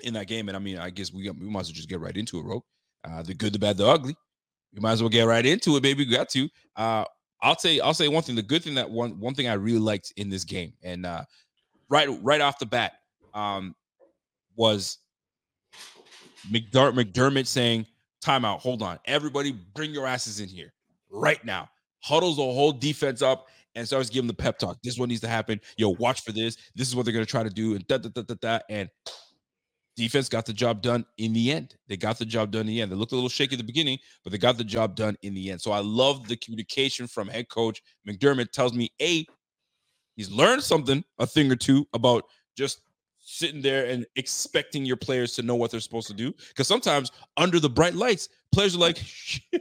in 0.01 0.15
that 0.15 0.27
game, 0.27 0.49
and 0.49 0.57
I 0.57 0.61
mean, 0.61 0.79
I 0.79 0.91
guess 0.91 1.13
we, 1.13 1.29
we 1.31 1.49
might 1.49 1.61
as 1.61 1.69
well 1.69 1.75
just 1.75 1.89
get 1.89 2.01
right 2.01 2.17
into 2.17 2.39
it, 2.39 2.43
bro. 2.43 2.65
Uh, 3.05 3.23
the 3.23 3.35
good, 3.35 3.53
the 3.53 3.59
bad, 3.59 3.77
the 3.77 3.87
ugly. 3.87 4.17
You 4.73 4.81
might 4.81 4.93
as 4.93 5.03
well 5.03 5.11
get 5.11 5.25
right 5.25 5.45
into 5.45 5.77
it, 5.77 5.83
baby. 5.83 6.05
Got 6.05 6.29
to. 6.31 6.49
Uh, 6.75 7.05
I'll 7.43 7.59
say, 7.59 7.79
I'll 7.81 7.95
say 7.95 8.09
one 8.09 8.23
thing. 8.23 8.35
The 8.35 8.43
good 8.43 8.65
thing 8.65 8.75
that 8.75 8.91
one 8.91 9.21
one 9.21 9.35
thing 9.35 9.49
I 9.49 9.53
really 9.55 9.79
liked 9.79 10.13
in 10.17 10.31
this 10.31 10.45
game, 10.45 10.73
and 10.83 11.05
uh, 11.05 11.25
right 11.89 12.09
right 12.23 12.41
off 12.41 12.59
the 12.59 12.67
bat, 12.67 12.95
um, 13.35 13.75
was 14.57 14.99
McDermott, 16.51 16.95
McDermott 16.95 17.47
saying, 17.47 17.87
"Timeout. 18.25 18.61
Hold 18.61 18.83
on, 18.83 18.99
everybody, 19.05 19.53
bring 19.53 19.93
your 19.93 20.07
asses 20.07 20.41
in 20.41 20.49
here 20.49 20.73
right 21.11 21.45
now." 21.45 21.69
Huddles 22.01 22.37
the 22.37 22.43
whole 22.43 22.73
defense 22.73 23.23
up 23.23 23.47
and 23.75 23.87
starts 23.87 24.11
giving 24.11 24.29
the 24.29 24.35
pep 24.35 24.59
talk. 24.59 24.79
This 24.83 24.95
is 24.95 24.99
what 24.99 25.09
needs 25.09 25.21
to 25.23 25.29
happen. 25.29 25.61
Yo, 25.77 25.91
watch 25.91 26.23
for 26.23 26.33
this. 26.33 26.57
This 26.75 26.89
is 26.89 26.97
what 26.97 27.05
they're 27.05 27.15
gonna 27.15 27.27
try 27.27 27.43
to 27.43 27.51
do, 27.51 27.75
and 27.75 27.87
da 27.87 27.99
da 27.99 28.09
da 28.09 28.23
da 28.23 28.35
da. 28.41 28.59
And 28.71 28.89
defense 29.97 30.29
got 30.29 30.47
the 30.47 30.53
job 30.53 30.83
done 30.83 31.05
in 31.19 31.33
the 31.33 31.53
end. 31.53 31.77
They 31.89 31.97
got 31.97 32.19
the 32.19 32.25
job 32.25 32.51
done 32.51 32.63
in 32.63 32.67
the 32.69 32.81
end. 32.81 32.91
They 32.91 32.97
looked 32.97 33.13
a 33.13 33.17
little 33.17 33.29
shaky 33.29 33.55
at 33.55 33.59
the 33.59 33.65
beginning, 33.65 33.99
but 34.23 34.33
they 34.33 34.39
got 34.39 34.59
the 34.59 34.65
job 34.65 34.97
done 34.97 35.17
in 35.23 35.35
the 35.35 35.51
end. 35.51 35.61
So 35.61 35.73
I 35.73 35.81
love 35.81 36.27
the 36.29 36.37
communication 36.37 37.07
from 37.07 37.29
head 37.29 37.49
coach 37.49 37.83
McDermott. 38.09 38.51
Tells 38.51 38.73
me 38.75 38.91
a 39.01 39.27
he's 40.17 40.31
learned 40.31 40.63
something, 40.63 41.05
a 41.19 41.27
thing 41.27 41.51
or 41.51 41.57
two 41.57 41.87
about 41.95 42.25
just 42.57 42.81
sitting 43.21 43.63
there 43.63 43.87
and 43.87 44.05
expecting 44.17 44.85
your 44.85 44.97
players 44.97 45.33
to 45.35 45.43
know 45.43 45.55
what 45.55 45.71
they're 45.71 45.81
supposed 45.81 46.09
to 46.09 46.15
do. 46.15 46.33
Because 46.49 46.69
sometimes 46.69 47.11
under 47.37 47.59
the 47.59 47.71
bright 47.71 47.95
lights, 47.95 48.29
players 48.53 48.77
are 48.77 48.79
like, 48.79 48.99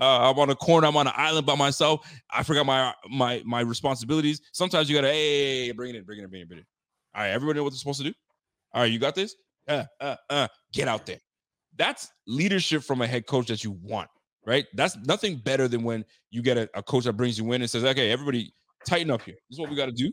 uh, 0.00 0.30
I'm 0.30 0.38
on 0.38 0.50
a 0.50 0.56
corner, 0.56 0.86
I'm 0.86 0.96
on 0.96 1.06
an 1.06 1.12
island 1.16 1.46
by 1.46 1.54
myself. 1.54 2.10
I 2.30 2.42
forgot 2.42 2.64
my 2.66 2.94
my 3.08 3.42
my 3.44 3.60
responsibilities. 3.60 4.40
Sometimes 4.52 4.88
you 4.88 4.96
gotta, 4.96 5.08
hey, 5.08 5.72
bring 5.72 5.94
it 5.94 5.98
in, 5.98 6.04
bring 6.04 6.18
it 6.18 6.24
in, 6.24 6.30
bring 6.30 6.40
it 6.40 6.42
in, 6.42 6.48
bring 6.48 6.58
it 6.58 6.62
in. 6.62 6.66
All 7.14 7.22
right, 7.22 7.30
everybody 7.30 7.58
know 7.58 7.64
what 7.64 7.70
they're 7.70 7.78
supposed 7.78 8.00
to 8.00 8.08
do. 8.08 8.14
All 8.74 8.82
right, 8.82 8.90
you 8.90 8.98
got 8.98 9.14
this? 9.14 9.36
Uh, 9.68 9.84
uh, 10.00 10.16
uh, 10.30 10.48
get 10.72 10.88
out 10.88 11.06
there. 11.06 11.18
That's 11.76 12.08
leadership 12.26 12.82
from 12.82 13.02
a 13.02 13.06
head 13.06 13.26
coach 13.26 13.46
that 13.48 13.64
you 13.64 13.72
want, 13.82 14.08
right? 14.46 14.66
That's 14.74 14.96
nothing 15.04 15.36
better 15.36 15.68
than 15.68 15.82
when 15.82 16.04
you 16.30 16.42
get 16.42 16.58
a, 16.58 16.68
a 16.74 16.82
coach 16.82 17.04
that 17.04 17.14
brings 17.14 17.38
you 17.38 17.52
in 17.52 17.62
and 17.62 17.70
says, 17.70 17.84
okay, 17.84 18.10
everybody 18.10 18.52
tighten 18.86 19.10
up 19.10 19.22
here. 19.22 19.36
This 19.48 19.56
is 19.56 19.60
what 19.60 19.70
we 19.70 19.76
got 19.76 19.86
to 19.86 19.92
do. 19.92 20.12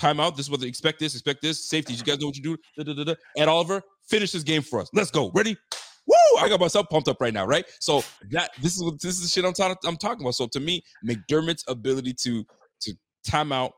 Timeout. 0.00 0.36
This 0.36 0.46
is 0.46 0.50
what 0.50 0.60
they 0.60 0.66
expect 0.66 0.98
this, 1.00 1.14
expect 1.14 1.42
this. 1.42 1.68
Safeties, 1.68 1.98
you 1.98 2.04
guys 2.04 2.18
know 2.18 2.26
what 2.26 2.36
you 2.36 2.42
do. 2.42 2.56
Da, 2.76 2.84
da, 2.84 2.94
da, 2.94 3.12
da. 3.12 3.14
Ed 3.36 3.48
Oliver, 3.48 3.82
finish 4.08 4.32
this 4.32 4.42
game 4.42 4.62
for 4.62 4.80
us. 4.80 4.88
Let's 4.92 5.10
go. 5.10 5.30
Ready? 5.34 5.56
Woo! 6.06 6.14
I 6.40 6.48
got 6.48 6.60
myself 6.60 6.86
pumped 6.90 7.08
up 7.08 7.20
right 7.20 7.32
now, 7.32 7.46
right? 7.46 7.64
So 7.80 8.02
that 8.30 8.50
this 8.60 8.76
is 8.76 8.82
what 8.82 9.00
this 9.00 9.16
is 9.16 9.22
the 9.22 9.28
shit 9.28 9.44
I'm, 9.44 9.52
ta- 9.52 9.76
I'm 9.84 9.96
talking 9.96 10.24
about. 10.24 10.34
So 10.34 10.46
to 10.48 10.60
me, 10.60 10.82
McDermott's 11.06 11.64
ability 11.68 12.14
to 12.22 12.44
to 12.80 12.94
time 13.24 13.52
out, 13.52 13.72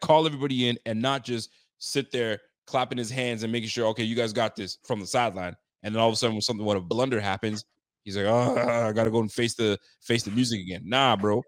call 0.00 0.26
everybody 0.26 0.68
in, 0.68 0.78
and 0.86 1.00
not 1.00 1.24
just 1.24 1.50
sit 1.78 2.10
there 2.10 2.40
clapping 2.66 2.98
his 2.98 3.10
hands 3.10 3.42
and 3.42 3.52
making 3.52 3.68
sure, 3.68 3.86
okay, 3.88 4.04
you 4.04 4.16
guys 4.16 4.32
got 4.32 4.56
this 4.56 4.78
from 4.84 5.00
the 5.00 5.06
sideline. 5.06 5.56
And 5.82 5.94
then 5.94 6.00
all 6.00 6.08
of 6.08 6.14
a 6.14 6.16
sudden, 6.16 6.34
when 6.34 6.42
something 6.42 6.64
when 6.64 6.76
a 6.76 6.80
blunder 6.80 7.20
happens, 7.20 7.64
he's 8.04 8.16
like, 8.16 8.26
oh, 8.26 8.56
I 8.56 8.92
gotta 8.92 9.10
go 9.10 9.20
and 9.20 9.30
face 9.30 9.54
the 9.54 9.78
face 10.02 10.22
the 10.22 10.30
music 10.30 10.60
again. 10.60 10.82
Nah, 10.84 11.16
bro. 11.16 11.42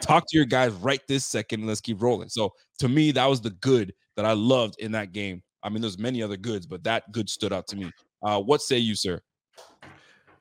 Talk 0.00 0.24
to 0.28 0.36
your 0.36 0.46
guys 0.46 0.72
right 0.74 1.00
this 1.08 1.26
second 1.26 1.60
and 1.60 1.68
let's 1.68 1.80
keep 1.80 2.00
rolling. 2.00 2.28
So 2.28 2.52
to 2.78 2.88
me, 2.88 3.10
that 3.12 3.26
was 3.26 3.40
the 3.40 3.50
good 3.50 3.92
that 4.16 4.24
I 4.24 4.32
loved 4.32 4.76
in 4.78 4.92
that 4.92 5.12
game. 5.12 5.42
I 5.62 5.68
mean, 5.68 5.80
there's 5.80 5.98
many 5.98 6.22
other 6.22 6.36
goods, 6.36 6.66
but 6.66 6.84
that 6.84 7.10
good 7.12 7.28
stood 7.28 7.52
out 7.52 7.66
to 7.68 7.76
me. 7.76 7.90
Uh, 8.22 8.40
what 8.40 8.62
say 8.62 8.78
you, 8.78 8.94
sir? 8.94 9.20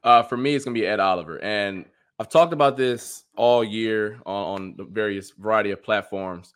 Uh, 0.03 0.23
for 0.23 0.37
me, 0.37 0.55
it's 0.55 0.65
gonna 0.65 0.73
be 0.73 0.85
Ed 0.85 0.99
Oliver, 0.99 1.41
and 1.43 1.85
I've 2.19 2.29
talked 2.29 2.53
about 2.53 2.77
this 2.77 3.25
all 3.35 3.63
year 3.63 4.19
on, 4.25 4.43
on 4.43 4.75
the 4.77 4.83
various 4.83 5.31
variety 5.31 5.71
of 5.71 5.83
platforms 5.83 6.53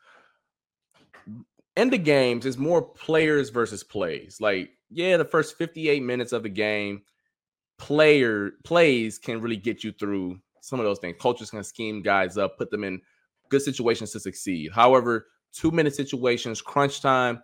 in 1.75 1.89
the 1.89 1.97
games, 1.97 2.45
is 2.45 2.57
more 2.57 2.81
players 2.81 3.49
versus 3.49 3.83
plays. 3.83 4.37
Like, 4.39 4.71
yeah, 4.89 5.17
the 5.17 5.25
first 5.25 5.57
58 5.57 6.01
minutes 6.03 6.31
of 6.31 6.43
the 6.43 6.49
game, 6.49 7.01
player 7.77 8.51
plays 8.63 9.17
can 9.17 9.41
really 9.41 9.57
get 9.57 9.83
you 9.83 9.91
through 9.91 10.39
some 10.61 10.79
of 10.79 10.85
those 10.85 10.99
things. 10.99 11.17
Coaches 11.19 11.51
can 11.51 11.63
scheme 11.63 12.01
guys 12.01 12.37
up, 12.37 12.57
put 12.57 12.71
them 12.71 12.83
in 12.83 13.01
good 13.49 13.61
situations 13.61 14.11
to 14.11 14.19
succeed. 14.19 14.71
However, 14.73 15.27
two 15.53 15.71
minute 15.71 15.95
situations, 15.95 16.61
crunch 16.61 17.01
time, 17.01 17.41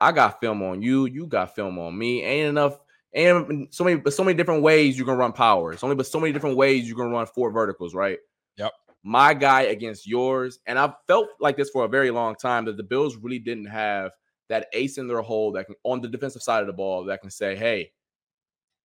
I 0.00 0.12
got 0.12 0.40
film 0.40 0.62
on 0.62 0.82
you, 0.82 1.06
you 1.06 1.26
got 1.26 1.54
film 1.54 1.78
on 1.78 1.96
me. 1.96 2.22
Ain't 2.22 2.48
enough, 2.48 2.78
and 3.14 3.68
so 3.70 3.84
many, 3.84 4.00
but 4.00 4.12
so 4.12 4.24
many 4.24 4.36
different 4.36 4.62
ways 4.62 4.98
you 4.98 5.04
can 5.04 5.16
run 5.16 5.32
power. 5.32 5.72
It's 5.72 5.84
only 5.84 5.96
but 5.96 6.06
so 6.06 6.20
many 6.20 6.32
different 6.32 6.56
ways 6.56 6.88
you 6.88 6.94
can 6.94 7.10
run 7.10 7.26
four 7.26 7.50
verticals, 7.50 7.94
right? 7.94 8.18
My 9.04 9.34
guy 9.34 9.62
against 9.62 10.06
yours. 10.06 10.58
And 10.66 10.78
I've 10.78 10.94
felt 11.06 11.28
like 11.38 11.56
this 11.56 11.70
for 11.70 11.84
a 11.84 11.88
very 11.88 12.10
long 12.10 12.34
time 12.34 12.64
that 12.64 12.76
the 12.76 12.82
Bills 12.82 13.16
really 13.16 13.38
didn't 13.38 13.66
have 13.66 14.10
that 14.48 14.66
ace 14.72 14.98
in 14.98 15.06
their 15.06 15.20
hole 15.20 15.52
that 15.52 15.66
can 15.66 15.76
on 15.84 16.00
the 16.00 16.08
defensive 16.08 16.42
side 16.42 16.62
of 16.62 16.66
the 16.66 16.72
ball 16.72 17.04
that 17.04 17.20
can 17.20 17.30
say, 17.30 17.54
hey, 17.54 17.92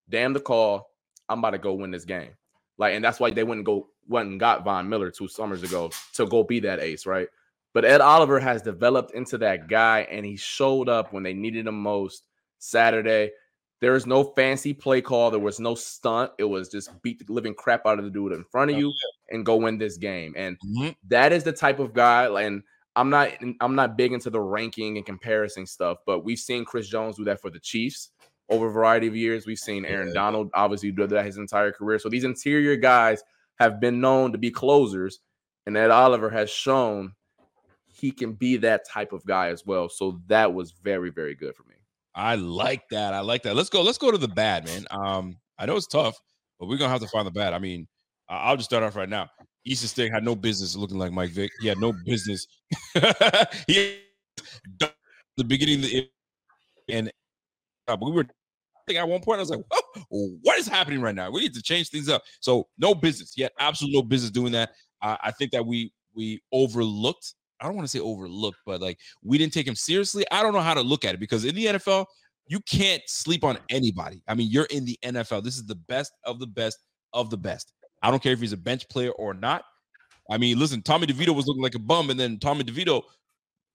damn 0.09 0.33
the 0.33 0.39
call. 0.39 0.91
I'm 1.27 1.39
about 1.39 1.51
to 1.51 1.57
go 1.57 1.73
win 1.73 1.91
this 1.91 2.05
game. 2.05 2.31
Like, 2.77 2.95
and 2.95 3.03
that's 3.03 3.19
why 3.19 3.31
they 3.31 3.43
wouldn't 3.43 3.65
go 3.65 3.89
went 4.07 4.29
and 4.29 4.39
got 4.39 4.63
Von 4.63 4.89
Miller 4.89 5.11
two 5.11 5.27
summers 5.27 5.63
ago 5.63 5.91
to 6.13 6.25
go 6.25 6.43
be 6.43 6.59
that 6.61 6.79
ace, 6.79 7.05
right? 7.05 7.27
But 7.73 7.85
Ed 7.85 8.01
Oliver 8.01 8.39
has 8.39 8.61
developed 8.61 9.13
into 9.13 9.37
that 9.37 9.67
guy, 9.67 10.07
and 10.09 10.25
he 10.25 10.35
showed 10.35 10.89
up 10.89 11.13
when 11.13 11.21
they 11.21 11.33
needed 11.33 11.67
him 11.67 11.79
most 11.79 12.23
Saturday. 12.57 13.31
There 13.81 13.95
is 13.95 14.05
no 14.05 14.23
fancy 14.23 14.73
play 14.73 15.01
call. 15.01 15.31
There 15.31 15.39
was 15.39 15.59
no 15.59 15.73
stunt. 15.73 16.31
It 16.37 16.43
was 16.43 16.69
just 16.69 17.01
beat 17.01 17.25
the 17.25 17.31
living 17.31 17.53
crap 17.53 17.85
out 17.85 17.97
of 17.97 18.05
the 18.05 18.11
dude 18.11 18.33
in 18.33 18.43
front 18.51 18.71
of 18.71 18.77
you 18.77 18.93
and 19.29 19.45
go 19.45 19.55
win 19.55 19.77
this 19.77 19.97
game. 19.97 20.33
And 20.35 20.57
mm-hmm. 20.59 20.89
that 21.07 21.31
is 21.31 21.43
the 21.43 21.53
type 21.53 21.79
of 21.79 21.93
guy. 21.93 22.25
And 22.41 22.61
I'm 22.95 23.09
not 23.09 23.31
I'm 23.61 23.75
not 23.75 23.97
big 23.97 24.11
into 24.11 24.29
the 24.29 24.41
ranking 24.41 24.97
and 24.97 25.05
comparison 25.05 25.65
stuff, 25.65 25.99
but 26.05 26.25
we've 26.25 26.39
seen 26.39 26.65
Chris 26.65 26.89
Jones 26.89 27.15
do 27.15 27.23
that 27.25 27.41
for 27.41 27.49
the 27.49 27.59
Chiefs 27.59 28.09
over 28.49 28.67
a 28.67 28.71
variety 28.71 29.07
of 29.07 29.15
years. 29.15 29.45
We've 29.45 29.57
seen 29.59 29.85
Aaron 29.85 30.13
Donald 30.13 30.49
obviously 30.53 30.91
do 30.91 31.07
that 31.07 31.25
his 31.25 31.37
entire 31.37 31.71
career. 31.71 31.99
So 31.99 32.09
these 32.09 32.23
interior 32.25 32.75
guys 32.75 33.23
have 33.59 33.79
been 33.79 34.01
known 34.01 34.31
to 34.31 34.37
be 34.37 34.51
closers, 34.51 35.19
and 35.65 35.77
Ed 35.77 35.91
Oliver 35.91 36.29
has 36.29 36.49
shown 36.49 37.13
he 37.85 38.11
can 38.11 38.33
be 38.33 38.57
that 38.57 38.85
type 38.85 39.13
of 39.13 39.25
guy 39.25 39.49
as 39.49 39.65
well. 39.65 39.89
So 39.89 40.19
that 40.27 40.53
was 40.53 40.71
very, 40.71 41.09
very 41.09 41.35
good 41.35 41.55
for 41.55 41.63
me. 41.63 41.75
I 42.15 42.35
like 42.35 42.83
that. 42.91 43.13
I 43.13 43.21
like 43.21 43.43
that. 43.43 43.55
Let's 43.55 43.69
go. 43.69 43.81
Let's 43.81 43.97
go 43.97 44.11
to 44.11 44.17
the 44.17 44.27
bad, 44.27 44.65
man. 44.65 44.85
Um, 44.91 45.35
I 45.57 45.65
know 45.65 45.75
it's 45.75 45.87
tough, 45.87 46.17
but 46.59 46.67
we're 46.67 46.77
gonna 46.77 46.91
have 46.91 47.01
to 47.01 47.07
find 47.07 47.27
the 47.27 47.31
bad. 47.31 47.53
I 47.53 47.59
mean, 47.59 47.87
I'll 48.27 48.57
just 48.57 48.69
start 48.69 48.83
off 48.83 48.95
right 48.95 49.09
now. 49.09 49.27
Easton 49.65 49.89
Stick 49.89 50.11
had 50.11 50.23
no 50.23 50.35
business 50.35 50.75
looking 50.75 50.97
like 50.97 51.11
Mike 51.11 51.31
Vick. 51.31 51.51
He 51.61 51.67
had 51.67 51.79
no 51.79 51.93
business. 52.05 52.47
he 53.67 53.99
the 55.37 55.43
beginning 55.45 55.75
of 55.75 55.81
the, 55.83 56.09
and 56.89 57.11
uh, 57.87 57.97
we 58.01 58.11
were 58.11 58.23
I 58.23 58.79
think 58.87 58.99
at 58.99 59.07
one 59.07 59.21
point 59.21 59.37
I 59.37 59.41
was 59.41 59.49
like, 59.49 59.61
what 60.09 60.57
is 60.57 60.67
happening 60.67 61.01
right 61.01 61.15
now? 61.15 61.29
We 61.29 61.41
need 61.41 61.53
to 61.53 61.61
change 61.61 61.89
things 61.89 62.09
up. 62.09 62.23
So 62.39 62.67
no 62.77 62.95
business. 62.95 63.33
He 63.33 63.43
had 63.43 63.51
absolutely 63.59 63.99
no 63.99 64.03
business 64.03 64.31
doing 64.31 64.51
that. 64.53 64.71
Uh, 65.01 65.17
I 65.21 65.31
think 65.31 65.51
that 65.51 65.65
we 65.65 65.93
we 66.15 66.41
overlooked 66.51 67.35
I 67.59 67.65
don't 67.65 67.75
want 67.75 67.87
to 67.87 67.91
say 67.91 67.99
overlooked, 67.99 68.59
but 68.65 68.81
like 68.81 68.97
we 69.23 69.37
didn't 69.37 69.53
take 69.53 69.67
him 69.67 69.75
seriously. 69.75 70.25
I 70.31 70.41
don't 70.41 70.53
know 70.53 70.61
how 70.61 70.73
to 70.73 70.81
look 70.81 71.05
at 71.05 71.13
it 71.13 71.19
because 71.19 71.45
in 71.45 71.55
the 71.55 71.65
NFL, 71.65 72.05
you 72.47 72.59
can't 72.61 73.01
sleep 73.07 73.43
on 73.43 73.57
anybody. 73.69 74.23
I 74.27 74.33
mean, 74.33 74.49
you're 74.49 74.65
in 74.65 74.85
the 74.85 74.97
NFL. 75.03 75.43
This 75.43 75.55
is 75.55 75.65
the 75.65 75.75
best 75.75 76.11
of 76.25 76.39
the 76.39 76.47
best 76.47 76.79
of 77.13 77.29
the 77.29 77.37
best. 77.37 77.73
I 78.01 78.09
don't 78.09 78.23
care 78.23 78.33
if 78.33 78.39
he's 78.39 78.53
a 78.53 78.57
bench 78.57 78.87
player 78.89 79.11
or 79.11 79.33
not. 79.33 79.63
I 80.29 80.37
mean, 80.37 80.59
listen, 80.59 80.81
Tommy 80.81 81.07
DeVito 81.07 81.35
was 81.35 81.47
looking 81.47 81.63
like 81.63 81.75
a 81.75 81.79
bum, 81.79 82.09
and 82.09 82.19
then 82.19 82.37
Tommy 82.39 82.63
DeVito 82.63 83.01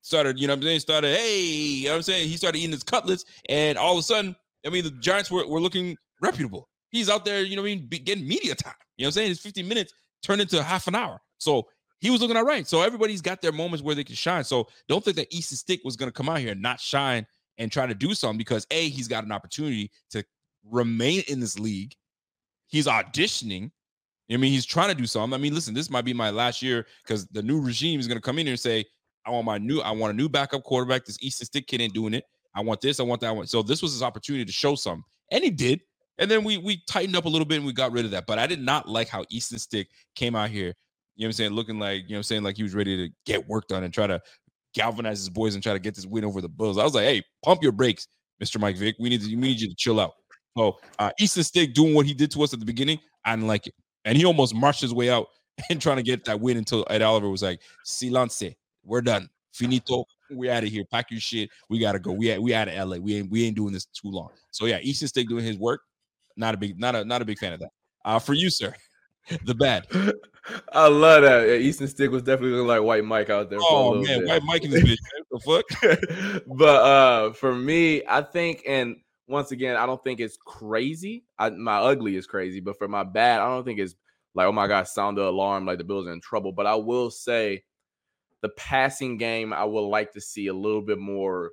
started, 0.03 0.39
you 0.39 0.47
know 0.47 0.53
I'm 0.53 0.63
saying, 0.63 0.81
started, 0.81 1.17
hey, 1.17 1.41
you 1.41 1.85
know 1.87 1.91
what 1.93 1.97
I'm 1.97 2.03
saying? 2.03 2.29
He 2.29 2.37
started 2.37 2.59
eating 2.59 2.73
his 2.73 2.85
cutlets, 2.85 3.25
and 3.49 3.77
all 3.77 3.93
of 3.93 3.99
a 3.99 4.03
sudden, 4.03 4.37
I 4.65 4.71
mean, 4.71 4.85
the 4.85 4.93
Giants 4.93 5.31
were, 5.31 5.47
were 5.47 5.61
looking 5.61 5.97
reputable. 6.21 6.69
He's 6.91 7.11
out 7.11 7.25
there, 7.25 7.43
you 7.43 7.57
know 7.57 7.63
what 7.63 7.71
I 7.71 7.75
mean, 7.77 7.89
getting 7.89 8.27
media 8.27 8.55
time. 8.55 8.75
You 8.97 9.05
know 9.05 9.09
what 9.09 9.09
I'm 9.09 9.13
saying? 9.13 9.29
His 9.31 9.41
15 9.41 9.67
minutes 9.67 9.93
turned 10.23 10.41
into 10.41 10.63
half 10.63 10.87
an 10.87 10.95
hour. 10.95 11.21
So 11.39 11.67
he 12.05 12.11
was 12.11 12.21
looking 12.21 12.37
all 12.37 12.45
right. 12.45 12.67
So 12.67 12.83
everybody's 12.83 13.23
got 13.23 13.41
their 13.41 13.51
moments 13.51 13.83
where 13.83 13.95
they 13.95 14.05
can 14.05 14.15
shine. 14.15 14.45
So 14.45 14.69
don't 14.91 15.03
think 15.03 15.17
that 15.17 15.33
Easton 15.33 15.57
Stick 15.57 15.81
was 15.85 15.97
going 15.97 16.09
to 16.09 16.13
come 16.13 16.29
out 16.29 16.39
here 16.39 16.53
and 16.53 16.61
not 16.61 16.79
shine 16.79 17.27
and 17.57 17.73
try 17.73 17.87
to 17.87 17.95
do 17.95 18.13
something 18.13 18.37
because 18.37 18.67
a 18.71 18.91
he's 18.91 19.09
got 19.09 19.25
an 19.25 19.33
opportunity 19.33 19.91
to 20.11 20.23
remain 20.71 21.23
in 21.29 21.41
this 21.41 21.59
league. 21.59 21.95
He's 22.67 22.87
auditioning. 22.87 23.71
I 24.31 24.37
mean, 24.37 24.53
he's 24.53 24.67
trying 24.67 24.91
to 24.91 24.95
do 24.95 25.07
something. 25.07 25.33
I 25.33 25.39
mean, 25.39 25.55
listen, 25.55 25.73
this 25.73 25.89
might 25.89 26.05
be 26.05 26.13
my 26.13 26.29
last 26.29 26.61
year 26.61 26.87
because 27.03 27.27
the 27.29 27.43
new 27.43 27.59
regime 27.59 27.99
is 27.99 28.07
going 28.07 28.19
to 28.19 28.23
come 28.23 28.39
in 28.39 28.45
here 28.45 28.53
and 28.53 28.61
say, 28.61 28.85
"I 29.25 29.31
want 29.31 29.47
my 29.47 29.57
new, 29.57 29.81
I 29.81 29.91
want 29.93 30.13
a 30.13 30.17
new 30.17 30.29
backup 30.29 30.63
quarterback. 30.63 31.07
This 31.07 31.17
Easton 31.23 31.47
Stick 31.47 31.67
kid 31.67 31.81
ain't 31.81 31.95
doing 31.95 32.13
it. 32.13 32.25
I 32.55 32.61
want 32.61 32.83
this. 32.83 33.01
I 33.01 33.05
want 33.05 33.23
that 33.23 33.35
one." 33.35 33.47
So 33.47 33.63
this 33.63 33.81
was 33.81 33.93
his 33.93 34.03
opportunity 34.03 34.45
to 34.45 34.53
show 34.53 34.75
some, 34.75 35.05
and 35.33 35.43
he 35.43 35.49
did. 35.49 35.81
And 36.19 36.31
then 36.31 36.45
we 36.45 36.59
we 36.59 36.83
tightened 36.87 37.17
up 37.17 37.25
a 37.25 37.31
little 37.31 37.47
bit 37.47 37.57
and 37.57 37.67
we 37.67 37.73
got 37.73 37.93
rid 37.93 38.05
of 38.05 38.11
that. 38.11 38.27
But 38.27 38.39
I 38.39 38.47
did 38.47 38.61
not 38.61 38.91
like 38.91 39.09
how 39.09 39.25
Easton 39.31 39.59
Stick 39.59 39.89
came 40.15 40.37
out 40.37 40.51
here 40.51 40.75
you 41.17 41.25
know 41.25 41.27
what 41.27 41.29
I'm 41.29 41.33
saying? 41.33 41.51
Looking 41.53 41.79
like, 41.79 42.03
you 42.03 42.11
know 42.11 42.15
what 42.15 42.19
I'm 42.19 42.23
saying? 42.25 42.43
Like 42.43 42.57
he 42.57 42.63
was 42.63 42.75
ready 42.75 42.97
to 42.97 43.15
get 43.25 43.47
work 43.49 43.69
done 43.69 43.85
and 43.85 43.93
try 43.93 44.07
to 44.07 44.21
galvanize 44.75 45.19
his 45.19 45.31
boys 45.31 45.55
and 45.55 45.63
try 45.63 45.73
to 45.73 45.79
get 45.79 45.95
this 45.95 46.07
win 46.07 46.25
over 46.25 46.41
the 46.41 46.49
Bulls. 46.49 46.79
I 46.79 46.85
was 46.85 46.95
like, 46.95 47.05
hey, 47.05 47.23
pump 47.45 47.63
your 47.63 47.73
brakes, 47.73 48.09
Mr. 48.43 48.61
Mike 48.61 48.77
Vick. 48.77 48.97
We 48.99 49.09
need 49.09 49.23
to, 49.23 49.29
we 49.29 49.37
need 49.37 49.61
you 49.61 49.69
to 49.69 49.75
chill 49.77 50.01
out. 50.01 50.13
So 50.57 50.79
uh 50.99 51.11
Easton 51.19 51.45
Stick 51.45 51.75
doing 51.75 51.95
what 51.95 52.07
he 52.07 52.15
did 52.15 52.31
to 52.33 52.43
us 52.43 52.53
at 52.53 52.61
the 52.61 52.67
beginning, 52.67 52.99
I 53.25 53.35
didn't 53.35 53.49
like 53.49 53.67
it. 53.67 53.75
And 54.05 54.17
he 54.17 54.25
almost 54.25 54.55
marched 54.55 54.81
his 54.81 54.93
way 54.93 55.11
out 55.11 55.27
and 55.71 55.81
trying 55.81 55.97
to 55.97 56.03
get 56.03 56.25
that 56.25 56.41
win 56.41 56.57
until 56.57 56.87
Ed 56.91 57.03
Oliver 57.03 57.29
was 57.29 57.43
like, 57.43 57.61
silence, 57.85 58.43
we're 58.85 59.03
done. 59.03 59.29
Finito. 59.53 60.05
We 60.31 60.51
out 60.51 60.65
of 60.65 60.69
here. 60.69 60.85
Pack 60.85 61.11
your 61.11 61.21
shit. 61.21 61.49
We 61.71 61.79
gotta 61.79 62.01
go. 62.01 62.13
We 62.13 62.37
we 62.39 62.55
out 62.55 62.69
of 62.69 62.89
LA. 62.89 62.97
We 62.97 63.17
ain't 63.17 63.31
we 63.31 63.45
ain't 63.45 63.57
doing 63.57 63.73
this 63.73 63.87
too 63.87 64.11
long. 64.11 64.31
So 64.51 64.67
yeah, 64.67 64.81
Easton 64.83 65.09
Stick 65.09 65.29
doing 65.29 65.45
his 65.45 65.57
work. 65.57 65.83
Not 66.37 66.55
a 66.55 66.57
big, 66.57 66.79
not 66.79 66.97
a 66.97 67.05
not 67.05 67.23
a 67.23 67.25
big 67.25 67.39
fan 67.39 67.53
of 67.53 67.61
that. 67.61 67.71
Uh 68.05 68.19
for 68.19 68.33
you, 68.33 68.51
sir. 68.51 68.75
the 69.45 69.55
bad. 69.55 69.87
I 70.73 70.89
love 70.89 71.23
that. 71.23 71.49
Yeah, 71.49 71.55
Easton 71.55 71.89
Stick 71.89 72.11
was 72.11 72.23
definitely 72.23 72.57
looking 72.57 72.69
like 72.69 72.83
White 72.83 73.05
Mike 73.05 73.31
out 73.31 73.51
there. 73.51 73.59
Oh 73.63 73.95
man, 73.95 74.21
bit. 74.21 74.29
White 74.29 74.43
Mike 74.45 74.65
in 74.65 74.71
this 74.71 74.85
bitch. 74.85 74.99
What 75.29 75.65
the 75.71 75.79
fuck? 75.81 76.43
but 76.47 76.83
uh 76.83 77.33
for 77.33 77.55
me, 77.55 78.03
I 78.09 78.23
think, 78.23 78.63
and 78.67 78.97
once 79.27 79.53
again, 79.53 79.77
I 79.77 79.87
don't 79.87 80.03
think 80.05 80.21
it's 80.21 80.37
crazy. 80.37 81.25
I, 81.39 81.51
my 81.51 81.79
ugly 81.79 82.17
is 82.17 82.27
crazy, 82.27 82.61
but 82.61 82.77
for 82.79 82.89
my 82.89 83.05
bad, 83.05 83.41
I 83.41 83.47
don't 83.47 83.65
think 83.65 83.81
it's 83.81 83.95
like, 84.35 84.47
oh 84.47 84.53
my 84.53 84.67
god, 84.67 84.87
sound 84.87 85.17
the 85.17 85.23
alarm, 85.23 85.65
like 85.65 85.79
the 85.79 85.85
Bills 85.85 86.07
are 86.07 86.13
in 86.13 86.21
trouble. 86.21 86.53
But 86.53 86.67
I 86.67 86.75
will 86.75 87.11
say 87.11 87.65
the 88.43 88.51
passing 88.51 89.17
game, 89.17 89.53
I 89.53 89.65
would 89.65 89.81
like 89.81 90.13
to 90.13 90.21
see 90.21 90.49
a 90.49 90.55
little 90.55 90.83
bit 90.83 90.99
more 90.99 91.53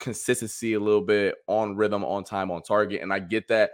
consistency, 0.00 0.72
a 0.72 0.80
little 0.80 1.02
bit 1.02 1.34
on 1.46 1.76
rhythm, 1.76 2.04
on 2.04 2.24
time, 2.24 2.50
on 2.50 2.62
target. 2.62 3.02
And 3.02 3.12
I 3.12 3.18
get 3.18 3.48
that 3.48 3.72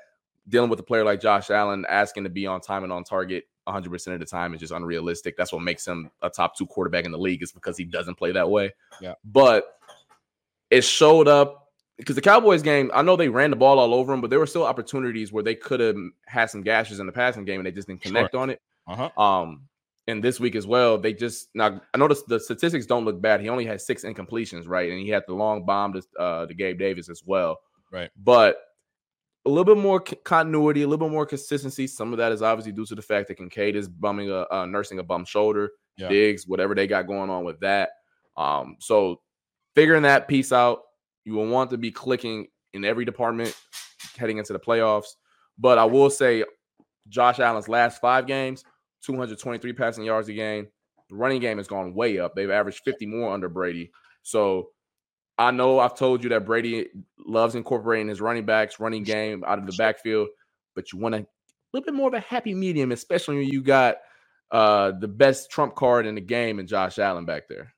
dealing 0.49 0.71
with 0.71 0.81
a 0.81 0.85
player 0.85 1.05
like 1.05 1.21
Josh 1.21 1.51
Allen, 1.51 1.85
asking 1.89 2.25
to 2.25 2.31
be 2.31 2.47
on 2.47 2.61
time 2.61 2.83
and 2.83 2.93
on 2.93 3.05
target 3.05 3.45
100% 3.69 4.13
of 4.15 4.21
the 4.21 4.27
time 4.27 4.55
is 4.55 4.61
just 4.61 4.73
unrealistic. 4.73 5.37
That's 5.37 5.53
what 5.53 5.63
makes 5.63 5.87
him 5.87 6.11
a 6.23 6.31
top 6.31 6.57
two 6.57 6.67
quarterback 6.67 7.05
in 7.05 7.13
the 7.13 7.19
league, 7.19 7.43
is 7.43 7.53
because 7.53 7.77
he 7.77 7.85
doesn't 7.85 8.17
play 8.17 8.33
that 8.33 8.51
way. 8.51 8.73
Yeah. 9.01 9.15
But 9.25 9.79
it 10.71 10.83
showed 10.83 11.29
up 11.29 11.63
because 11.99 12.17
the 12.17 12.23
Cowboys 12.23 12.63
game, 12.63 12.91
I 12.95 13.03
know 13.03 13.17
they 13.17 13.29
ran 13.29 13.51
the 13.51 13.57
ball 13.57 13.79
all 13.79 13.95
over 13.95 14.13
him, 14.13 14.21
but 14.21 14.31
there 14.31 14.39
were 14.39 14.47
still 14.47 14.65
opportunities 14.65 15.33
where 15.33 15.45
they 15.45 15.55
could 15.55 15.81
have 15.81 15.97
had 16.27 16.47
some 16.47 16.63
gashes 16.63 16.99
in 16.99 17.07
the 17.07 17.13
passing 17.13 17.45
game 17.45 17.61
and 17.61 17.67
they 17.67 17.73
just 17.73 17.89
didn't 17.89 18.01
connect 18.03 18.33
sure. 18.33 18.41
on 18.41 18.51
it. 18.51 18.61
Uh-huh. 18.89 19.23
Um, 19.23 19.69
and 20.09 20.23
this 20.23 20.41
week 20.41 20.57
as 20.57 20.67
well, 20.67 20.99
they 20.99 21.13
just 21.13 21.49
now 21.55 21.81
I 21.95 21.99
noticed 21.99 22.27
the 22.27 22.41
statistics 22.41 22.87
don't 22.87 23.05
look 23.05 23.21
bad. 23.21 23.41
He 23.41 23.49
only 23.49 23.65
had 23.65 23.81
six 23.81 24.03
incompletions, 24.05 24.67
right? 24.67 24.91
And 24.91 25.01
he 25.01 25.09
had 25.09 25.23
the 25.29 25.35
long 25.35 25.65
bomb 25.65 25.93
to 25.93 26.03
uh 26.19 26.47
to 26.47 26.55
Gabe 26.55 26.79
Davis 26.79 27.09
as 27.09 27.23
well. 27.25 27.61
Right. 27.93 28.11
But 28.17 28.57
a 29.45 29.49
little 29.49 29.65
bit 29.65 29.79
more 29.83 30.01
continuity, 30.01 30.83
a 30.83 30.89
little 30.89 31.07
bit 31.07 31.13
more 31.13 31.27
consistency. 31.27 31.87
Some 31.87 32.13
of 32.13 32.19
that 32.19 32.33
is 32.33 32.43
obviously 32.43 32.73
due 32.73 32.87
to 32.87 32.95
the 32.95 33.03
fact 33.03 33.29
that 33.29 33.37
Kincaid 33.37 33.75
is 33.75 33.89
bumming 33.89 34.31
a 34.31 34.47
uh, 34.51 34.67
nursing 34.67 34.99
a 34.99 35.03
bum 35.03 35.25
shoulder, 35.25 35.73
yeah. 35.97 36.09
Diggs, 36.09 36.47
whatever 36.47 36.75
they 36.75 36.87
got 36.87 37.07
going 37.07 37.31
on 37.31 37.45
with 37.45 37.61
that. 37.61 37.91
Um, 38.37 38.77
so 38.79 39.21
figuring 39.75 40.03
that 40.03 40.29
piece 40.29 40.53
out, 40.53 40.83
you 41.25 41.35
will 41.35 41.49
want 41.49 41.71
to 41.71 41.79
be 41.79 41.91
clicking 41.91 42.47
in 42.73 42.85
every 42.85 43.05
department 43.05 43.55
heading 44.17 44.39
into 44.39 44.53
the 44.53 44.59
playoffs. 44.59 45.09
But 45.59 45.79
I 45.79 45.85
will 45.85 46.11
say, 46.11 46.45
Josh 47.09 47.41
Allen's 47.41 47.69
last 47.69 48.01
five 48.01 48.27
games, 48.27 48.65
223 49.05 49.73
passing 49.73 50.05
yards 50.05 50.29
a 50.29 50.33
game. 50.33 50.69
The 51.11 51.17
running 51.17 51.41
game 51.41 51.59
has 51.59 51.67
gone 51.67 51.95
way 51.95 52.19
up. 52.19 52.35
They've 52.35 52.51
averaged 52.51 52.83
50 52.85 53.07
more 53.07 53.35
under 53.35 53.49
Brady. 53.49 53.91
So 54.23 54.71
I 55.39 55.51
know 55.51 55.79
I've 55.79 55.97
told 55.97 56.23
you 56.23 56.31
that 56.31 56.45
Brady 56.45 56.89
loves 57.19 57.55
incorporating 57.55 58.09
his 58.09 58.21
running 58.21 58.45
backs, 58.45 58.79
running 58.79 59.03
game 59.03 59.43
out 59.47 59.59
of 59.59 59.67
the 59.67 59.73
backfield, 59.73 60.29
but 60.75 60.93
you 60.93 60.99
want 60.99 61.15
a 61.15 61.27
little 61.73 61.85
bit 61.85 61.95
more 61.95 62.09
of 62.09 62.15
a 62.15 62.21
happy 62.21 62.55
medium, 62.55 62.93
especially 62.93 63.37
when 63.37 63.49
you 63.49 63.63
got 63.63 63.97
uh, 64.51 64.93
the 65.01 65.09
best 65.09 65.51
trump 65.51 65.75
card 65.75 66.07
in 66.07 66.15
the 66.15 66.21
game 66.21 66.59
and 66.59 66.69
Josh 66.69 66.99
Allen 66.99 67.25
back 67.25 67.49
there. 67.49 67.73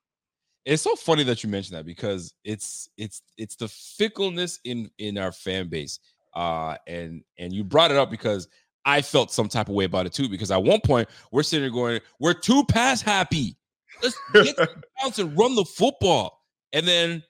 It's 0.65 0.83
so 0.83 0.97
funny 0.97 1.23
that 1.25 1.45
you 1.45 1.51
mentioned 1.51 1.79
that 1.79 1.85
because 1.85 2.33
it's 2.43 2.89
it's 2.97 3.21
it's 3.37 3.55
the 3.55 3.69
fickleness 3.69 4.61
in 4.65 4.91
in 4.99 5.19
our 5.19 5.31
fan 5.31 5.69
base. 5.69 6.01
Uh 6.33 6.77
and 6.87 7.23
and 7.39 7.53
you 7.53 7.63
brought 7.63 7.91
it 7.91 7.99
up 7.99 8.11
because 8.11 8.49
I 8.85 9.03
felt 9.03 9.31
some 9.31 9.49
type 9.49 9.69
of 9.69 9.75
way 9.75 9.85
about 9.85 10.07
it 10.07 10.13
too. 10.15 10.29
Because 10.29 10.51
at 10.51 10.63
one 10.63 10.81
point 10.81 11.09
we're 11.31 11.43
sitting 11.43 11.63
there 11.63 11.71
going, 11.71 12.01
we're 12.19 12.35
too 12.35 12.65
pass 12.65 13.03
happy. 13.03 13.57
Let's 14.03 14.19
get 14.33 14.57
bounce 15.03 15.19
and 15.19 15.37
run 15.39 15.55
the 15.55 15.65
football. 15.65 16.43
And 16.73 16.89
then 16.89 17.23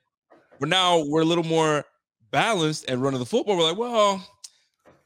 but 0.61 0.69
now 0.69 1.05
we're 1.07 1.23
a 1.23 1.27
little 1.27 1.45
more 1.45 1.85
balanced 2.31 2.87
and 2.89 3.03
running 3.03 3.21
the 3.21 3.27
football. 3.27 3.57
We're 3.57 3.65
like, 3.65 3.79
well, 3.79 4.27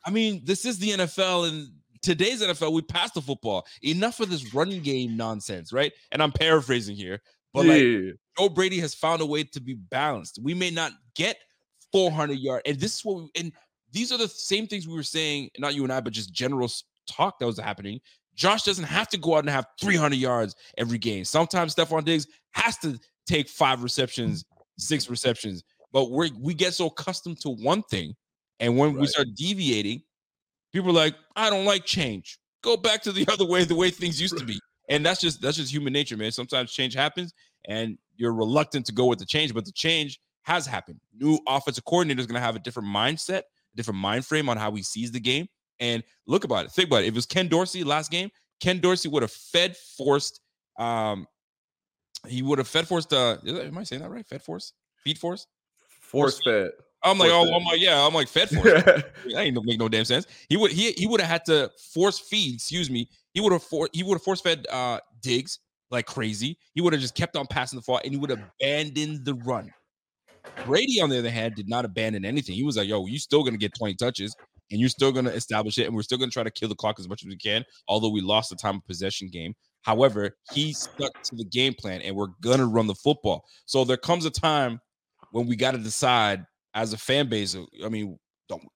I 0.05 0.11
mean, 0.11 0.42
this 0.44 0.64
is 0.64 0.78
the 0.78 0.90
NFL, 0.90 1.49
and 1.49 1.68
today's 2.03 2.42
NFL, 2.42 2.72
we 2.72 2.82
pass 2.82 3.11
the 3.12 3.20
football. 3.20 3.66
Enough 3.82 4.20
of 4.20 4.30
this 4.30 4.55
running 4.55 4.82
game 4.82 5.16
nonsense, 5.16 5.72
right? 5.72 5.92
And 6.12 6.22
I'm 6.22 6.32
paraphrasing 6.32 6.96
here, 6.96 7.20
but 7.53 7.66
yeah. 7.66 7.72
like 7.72 8.14
Joe 8.38 8.49
Brady 8.49 8.80
has 8.80 8.94
found 8.94 9.20
a 9.20 9.26
way 9.26 9.44
to 9.44 9.61
be 9.61 9.74
balanced. 9.74 10.38
We 10.42 10.55
may 10.55 10.70
not 10.70 10.92
get 11.14 11.36
400 11.92 12.38
yards, 12.38 12.62
and 12.66 12.78
this 12.78 12.96
is 12.96 13.05
what 13.05 13.16
we, 13.16 13.30
and 13.36 13.53
these 13.92 14.12
are 14.12 14.18
the 14.18 14.28
same 14.28 14.66
things 14.66 14.86
we 14.86 14.94
were 14.94 15.03
saying, 15.03 15.51
not 15.59 15.74
you 15.74 15.82
and 15.82 15.92
I, 15.92 16.01
but 16.01 16.12
just 16.12 16.32
general 16.32 16.70
talk 17.07 17.38
that 17.38 17.46
was 17.46 17.59
happening. 17.59 18.01
Josh 18.34 18.62
doesn't 18.62 18.84
have 18.84 19.09
to 19.09 19.18
go 19.18 19.34
out 19.34 19.40
and 19.40 19.51
have 19.51 19.66
300 19.80 20.14
yards 20.14 20.55
every 20.76 20.99
game. 20.99 21.24
Sometimes 21.24 21.74
Stefon 21.74 22.05
Diggs 22.05 22.26
has 22.53 22.78
to 22.78 22.99
take 23.26 23.49
five 23.49 23.82
receptions 23.82 24.44
six 24.79 25.11
receptions. 25.11 25.62
But 25.93 26.11
we 26.11 26.31
we 26.39 26.55
get 26.55 26.74
so 26.74 26.87
accustomed 26.87 27.41
to 27.41 27.51
one 27.51 27.83
thing, 27.85 28.14
and 28.61 28.76
when 28.76 28.91
right. 28.91 29.01
we 29.01 29.07
start 29.07 29.29
deviating, 29.35 30.03
people 30.72 30.91
are 30.91 30.95
like, 30.95 31.14
"I 31.37 31.51
don't 31.51 31.64
like 31.64 31.85
change. 31.85 32.39
Go 32.62 32.76
back 32.76 33.03
to 33.03 33.12
the 33.12 33.26
other 33.33 33.47
way, 33.47 33.64
the 33.64 33.74
way 33.74 33.91
things 33.91 34.20
used 34.20 34.39
to 34.39 34.45
be." 34.45 34.59
And 34.89 35.05
that's 35.05 35.20
just 35.20 35.41
that's 35.41 35.57
just 35.57 35.72
human 35.72 35.93
nature, 35.93 36.16
man. 36.16 36.33
Sometimes 36.33 36.72
change 36.72 36.95
happens, 36.95 37.33
and 37.68 37.99
you're 38.16 38.35
reluctant 38.35 38.87
to 38.87 38.93
go 38.93 39.07
with 39.07 39.18
the 39.18 39.26
change, 39.26 39.55
but 39.55 39.64
the 39.64 39.72
change 39.72 40.20
has 40.43 40.66
happened. 40.66 40.99
New 41.14 41.39
offensive 41.47 41.85
coordinator 41.85 42.20
is 42.20 42.26
going 42.26 42.41
to 42.41 42.45
have 42.45 42.57
a 42.57 42.59
different 42.59 42.89
mindset, 42.89 43.39
a 43.39 43.76
different 43.76 44.01
mind 44.01 44.24
frame 44.24 44.49
on 44.49 44.57
how 44.57 44.72
he 44.72 44.83
sees 44.83 45.12
the 45.12 45.20
game. 45.20 45.47
And 45.79 46.03
look 46.26 46.45
about 46.45 46.64
it. 46.64 46.72
Think 46.72 46.89
about 46.89 47.03
it. 47.03 47.07
If 47.07 47.11
it 47.11 47.14
was 47.14 47.26
Ken 47.26 47.49
Dorsey 47.49 47.85
last 47.85 48.11
game, 48.11 48.31
Ken 48.61 48.81
Dorsey 48.81 49.09
would 49.09 49.22
have 49.22 49.31
fed 49.31 49.76
forced 49.76 50.41
um, 50.79 51.26
he 52.27 52.43
would 52.43 52.59
have 52.59 52.69
fed 52.69 52.89
force 52.89 53.07
uh 53.12 53.37
am 53.47 53.79
I 53.79 53.85
saying 53.85 54.03
that 54.03 54.11
right? 54.11 54.27
Fed 54.27 54.43
force? 54.43 54.73
Feed 55.05 55.19
force? 55.19 55.47
Force 56.01 56.41
fed. 56.45 56.71
I'm 57.03 57.19
like, 57.19 57.31
force 57.31 57.49
oh, 57.49 57.55
I'm 57.55 57.64
like, 57.64 57.81
yeah, 57.81 58.05
I'm 58.05 58.14
like 58.14 58.29
fed 58.29 58.49
force. 58.49 58.64
that 58.83 59.12
ain't 59.37 59.64
make 59.64 59.79
no 59.79 59.89
damn 59.89 60.05
sense. 60.05 60.27
He 60.49 60.57
would 60.57 60.73
he 60.73 60.93
he 60.93 61.07
would 61.07 61.21
have 61.21 61.31
had 61.31 61.45
to 61.47 61.71
force 61.93 62.19
feed, 62.19 62.55
excuse 62.55 62.91
me. 62.91 63.09
He 63.35 63.41
would 63.41 63.53
have 63.53 63.62
for 63.62 63.89
he 63.93 64.03
would 64.03 64.14
have 64.14 64.23
force 64.23 64.41
fed 64.41 64.66
uh 64.71 64.99
Diggs 65.21 65.61
like 65.91 66.07
crazy. 66.07 66.59
He 66.75 66.81
would 66.81 66.93
have 66.93 67.03
just 67.03 67.14
kept 67.14 67.37
on 67.37 67.47
passing 67.47 67.79
the 67.79 67.85
ball 67.87 68.01
and 68.03 68.12
he 68.12 68.19
would 68.19 68.31
have 68.31 68.43
abandoned 68.61 69.25
the 69.25 69.35
run. 69.35 69.73
Brady, 70.64 71.01
on 71.01 71.09
the 71.09 71.19
other 71.19 71.31
hand, 71.31 71.55
did 71.55 71.69
not 71.69 71.85
abandon 71.85 72.25
anything. 72.25 72.55
He 72.55 72.62
was 72.62 72.77
like, 72.77 72.89
yo, 72.89 73.07
you 73.07 73.19
still 73.19 73.43
gonna 73.45 73.59
get 73.59 73.75
20 73.79 73.95
touches 73.95 74.35
and 74.71 74.81
you're 74.81 74.89
still 74.89 75.12
gonna 75.12 75.31
establish 75.31 75.79
it, 75.79 75.87
and 75.87 75.95
we're 75.95 76.03
still 76.03 76.19
gonna 76.19 76.31
try 76.31 76.43
to 76.43 76.51
kill 76.51 76.69
the 76.69 76.75
clock 76.75 76.99
as 76.99 77.09
much 77.09 77.23
as 77.23 77.29
we 77.29 77.37
can, 77.37 77.64
although 77.87 78.11
we 78.11 78.21
lost 78.21 78.51
the 78.51 78.57
time 78.57 78.77
of 78.77 78.87
possession 78.87 79.29
game. 79.29 79.55
However, 79.89 80.36
he 80.53 80.74
stuck 80.74 81.22
to 81.22 81.34
the 81.34 81.47
game 81.47 81.72
plan 81.72 82.03
and 82.03 82.14
we're 82.14 82.26
going 82.43 82.59
to 82.59 82.66
run 82.66 82.86
the 82.86 82.95
football. 82.95 83.47
So 83.64 83.84
there 83.84 83.97
comes 83.97 84.26
a 84.26 84.30
time 84.30 84.82
when 85.30 85.47
we 85.47 85.57
got 85.57 85.70
to 85.70 85.78
decide 85.78 86.45
as 86.74 86.93
a 86.93 86.99
fan 86.99 87.30
base. 87.30 87.57
Uh, 87.57 87.64
I 87.82 87.89
mean, 87.89 88.18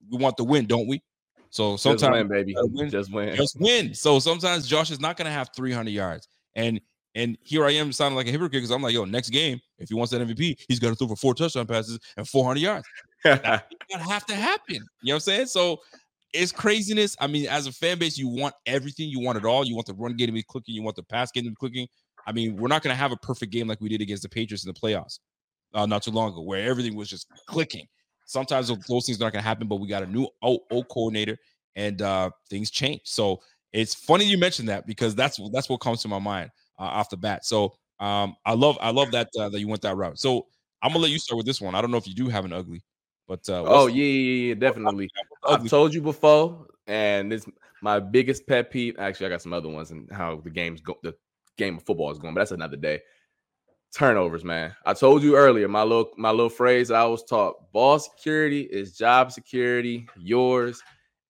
we 0.09 0.17
want 0.17 0.37
the 0.37 0.43
win, 0.43 0.65
don't 0.65 0.87
we? 0.87 1.03
So 1.51 1.77
sometimes, 1.77 2.01
just 2.01 2.11
win, 2.13 2.27
baby, 2.27 2.55
win, 2.57 2.89
just 2.89 3.13
win, 3.13 3.35
just 3.35 3.59
win. 3.59 3.93
So 3.93 4.17
sometimes 4.17 4.65
Josh 4.65 4.89
is 4.89 4.99
not 4.99 5.15
going 5.15 5.27
to 5.27 5.31
have 5.31 5.49
300 5.55 5.91
yards, 5.91 6.27
and 6.55 6.81
and 7.13 7.37
here 7.43 7.63
I 7.63 7.73
am 7.73 7.91
sounding 7.91 8.15
like 8.15 8.25
a 8.25 8.31
hypocrite 8.31 8.53
because 8.53 8.71
I'm 8.71 8.81
like, 8.81 8.95
yo, 8.95 9.05
next 9.05 9.29
game, 9.29 9.61
if 9.77 9.89
he 9.89 9.93
wants 9.93 10.11
that 10.13 10.27
MVP, 10.27 10.61
he's 10.67 10.79
going 10.79 10.95
to 10.95 10.97
throw 10.97 11.09
for 11.09 11.15
four 11.15 11.35
touchdown 11.35 11.67
passes 11.67 11.99
and 12.17 12.27
400 12.27 12.59
yards. 12.59 12.87
that 13.23 13.67
have 13.91 14.25
to 14.25 14.35
happen. 14.35 14.77
You 14.77 14.79
know 14.79 14.85
what 15.03 15.13
I'm 15.13 15.19
saying? 15.19 15.45
So 15.45 15.77
it's 16.33 16.51
craziness. 16.51 17.15
I 17.19 17.27
mean, 17.27 17.47
as 17.47 17.67
a 17.67 17.71
fan 17.71 17.99
base, 17.99 18.17
you 18.17 18.27
want 18.27 18.55
everything. 18.65 19.09
You 19.09 19.19
want 19.19 19.37
it 19.37 19.45
all. 19.45 19.65
You 19.65 19.75
want 19.75 19.87
the 19.87 19.93
run 19.93 20.15
game 20.15 20.27
to 20.27 20.33
be 20.33 20.43
clicking. 20.43 20.75
You 20.75 20.81
want 20.83 20.95
the 20.95 21.03
pass 21.03 21.31
game 21.31 21.43
to 21.45 21.49
be 21.51 21.55
clicking. 21.55 21.87
I 22.25 22.31
mean, 22.31 22.55
we're 22.55 22.67
not 22.69 22.81
going 22.83 22.93
to 22.93 22.97
have 22.99 23.11
a 23.11 23.17
perfect 23.17 23.51
game 23.51 23.67
like 23.67 23.81
we 23.81 23.89
did 23.89 24.01
against 24.01 24.23
the 24.23 24.29
Patriots 24.29 24.65
in 24.65 24.73
the 24.73 24.79
playoffs 24.79 25.19
uh, 25.73 25.85
not 25.85 26.03
too 26.03 26.11
long 26.11 26.31
ago, 26.31 26.41
where 26.41 26.67
everything 26.67 26.95
was 26.95 27.09
just 27.09 27.27
clicking. 27.47 27.85
Sometimes 28.25 28.69
those 28.87 29.05
things 29.05 29.19
are 29.19 29.25
not 29.25 29.33
going 29.33 29.43
to 29.43 29.47
happen, 29.47 29.67
but 29.67 29.77
we 29.77 29.87
got 29.87 30.03
a 30.03 30.07
new 30.07 30.27
O, 30.41 30.59
o 30.71 30.83
coordinator 30.83 31.37
and 31.75 32.01
uh, 32.01 32.29
things 32.49 32.71
change. 32.71 33.01
So 33.03 33.41
it's 33.73 33.93
funny 33.93 34.25
you 34.25 34.37
mentioned 34.37 34.69
that 34.69 34.87
because 34.87 35.15
that's 35.15 35.39
that's 35.51 35.67
what 35.69 35.81
comes 35.81 36.01
to 36.03 36.07
my 36.07 36.19
mind. 36.19 36.51
uh, 36.79 36.83
off 36.83 37.09
the 37.09 37.17
bat. 37.17 37.45
So 37.45 37.73
um, 37.99 38.35
I 38.45 38.53
love 38.53 38.77
I 38.81 38.91
love 38.91 39.11
that 39.11 39.29
uh, 39.39 39.49
that 39.49 39.59
you 39.59 39.67
went 39.67 39.81
that 39.83 39.95
route. 39.95 40.19
So 40.19 40.47
I'm 40.81 40.89
gonna 40.91 41.03
let 41.03 41.11
you 41.11 41.19
start 41.19 41.37
with 41.37 41.45
this 41.45 41.61
one. 41.61 41.75
I 41.75 41.81
don't 41.81 41.91
know 41.91 41.97
if 41.97 42.07
you 42.07 42.13
do 42.15 42.29
have 42.29 42.45
an 42.45 42.53
ugly, 42.53 42.83
but 43.27 43.47
uh, 43.49 43.63
oh 43.65 43.87
yeah, 43.87 44.03
yeah, 44.03 44.47
yeah, 44.47 44.53
definitely. 44.55 45.09
I've 45.47 45.67
told 45.69 45.93
you 45.93 46.01
before, 46.01 46.67
and 46.87 47.31
it's 47.31 47.45
my 47.81 47.99
biggest 47.99 48.47
pet 48.47 48.71
peeve. 48.71 48.95
Actually, 48.99 49.27
I 49.27 49.29
got 49.29 49.41
some 49.41 49.53
other 49.53 49.69
ones 49.69 49.91
and 49.91 50.09
how 50.11 50.41
the 50.43 50.49
game's 50.49 50.81
go 50.81 50.97
the 51.03 51.15
game 51.57 51.77
of 51.77 51.83
football 51.83 52.11
is 52.11 52.19
going, 52.19 52.33
but 52.33 52.41
that's 52.41 52.51
another 52.51 52.77
day. 52.77 53.01
Turnovers, 53.93 54.43
man. 54.43 54.75
I 54.85 54.93
told 54.93 55.21
you 55.21 55.35
earlier, 55.35 55.67
my 55.67 55.83
little 55.83 56.11
my 56.17 56.31
little 56.31 56.49
phrase 56.49 56.91
I 56.91 57.05
was 57.05 57.23
taught: 57.23 57.71
ball 57.71 57.99
security 57.99 58.61
is 58.61 58.97
job 58.97 59.31
security, 59.31 60.07
yours 60.17 60.81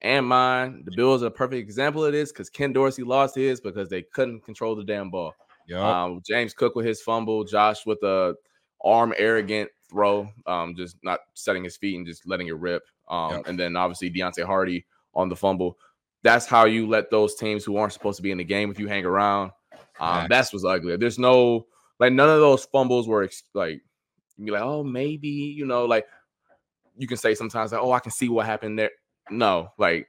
and 0.03 0.25
mine. 0.25 0.83
The 0.85 0.91
Bills 0.95 1.23
are 1.23 1.27
a 1.27 1.31
perfect 1.31 1.59
example 1.59 2.05
of 2.05 2.11
this 2.11 2.31
because 2.31 2.49
Ken 2.49 2.73
Dorsey 2.73 3.03
lost 3.03 3.35
his 3.35 3.61
because 3.61 3.89
they 3.89 4.01
couldn't 4.01 4.43
control 4.43 4.75
the 4.75 4.83
damn 4.83 5.09
ball. 5.09 5.33
Yeah. 5.67 6.03
Um, 6.03 6.21
James 6.25 6.53
Cook 6.53 6.75
with 6.75 6.85
his 6.85 7.01
fumble, 7.01 7.43
Josh 7.43 7.85
with 7.85 8.03
a 8.03 8.35
arm 8.83 9.13
arrogant 9.17 9.69
throw, 9.89 10.29
um, 10.45 10.75
just 10.75 10.97
not 11.03 11.19
setting 11.33 11.63
his 11.63 11.77
feet 11.77 11.95
and 11.97 12.05
just 12.05 12.27
letting 12.27 12.47
it 12.47 12.57
rip. 12.57 12.83
Um, 13.07 13.31
yep. 13.31 13.47
and 13.47 13.59
then 13.59 13.75
obviously 13.75 14.09
Deonte 14.11 14.43
Harty 14.43 14.85
on 15.13 15.29
the 15.29 15.35
fumble. 15.35 15.77
That's 16.23 16.45
how 16.45 16.65
you 16.65 16.87
let 16.87 17.11
those 17.11 17.35
teams 17.35 17.63
who 17.63 17.77
aren't 17.77 17.93
supposed 17.93 18.17
to 18.17 18.23
be 18.23 18.31
in 18.31 18.37
the 18.37 18.43
game 18.43 18.71
if 18.71 18.79
you 18.79 18.87
hang 18.87 19.05
around. 19.05 19.51
Um, 19.99 20.27
that's 20.29 20.51
what's 20.51 20.65
ugly. 20.65 20.95
There's 20.97 21.19
no 21.19 21.67
like 21.99 22.13
none 22.13 22.29
of 22.29 22.39
those 22.39 22.65
fumbles 22.65 23.07
were 23.07 23.23
ex- 23.23 23.43
like 23.53 23.81
you 24.37 24.45
be 24.45 24.51
like, 24.51 24.61
oh, 24.61 24.83
maybe, 24.83 25.27
you 25.29 25.65
know, 25.65 25.85
like 25.85 26.05
you 26.97 27.07
can 27.07 27.17
say 27.17 27.35
sometimes 27.35 27.71
like, 27.71 27.81
oh, 27.81 27.91
I 27.91 27.99
can 27.99 28.11
see 28.11 28.29
what 28.29 28.45
happened 28.45 28.79
there. 28.79 28.91
No, 29.29 29.69
like 29.77 30.07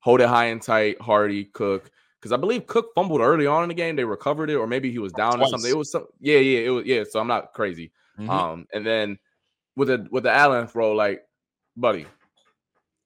hold 0.00 0.20
it 0.20 0.28
high 0.28 0.46
and 0.46 0.60
tight, 0.60 1.00
Harty 1.00 1.44
Cook. 1.44 1.90
Because 2.24 2.32
I 2.32 2.38
believe 2.38 2.66
Cook 2.66 2.94
fumbled 2.94 3.20
early 3.20 3.46
on 3.46 3.64
in 3.64 3.68
the 3.68 3.74
game. 3.74 3.96
They 3.96 4.04
recovered 4.04 4.48
it, 4.48 4.54
or 4.54 4.66
maybe 4.66 4.90
he 4.90 4.98
was 4.98 5.12
down 5.12 5.36
Twice. 5.36 5.48
or 5.48 5.50
something. 5.50 5.70
It 5.70 5.76
was 5.76 5.92
some, 5.92 6.06
yeah, 6.20 6.38
yeah, 6.38 6.60
it 6.60 6.70
was, 6.70 6.86
yeah. 6.86 7.04
So 7.06 7.20
I'm 7.20 7.26
not 7.26 7.52
crazy. 7.52 7.92
Mm-hmm. 8.18 8.30
Um, 8.30 8.66
and 8.72 8.86
then 8.86 9.18
with 9.76 9.88
the 9.88 10.08
with 10.10 10.22
the 10.22 10.30
Allen 10.30 10.66
throw, 10.66 10.92
like, 10.92 11.22
buddy, 11.76 12.06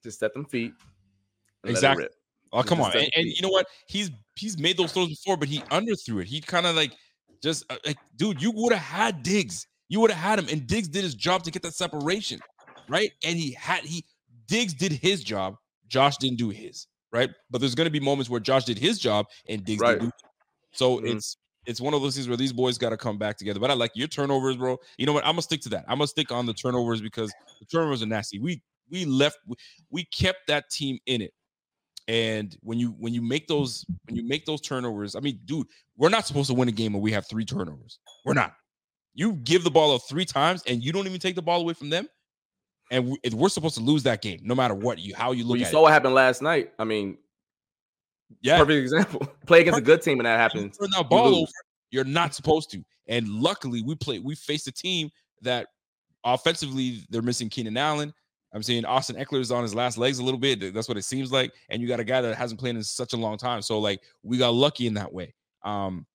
just 0.04 0.20
set 0.20 0.34
them 0.34 0.44
feet. 0.44 0.72
Exactly. 1.64 2.06
Oh, 2.52 2.62
come 2.62 2.80
on. 2.80 2.96
And, 2.96 3.10
and, 3.16 3.26
you 3.26 3.42
know 3.42 3.48
what? 3.48 3.66
He's 3.88 4.12
he's 4.36 4.56
made 4.56 4.76
those 4.76 4.92
throws 4.92 5.08
before, 5.08 5.36
but 5.36 5.48
he 5.48 5.62
underthrew 5.62 6.22
it. 6.22 6.28
He 6.28 6.40
kind 6.40 6.64
of 6.64 6.76
like 6.76 6.92
just 7.42 7.64
uh, 7.72 7.76
like, 7.84 7.98
dude, 8.14 8.40
you 8.40 8.52
would 8.52 8.72
have 8.72 8.80
had 8.80 9.24
Diggs. 9.24 9.66
You 9.88 9.98
would 9.98 10.12
have 10.12 10.22
had 10.22 10.38
him, 10.38 10.46
and 10.48 10.64
Diggs 10.64 10.86
did 10.86 11.02
his 11.02 11.16
job 11.16 11.42
to 11.42 11.50
get 11.50 11.62
that 11.62 11.74
separation, 11.74 12.38
right? 12.88 13.10
And 13.24 13.36
he 13.36 13.50
had 13.50 13.80
he 13.80 14.04
Diggs 14.46 14.74
did 14.74 14.92
his 14.92 15.24
job. 15.24 15.56
Josh 15.88 16.18
didn't 16.18 16.38
do 16.38 16.50
his, 16.50 16.86
right? 17.12 17.30
But 17.50 17.60
there's 17.60 17.74
going 17.74 17.86
to 17.86 17.90
be 17.90 18.00
moments 18.00 18.30
where 18.30 18.40
Josh 18.40 18.64
did 18.64 18.78
his 18.78 18.98
job 18.98 19.26
and 19.48 19.64
Diggs 19.64 19.80
right. 19.80 19.98
didn't. 19.98 20.14
So 20.72 20.98
mm-hmm. 20.98 21.16
it's 21.16 21.36
it's 21.66 21.80
one 21.80 21.92
of 21.92 22.00
those 22.00 22.14
things 22.14 22.28
where 22.28 22.36
these 22.36 22.52
boys 22.52 22.78
got 22.78 22.90
to 22.90 22.96
come 22.96 23.18
back 23.18 23.36
together. 23.36 23.60
But 23.60 23.70
I 23.70 23.74
like 23.74 23.92
your 23.94 24.08
turnovers, 24.08 24.56
bro. 24.56 24.78
You 24.96 25.06
know 25.06 25.12
what? 25.12 25.24
I'm 25.24 25.32
gonna 25.32 25.42
stick 25.42 25.60
to 25.62 25.68
that. 25.70 25.84
I'm 25.88 25.98
gonna 25.98 26.06
stick 26.06 26.32
on 26.32 26.46
the 26.46 26.54
turnovers 26.54 27.00
because 27.00 27.32
the 27.60 27.66
turnovers 27.66 28.02
are 28.02 28.06
nasty. 28.06 28.38
We 28.38 28.62
we 28.90 29.04
left 29.04 29.38
we, 29.46 29.56
we 29.90 30.04
kept 30.04 30.46
that 30.48 30.70
team 30.70 30.98
in 31.06 31.22
it. 31.22 31.32
And 32.06 32.56
when 32.62 32.78
you 32.78 32.94
when 32.98 33.12
you 33.12 33.20
make 33.20 33.48
those 33.48 33.84
when 34.06 34.16
you 34.16 34.26
make 34.26 34.46
those 34.46 34.60
turnovers, 34.60 35.14
I 35.14 35.20
mean, 35.20 35.40
dude, 35.44 35.66
we're 35.96 36.08
not 36.08 36.26
supposed 36.26 36.48
to 36.48 36.54
win 36.54 36.68
a 36.68 36.72
game 36.72 36.94
when 36.94 37.02
we 37.02 37.12
have 37.12 37.26
three 37.26 37.44
turnovers. 37.44 37.98
We're 38.24 38.34
not. 38.34 38.54
You 39.14 39.32
give 39.32 39.64
the 39.64 39.70
ball 39.70 39.94
up 39.94 40.02
three 40.08 40.24
times 40.24 40.62
and 40.66 40.82
you 40.82 40.92
don't 40.92 41.06
even 41.06 41.18
take 41.18 41.34
the 41.34 41.42
ball 41.42 41.60
away 41.60 41.74
from 41.74 41.90
them 41.90 42.08
and 42.90 43.16
we're 43.32 43.48
supposed 43.48 43.74
to 43.76 43.82
lose 43.82 44.02
that 44.04 44.22
game 44.22 44.40
no 44.42 44.54
matter 44.54 44.74
what 44.74 44.98
you 44.98 45.14
how 45.14 45.32
you 45.32 45.44
look. 45.44 45.52
Well, 45.52 45.60
you 45.60 45.66
saw 45.66 45.80
it. 45.80 45.82
what 45.82 45.92
happened 45.92 46.14
last 46.14 46.42
night. 46.42 46.72
I 46.78 46.84
mean, 46.84 47.18
yeah, 48.40 48.58
perfect 48.58 48.82
example. 48.82 49.20
Play 49.46 49.60
against 49.60 49.74
perfect. 49.76 49.88
a 49.88 49.92
good 49.92 50.02
team 50.02 50.20
and 50.20 50.26
that 50.26 50.38
happens. 50.38 50.78
Turn 50.78 50.88
that 50.96 51.08
ball 51.08 51.30
you 51.30 51.36
over. 51.42 51.52
You're 51.90 52.04
not 52.04 52.34
supposed 52.34 52.70
to. 52.72 52.84
And 53.06 53.28
luckily, 53.28 53.82
we 53.82 53.94
play. 53.94 54.18
We 54.18 54.34
faced 54.34 54.68
a 54.68 54.72
team 54.72 55.10
that 55.40 55.68
offensively 56.24 57.02
they're 57.08 57.22
missing 57.22 57.48
Keenan 57.48 57.76
Allen. 57.76 58.12
I'm 58.52 58.62
saying 58.62 58.84
Austin 58.84 59.16
Ekeler 59.16 59.40
is 59.40 59.50
on 59.50 59.62
his 59.62 59.74
last 59.74 59.98
legs 59.98 60.18
a 60.18 60.24
little 60.24 60.40
bit. 60.40 60.74
That's 60.74 60.88
what 60.88 60.96
it 60.96 61.04
seems 61.04 61.30
like. 61.30 61.52
And 61.68 61.82
you 61.82 61.88
got 61.88 62.00
a 62.00 62.04
guy 62.04 62.20
that 62.20 62.34
hasn't 62.34 62.60
played 62.60 62.76
in 62.76 62.82
such 62.82 63.12
a 63.12 63.16
long 63.16 63.36
time. 63.36 63.62
So 63.62 63.78
like 63.78 64.00
we 64.22 64.38
got 64.38 64.54
lucky 64.54 64.86
in 64.86 64.94
that 64.94 65.12
way. 65.12 65.34
Um, 65.64 66.06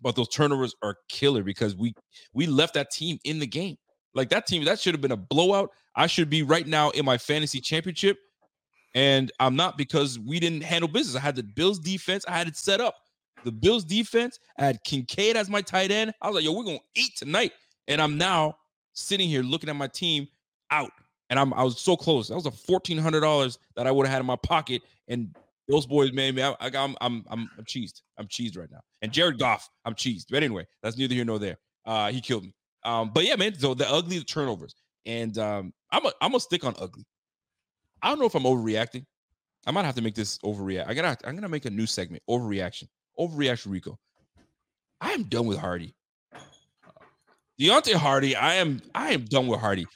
but 0.00 0.16
those 0.16 0.28
turnovers 0.28 0.74
are 0.82 0.96
killer 1.08 1.44
because 1.44 1.76
we 1.76 1.94
we 2.32 2.46
left 2.46 2.74
that 2.74 2.90
team 2.90 3.18
in 3.24 3.38
the 3.38 3.46
game. 3.46 3.76
Like 4.14 4.28
that 4.30 4.46
team, 4.46 4.64
that 4.64 4.78
should 4.78 4.94
have 4.94 5.00
been 5.00 5.12
a 5.12 5.16
blowout. 5.16 5.70
I 5.94 6.06
should 6.06 6.30
be 6.30 6.42
right 6.42 6.66
now 6.66 6.90
in 6.90 7.04
my 7.04 7.18
fantasy 7.18 7.60
championship. 7.60 8.18
And 8.94 9.32
I'm 9.40 9.56
not 9.56 9.78
because 9.78 10.18
we 10.18 10.38
didn't 10.38 10.62
handle 10.62 10.88
business. 10.88 11.16
I 11.16 11.20
had 11.20 11.36
the 11.36 11.42
Bills 11.42 11.78
defense, 11.78 12.24
I 12.28 12.32
had 12.32 12.46
it 12.46 12.56
set 12.56 12.80
up. 12.80 12.94
The 13.44 13.52
Bills 13.52 13.84
defense, 13.84 14.38
I 14.58 14.64
had 14.64 14.84
Kincaid 14.84 15.36
as 15.36 15.48
my 15.48 15.62
tight 15.62 15.90
end. 15.90 16.12
I 16.20 16.28
was 16.28 16.36
like, 16.36 16.44
yo, 16.44 16.52
we're 16.52 16.64
gonna 16.64 16.78
eat 16.94 17.16
tonight. 17.16 17.52
And 17.88 18.00
I'm 18.00 18.16
now 18.16 18.56
sitting 18.92 19.28
here 19.28 19.42
looking 19.42 19.68
at 19.68 19.76
my 19.76 19.88
team 19.88 20.28
out. 20.70 20.92
And 21.30 21.38
I'm 21.38 21.52
I 21.54 21.62
was 21.62 21.80
so 21.80 21.96
close. 21.96 22.28
That 22.28 22.34
was 22.34 22.46
a 22.46 22.50
fourteen 22.50 22.98
hundred 22.98 23.20
dollars 23.20 23.58
that 23.76 23.86
I 23.86 23.90
would 23.90 24.06
have 24.06 24.12
had 24.12 24.20
in 24.20 24.26
my 24.26 24.36
pocket. 24.36 24.82
And 25.08 25.34
those 25.66 25.86
boys 25.86 26.12
made 26.12 26.34
me. 26.34 26.42
I, 26.42 26.50
I, 26.60 26.70
I'm 26.74 26.94
I'm 27.00 27.24
I'm 27.30 27.50
I'm 27.58 27.64
cheesed. 27.64 28.02
I'm 28.18 28.26
cheesed 28.26 28.58
right 28.58 28.70
now. 28.70 28.80
And 29.00 29.10
Jared 29.10 29.38
Goff, 29.38 29.68
I'm 29.84 29.94
cheesed. 29.94 30.26
But 30.30 30.42
anyway, 30.42 30.66
that's 30.82 30.98
neither 30.98 31.14
here 31.14 31.24
nor 31.24 31.38
there. 31.38 31.56
Uh, 31.86 32.12
he 32.12 32.20
killed 32.20 32.44
me. 32.44 32.54
Um, 32.84 33.10
but 33.12 33.24
yeah, 33.24 33.36
man. 33.36 33.54
So 33.58 33.74
the 33.74 33.88
ugly 33.88 34.18
the 34.18 34.24
turnovers, 34.24 34.74
and 35.06 35.36
um, 35.38 35.72
I'm 35.90 36.06
a, 36.06 36.12
I'm 36.20 36.30
gonna 36.30 36.40
stick 36.40 36.64
on 36.64 36.74
ugly. 36.78 37.04
I 38.02 38.08
don't 38.08 38.18
know 38.18 38.26
if 38.26 38.34
I'm 38.34 38.42
overreacting. 38.42 39.04
I 39.66 39.70
might 39.70 39.84
have 39.84 39.94
to 39.94 40.02
make 40.02 40.14
this 40.14 40.38
overreact. 40.38 40.88
I 40.88 40.94
gotta 40.94 41.16
I'm 41.26 41.34
gonna 41.34 41.48
make 41.48 41.64
a 41.64 41.70
new 41.70 41.86
segment. 41.86 42.22
Overreaction. 42.28 42.88
Overreaction, 43.18 43.70
Rico. 43.70 43.98
I 45.00 45.12
am 45.12 45.24
done 45.24 45.46
with 45.46 45.58
Harty. 45.58 45.94
Deonte 47.60 47.94
Harty, 47.94 48.34
I 48.34 48.54
am 48.54 48.80
I 48.94 49.12
am 49.12 49.24
done 49.24 49.46
with 49.46 49.60
Harty. 49.60 49.86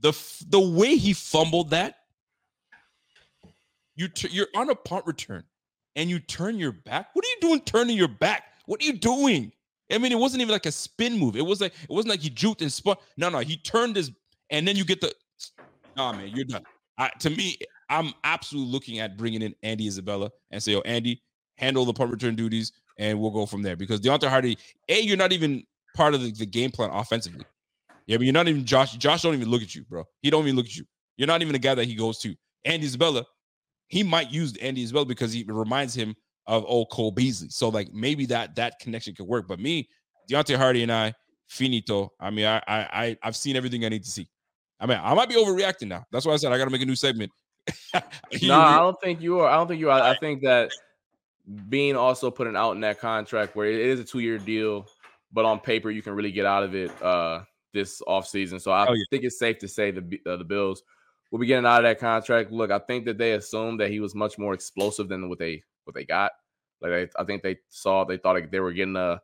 The 0.00 0.12
the 0.48 0.60
way 0.60 0.96
he 0.96 1.12
fumbled 1.12 1.70
that. 1.70 1.96
You 3.94 4.08
t- 4.08 4.28
you're 4.30 4.48
on 4.56 4.70
a 4.70 4.74
punt 4.74 5.04
return, 5.06 5.44
and 5.96 6.08
you 6.08 6.18
turn 6.18 6.58
your 6.58 6.72
back. 6.72 7.08
What 7.12 7.24
are 7.24 7.28
you 7.28 7.36
doing? 7.40 7.60
Turning 7.60 7.96
your 7.96 8.08
back. 8.08 8.44
What 8.66 8.80
are 8.80 8.84
you 8.84 8.94
doing? 8.94 9.52
I 9.92 9.98
mean, 9.98 10.12
it 10.12 10.18
wasn't 10.18 10.42
even 10.42 10.52
like 10.52 10.66
a 10.66 10.72
spin 10.72 11.18
move. 11.18 11.36
It 11.36 11.44
was 11.44 11.60
like 11.60 11.72
it 11.74 11.90
wasn't 11.90 12.10
like 12.10 12.20
he 12.20 12.30
juked 12.30 12.62
and 12.62 12.72
spun. 12.72 12.96
No, 13.16 13.28
no, 13.28 13.38
he 13.38 13.56
turned 13.56 13.96
his, 13.96 14.10
and 14.50 14.66
then 14.66 14.76
you 14.76 14.84
get 14.84 15.00
the. 15.00 15.14
Nah, 15.96 16.12
man, 16.12 16.28
you're 16.28 16.44
done. 16.44 16.62
I, 16.98 17.10
to 17.20 17.30
me, 17.30 17.58
I'm 17.88 18.12
absolutely 18.24 18.72
looking 18.72 18.98
at 19.00 19.16
bringing 19.16 19.42
in 19.42 19.54
Andy 19.62 19.86
Isabella 19.86 20.30
and 20.50 20.62
say, 20.62 20.74
"Oh, 20.74 20.82
Andy, 20.84 21.22
handle 21.58 21.84
the 21.84 21.92
punt 21.92 22.10
return 22.10 22.34
duties, 22.34 22.72
and 22.98 23.20
we'll 23.20 23.30
go 23.30 23.46
from 23.46 23.62
there." 23.62 23.76
Because 23.76 24.00
Deonte 24.00 24.28
Harty, 24.28 24.58
a, 24.88 25.00
you're 25.00 25.16
not 25.16 25.32
even 25.32 25.64
part 25.94 26.14
of 26.14 26.22
the, 26.22 26.32
the 26.32 26.46
game 26.46 26.70
plan 26.70 26.90
offensively. 26.90 27.44
Yeah, 28.06 28.16
but 28.16 28.24
you're 28.24 28.32
not 28.32 28.48
even 28.48 28.64
Josh. 28.64 28.96
Josh 28.96 29.22
don't 29.22 29.34
even 29.34 29.48
look 29.48 29.62
at 29.62 29.74
you, 29.74 29.84
bro. 29.84 30.04
He 30.22 30.30
don't 30.30 30.44
even 30.44 30.56
look 30.56 30.66
at 30.66 30.76
you. 30.76 30.84
You're 31.16 31.28
not 31.28 31.42
even 31.42 31.52
the 31.52 31.58
guy 31.58 31.74
that 31.74 31.84
he 31.84 31.94
goes 31.94 32.18
to. 32.20 32.34
Andy 32.64 32.86
Isabella, 32.86 33.24
he 33.88 34.02
might 34.02 34.30
use 34.30 34.56
Andy 34.56 34.82
Isabella 34.82 35.04
because 35.04 35.32
he 35.32 35.44
reminds 35.44 35.94
him 35.94 36.14
of 36.46 36.64
old 36.66 36.90
Cole 36.90 37.10
Beasley. 37.10 37.48
So 37.50 37.68
like 37.68 37.92
maybe 37.92 38.26
that 38.26 38.56
that 38.56 38.78
connection 38.80 39.14
could 39.14 39.26
work. 39.26 39.46
But 39.48 39.60
me, 39.60 39.88
Deonte 40.30 40.56
Harty 40.56 40.82
and 40.82 40.92
I, 40.92 41.14
finito. 41.48 42.12
I 42.20 42.30
mean, 42.30 42.46
I 42.46 42.62
I 42.66 43.16
I've 43.22 43.36
seen 43.36 43.56
everything 43.56 43.84
I 43.84 43.88
need 43.88 44.04
to 44.04 44.10
see. 44.10 44.28
I 44.80 44.86
mean, 44.86 44.98
I 45.02 45.14
might 45.14 45.28
be 45.28 45.36
overreacting 45.36 45.88
now. 45.88 46.04
That's 46.10 46.26
why 46.26 46.32
I 46.32 46.36
said 46.36 46.52
I 46.52 46.58
got 46.58 46.64
to 46.64 46.70
make 46.70 46.82
a 46.82 46.86
new 46.86 46.96
segment. 46.96 47.30
no, 48.42 48.60
I 48.60 48.78
don't 48.78 49.00
think 49.00 49.20
you 49.20 49.38
are. 49.40 49.48
I 49.48 49.54
don't 49.54 49.68
think 49.68 49.78
you 49.78 49.90
are. 49.90 50.00
I 50.00 50.16
think 50.18 50.42
that 50.42 50.72
being 51.68 51.96
also 51.96 52.30
putting 52.30 52.56
out 52.56 52.72
in 52.72 52.80
that 52.80 52.98
contract 52.98 53.54
where 53.54 53.66
it 53.66 53.80
is 53.80 54.00
a 54.00 54.04
two 54.04 54.18
year 54.18 54.38
deal, 54.38 54.86
but 55.32 55.44
on 55.44 55.60
paper 55.60 55.90
you 55.90 56.02
can 56.02 56.14
really 56.14 56.32
get 56.32 56.46
out 56.46 56.62
of 56.62 56.74
it 56.74 56.90
uh 57.02 57.42
this 57.72 58.02
offseason. 58.02 58.60
So 58.60 58.70
I 58.70 58.86
oh, 58.86 58.92
yeah. 58.92 59.04
think 59.10 59.24
it's 59.24 59.38
safe 59.38 59.58
to 59.58 59.68
say 59.68 59.90
the 59.90 60.20
uh, 60.26 60.36
the 60.36 60.44
Bills 60.44 60.82
will 61.30 61.38
be 61.38 61.46
getting 61.46 61.66
out 61.66 61.84
of 61.84 61.88
that 61.88 61.98
contract. 61.98 62.52
Look, 62.52 62.70
I 62.70 62.78
think 62.78 63.04
that 63.06 63.18
they 63.18 63.32
assumed 63.32 63.80
that 63.80 63.90
he 63.90 64.00
was 64.00 64.14
much 64.14 64.38
more 64.38 64.54
explosive 64.54 65.08
than 65.08 65.28
what 65.28 65.38
they 65.38 65.62
what 65.84 65.94
they 65.94 66.04
got. 66.04 66.32
Like 66.80 66.92
I, 66.92 67.20
I 67.20 67.24
think 67.24 67.42
they 67.42 67.58
saw 67.68 68.04
they 68.04 68.16
thought 68.16 68.34
like 68.34 68.50
they 68.50 68.60
were 68.60 68.72
getting 68.72 68.96
a 68.96 69.20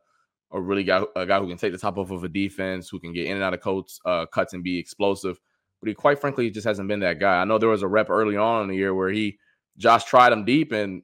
a 0.51 0.59
really 0.59 0.83
guy 0.83 1.03
a 1.15 1.25
guy 1.25 1.39
who 1.39 1.47
can 1.47 1.57
take 1.57 1.71
the 1.71 1.77
top 1.77 1.97
off 1.97 2.11
of 2.11 2.23
a 2.23 2.29
defense, 2.29 2.89
who 2.89 2.99
can 2.99 3.13
get 3.13 3.27
in 3.27 3.33
and 3.33 3.43
out 3.43 3.53
of 3.53 3.61
coats 3.61 3.99
uh, 4.05 4.25
cuts 4.25 4.53
and 4.53 4.63
be 4.63 4.77
explosive. 4.77 5.39
But 5.81 5.89
he 5.89 5.93
quite 5.93 6.19
frankly 6.19 6.49
just 6.49 6.67
hasn't 6.67 6.87
been 6.87 6.99
that 7.01 7.19
guy. 7.19 7.41
I 7.41 7.45
know 7.45 7.57
there 7.57 7.69
was 7.69 7.83
a 7.83 7.87
rep 7.87 8.09
early 8.09 8.35
on 8.35 8.63
in 8.63 8.69
the 8.69 8.75
year 8.75 8.93
where 8.93 9.09
he 9.09 9.37
Josh 9.77 10.05
tried 10.05 10.33
him 10.33 10.45
deep 10.45 10.71
and 10.71 11.03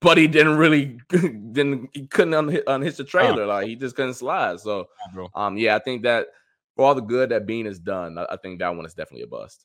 but 0.00 0.18
he 0.18 0.26
didn't 0.26 0.56
really 0.56 0.98
didn't 1.08 1.90
he 1.92 2.06
couldn't 2.06 2.34
unhitch, 2.34 2.64
unhitch 2.66 2.96
the 2.96 3.04
trailer 3.04 3.44
uh, 3.44 3.46
like 3.46 3.66
he 3.66 3.76
just 3.76 3.96
couldn't 3.96 4.14
slide. 4.14 4.60
So 4.60 4.88
um 5.34 5.56
yeah, 5.56 5.76
I 5.76 5.78
think 5.78 6.02
that 6.02 6.28
for 6.74 6.86
all 6.86 6.94
the 6.94 7.00
good 7.00 7.30
that 7.30 7.46
Beane 7.46 7.66
has 7.66 7.78
done, 7.78 8.18
I, 8.18 8.26
I 8.30 8.36
think 8.36 8.58
that 8.58 8.74
one 8.74 8.84
is 8.84 8.94
definitely 8.94 9.22
a 9.22 9.28
bust. 9.28 9.64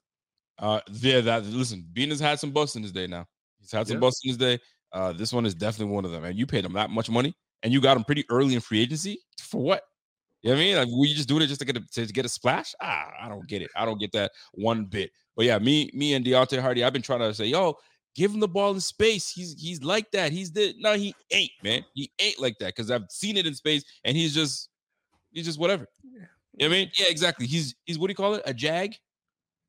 Uh 0.58 0.80
yeah, 0.92 1.22
that 1.22 1.46
listen, 1.46 1.86
Beane 1.92 2.10
has 2.10 2.20
had 2.20 2.40
some 2.40 2.52
busts 2.52 2.76
in 2.76 2.84
his 2.84 2.92
day 2.92 3.08
now. 3.08 3.28
He's 3.60 3.72
had 3.72 3.88
some 3.88 3.98
yeah. 3.98 4.02
busts 4.02 4.22
in 4.24 4.30
his 4.30 4.38
day. 4.38 4.60
Uh, 4.94 5.14
this 5.14 5.32
one 5.32 5.46
is 5.46 5.56
definitely 5.56 5.94
one 5.94 6.06
of 6.06 6.12
them. 6.12 6.24
And 6.24 6.38
you 6.38 6.46
paid 6.46 6.66
him 6.66 6.74
that 6.74 6.90
much 6.90 7.10
money, 7.10 7.36
and 7.64 7.72
you 7.72 7.82
got 7.82 7.98
him 7.98 8.04
pretty 8.04 8.26
early 8.30 8.56
in 8.56 8.62
free 8.62 8.82
agency 8.82 9.20
for 9.42 9.62
what? 9.62 9.84
You 10.42 10.50
know 10.50 10.56
what 10.56 10.62
I 10.62 10.66
mean? 10.66 10.76
Like, 10.78 10.88
were 10.88 11.06
you 11.06 11.16
just 11.16 11.30
doing 11.30 11.44
it 11.44 11.48
just 11.48 11.60
to 11.62 11.66
get 11.66 11.78
a 11.78 11.82
to 11.82 12.06
get 12.08 12.26
a 12.26 12.30
splash? 12.30 12.74
Ah, 12.82 13.12
I 13.22 13.30
don't 13.30 13.48
get 13.48 13.62
it. 13.62 13.70
I 13.76 13.86
don't 13.86 14.00
get 14.00 14.12
that 14.14 14.32
one 14.54 14.86
bit. 14.86 15.12
But 15.36 15.46
yeah, 15.46 15.60
me, 15.60 15.90
me 15.94 16.14
and 16.16 16.26
Deonte 16.26 16.60
Harty, 16.60 16.84
I've 16.84 16.94
been 16.94 17.02
trying 17.02 17.20
to 17.20 17.34
say, 17.34 17.46
yo, 17.46 17.78
Give 18.14 18.34
him 18.34 18.42
the 18.42 18.48
ball 18.48 18.74
in 18.74 18.82
space. 18.82 19.30
He's 19.30 19.60
he's 19.60 19.84
like 19.84 20.12
that. 20.12 20.34
He's 20.34 20.52
the 20.52 20.76
no, 20.78 20.94
he 20.94 21.16
ain't, 21.32 21.52
man. 21.64 21.86
He 21.94 22.12
ain't 22.20 22.42
like 22.42 22.58
that 22.60 22.76
because 22.76 22.92
I've 22.92 23.10
seen 23.10 23.38
it 23.38 23.46
in 23.46 23.56
space 23.56 23.86
and 24.04 24.18
he's 24.18 24.34
just 24.34 24.70
he's 25.32 25.46
just 25.46 25.60
whatever. 25.60 25.88
You 26.04 26.20
know 26.20 26.26
what 26.58 26.66
I 26.66 26.70
mean? 26.70 26.92
Yeah, 26.98 27.06
exactly. 27.08 27.48
He's 27.48 27.74
he's 27.86 27.98
what 27.98 28.08
do 28.08 28.12
you 28.12 28.16
call 28.16 28.36
it? 28.36 28.44
A 28.46 28.54
jag? 28.54 28.96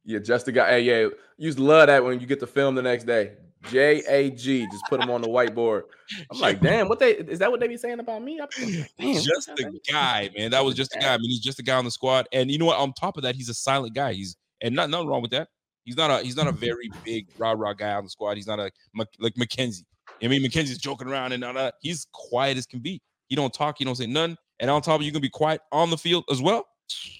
Yeah, 0.05 0.19
just 0.19 0.47
the 0.47 0.53
guy. 0.53 0.71
Hey, 0.71 0.81
yeah, 0.81 0.99
you 1.03 1.13
used 1.37 1.59
to 1.59 1.65
love 1.65 1.87
that 1.87 2.03
when 2.03 2.19
you 2.19 2.27
get 2.27 2.41
the 2.41 2.47
film 2.47 2.75
the 2.75 2.83
next 2.83 3.05
day. 3.05 3.35
J 3.71 4.03
A 4.09 4.31
G. 4.31 4.67
Just 4.71 4.85
put 4.89 5.01
them 5.01 5.11
on 5.11 5.23
the 5.23 5.29
whiteboard. 5.29 5.83
I'm 6.31 6.39
like, 6.41 6.61
damn, 6.63 6.89
what 6.89 6.99
they 6.99 7.13
is 7.13 7.39
that 7.39 7.51
what 7.51 7.61
they 7.61 7.69
be 7.69 7.77
saying 7.77 8.01
about 8.01 8.23
me? 8.23 8.41
Like, 8.41 8.53
damn, 8.99 9.15
just 9.15 9.51
the 9.57 9.79
guy, 9.91 10.31
man. 10.37 10.51
That 10.51 10.65
was 10.65 10.75
just 10.75 10.91
the 10.93 10.99
guy. 10.99 11.15
I 11.15 11.19
mean, 11.19 11.31
he's 11.31 11.41
just 11.41 11.59
a 11.59 11.63
guy 11.63 11.77
on 11.77 11.85
the 11.85 11.91
squad. 11.91 12.29
And 12.33 12.51
you 12.51 12.59
know 12.59 12.67
what? 12.67 12.79
On 12.79 12.93
top 12.93 13.17
of 13.17 13.23
that, 13.23 13.35
he's 13.35 13.49
a 13.49 13.55
silent 13.55 13.95
guy. 13.95 14.13
He's 14.15 14.37
and 14.61 14.75
not 14.75 14.91
nothing 14.91 15.09
wrong 15.09 15.23
with 15.23 15.33
that. 15.33 15.49
He's 15.85 15.97
not 15.97 16.11
a 16.11 16.23
he's 16.25 16.37
not 16.37 16.49
a 16.49 16.53
very 16.67 16.91
big 17.05 17.29
rah 17.39 17.53
rah 17.53 17.73
guy 17.73 17.93
on 17.93 18.05
the 18.05 18.11
squad. 18.11 18.37
He's 18.37 18.47
not 18.47 18.59
a 18.59 18.71
like 19.19 19.35
McKenzie. 19.35 19.85
I 20.23 20.29
mean, 20.29 20.43
McKenzie's 20.43 20.79
joking 20.79 21.09
around 21.09 21.33
and 21.33 21.45
all 21.45 21.55
that. 21.55 21.75
He's 21.81 22.07
quiet 22.13 22.57
as 22.57 22.67
can 22.67 22.81
be. 22.81 23.01
He 23.27 23.37
don't 23.37 23.53
talk. 23.53 23.77
He 23.79 23.85
don't 23.85 23.97
say 23.97 24.07
none. 24.07 24.37
And 24.61 24.71
on 24.71 24.83
top 24.83 25.01
of 25.01 25.07
you 25.07 25.13
can 25.13 25.21
be 25.21 25.29
quiet 25.29 25.61
on 25.73 25.91
the 25.91 25.99
field 25.99 26.25
as 26.31 26.41
well. 26.41 26.67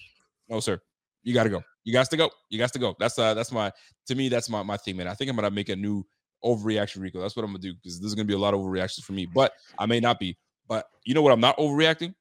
No, 0.49 0.59
sir. 0.59 0.79
You 1.23 1.33
got 1.33 1.45
to 1.45 1.49
go. 1.49 1.63
You 1.85 1.93
got 1.93 2.09
to 2.09 2.17
go. 2.17 2.29
You 2.49 2.59
got 2.59 2.73
to 2.73 2.77
go. 2.79 2.95
That's 2.99 3.17
uh 3.17 3.33
that's 3.33 3.51
my 3.51 3.71
to 4.07 4.13
me 4.13 4.27
that's 4.27 4.49
my 4.49 4.61
my 4.61 4.75
thing, 4.75 4.97
man. 4.97 5.07
I 5.07 5.13
think 5.13 5.29
I'm 5.29 5.37
gonna 5.37 5.49
make 5.49 5.69
a 5.69 5.75
new 5.75 6.05
overreaction, 6.43 7.01
Rico. 7.01 7.19
That's 7.21 7.35
what 7.35 7.43
I'm 7.43 7.51
gonna 7.51 7.59
do 7.59 7.73
because 7.73 7.99
there's 7.99 8.15
gonna 8.15 8.25
be 8.25 8.33
a 8.33 8.37
lot 8.37 8.53
of 8.53 8.59
overreactions 8.59 9.03
for 9.03 9.13
me, 9.13 9.25
but 9.25 9.53
I 9.77 9.85
may 9.85 9.99
not 9.99 10.19
be. 10.19 10.37
But 10.67 10.85
you 11.03 11.13
know 11.13 11.21
what? 11.21 11.33
I'm 11.33 11.39
not 11.39 11.57
overreacting. 11.57 12.13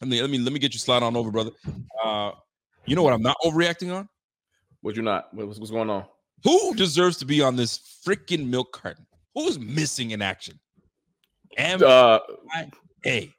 Let 0.00 0.08
me 0.08 0.20
let 0.20 0.30
me 0.30 0.38
let 0.38 0.52
me 0.52 0.58
get 0.58 0.74
you 0.74 0.78
slide 0.78 1.02
on 1.02 1.16
over, 1.16 1.30
brother. 1.30 1.52
Uh, 2.02 2.32
you 2.86 2.96
know 2.96 3.02
what? 3.02 3.12
I'm 3.12 3.22
not 3.22 3.36
overreacting 3.44 3.94
on. 3.94 4.08
What 4.82 4.96
you 4.96 5.02
not? 5.02 5.32
What's, 5.34 5.58
what's 5.58 5.70
going 5.70 5.90
on? 5.90 6.04
Who 6.44 6.74
deserves 6.74 7.16
to 7.18 7.24
be 7.24 7.42
on 7.42 7.56
this 7.56 8.00
freaking 8.06 8.48
milk 8.48 8.72
carton? 8.72 9.06
Who's 9.34 9.58
missing 9.58 10.12
in 10.12 10.22
action? 10.22 10.60
Am 11.56 11.82
uh, 11.82 12.18
hey, 13.02 13.32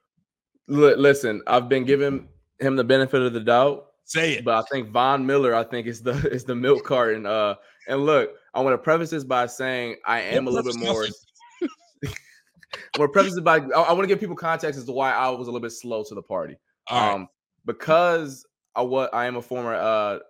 l- 0.68 0.98
listen, 0.98 1.42
I've 1.46 1.68
been 1.68 1.84
giving 1.84 2.28
him 2.58 2.76
the 2.76 2.84
benefit 2.84 3.22
of 3.22 3.32
the 3.32 3.40
doubt. 3.40 3.87
Say 4.08 4.32
it. 4.34 4.44
But 4.44 4.54
I 4.54 4.62
think 4.70 4.88
Von 4.88 5.26
Miller, 5.26 5.54
I 5.54 5.62
think 5.64 5.86
is 5.86 6.02
the 6.02 6.12
is 6.32 6.44
the 6.44 6.54
milk 6.54 6.84
carton. 6.84 7.26
Uh, 7.26 7.54
and 7.86 8.04
look, 8.04 8.30
I 8.54 8.60
want 8.60 8.74
to 8.74 8.78
preface 8.78 9.10
this 9.10 9.22
by 9.22 9.46
saying 9.46 9.96
I 10.06 10.20
am 10.22 10.46
a 10.46 10.50
little 10.50 10.72
bit 10.72 10.80
more. 10.80 11.04
I 12.04 12.98
want 12.98 13.10
to 13.10 13.12
preface 13.12 13.36
it 13.36 13.44
by 13.44 13.58
I, 13.58 13.80
I 13.80 13.92
want 13.92 14.02
to 14.02 14.06
give 14.06 14.18
people 14.18 14.34
context 14.34 14.78
as 14.78 14.86
to 14.86 14.92
why 14.92 15.12
I 15.12 15.28
was 15.28 15.46
a 15.46 15.50
little 15.50 15.60
bit 15.60 15.72
slow 15.72 16.02
to 16.04 16.14
the 16.14 16.22
party. 16.22 16.56
All 16.88 17.16
um, 17.16 17.28
because 17.66 18.46
I 18.74 18.82
what 18.82 19.12
I 19.12 19.26
am 19.26 19.36
a 19.36 19.42
former 19.42 19.74
uh 19.74 20.20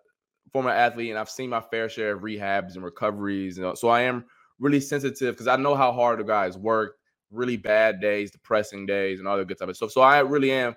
former 0.53 0.71
athlete 0.71 1.11
and 1.11 1.19
I've 1.19 1.31
seen 1.31 1.51
my 1.51 1.61
fair 1.61 1.89
share 1.89 2.13
of 2.13 2.23
rehabs 2.23 2.75
and 2.75 2.83
recoveries, 2.83 3.59
and 3.59 3.79
so 3.79 3.89
I 3.89 4.03
am 4.03 4.25
really 4.59 4.81
sensitive 4.81 5.35
because 5.35 5.47
I 5.47 5.55
know 5.55 5.77
how 5.77 5.93
hard 5.93 6.19
the 6.19 6.25
guys 6.25 6.59
work, 6.59 6.97
really 7.31 7.57
bad 7.57 8.01
days, 8.01 8.33
depressing 8.33 8.87
days, 8.87 9.21
and 9.21 9.29
all 9.29 9.37
that 9.37 9.47
good 9.47 9.59
type 9.59 9.69
of 9.69 9.77
stuff. 9.77 9.93
So 9.93 10.01
I 10.01 10.19
really 10.19 10.51
am 10.51 10.75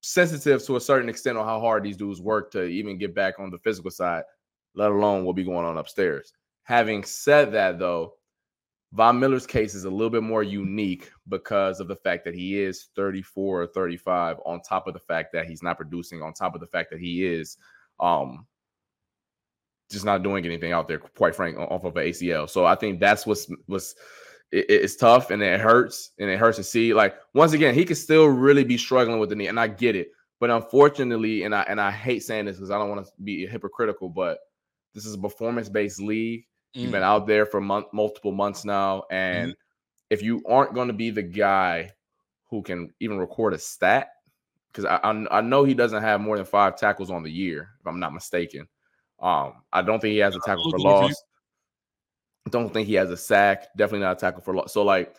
sensitive 0.00 0.64
to 0.64 0.76
a 0.76 0.80
certain 0.80 1.08
extent 1.08 1.38
on 1.38 1.44
how 1.44 1.60
hard 1.60 1.84
these 1.84 1.96
dudes 1.96 2.20
work 2.20 2.50
to 2.52 2.64
even 2.64 2.98
get 2.98 3.14
back 3.14 3.38
on 3.38 3.50
the 3.50 3.58
physical 3.58 3.90
side, 3.90 4.24
let 4.74 4.90
alone 4.90 5.24
what 5.24 5.36
be 5.36 5.44
going 5.44 5.66
on 5.66 5.78
upstairs. 5.78 6.32
Having 6.64 7.04
said 7.04 7.52
that, 7.52 7.78
though, 7.78 8.14
Von 8.92 9.20
Miller's 9.20 9.46
case 9.46 9.74
is 9.74 9.84
a 9.84 9.90
little 9.90 10.10
bit 10.10 10.22
more 10.22 10.42
unique 10.42 11.10
because 11.28 11.78
of 11.78 11.86
the 11.86 11.96
fact 11.96 12.24
that 12.24 12.34
he 12.34 12.60
is 12.60 12.88
34 12.96 13.62
or 13.62 13.66
35, 13.68 14.38
on 14.44 14.60
top 14.62 14.88
of 14.88 14.94
the 14.94 15.00
fact 15.00 15.32
that 15.32 15.46
he's 15.46 15.62
not 15.62 15.76
producing, 15.76 16.22
on 16.22 16.32
top 16.32 16.54
of 16.54 16.60
the 16.60 16.66
fact 16.66 16.90
that 16.90 17.00
he 17.00 17.24
is 17.24 17.56
um 18.00 18.46
just 19.90 20.04
not 20.04 20.22
doing 20.22 20.44
anything 20.46 20.72
out 20.72 20.88
there, 20.88 20.98
quite 20.98 21.34
frank, 21.34 21.58
off 21.58 21.84
of 21.84 21.96
an 21.96 22.06
ACL. 22.06 22.48
So 22.48 22.64
I 22.64 22.74
think 22.76 23.00
that's 23.00 23.26
what's 23.26 23.50
what's 23.66 23.94
it, 24.52 24.66
it's 24.68 24.96
tough 24.96 25.30
and 25.30 25.42
it 25.42 25.60
hurts 25.60 26.10
and 26.18 26.30
it 26.30 26.38
hurts 26.38 26.56
to 26.58 26.64
see. 26.64 26.94
Like 26.94 27.16
once 27.34 27.52
again, 27.52 27.74
he 27.74 27.84
could 27.84 27.96
still 27.96 28.26
really 28.26 28.64
be 28.64 28.76
struggling 28.76 29.18
with 29.18 29.28
the 29.28 29.36
knee, 29.36 29.48
and 29.48 29.60
I 29.60 29.68
get 29.68 29.96
it. 29.96 30.10
But 30.38 30.50
unfortunately, 30.50 31.44
and 31.44 31.54
I 31.54 31.62
and 31.62 31.80
I 31.80 31.90
hate 31.90 32.22
saying 32.22 32.46
this 32.46 32.56
because 32.56 32.70
I 32.70 32.78
don't 32.78 32.88
want 32.88 33.04
to 33.04 33.12
be 33.22 33.46
hypocritical, 33.46 34.08
but 34.08 34.38
this 34.94 35.04
is 35.06 35.14
a 35.14 35.18
performance-based 35.18 36.00
league. 36.00 36.46
Mm. 36.74 36.80
You've 36.80 36.92
been 36.92 37.02
out 37.02 37.26
there 37.26 37.46
for 37.46 37.60
month, 37.60 37.86
multiple 37.92 38.32
months 38.32 38.64
now, 38.64 39.04
and 39.10 39.52
mm. 39.52 39.56
if 40.08 40.22
you 40.22 40.42
aren't 40.48 40.74
going 40.74 40.88
to 40.88 40.94
be 40.94 41.10
the 41.10 41.22
guy 41.22 41.90
who 42.48 42.62
can 42.62 42.92
even 43.00 43.18
record 43.18 43.54
a 43.54 43.58
stat, 43.58 44.12
because 44.72 44.84
I, 44.84 44.96
I, 44.96 45.38
I 45.38 45.40
know 45.42 45.64
he 45.64 45.74
doesn't 45.74 46.02
have 46.02 46.20
more 46.20 46.36
than 46.36 46.46
five 46.46 46.76
tackles 46.76 47.10
on 47.10 47.22
the 47.22 47.30
year, 47.30 47.70
if 47.78 47.86
I'm 47.86 48.00
not 48.00 48.14
mistaken. 48.14 48.66
Um, 49.20 49.62
I 49.72 49.82
don't 49.82 50.00
think 50.00 50.12
he 50.12 50.18
has 50.18 50.34
a 50.34 50.40
tackle 50.40 50.70
for 50.70 50.78
loss 50.78 51.22
don't 52.48 52.72
think 52.72 52.86
he 52.88 52.94
has 52.94 53.10
a 53.10 53.16
sack. 53.16 53.68
Definitely 53.76 54.06
not 54.06 54.16
a 54.16 54.20
tackle 54.20 54.42
for 54.42 54.54
loss. 54.54 54.72
So 54.72 54.82
like 54.82 55.14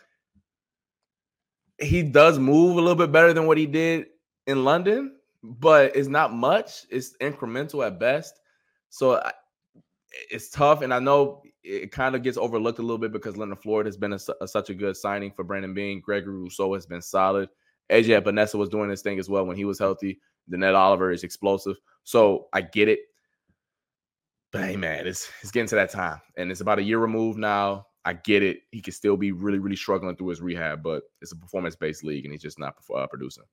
he 1.80 2.02
does 2.02 2.38
move 2.38 2.76
a 2.76 2.80
little 2.80 2.94
bit 2.94 3.12
better 3.12 3.32
than 3.32 3.46
what 3.46 3.58
he 3.58 3.66
did 3.66 4.06
in 4.46 4.64
London, 4.64 5.16
but 5.42 5.94
it's 5.96 6.08
not 6.08 6.32
much. 6.32 6.86
It's 6.90 7.16
incremental 7.18 7.86
at 7.86 7.98
best. 7.98 8.40
So 8.90 9.16
I, 9.16 9.32
it's 10.30 10.50
tough, 10.50 10.82
and 10.82 10.92
I 10.92 10.98
know 10.98 11.42
it 11.62 11.92
kind 11.92 12.14
of 12.14 12.22
gets 12.22 12.36
overlooked 12.36 12.78
a 12.78 12.82
little 12.82 12.98
bit 12.98 13.12
because 13.12 13.36
Leonard 13.36 13.60
Floyd 13.60 13.86
has 13.86 13.96
been 13.96 14.12
a, 14.12 14.18
a, 14.40 14.48
such 14.48 14.68
a 14.68 14.74
good 14.74 14.96
signing 14.96 15.30
for 15.30 15.44
Brandon 15.44 15.72
Beane. 15.72 16.00
Gregory 16.00 16.36
Rousseau 16.36 16.74
has 16.74 16.86
been 16.86 17.00
solid. 17.00 17.48
AJ 17.90 18.20
Epenesa 18.20 18.56
was 18.56 18.68
doing 18.68 18.90
his 18.90 19.02
thing 19.02 19.18
as 19.18 19.28
well 19.28 19.46
when 19.46 19.56
he 19.56 19.64
was 19.64 19.78
healthy. 19.78 20.20
Ned 20.48 20.74
Oliver 20.74 21.12
is 21.12 21.24
explosive. 21.24 21.76
So 22.04 22.48
I 22.52 22.62
get 22.62 22.88
it. 22.88 23.00
But 24.52 24.64
hey, 24.64 24.76
man, 24.76 25.06
it's 25.06 25.30
it's 25.40 25.50
getting 25.50 25.68
to 25.68 25.76
that 25.76 25.90
time, 25.90 26.20
and 26.36 26.50
it's 26.50 26.60
about 26.60 26.78
a 26.78 26.82
year 26.82 26.98
removed 26.98 27.38
now. 27.38 27.86
I 28.04 28.12
get 28.12 28.42
it. 28.42 28.58
He 28.70 28.82
could 28.82 28.94
still 28.94 29.16
be 29.16 29.32
really, 29.32 29.58
really 29.58 29.76
struggling 29.76 30.16
through 30.16 30.28
his 30.28 30.40
rehab, 30.40 30.82
but 30.82 31.04
it's 31.20 31.32
a 31.32 31.36
performance 31.36 31.74
based 31.74 32.04
league, 32.04 32.26
and 32.26 32.32
he's 32.32 32.42
just 32.42 32.58
not 32.58 32.74
uh, 32.94 33.06
producing. 33.06 33.44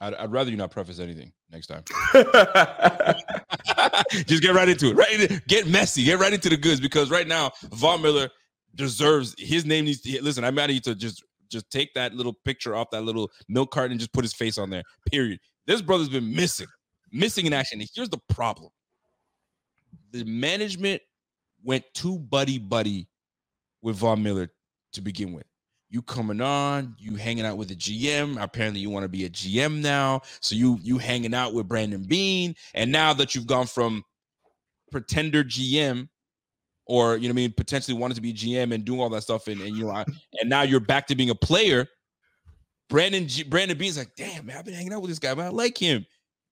I'd, 0.00 0.14
I'd, 0.14 0.32
rather 0.32 0.50
you 0.50 0.56
not 0.56 0.70
preface 0.70 0.98
anything 0.98 1.32
next 1.50 1.66
time. 1.66 1.84
just 4.26 4.42
get 4.42 4.54
right 4.54 4.68
into 4.68 4.90
it. 4.90 4.94
Right, 4.94 5.40
get 5.46 5.68
messy. 5.68 6.02
Get 6.02 6.18
right 6.18 6.32
into 6.32 6.48
the 6.48 6.56
goods 6.56 6.80
because 6.80 7.10
right 7.10 7.28
now, 7.28 7.52
Von 7.72 8.02
Miller 8.02 8.30
deserves 8.74 9.34
his 9.38 9.66
name 9.66 9.84
needs 9.84 10.00
to 10.00 10.22
listen. 10.22 10.44
I'm 10.44 10.54
mad 10.54 10.70
at 10.70 10.74
you 10.74 10.80
to 10.80 10.94
just 10.94 11.22
just 11.50 11.70
take 11.70 11.92
that 11.94 12.14
little 12.14 12.34
picture 12.44 12.74
off 12.74 12.90
that 12.90 13.02
little 13.02 13.30
milk 13.48 13.70
carton 13.70 13.92
and 13.92 14.00
just 14.00 14.12
put 14.12 14.24
his 14.24 14.32
face 14.32 14.58
on 14.58 14.70
there. 14.70 14.82
Period. 15.10 15.38
This 15.66 15.82
brother's 15.82 16.08
been 16.08 16.34
missing, 16.34 16.66
missing 17.12 17.46
in 17.46 17.52
action. 17.52 17.80
Here's 17.94 18.08
the 18.08 18.20
problem 18.28 18.70
the 20.12 20.24
management 20.24 21.02
went 21.62 21.84
too 21.94 22.18
buddy 22.18 22.58
buddy 22.58 23.08
with 23.82 23.96
Von 23.96 24.22
Miller 24.22 24.50
to 24.92 25.00
begin 25.00 25.32
with. 25.32 25.44
You 25.88 26.02
coming 26.02 26.40
on, 26.40 26.94
you 26.98 27.16
hanging 27.16 27.44
out 27.44 27.56
with 27.56 27.68
the 27.68 27.74
GM. 27.74 28.40
Apparently, 28.40 28.80
you 28.80 28.90
want 28.90 29.02
to 29.02 29.08
be 29.08 29.24
a 29.24 29.30
GM 29.30 29.80
now. 29.80 30.22
So 30.40 30.54
you 30.54 30.78
you 30.82 30.98
hanging 30.98 31.34
out 31.34 31.52
with 31.52 31.66
Brandon 31.66 32.02
Beane, 32.02 32.54
And 32.74 32.92
now 32.92 33.12
that 33.14 33.34
you've 33.34 33.46
gone 33.46 33.66
from 33.66 34.04
pretender 34.92 35.42
GM 35.42 36.08
or 36.86 37.16
you 37.16 37.28
know 37.28 37.32
I 37.32 37.34
mean 37.34 37.52
potentially 37.56 37.96
wanted 37.96 38.14
to 38.14 38.20
be 38.20 38.32
GM 38.32 38.72
and 38.72 38.84
doing 38.84 39.00
all 39.00 39.08
that 39.10 39.22
stuff 39.22 39.46
and, 39.46 39.60
and 39.60 39.76
you 39.76 39.84
know 39.84 39.90
I, 39.90 40.04
and 40.40 40.48
now 40.48 40.62
you're 40.62 40.80
back 40.80 41.06
to 41.08 41.14
being 41.14 41.30
a 41.30 41.34
player. 41.34 41.88
Brandon 42.88 43.26
G, 43.26 43.44
Brandon 43.44 43.78
Beane's 43.78 43.98
like, 43.98 44.14
damn 44.16 44.46
man, 44.46 44.58
I've 44.58 44.64
been 44.64 44.74
hanging 44.74 44.92
out 44.92 45.00
with 45.00 45.10
this 45.10 45.20
guy, 45.20 45.34
man. 45.34 45.46
I 45.46 45.50
like 45.50 45.78
him. 45.78 46.06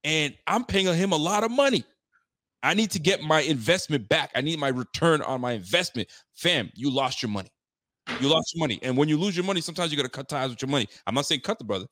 And 0.04 0.34
I'm 0.46 0.64
paying 0.64 0.86
him 0.86 1.12
a 1.12 1.16
lot 1.16 1.42
of 1.42 1.50
money. 1.50 1.84
I 2.62 2.74
need 2.74 2.90
to 2.92 2.98
get 2.98 3.22
my 3.22 3.40
investment 3.40 4.08
back. 4.08 4.30
I 4.34 4.40
need 4.40 4.58
my 4.58 4.68
return 4.68 5.22
on 5.22 5.40
my 5.40 5.52
investment. 5.52 6.08
Fam, 6.34 6.70
you 6.74 6.90
lost 6.90 7.22
your 7.22 7.30
money. 7.30 7.50
You 8.20 8.28
lost 8.28 8.54
your 8.54 8.60
money. 8.60 8.78
And 8.82 8.96
when 8.96 9.08
you 9.08 9.16
lose 9.18 9.36
your 9.36 9.44
money, 9.44 9.60
sometimes 9.60 9.90
you 9.90 9.96
got 9.96 10.04
to 10.04 10.08
cut 10.08 10.28
ties 10.28 10.50
with 10.50 10.62
your 10.62 10.70
money. 10.70 10.88
I'm 11.06 11.14
not 11.14 11.26
saying 11.26 11.42
cut 11.42 11.58
the 11.58 11.64
brother. 11.64 11.86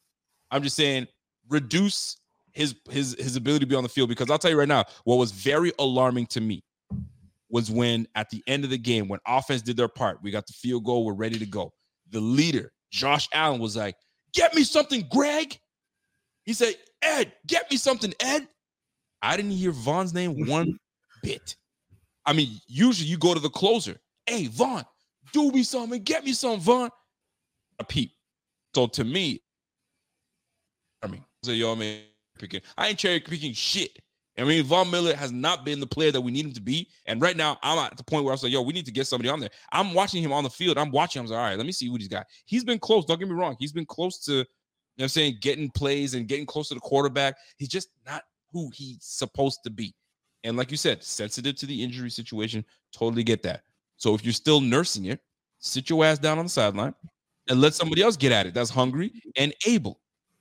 I'm 0.51 0.63
just 0.63 0.77
saying 0.77 1.07
reduce 1.49 2.17
his 2.53 2.75
his 2.91 3.15
his 3.19 3.37
ability 3.37 3.61
to 3.61 3.67
be 3.67 3.77
on 3.77 3.83
the 3.83 3.89
field 3.89 4.09
because 4.09 4.31
I'll 4.31 4.39
tell 4.39 4.51
you 4.51 4.59
right 4.59 4.69
now, 4.69 4.85
what 5.05 5.17
was 5.17 5.31
very 5.31 5.73
alarming 5.79 6.27
to 6.29 6.41
me 6.41 6.65
was 7.49 7.71
when 7.71 8.09
at 8.15 8.31
the 8.31 8.43
end 8.47 8.65
of 8.65 8.71
the 8.71 8.79
game, 8.79 9.09
when 9.09 9.21
offense 9.27 9.63
did 9.63 9.77
their 9.77 9.89
part, 9.89 10.19
we 10.23 10.31
got 10.31 10.47
the 10.47 10.53
field 10.53 10.85
goal, 10.85 11.05
we're 11.05 11.15
ready 11.15 11.39
to 11.39 11.47
go. 11.47 11.73
The 12.11 12.21
leader, 12.21 12.73
Josh 12.91 13.29
Allen, 13.33 13.61
was 13.61 13.77
like, 13.77 13.97
"Get 14.33 14.55
me 14.55 14.65
something, 14.65 15.07
Greg." 15.11 15.59
He 16.45 16.55
said, 16.55 16.75
"Ed, 17.03 17.33
get 17.47 17.71
me 17.71 17.77
something, 17.77 18.15
Ed." 18.21 18.49
I 19.27 19.37
didn't 19.37 19.53
hear 19.53 19.73
Von's 19.73 20.15
name 20.15 20.47
one 20.47 20.79
bit. 21.23 21.57
I 22.25 22.33
mean, 22.33 22.61
usually 22.67 23.09
you 23.09 23.19
go 23.19 23.35
to 23.35 23.41
the 23.41 23.51
closer. 23.51 23.97
Hey, 24.27 24.47
Von, 24.47 24.85
do 25.33 25.51
me 25.53 25.63
something, 25.63 26.03
get 26.03 26.25
me 26.25 26.33
some, 26.33 26.61
Von. 26.61 26.91
A 27.79 27.85
peep. 27.85 28.13
So 28.75 28.87
to 28.87 29.05
me, 29.05 29.43
I 31.03 31.09
mean, 31.09 31.25
so 31.43 31.53
y'all 31.53 31.77
man 31.77 32.01
picking. 32.39 32.61
I 32.77 32.89
ain't 32.89 32.99
cherry 32.99 33.21
picking 33.21 33.53
shit. 33.53 33.99
I 34.39 34.45
mean, 34.45 34.65
Von 34.65 34.91
Miller 34.91 35.17
has 35.17 35.33
not 35.33 35.65
been 35.65 35.81
the 35.81 35.87
player 35.87 36.13
that 36.13 36.21
we 36.21 36.31
need 36.31 36.45
him 36.45 36.53
to 36.53 36.61
be. 36.61 36.89
And 37.07 37.23
right 37.23 37.37
now, 37.37 37.59
I'm 37.63 37.79
at 37.79 37.97
the 37.97 38.05
point 38.05 38.25
where 38.25 38.33
I 38.33 38.35
was 38.35 38.43
like, 38.43 38.53
yo, 38.53 38.61
we 38.61 38.75
need 38.75 38.85
to 38.85 38.93
get 38.93 39.07
somebody 39.07 39.31
on 39.31 39.41
there. 39.41 39.49
I'm 39.73 39.95
watching 39.95 40.23
him 40.23 40.33
on 40.33 40.45
the 40.45 40.51
field. 40.51 40.77
I'm 40.77 40.91
watching 40.91 41.21
him. 41.21 41.27
I 41.27 41.29
am 41.29 41.31
like, 41.31 41.39
all 41.39 41.51
right, 41.51 41.57
let 41.57 41.67
me 41.67 41.73
see 41.73 41.89
what 41.89 42.03
he's 42.03 42.09
got. 42.09 42.27
He's 42.45 42.63
been 42.63 42.79
close. 42.79 43.07
Don't 43.07 43.19
get 43.19 43.29
me 43.29 43.35
wrong. 43.35 43.57
He's 43.59 43.73
been 43.73 43.87
close 43.87 44.19
to, 44.27 44.33
you 44.33 44.45
know 44.99 45.05
I'm 45.05 45.09
saying, 45.09 45.39
getting 45.41 45.71
plays 45.71 46.13
and 46.13 46.29
getting 46.29 46.45
close 46.45 46.69
to 46.69 46.75
the 46.75 46.81
quarterback. 46.81 47.37
He's 47.57 47.69
just 47.69 47.89
not 48.05 48.25
who 48.57 48.71
he's 48.75 48.99
supposed 49.01 49.61
to 49.65 49.71
be. 49.71 49.95
And 50.45 50.57
like 50.57 50.71
you 50.71 50.77
said, 50.77 51.03
sensitive 51.03 51.57
to 51.57 51.67
the 51.67 51.83
injury 51.83 52.11
situation, 52.11 52.65
totally 52.93 53.23
get 53.23 53.43
that. 53.43 53.63
So 53.97 54.15
if 54.15 54.25
you're 54.25 54.33
still 54.33 54.61
nursing 54.61 55.07
it, 55.07 55.21
sit 55.59 55.91
your 55.91 56.05
ass 56.05 56.19
down 56.19 56.39
on 56.39 56.47
the 56.47 56.49
sideline 56.49 56.95
and 57.49 57.61
let 57.61 57.75
somebody 57.75 58.03
else 58.03 58.17
get 58.17 58.33
at 58.33 58.47
it. 58.47 58.55
That's 58.55 58.71
hungry 58.71 59.13
and 59.37 59.55
able. 59.67 60.01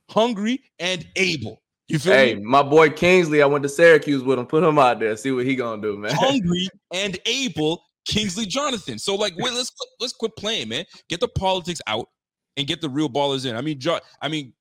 Hungry 0.09 0.61
and 0.79 1.05
able. 1.15 1.61
You 1.87 1.99
feel 1.99 2.13
Hey, 2.13 2.35
me? 2.35 2.41
my 2.43 2.63
boy 2.63 2.89
Kingsley, 2.89 3.41
I 3.41 3.45
went 3.45 3.63
to 3.63 3.69
Syracuse 3.69 4.23
with 4.23 4.39
him. 4.39 4.45
Put 4.45 4.63
him 4.63 4.79
out 4.79 4.99
there. 4.99 5.15
See 5.17 5.31
what 5.31 5.45
he 5.45 5.55
gonna 5.55 5.81
do, 5.81 5.97
man. 5.97 6.11
Hungry 6.15 6.67
and 6.93 7.17
able 7.25 7.83
Kingsley 8.07 8.45
Jonathan. 8.45 8.97
So 8.97 9.15
like, 9.15 9.33
wait, 9.37 9.53
let's 9.53 9.71
let's 9.99 10.13
quit 10.13 10.35
playing, 10.37 10.69
man. 10.69 10.85
Get 11.09 11.19
the 11.19 11.27
politics 11.27 11.81
out 11.87 12.07
and 12.57 12.65
get 12.67 12.81
the 12.81 12.89
real 12.89 13.09
ballers 13.09 13.45
in. 13.45 13.55
I 13.55 13.61
mean, 13.61 13.79
jo- 13.79 13.99
I 14.21 14.27
mean, 14.29 14.53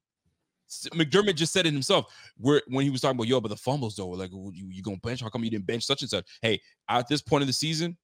McDermott 0.95 1.37
just 1.37 1.53
said 1.53 1.67
it 1.67 1.73
himself. 1.73 2.07
Where 2.37 2.63
when 2.69 2.85
he 2.85 2.91
was 2.91 3.01
talking 3.01 3.17
about 3.17 3.29
yo, 3.29 3.41
but 3.41 3.49
the 3.49 3.57
fumbles 3.57 3.97
though, 3.97 4.09
like 4.09 4.31
you 4.33 4.53
you 4.71 4.83
gonna 4.83 4.99
bench? 5.03 5.21
How 5.21 5.29
come 5.29 5.45
you 5.45 5.51
didn't 5.51 5.67
bench 5.67 5.85
such 5.85 6.03
and 6.03 6.11
such? 6.11 6.27
Hey, 6.43 6.61
at 6.89 7.09
this 7.09 7.23
point 7.23 7.43
of 7.43 7.47
the 7.47 7.53
season, 7.53 7.97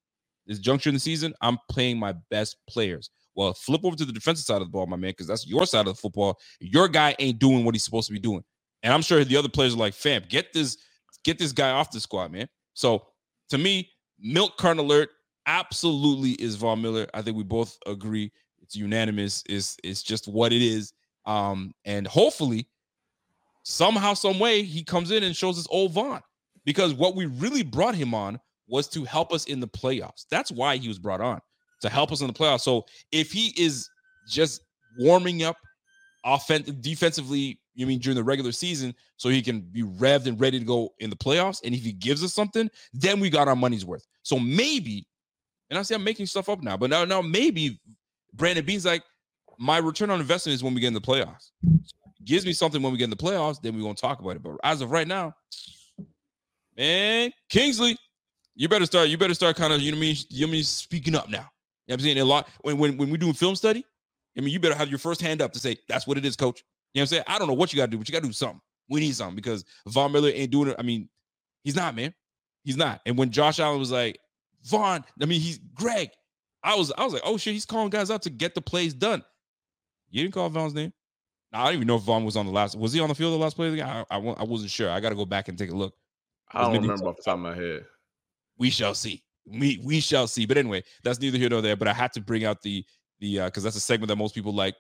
this 0.47 0.59
juncture 0.59 0.91
in 0.91 0.95
the 0.95 1.01
season, 1.01 1.35
I'm 1.41 1.59
playing 1.71 1.99
my 1.99 2.15
best 2.31 2.57
players. 2.69 3.11
Well, 3.35 3.55
flip 3.55 3.83
over 3.85 3.97
to 3.97 4.05
the 4.05 4.13
defensive 4.13 4.45
side 4.45 4.61
of 4.61 4.69
the 4.69 4.73
ball, 4.73 4.87
my 4.87 4.97
man, 4.97 5.11
because 5.11 5.27
that's 5.27 5.47
your 5.47 5.67
side 5.67 5.87
of 5.87 5.95
the 5.95 6.01
football. 6.01 6.39
Your 6.61 6.89
guy 6.89 7.15
ain't 7.19 7.39
doing 7.39 7.65
what 7.65 7.75
he's 7.75 7.85
supposed 7.85 8.09
to 8.09 8.13
be 8.13 8.19
doing, 8.19 8.43
and 8.83 8.93
I'm 8.93 9.03
sure 9.03 9.25
the 9.25 9.37
other 9.37 9.49
players 9.49 9.75
are 9.75 9.79
like, 9.79 9.95
"Fam, 9.95 10.25
get 10.29 10.53
this, 10.53 10.77
get 11.25 11.39
this 11.39 11.53
guy 11.53 11.71
off 11.71 11.91
the 11.91 12.01
squad, 12.01 12.33
man." 12.33 12.49
So 12.75 13.07
to 13.51 13.59
me, 13.59 13.91
milk 14.19 14.57
carton 14.57 14.79
alert 14.85 15.11
absolutely 15.47 16.33
is 16.33 16.57
Von 16.57 16.83
Miller. 16.83 17.07
I 17.15 17.23
think 17.23 17.37
we 17.37 17.43
both 17.43 17.77
agree. 17.87 18.33
It's 18.63 18.77
unanimous. 18.77 19.43
It's 19.49 19.77
it's 19.83 20.03
just 20.03 20.29
what 20.29 20.53
it 20.53 20.63
is. 20.63 20.93
Um, 21.27 21.75
and 21.85 22.07
hopefully, 22.07 22.67
somehow, 23.63 24.15
some 24.15 24.39
way, 24.39 24.63
he 24.63 24.83
comes 24.83 25.11
in 25.11 25.23
and 25.23 25.37
shows 25.37 25.59
us 25.59 25.67
old 25.71 25.93
Von. 25.93 26.21
Because 26.65 26.95
what 26.95 27.17
we 27.17 27.27
really 27.27 27.63
brought 27.63 27.95
him 27.95 28.15
on 28.15 28.39
was 28.69 28.87
to 28.89 29.05
help 29.05 29.33
us 29.33 29.47
in 29.47 29.61
the 29.61 29.69
playoffs. 29.69 30.27
That's 30.31 30.51
why 30.51 30.77
he 30.77 30.89
was 30.89 30.99
brought 30.99 31.21
on 31.21 31.41
to 31.81 31.89
help 31.89 32.13
us 32.13 32.21
in 32.21 32.27
the 32.27 32.33
playoffs. 32.33 32.61
So 32.61 32.85
if 33.11 33.33
he 33.33 33.55
is 33.57 33.89
just 34.29 34.63
warming 34.99 35.43
up 35.43 35.57
offensive 36.25 36.81
defensively, 36.83 37.59
you 37.75 37.87
mean 37.87 37.99
during 37.99 38.17
the 38.17 38.23
regular 38.23 38.53
season, 38.53 38.95
so 39.17 39.29
he 39.29 39.43
can 39.43 39.61
be 39.61 39.83
revved 39.83 40.27
and 40.27 40.41
ready 40.41 40.59
to 40.59 40.65
go 40.65 40.93
in 40.99 41.11
the 41.11 41.17
playoffs. 41.17 41.61
And 41.65 41.75
if 41.75 41.83
he 41.83 41.93
gives 41.93 42.23
us 42.23 42.35
something, 42.35 42.71
then 42.93 43.21
we 43.21 43.31
got 43.31 43.49
our 43.49 43.57
money's 43.57 43.87
worth. 43.87 44.07
So 44.23 44.39
maybe, 44.39 45.07
and 45.71 45.79
I 45.79 45.83
say 45.83 45.95
I'm 45.95 46.05
making 46.05 46.27
stuff 46.27 46.49
up 46.49 46.63
now, 46.63 46.77
but 46.77 46.91
now 46.91 47.05
now 47.05 47.23
maybe 47.23 47.81
Brandon 48.35 48.65
Beane's 48.65 48.85
like, 48.85 49.03
my 49.61 49.79
return 49.79 50.11
on 50.11 50.21
investment 50.21 50.55
is 50.55 50.65
when 50.65 50.75
we 50.75 50.81
get 50.81 50.89
in 50.89 50.95
the 50.95 51.01
playoffs. 51.01 51.51
gives 52.25 52.47
me 52.47 52.53
something 52.53 52.83
when 52.83 52.93
we 52.93 52.99
get 52.99 53.05
in 53.05 53.11
the 53.11 53.17
playoffs, 53.17 53.61
then 53.61 53.77
we're 53.77 53.83
gonna 53.83 53.95
talk 53.95 54.21
about 54.21 54.37
it. 54.37 54.43
But 54.43 54.57
as 54.65 54.81
of 54.81 54.91
right 54.91 55.07
now, 55.07 55.35
man, 56.77 57.31
Kingsley, 57.51 57.97
you 58.57 58.69
better 58.69 58.87
start. 58.87 59.09
You 59.09 59.19
better 59.19 59.35
start 59.35 59.57
kind 59.57 59.73
of 59.73 59.81
you 59.81 59.93
know 59.93 59.99
what 59.99 60.05
I 60.05 60.07
mean. 60.07 60.17
You 60.31 60.47
know 60.47 60.51
I 60.51 60.53
mean 60.53 60.65
speaking 60.65 61.15
up 61.15 61.29
now. 61.29 61.49
You 61.87 61.93
know 61.93 61.95
I'm 61.95 62.01
saying 62.01 62.19
a 62.19 62.25
lot 62.25 62.49
when 62.63 62.79
when 62.79 62.97
when 62.97 63.11
we 63.11 63.19
doing 63.19 63.35
film 63.35 63.55
study. 63.55 63.85
I 64.37 64.41
mean, 64.41 64.51
you 64.51 64.61
better 64.61 64.75
have 64.75 64.89
your 64.89 64.99
first 64.99 65.21
hand 65.21 65.43
up 65.43 65.53
to 65.53 65.59
say 65.59 65.77
that's 65.89 66.07
what 66.07 66.17
it 66.17 66.25
is, 66.25 66.37
coach. 66.37 66.63
You 66.95 67.01
know 67.01 67.03
what 67.03 67.05
I'm 67.05 67.07
saying? 67.09 67.25
I 67.27 67.39
don't 67.39 67.49
know 67.49 67.55
what 67.55 67.73
you 67.73 67.77
got 67.77 67.87
to 67.87 67.91
do, 67.91 67.99
but 67.99 68.09
you 68.09 68.13
got 68.13 68.23
to 68.23 68.29
do 68.29 68.33
something. 68.33 68.61
We 68.89 69.01
need 69.01 69.15
something 69.15 69.37
because 69.37 69.65
Von 69.89 70.13
Miller 70.13 70.31
ain't 70.33 70.51
doing 70.51 70.71
it. 70.71 70.77
I 70.79 70.83
mean, 70.83 71.09
he's 71.63 71.77
not, 71.77 71.95
man. 71.95 72.15
He's 72.65 72.77
not. 72.77 73.01
And 73.07 73.19
when 73.19 73.31
Josh 73.31 73.61
Allen 73.61 73.79
was 73.79 73.91
like, 73.91 74.19
Von, 74.65 75.05
I 75.21 75.27
mean, 75.27 75.41
he's 75.41 75.59
Greg. 75.75 76.11
I 76.63 76.75
was, 76.75 76.93
I 76.97 77.05
was 77.05 77.13
like, 77.13 77.23
oh 77.25 77.37
shit, 77.37 77.55
he's 77.55 77.67
calling 77.67 77.91
guys 77.91 78.11
out 78.11 78.23
to 78.23 78.31
get 78.31 78.55
the 78.55 78.61
plays 78.61 78.95
done. 78.95 79.23
You 80.11 80.23
didn't 80.23 80.35
call 80.35 80.49
Von's 80.49 80.75
name. 80.75 80.93
Nah, 81.53 81.63
I 81.63 81.65
don't 81.67 81.75
even 81.75 81.87
know 81.87 81.97
if 81.97 82.03
Vaughn 82.03 82.25
was 82.25 82.37
on 82.37 82.47
the 82.47 82.53
last. 82.53 82.77
Was 82.77 82.93
he 82.93 83.01
on 83.01 83.09
the 83.09 83.15
field 83.15 83.33
the 83.33 83.39
last 83.39 83.57
play 83.57 83.67
of 83.67 83.73
the 83.73 83.79
game? 83.79 83.87
I, 83.87 84.05
I, 84.11 84.19
I 84.19 84.45
wasn't 84.45 84.71
sure. 84.71 84.91
I 84.91 85.01
got 85.01 85.11
to 85.11 85.15
go 85.15 85.25
back 85.25 85.49
and 85.49 85.59
take 85.59 85.71
a 85.71 85.75
look. 85.75 85.95
I 86.53 86.63
don't 86.63 86.83
remember 86.83 87.09
off 87.09 87.17
the 87.17 87.23
top 87.23 87.35
of 87.35 87.41
my 87.41 87.55
head. 87.55 87.85
We 88.59 88.71
shall 88.71 88.95
see. 88.95 89.23
We 89.47 89.81
we 89.85 90.01
shall 90.01 90.27
see. 90.27 90.47
But 90.47 90.59
anyway, 90.59 90.85
that's 91.03 91.21
neither 91.21 91.39
here 91.39 91.49
nor 91.49 91.63
there. 91.63 91.77
But 91.77 91.89
I 91.89 91.93
had 91.93 92.13
to 92.13 92.21
bring 92.21 92.45
out 92.45 92.63
the 92.63 92.85
the 93.21 93.41
uh 93.41 93.45
because 93.47 93.63
that's 93.63 93.77
a 93.77 93.81
segment 93.81 94.09
that 94.09 94.17
most 94.17 94.35
people 94.35 94.55
like, 94.55 94.75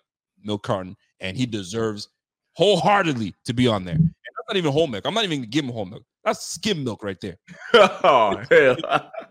Milk 0.44 0.62
Carton, 0.62 0.96
and 1.20 1.36
he 1.36 1.46
deserves 1.46 2.08
wholeheartedly 2.52 3.34
to 3.44 3.52
be 3.52 3.66
on 3.66 3.84
there. 3.84 3.94
And 3.94 4.04
that's 4.04 4.48
not 4.48 4.56
even 4.56 4.72
whole 4.72 4.86
milk. 4.86 5.06
I'm 5.06 5.14
not 5.14 5.24
even 5.24 5.40
gonna 5.40 5.46
give 5.46 5.64
him 5.64 5.72
whole 5.72 5.86
milk. 5.86 6.04
That's 6.24 6.44
skim 6.44 6.84
milk 6.84 7.02
right 7.02 7.20
there. 7.20 7.36
oh 7.74 8.42
hell. 8.50 8.76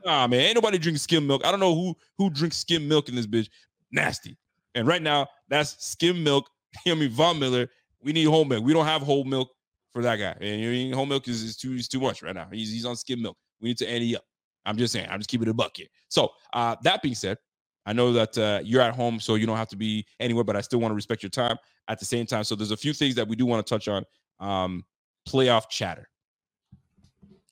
Nah, 0.05 0.27
man, 0.27 0.39
ain't 0.39 0.55
nobody 0.55 0.77
drinking 0.77 0.99
skim 0.99 1.27
milk. 1.27 1.45
I 1.45 1.51
don't 1.51 1.59
know 1.59 1.75
who 1.75 1.95
who 2.17 2.29
drinks 2.29 2.57
skim 2.57 2.87
milk 2.87 3.09
in 3.09 3.15
this 3.15 3.27
bitch. 3.27 3.49
Nasty. 3.91 4.37
And 4.79 4.87
right 4.87 5.01
now, 5.01 5.27
that's 5.47 5.83
skim 5.85 6.23
milk. 6.23 6.49
I 6.87 6.93
mean, 6.93 7.09
Von 7.09 7.39
Miller. 7.39 7.67
We 8.01 8.13
need 8.13 8.25
whole 8.25 8.45
milk. 8.45 8.63
We 8.63 8.73
don't 8.73 8.85
have 8.85 9.01
whole 9.01 9.25
milk 9.25 9.49
for 9.91 10.01
that 10.03 10.15
guy. 10.15 10.35
And 10.39 10.61
you 10.61 10.89
know, 10.89 10.95
whole 10.95 11.05
milk 11.05 11.27
is, 11.27 11.43
is 11.43 11.57
too 11.57 11.73
is 11.73 11.89
too 11.89 11.99
much 11.99 12.23
right 12.23 12.33
now. 12.33 12.47
He's 12.51 12.71
he's 12.71 12.85
on 12.85 12.95
skim 12.95 13.21
milk. 13.21 13.37
We 13.61 13.69
need 13.69 13.77
to 13.79 13.89
ante 13.89 14.15
up. 14.15 14.23
I'm 14.65 14.77
just 14.77 14.93
saying. 14.93 15.07
I'm 15.09 15.19
just 15.19 15.29
keeping 15.29 15.47
it 15.47 15.51
a 15.51 15.53
buck 15.53 15.71
here. 15.75 15.87
So 16.07 16.29
uh, 16.53 16.77
that 16.83 17.01
being 17.01 17.15
said, 17.15 17.37
I 17.85 17.91
know 17.91 18.13
that 18.13 18.37
uh, 18.37 18.61
you're 18.63 18.81
at 18.81 18.95
home, 18.95 19.19
so 19.19 19.35
you 19.35 19.45
don't 19.45 19.57
have 19.57 19.67
to 19.69 19.75
be 19.75 20.05
anywhere. 20.19 20.45
But 20.45 20.55
I 20.55 20.61
still 20.61 20.79
want 20.79 20.91
to 20.91 20.95
respect 20.95 21.23
your 21.23 21.29
time 21.29 21.57
at 21.89 21.99
the 21.99 22.05
same 22.05 22.25
time. 22.25 22.45
So 22.45 22.55
there's 22.55 22.71
a 22.71 22.77
few 22.77 22.93
things 22.93 23.15
that 23.15 23.27
we 23.27 23.35
do 23.35 23.45
want 23.45 23.65
to 23.65 23.69
touch 23.69 23.89
on. 23.89 24.05
Um, 24.39 24.85
playoff 25.27 25.67
chatter 25.69 26.07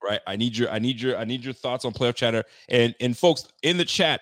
right? 0.07 0.21
I 0.27 0.35
need 0.35 0.55
your 0.55 0.69
I 0.69 0.79
need 0.79 1.01
your 1.01 1.17
I 1.17 1.25
need 1.25 1.43
your 1.43 1.53
thoughts 1.53 1.85
on 1.85 1.93
playoff 1.93 2.15
chatter. 2.15 2.43
And 2.69 2.95
and 2.99 3.17
folks 3.17 3.47
in 3.63 3.77
the 3.77 3.85
chat, 3.85 4.21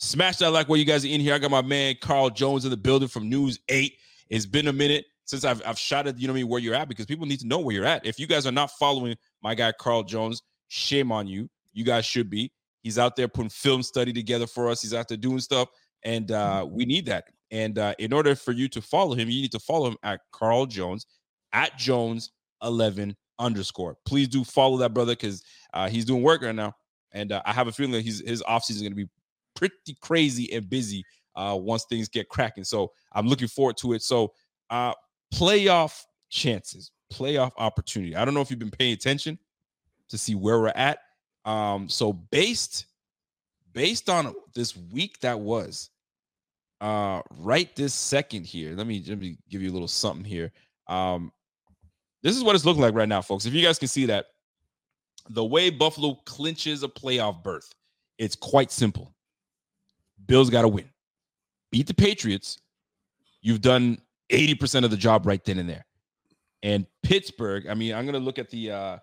smash 0.00 0.38
that 0.38 0.50
like 0.50 0.68
while 0.68 0.78
you 0.78 0.84
guys 0.84 1.04
are 1.04 1.08
in 1.08 1.20
here. 1.20 1.34
I 1.34 1.38
got 1.38 1.50
my 1.50 1.62
man 1.62 1.94
Carl 2.00 2.30
Jones 2.30 2.64
in 2.64 2.70
the 2.70 2.76
building 2.76 3.08
from 3.08 3.28
News 3.28 3.60
8. 3.68 3.94
It's 4.28 4.46
been 4.46 4.68
a 4.68 4.72
minute 4.72 5.04
since 5.24 5.44
I've 5.44 5.62
I've 5.64 5.78
shot 5.78 6.06
at 6.06 6.18
you 6.18 6.26
know 6.26 6.34
mean 6.34 6.48
where 6.48 6.60
you're 6.60 6.74
at 6.74 6.88
because 6.88 7.06
people 7.06 7.26
need 7.26 7.40
to 7.40 7.46
know 7.46 7.58
where 7.58 7.74
you're 7.74 7.84
at. 7.84 8.04
If 8.04 8.18
you 8.18 8.26
guys 8.26 8.46
are 8.46 8.52
not 8.52 8.70
following 8.72 9.16
my 9.42 9.54
guy 9.54 9.72
Carl 9.72 10.02
Jones, 10.02 10.42
shame 10.68 11.12
on 11.12 11.26
you. 11.26 11.48
You 11.72 11.84
guys 11.84 12.04
should 12.04 12.28
be. 12.28 12.52
He's 12.82 12.98
out 12.98 13.14
there 13.14 13.28
putting 13.28 13.50
film 13.50 13.82
study 13.82 14.12
together 14.12 14.46
for 14.46 14.68
us. 14.68 14.82
He's 14.82 14.94
out 14.94 15.08
there 15.08 15.18
doing 15.18 15.40
stuff, 15.40 15.68
and 16.02 16.30
uh, 16.32 16.66
we 16.68 16.84
need 16.84 17.06
that. 17.06 17.24
And 17.50 17.78
uh, 17.78 17.94
in 17.98 18.12
order 18.12 18.34
for 18.34 18.52
you 18.52 18.68
to 18.68 18.80
follow 18.80 19.14
him, 19.14 19.28
you 19.28 19.42
need 19.42 19.52
to 19.52 19.58
follow 19.58 19.88
him 19.88 19.96
at 20.02 20.20
Carl 20.32 20.66
Jones 20.66 21.06
at 21.52 21.76
Jones 21.76 22.30
11 22.62 23.16
underscore. 23.38 23.96
Please 24.06 24.28
do 24.28 24.44
follow 24.44 24.78
that 24.78 24.94
brother 24.94 25.12
because 25.12 25.42
uh, 25.74 25.88
he's 25.88 26.04
doing 26.04 26.22
work 26.22 26.42
right 26.42 26.54
now, 26.54 26.74
and 27.12 27.32
uh, 27.32 27.42
I 27.44 27.52
have 27.52 27.68
a 27.68 27.72
feeling 27.72 27.92
that 27.92 28.02
he's 28.02 28.26
his 28.26 28.42
offseason 28.42 28.70
is 28.70 28.82
going 28.82 28.92
to 28.92 28.96
be 28.96 29.08
pretty 29.60 29.96
crazy 30.00 30.50
and 30.54 30.68
busy 30.70 31.04
uh, 31.36 31.56
once 31.60 31.84
things 31.84 32.08
get 32.08 32.30
cracking. 32.30 32.64
So 32.64 32.92
I'm 33.12 33.28
looking 33.28 33.48
forward 33.48 33.76
to 33.78 33.92
it. 33.92 34.02
So 34.02 34.32
uh, 34.70 34.94
playoff 35.34 36.02
chances, 36.30 36.90
playoff 37.12 37.52
opportunity. 37.58 38.16
I 38.16 38.24
don't 38.24 38.32
know 38.32 38.40
if 38.40 38.50
you've 38.50 38.58
been 38.58 38.70
paying 38.70 38.94
attention 38.94 39.38
to 40.08 40.16
see 40.16 40.34
where 40.34 40.58
we're 40.58 40.68
at. 40.68 41.00
Um, 41.44 41.88
so 41.88 42.14
based 42.14 42.86
based 43.72 44.08
on 44.08 44.34
this 44.54 44.76
week 44.76 45.20
that 45.20 45.38
was, 45.38 45.90
uh, 46.80 47.20
right 47.38 47.76
this 47.76 47.94
second 47.94 48.46
here. 48.46 48.74
Let 48.74 48.86
me 48.86 49.04
let 49.06 49.18
me 49.18 49.36
give 49.50 49.62
you 49.62 49.70
a 49.70 49.74
little 49.74 49.88
something 49.88 50.24
here. 50.24 50.50
Um, 50.88 51.30
this 52.22 52.36
is 52.36 52.42
what 52.42 52.54
it's 52.54 52.64
looking 52.64 52.82
like 52.82 52.94
right 52.94 53.08
now, 53.08 53.22
folks. 53.22 53.46
If 53.46 53.54
you 53.54 53.62
guys 53.62 53.78
can 53.78 53.88
see 53.88 54.06
that, 54.06 54.26
the 55.28 55.44
way 55.44 55.70
Buffalo 55.70 56.14
clinches 56.24 56.82
a 56.82 56.88
playoff 56.88 57.42
berth, 57.42 57.72
it's 58.18 58.34
quite 58.34 58.72
simple. 58.72 59.14
Bills 60.30 60.48
got 60.48 60.62
to 60.62 60.68
win. 60.68 60.88
Beat 61.72 61.88
the 61.88 61.94
Patriots. 61.94 62.60
You've 63.42 63.60
done 63.60 63.98
80% 64.30 64.84
of 64.84 64.92
the 64.92 64.96
job 64.96 65.26
right 65.26 65.44
then 65.44 65.58
and 65.58 65.68
there. 65.68 65.84
And 66.62 66.86
Pittsburgh, 67.02 67.66
I 67.66 67.74
mean, 67.74 67.94
I'm 67.94 68.04
going 68.04 68.14
to 68.14 68.20
look 68.20 68.38
at 68.38 68.48
the 68.48 68.70
uh 68.70 68.98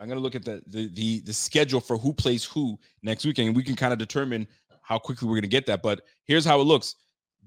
I'm 0.00 0.08
going 0.08 0.18
to 0.18 0.22
look 0.22 0.34
at 0.34 0.44
the, 0.44 0.60
the 0.66 0.88
the 0.88 1.20
the 1.20 1.32
schedule 1.32 1.80
for 1.80 1.96
who 1.98 2.12
plays 2.12 2.42
who 2.42 2.78
next 3.02 3.24
weekend 3.24 3.48
and 3.48 3.56
we 3.56 3.62
can 3.62 3.76
kind 3.76 3.92
of 3.92 3.98
determine 3.98 4.48
how 4.82 4.98
quickly 4.98 5.28
we're 5.28 5.34
going 5.34 5.42
to 5.42 5.48
get 5.48 5.66
that. 5.66 5.82
But 5.82 6.00
here's 6.24 6.44
how 6.44 6.60
it 6.60 6.64
looks. 6.64 6.96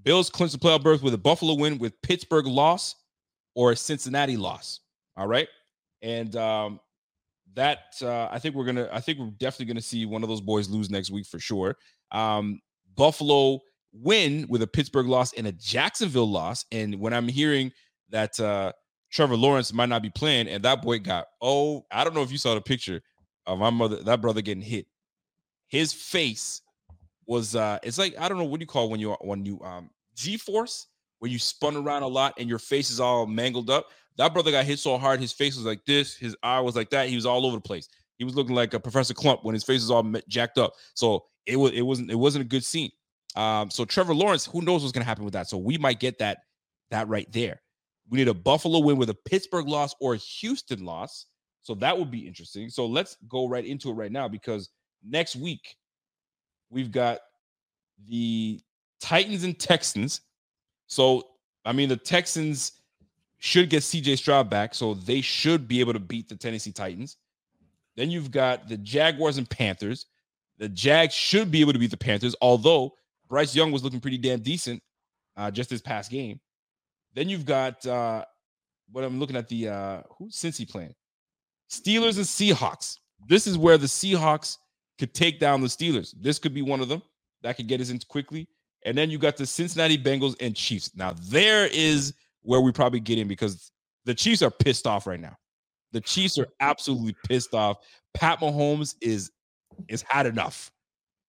Bills 0.03 0.29
clinch 0.29 0.53
the 0.53 0.59
playoff 0.59 0.81
berth 0.81 1.03
with 1.03 1.13
a 1.13 1.17
Buffalo 1.17 1.55
win 1.55 1.77
with 1.77 2.01
Pittsburgh 2.03 2.45
loss 2.45 2.95
or 3.53 3.73
a 3.73 3.75
Cincinnati 3.75 4.37
loss. 4.37 4.79
All 5.17 5.27
right. 5.27 5.49
And 6.01 6.35
um, 6.37 6.79
that 7.55 7.95
uh, 8.01 8.27
I 8.31 8.39
think 8.39 8.55
we're 8.55 8.65
gonna 8.65 8.89
I 8.91 8.99
think 8.99 9.19
we're 9.19 9.31
definitely 9.37 9.67
gonna 9.67 9.81
see 9.81 10.05
one 10.05 10.23
of 10.23 10.29
those 10.29 10.41
boys 10.41 10.69
lose 10.69 10.89
next 10.89 11.11
week 11.11 11.25
for 11.25 11.39
sure. 11.39 11.75
Um, 12.11 12.59
Buffalo 12.95 13.59
win 13.93 14.45
with 14.49 14.61
a 14.61 14.67
Pittsburgh 14.67 15.07
loss 15.07 15.33
and 15.33 15.47
a 15.47 15.51
Jacksonville 15.51 16.29
loss. 16.29 16.65
And 16.71 16.99
when 16.99 17.13
I'm 17.13 17.27
hearing 17.27 17.71
that 18.09 18.39
uh, 18.39 18.71
Trevor 19.13 19.37
Lawrence 19.37 19.71
might 19.71 19.89
not 19.89 20.01
be 20.01 20.09
playing, 20.09 20.47
and 20.47 20.63
that 20.63 20.81
boy 20.81 20.99
got 20.99 21.27
oh 21.39 21.85
I 21.91 22.03
don't 22.03 22.15
know 22.15 22.23
if 22.23 22.31
you 22.31 22.39
saw 22.39 22.55
the 22.55 22.61
picture 22.61 22.99
of 23.45 23.59
my 23.59 23.69
mother 23.69 23.97
that 23.97 24.21
brother 24.21 24.41
getting 24.41 24.63
hit. 24.63 24.87
His 25.67 25.93
face 25.93 26.61
was 27.27 27.55
uh 27.55 27.77
it's 27.83 27.99
like 27.99 28.15
I 28.19 28.27
don't 28.27 28.39
know 28.39 28.43
what 28.43 28.59
do 28.59 28.63
you 28.63 28.67
call 28.67 28.89
when 28.89 28.99
you 28.99 29.11
when 29.21 29.45
you 29.45 29.61
um 29.61 29.91
G 30.15 30.35
force 30.35 30.87
where 31.19 31.29
you 31.31 31.39
spun 31.39 31.75
around 31.75 32.03
a 32.03 32.07
lot 32.07 32.33
and 32.39 32.49
your 32.49 32.59
face 32.59 32.89
is 32.89 32.99
all 32.99 33.27
mangled 33.27 33.69
up. 33.69 33.87
That 34.17 34.33
brother 34.33 34.51
got 34.51 34.65
hit 34.65 34.79
so 34.79 34.97
hard, 34.97 35.19
his 35.19 35.31
face 35.31 35.55
was 35.55 35.65
like 35.65 35.85
this, 35.85 36.15
his 36.15 36.35
eye 36.41 36.59
was 36.59 36.75
like 36.75 36.89
that. 36.89 37.07
He 37.07 37.15
was 37.15 37.25
all 37.25 37.45
over 37.45 37.57
the 37.57 37.61
place. 37.61 37.87
He 38.23 38.25
was 38.25 38.35
looking 38.35 38.55
like 38.55 38.73
a 38.73 38.79
Professor 38.79 39.13
Klump 39.13 39.43
when 39.43 39.53
his 39.53 39.65
face 39.65 39.81
was 39.81 39.91
all 39.91 40.09
jacked 40.29 40.57
up. 40.57 40.75
So 40.93 41.25
it 41.45 41.57
was 41.57 41.73
it 41.73 41.81
wasn't 41.81 42.09
it 42.09 42.15
wasn't 42.15 42.45
a 42.45 42.47
good 42.47 42.63
scene. 42.63 42.89
Um, 43.35 43.69
so 43.69 43.83
Trevor 43.83 44.15
Lawrence, 44.15 44.45
who 44.45 44.61
knows 44.61 44.81
what's 44.81 44.93
gonna 44.93 45.03
happen 45.03 45.25
with 45.25 45.33
that? 45.33 45.49
So 45.49 45.57
we 45.57 45.77
might 45.77 45.99
get 45.99 46.19
that 46.19 46.39
that 46.89 47.09
right 47.09 47.29
there. 47.33 47.61
We 48.09 48.17
need 48.17 48.29
a 48.29 48.33
Buffalo 48.33 48.79
win 48.79 48.95
with 48.95 49.09
a 49.09 49.17
Pittsburgh 49.25 49.67
loss 49.67 49.93
or 49.99 50.13
a 50.13 50.17
Houston 50.17 50.85
loss. 50.85 51.25
So 51.63 51.75
that 51.75 51.97
would 51.97 52.11
be 52.11 52.25
interesting. 52.25 52.69
So 52.69 52.85
let's 52.85 53.17
go 53.27 53.49
right 53.49 53.65
into 53.65 53.89
it 53.89 53.93
right 53.93 54.11
now 54.11 54.29
because 54.29 54.69
next 55.03 55.35
week 55.35 55.75
we've 56.69 56.91
got 56.91 57.19
the 58.07 58.61
Titans 59.01 59.43
and 59.43 59.59
Texans. 59.59 60.21
So, 60.87 61.27
I 61.65 61.73
mean, 61.73 61.89
the 61.89 61.97
Texans 61.97 62.73
should 63.39 63.69
get 63.69 63.83
CJ 63.83 64.17
Stroud 64.17 64.49
back, 64.49 64.73
so 64.73 64.93
they 64.93 65.19
should 65.19 65.67
be 65.67 65.81
able 65.81 65.91
to 65.91 65.99
beat 65.99 66.29
the 66.29 66.35
Tennessee 66.37 66.71
Titans. 66.71 67.17
Then 67.95 68.09
you've 68.09 68.31
got 68.31 68.67
the 68.67 68.77
Jaguars 68.77 69.37
and 69.37 69.49
Panthers. 69.49 70.07
The 70.57 70.69
Jags 70.69 71.13
should 71.13 71.51
be 71.51 71.61
able 71.61 71.73
to 71.73 71.79
beat 71.79 71.91
the 71.91 71.97
Panthers, 71.97 72.35
although 72.41 72.93
Bryce 73.27 73.55
Young 73.55 73.71
was 73.71 73.83
looking 73.83 73.99
pretty 73.99 74.17
damn 74.17 74.39
decent 74.39 74.81
uh, 75.37 75.51
just 75.51 75.69
this 75.69 75.81
past 75.81 76.11
game. 76.11 76.39
Then 77.13 77.29
you've 77.29 77.45
got 77.45 77.85
uh, 77.85 78.25
what 78.91 79.03
I'm 79.03 79.19
looking 79.19 79.35
at 79.35 79.47
the 79.47 79.69
uh, 79.69 80.01
who's 80.17 80.35
Cincy 80.35 80.69
playing? 80.69 80.93
Steelers 81.69 82.17
and 82.17 82.25
Seahawks. 82.25 82.97
This 83.27 83.47
is 83.47 83.57
where 83.57 83.77
the 83.77 83.87
Seahawks 83.87 84.57
could 84.99 85.13
take 85.13 85.39
down 85.39 85.61
the 85.61 85.67
Steelers. 85.67 86.13
This 86.19 86.39
could 86.39 86.53
be 86.53 86.61
one 86.61 86.81
of 86.81 86.89
them 86.89 87.01
that 87.41 87.57
could 87.57 87.67
get 87.67 87.81
us 87.81 87.89
into 87.89 88.05
quickly. 88.05 88.47
And 88.85 88.97
then 88.97 89.09
you 89.09 89.17
got 89.17 89.37
the 89.37 89.45
Cincinnati 89.45 89.97
Bengals 89.97 90.35
and 90.39 90.55
Chiefs. 90.55 90.91
Now 90.95 91.13
there 91.23 91.67
is 91.67 92.13
where 92.41 92.61
we 92.61 92.71
probably 92.71 92.99
get 92.99 93.17
in 93.17 93.27
because 93.27 93.71
the 94.05 94.13
Chiefs 94.13 94.41
are 94.41 94.51
pissed 94.51 94.85
off 94.85 95.07
right 95.07 95.19
now. 95.19 95.35
The 95.93 96.01
Chiefs 96.01 96.37
are 96.37 96.47
absolutely 96.59 97.15
pissed 97.27 97.53
off. 97.53 97.77
Pat 98.13 98.39
Mahomes 98.39 98.95
is 99.01 99.31
is 99.87 100.03
had 100.03 100.25
enough. 100.25 100.71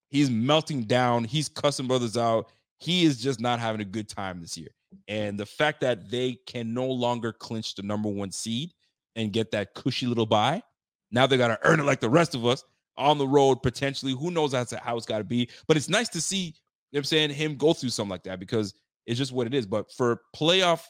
He's 0.08 0.30
melting 0.30 0.84
down. 0.84 1.24
He's 1.24 1.48
cussing 1.48 1.86
brothers 1.86 2.16
out. 2.16 2.48
He 2.78 3.04
is 3.04 3.20
just 3.20 3.40
not 3.40 3.60
having 3.60 3.80
a 3.80 3.84
good 3.84 4.08
time 4.08 4.40
this 4.40 4.56
year. 4.56 4.68
And 5.08 5.38
the 5.38 5.46
fact 5.46 5.80
that 5.80 6.10
they 6.10 6.38
can 6.46 6.72
no 6.74 6.86
longer 6.86 7.32
clinch 7.32 7.74
the 7.74 7.82
number 7.82 8.08
one 8.08 8.30
seed 8.30 8.72
and 9.16 9.32
get 9.32 9.50
that 9.52 9.74
cushy 9.74 10.06
little 10.06 10.26
bye, 10.26 10.62
now 11.10 11.26
they 11.26 11.36
got 11.36 11.48
to 11.48 11.58
earn 11.64 11.80
it 11.80 11.84
like 11.84 12.00
the 12.00 12.10
rest 12.10 12.34
of 12.34 12.46
us 12.46 12.64
on 12.96 13.18
the 13.18 13.26
road 13.26 13.62
potentially. 13.62 14.12
Who 14.12 14.30
knows 14.30 14.52
how 14.52 14.96
it's 14.96 15.06
got 15.06 15.18
to 15.18 15.24
be? 15.24 15.48
But 15.66 15.76
it's 15.76 15.88
nice 15.88 16.08
to 16.10 16.20
see, 16.20 16.44
you 16.44 16.52
know 16.92 16.98
I'm 16.98 17.04
saying, 17.04 17.30
him 17.30 17.56
go 17.56 17.72
through 17.72 17.90
something 17.90 18.10
like 18.10 18.24
that 18.24 18.38
because 18.38 18.74
it's 19.06 19.18
just 19.18 19.32
what 19.32 19.46
it 19.46 19.54
is. 19.54 19.66
But 19.66 19.90
for 19.92 20.22
playoff 20.36 20.84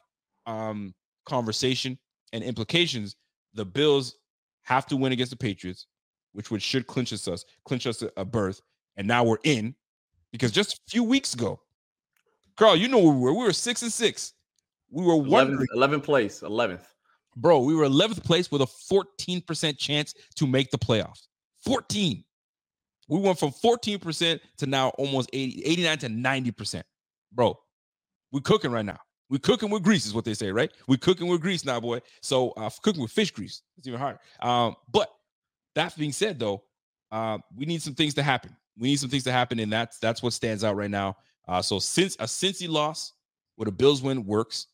um, 0.47 0.95
conversation 1.25 1.99
and 2.33 2.45
implications, 2.45 3.17
the 3.55 3.65
Bills 3.65 4.17
have 4.63 4.87
to 4.87 4.97
win 4.97 5.13
against 5.13 5.31
the 5.31 5.37
Patriots, 5.37 5.87
which 6.33 6.51
would 6.51 6.63
should 6.63 6.87
clinch 6.87 7.13
us 7.13 7.45
clinch 7.65 7.87
us 7.87 8.03
a 8.17 8.25
berth. 8.25 8.61
And 8.97 9.07
now 9.09 9.25
we're 9.25 9.39
in 9.45 9.75
because 10.33 10.53
just 10.53 10.75
a 10.75 10.91
few 10.91 11.05
weeks 11.05 11.35
ago, 11.35 11.61
Carl, 12.57 12.77
you 12.77 12.89
know 12.89 12.99
where 12.99 13.13
we 13.13 13.21
were. 13.21 13.33
We 13.33 13.45
were 13.45 13.53
six 13.53 13.83
and 13.83 13.93
six. 13.93 14.33
We 14.91 15.05
were 15.05 15.15
11th, 15.15 15.65
11th 15.75 16.03
place, 16.05 16.41
11th. 16.41 16.85
Bro, 17.37 17.61
we 17.61 17.75
were 17.75 17.85
11th 17.85 18.23
place 18.23 18.51
with 18.51 18.63
a 18.63 18.67
14% 18.67 19.77
chance 19.77 20.15
to 20.37 20.47
make 20.47 20.71
the 20.71 20.79
playoffs. 20.79 21.27
14. 21.65 22.23
We 23.09 23.19
went 23.19 23.39
from 23.39 23.51
14% 23.51 24.41
to 24.59 24.67
now 24.67 24.91
almost 24.91 25.31
80, 25.33 25.65
89 25.65 25.99
to 25.99 26.09
90%. 26.09 26.83
Bro, 27.33 27.59
we're 28.31 28.41
cooking 28.41 28.71
right 28.71 28.85
now. 28.85 28.99
We're 29.31 29.39
cooking 29.39 29.71
with 29.71 29.83
grease, 29.83 30.07
is 30.07 30.15
what 30.15 30.25
they 30.25 30.35
say, 30.35 30.53
right? 30.53 30.71
We're 30.87 30.99
cooking 30.99 31.27
with 31.27 31.41
grease 31.41 31.65
now, 31.65 31.81
boy. 31.81 32.01
So 32.21 32.51
uh, 32.51 32.71
cooking 32.83 33.03
with 33.03 33.11
fish 33.11 33.31
grease. 33.31 33.63
It's 33.79 33.87
even 33.87 33.99
harder. 33.99 34.19
Um, 34.41 34.77
but 34.93 35.11
that 35.75 35.97
being 35.97 36.13
said, 36.13 36.39
though, 36.39 36.63
uh, 37.11 37.39
we 37.57 37.65
need 37.65 37.83
some 37.83 37.95
things 37.95 38.15
to 38.15 38.23
happen. 38.23 38.55
We 38.79 38.89
need 38.89 38.97
some 38.97 39.11
things 39.11 39.25
to 39.25 39.33
happen, 39.33 39.59
and 39.61 39.73
that's 39.73 39.99
that's 39.99 40.23
what 40.23 40.33
stands 40.33 40.65
out 40.65 40.77
right 40.77 40.91
now. 40.91 41.17
Uh, 41.49 41.63
so 41.63 41.79
since 41.79 42.17
a 42.17 42.25
Cincy 42.25 42.69
loss 42.69 43.13
with 43.57 43.69
a 43.69 43.73
Bills 43.73 44.03
win 44.03 44.25
works. 44.25 44.67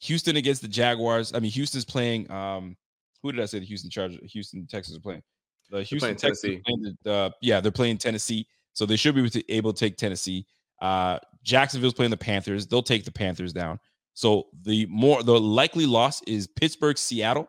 Houston 0.00 0.36
against 0.36 0.62
the 0.62 0.68
Jaguars. 0.68 1.32
I 1.32 1.38
mean, 1.38 1.52
Houston's 1.52 1.84
playing. 1.84 2.28
Um, 2.30 2.76
who 3.22 3.30
did 3.30 3.40
I 3.40 3.46
say 3.46 3.60
the 3.60 3.66
Houston 3.66 3.88
Chargers? 3.88 4.18
Houston 4.32 4.66
Texans 4.66 4.96
are 4.96 5.00
playing. 5.00 5.22
The 5.70 5.84
Houston 5.84 6.16
Texans. 6.16 6.60
Playing 6.64 6.96
the, 7.04 7.12
uh, 7.12 7.30
yeah, 7.40 7.60
they're 7.60 7.70
playing 7.70 7.98
Tennessee, 7.98 8.46
so 8.72 8.84
they 8.84 8.96
should 8.96 9.14
be 9.14 9.44
able 9.48 9.72
to 9.72 9.78
take 9.78 9.96
Tennessee. 9.96 10.44
Uh, 10.80 11.18
Jacksonville's 11.44 11.94
playing 11.94 12.10
the 12.10 12.16
Panthers. 12.16 12.66
They'll 12.66 12.82
take 12.82 13.04
the 13.04 13.12
Panthers 13.12 13.52
down. 13.52 13.78
So 14.14 14.48
the 14.62 14.86
more 14.86 15.22
the 15.22 15.38
likely 15.38 15.86
loss 15.86 16.22
is 16.22 16.46
Pittsburgh, 16.46 16.98
Seattle, 16.98 17.48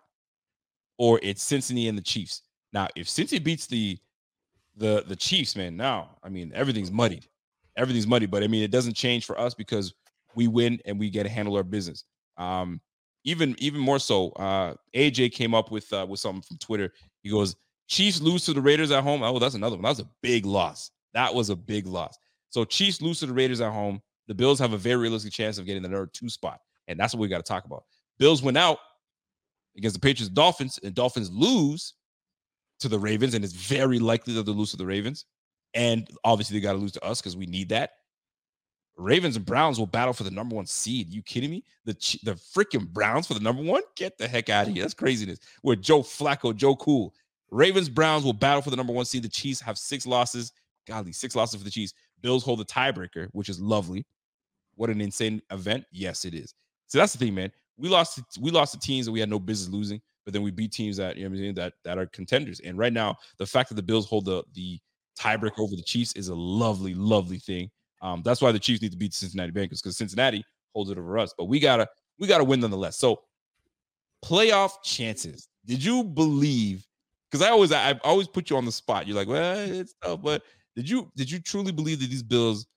or 0.98 1.20
it's 1.24 1.44
Cincinnati 1.44 1.88
and 1.88 1.98
the 1.98 2.02
Chiefs. 2.02 2.42
Now, 2.72 2.88
if 2.96 3.08
Cincy 3.08 3.44
beats 3.44 3.68
the 3.68 3.98
the 4.76 5.04
the 5.08 5.16
Chiefs, 5.16 5.56
man, 5.56 5.76
now 5.76 6.18
I 6.24 6.30
mean 6.30 6.52
everything's 6.56 6.92
muddied. 6.92 7.28
Everything's 7.76 8.08
muddy, 8.08 8.26
but 8.26 8.44
I 8.44 8.48
mean 8.48 8.64
it 8.64 8.72
doesn't 8.72 8.94
change 8.94 9.26
for 9.26 9.40
us 9.40 9.54
because 9.54 9.94
we 10.36 10.48
win 10.48 10.80
and 10.86 11.00
we 11.00 11.10
get 11.10 11.24
to 11.24 11.30
handle 11.30 11.56
our 11.56 11.64
business. 11.64 12.04
Um, 12.38 12.82
even 13.26 13.56
even 13.60 13.80
more 13.80 14.00
so, 14.00 14.30
uh, 14.32 14.76
AJ 14.96 15.34
came 15.34 15.54
up 15.54 15.72
with 15.72 15.92
uh, 15.94 16.06
with 16.08 16.20
something 16.20 16.42
from 16.42 16.58
Twitter. 16.58 16.92
He 17.22 17.30
goes, 17.30 17.56
Chiefs 17.88 18.22
lose 18.22 18.46
to 18.46 18.54
the 18.54 18.62
Raiders 18.62 18.92
at 18.92 19.04
home. 19.04 19.24
Oh, 19.24 19.40
that's 19.40 19.56
another 19.56 19.76
one. 19.76 19.84
That 19.84 19.90
was 19.90 20.00
a 20.00 20.10
big 20.22 20.46
loss. 20.46 20.92
That 21.14 21.34
was 21.34 21.50
a 21.50 21.56
big 21.56 21.88
loss. 21.88 22.18
So 22.50 22.66
Chiefs 22.66 23.02
lose 23.02 23.20
to 23.20 23.28
the 23.28 23.34
Raiders 23.34 23.62
at 23.62 23.72
home. 23.72 24.02
The 24.28 24.34
Bills 24.34 24.60
have 24.60 24.74
a 24.74 24.78
very 24.78 24.98
realistic 24.98 25.34
chance 25.34 25.58
of 25.58 25.66
getting 25.66 25.84
the 25.84 25.90
number 25.90 26.08
two 26.08 26.30
spot, 26.30 26.60
and 26.88 27.00
that's 27.00 27.14
what 27.14 27.20
we 27.22 27.28
got 27.28 27.38
to 27.38 27.44
talk 27.44 27.66
about. 27.66 27.84
Bills 28.20 28.42
went 28.42 28.58
out 28.58 28.78
against 29.78 29.96
the 29.96 30.00
Patriots, 30.00 30.30
Dolphins, 30.30 30.80
and 30.84 30.94
Dolphins 30.94 31.32
lose 31.32 31.94
to 32.80 32.88
the 32.88 33.00
Ravens, 33.00 33.34
and 33.34 33.44
it's 33.44 33.54
very 33.54 34.00
likely 34.00 34.34
that 34.36 34.46
they 34.46 34.52
lose 34.52 34.72
to 34.72 34.78
the 34.78 34.86
Ravens. 34.86 35.26
And 35.74 36.08
obviously, 36.24 36.58
they 36.58 36.62
got 36.62 36.74
to 36.74 36.80
lose 36.80 36.92
to 36.94 37.04
us 37.04 37.20
because 37.22 37.36
we 37.36 37.46
need 37.46 37.70
that. 37.70 37.92
Ravens 38.96 39.36
and 39.36 39.46
Browns 39.46 39.80
will 39.80 39.88
battle 39.88 40.14
for 40.14 40.24
the 40.24 40.32
number 40.32 40.56
one 40.56 40.68
seed. 40.68 41.10
You 41.10 41.24
kidding 41.24 41.50
me? 41.50 41.64
The 41.86 41.94
the 42.24 42.34
freaking 42.34 42.88
Browns 42.88 43.26
for 43.26 43.34
the 43.34 43.40
number 43.40 43.64
one? 43.64 43.82
Get 43.96 44.18
the 44.18 44.28
heck 44.28 44.50
out 44.50 44.68
of 44.68 44.74
here. 44.74 44.84
That's 44.84 44.94
craziness. 44.94 45.40
With 45.64 45.82
Joe 45.82 46.02
Flacco, 46.02 46.56
Joe 46.56 46.76
Cool. 46.76 47.14
Ravens, 47.50 47.90
Browns 47.90 48.24
will 48.24 48.34
battle 48.34 48.62
for 48.62 48.70
the 48.70 48.76
number 48.76 48.94
one 48.94 49.06
seed. 49.06 49.24
The 49.24 49.30
Chiefs 49.30 49.62
have 49.62 49.78
six 49.78 50.06
losses. 50.06 50.52
Golly, 50.88 51.14
six 51.14 51.36
losses 51.36 51.58
for 51.58 51.64
the 51.64 51.72
Chiefs. 51.72 51.94
Bills 52.24 52.44
hold 52.44 52.60
the 52.60 52.66
tiebreaker, 52.66 53.28
which 53.34 53.50
is 53.50 53.60
lovely. 53.60 54.06
What 54.76 54.90
an 54.90 55.02
insane 55.02 55.42
event. 55.52 55.86
Yes, 55.92 56.26
it 56.26 56.34
is. 56.34 56.56
So 56.88 56.98
that's 56.98 57.14
the 57.14 57.20
thing, 57.20 57.36
man. 57.36 57.52
We 57.78 57.90
lost 57.90 58.20
we 58.40 58.50
lost 58.50 58.74
to 58.74 58.80
teams 58.80 59.06
that 59.06 59.12
we 59.12 59.20
had 59.20 59.30
no 59.30 59.40
business 59.40 59.72
losing, 59.72 60.02
but 60.26 60.34
then 60.34 60.42
we 60.42 60.52
beat 60.52 60.72
teams 60.72 60.98
that 60.98 61.18
you 61.18 61.24
know 61.24 61.30
I'm 61.30 61.38
saying 61.38 61.56
that 61.56 61.74
that 61.84 61.98
are 61.98 62.08
contenders. 62.08 62.60
And 62.62 62.78
right 62.78 62.94
now, 62.94 63.18
the 63.38 63.46
fact 63.46 63.70
that 63.70 63.76
the 63.76 63.84
Bills 63.84 64.08
hold 64.08 64.26
the 64.26 64.44
the 64.54 64.80
tiebreaker 65.20 65.60
over 65.60 65.76
the 65.76 65.84
Chiefs 65.84 66.14
is 66.14 66.30
a 66.30 66.36
lovely, 66.36 66.94
lovely 66.96 67.40
thing. 67.40 67.70
Um, 68.02 68.22
that's 68.24 68.42
why 68.42 68.52
the 68.52 68.60
Chiefs 68.60 68.82
need 68.82 68.92
to 68.92 68.98
beat 68.98 69.12
the 69.12 69.18
Cincinnati 69.18 69.52
Bengals 69.52 69.82
because 69.82 69.98
Cincinnati 69.98 70.44
holds 70.74 70.90
it 70.90 70.98
over 70.98 71.18
us. 71.18 71.34
But 71.38 71.46
we 71.46 71.60
gotta 71.60 71.88
we 72.20 72.28
gotta 72.28 72.44
win 72.44 72.60
nonetheless. 72.60 72.98
So 72.98 73.22
playoff 74.24 74.84
chances. 74.84 75.50
Did 75.66 75.84
you 75.84 76.04
believe? 76.04 76.86
Because 77.30 77.46
I 77.46 77.50
always 77.50 77.72
I, 77.72 77.92
I 77.92 78.00
always 78.04 78.28
put 78.28 78.50
you 78.50 78.58
on 78.58 78.66
the 78.66 78.72
spot. 78.72 79.08
You're 79.08 79.16
like, 79.18 79.28
well, 79.28 79.58
it's 79.58 79.96
tough, 80.04 80.22
but 80.22 80.44
did 80.76 80.90
you 80.90 81.12
did 81.16 81.30
you 81.30 81.40
truly 81.40 81.72
believe 81.72 82.00
that 82.00 82.10
these 82.10 82.24
Bills 82.24 82.68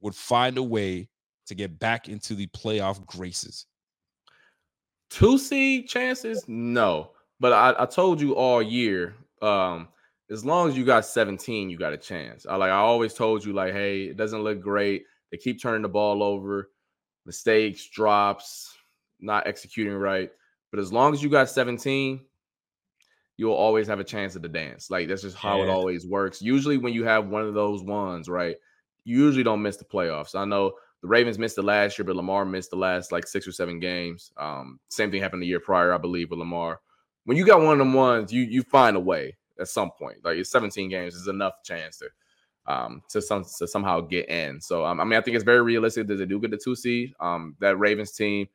would 0.00 0.14
find 0.14 0.58
a 0.58 0.62
way 0.62 1.08
to 1.46 1.54
get 1.54 1.78
back 1.78 2.08
into 2.08 2.34
the 2.34 2.46
playoff 2.48 3.04
graces? 3.06 3.66
Two 5.10 5.38
seed 5.38 5.88
chances? 5.88 6.44
No. 6.48 7.10
But 7.38 7.52
I, 7.52 7.82
I 7.82 7.86
told 7.86 8.20
you 8.20 8.34
all 8.34 8.62
year, 8.62 9.14
um, 9.42 9.88
as 10.30 10.44
long 10.44 10.68
as 10.68 10.76
you 10.76 10.84
got 10.84 11.04
17, 11.04 11.70
you 11.70 11.76
got 11.76 11.92
a 11.92 11.98
chance. 11.98 12.46
I 12.46 12.56
like 12.56 12.70
I 12.70 12.76
always 12.76 13.14
told 13.14 13.44
you, 13.44 13.52
like, 13.52 13.72
hey, 13.72 14.04
it 14.04 14.16
doesn't 14.16 14.42
look 14.42 14.60
great. 14.60 15.04
They 15.30 15.36
keep 15.36 15.60
turning 15.60 15.82
the 15.82 15.88
ball 15.88 16.22
over, 16.22 16.70
mistakes, 17.24 17.88
drops, 17.88 18.74
not 19.20 19.46
executing 19.46 19.94
right. 19.94 20.30
But 20.70 20.80
as 20.80 20.92
long 20.92 21.14
as 21.14 21.22
you 21.22 21.28
got 21.28 21.48
17, 21.48 22.20
you'll 23.36 23.52
always 23.52 23.86
have 23.86 24.00
a 24.00 24.04
chance 24.04 24.36
at 24.36 24.42
the 24.42 24.48
dance. 24.48 24.90
Like 24.90 25.08
that's 25.08 25.22
just 25.22 25.36
how 25.36 25.58
yeah. 25.58 25.64
it 25.64 25.68
always 25.70 26.06
works. 26.06 26.40
Usually, 26.40 26.78
when 26.78 26.92
you 26.92 27.04
have 27.04 27.28
one 27.28 27.42
of 27.42 27.54
those 27.54 27.82
ones, 27.82 28.28
right, 28.28 28.56
you 29.04 29.18
usually 29.18 29.44
don't 29.44 29.62
miss 29.62 29.76
the 29.76 29.84
playoffs. 29.84 30.34
I 30.34 30.44
know 30.44 30.72
the 31.02 31.08
Ravens 31.08 31.38
missed 31.38 31.56
the 31.56 31.62
last 31.62 31.98
year, 31.98 32.04
but 32.04 32.16
Lamar 32.16 32.44
missed 32.44 32.70
the 32.70 32.76
last 32.76 33.12
like 33.12 33.26
six 33.26 33.46
or 33.46 33.52
seven 33.52 33.78
games. 33.78 34.32
Um, 34.36 34.80
same 34.88 35.10
thing 35.10 35.20
happened 35.22 35.42
the 35.42 35.46
year 35.46 35.60
prior, 35.60 35.92
I 35.92 35.98
believe, 35.98 36.30
with 36.30 36.38
Lamar. 36.38 36.80
When 37.24 37.36
you 37.36 37.44
got 37.44 37.60
one 37.60 37.72
of 37.72 37.78
them 37.78 37.92
ones, 37.92 38.32
you 38.32 38.42
you 38.42 38.62
find 38.62 38.96
a 38.96 39.00
way 39.00 39.36
at 39.60 39.68
some 39.68 39.90
point. 39.90 40.18
Like 40.24 40.36
it's 40.36 40.50
17 40.50 40.88
games 40.88 41.14
is 41.14 41.28
enough 41.28 41.54
chance 41.64 41.98
to 41.98 42.08
um 42.66 43.02
to 43.10 43.22
some 43.22 43.44
to 43.58 43.66
somehow 43.66 44.00
get 44.00 44.28
in. 44.28 44.60
So 44.60 44.84
um, 44.84 45.00
I 45.00 45.04
mean 45.04 45.18
I 45.18 45.20
think 45.20 45.34
it's 45.34 45.44
very 45.44 45.62
realistic 45.62 46.06
that 46.08 46.16
they 46.16 46.26
do 46.26 46.40
get 46.40 46.50
the 46.50 46.60
two 46.62 46.74
seed. 46.76 47.12
Um 47.20 47.56
that 47.60 47.78
Ravens 47.78 48.12
team 48.12 48.48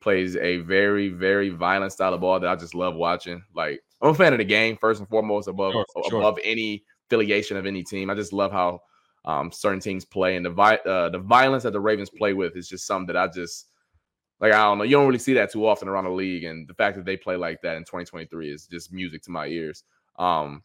plays 0.00 0.36
a 0.36 0.58
very 0.58 1.08
very 1.08 1.50
violent 1.50 1.92
style 1.92 2.14
of 2.14 2.20
ball 2.20 2.40
that 2.40 2.50
I 2.50 2.56
just 2.56 2.74
love 2.74 2.94
watching. 2.94 3.42
Like 3.54 3.82
I'm 4.00 4.10
a 4.10 4.14
fan 4.14 4.32
of 4.32 4.38
the 4.38 4.44
game 4.44 4.76
first 4.76 5.00
and 5.00 5.08
foremost 5.08 5.48
above 5.48 5.72
sure, 5.72 5.84
above 6.06 6.36
sure. 6.36 6.42
any 6.44 6.84
affiliation 7.08 7.56
of 7.56 7.66
any 7.66 7.82
team. 7.82 8.10
I 8.10 8.14
just 8.14 8.32
love 8.32 8.52
how 8.52 8.80
um 9.24 9.50
certain 9.50 9.80
teams 9.80 10.04
play 10.04 10.36
and 10.36 10.46
the 10.46 10.50
vi- 10.50 10.80
uh, 10.86 11.08
the 11.10 11.18
violence 11.18 11.64
that 11.64 11.72
the 11.72 11.80
Ravens 11.80 12.10
play 12.10 12.34
with 12.34 12.56
is 12.56 12.68
just 12.68 12.86
something 12.86 13.12
that 13.12 13.16
I 13.16 13.26
just 13.28 13.68
like 14.40 14.52
I 14.52 14.64
don't 14.64 14.78
know. 14.78 14.84
You 14.84 14.92
don't 14.92 15.06
really 15.06 15.18
see 15.18 15.34
that 15.34 15.52
too 15.52 15.66
often 15.66 15.88
around 15.88 16.04
the 16.04 16.10
league, 16.10 16.44
and 16.44 16.68
the 16.68 16.74
fact 16.74 16.96
that 16.96 17.04
they 17.04 17.16
play 17.16 17.36
like 17.36 17.60
that 17.62 17.76
in 17.76 17.82
2023 17.82 18.50
is 18.50 18.66
just 18.66 18.92
music 18.92 19.22
to 19.22 19.30
my 19.30 19.46
ears. 19.46 19.84
Um, 20.18 20.62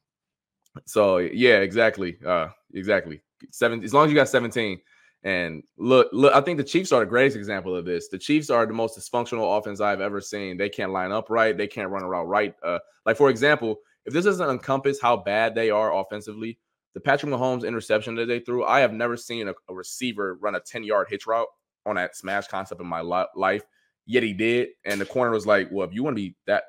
so 0.86 1.18
yeah, 1.18 1.58
exactly, 1.58 2.18
uh, 2.26 2.50
exactly. 2.74 3.22
Seven 3.52 3.84
as 3.84 3.94
long 3.94 4.06
as 4.06 4.12
you 4.12 4.16
got 4.16 4.30
17. 4.30 4.80
And 5.24 5.64
look, 5.78 6.10
look, 6.12 6.34
I 6.34 6.42
think 6.42 6.58
the 6.58 6.64
Chiefs 6.64 6.92
are 6.92 7.00
the 7.00 7.06
greatest 7.06 7.38
example 7.38 7.76
of 7.76 7.86
this. 7.86 8.10
The 8.10 8.18
Chiefs 8.18 8.50
are 8.50 8.66
the 8.66 8.74
most 8.74 8.98
dysfunctional 8.98 9.58
offense 9.58 9.80
I've 9.80 10.02
ever 10.02 10.20
seen. 10.20 10.58
They 10.58 10.70
can't 10.70 10.92
line 10.92 11.12
up 11.12 11.30
right. 11.30 11.58
They 11.58 11.68
can't 11.68 11.90
run 11.90 12.04
around 12.04 12.28
right. 12.28 12.54
Uh, 12.62 12.80
like 13.06 13.16
for 13.16 13.30
example, 13.30 13.78
if 14.06 14.14
this 14.14 14.26
doesn't 14.26 14.50
encompass 14.50 15.00
how 15.02 15.18
bad 15.18 15.56
they 15.56 15.70
are 15.70 15.96
offensively, 15.96 16.60
the 16.94 17.00
Patrick 17.00 17.32
Mahomes 17.32 17.66
interception 17.66 18.16
that 18.16 18.28
they 18.28 18.40
threw, 18.40 18.66
I 18.66 18.82
have 18.82 18.94
never 18.94 19.16
seen 19.16 19.48
a, 19.48 19.54
a 19.70 19.74
receiver 19.74 20.38
run 20.42 20.56
a 20.56 20.60
10 20.60 20.84
yard 20.84 21.08
hitch 21.10 21.26
route 21.26 21.48
on 21.86 21.96
that 21.96 22.16
smash 22.16 22.48
concept 22.48 22.82
in 22.82 22.88
my 22.88 23.02
li- 23.02 23.26
life. 23.36 23.64
Yet 24.06 24.24
he 24.24 24.34
did. 24.34 24.70
And 24.86 25.00
the 25.00 25.06
corner 25.06 25.32
was 25.32 25.48
like, 25.48 25.70
well, 25.72 25.88
if 25.88 25.94
you 25.94 26.04
want 26.04 26.18
to 26.18 26.22
be 26.22 26.36
that, 26.48 26.64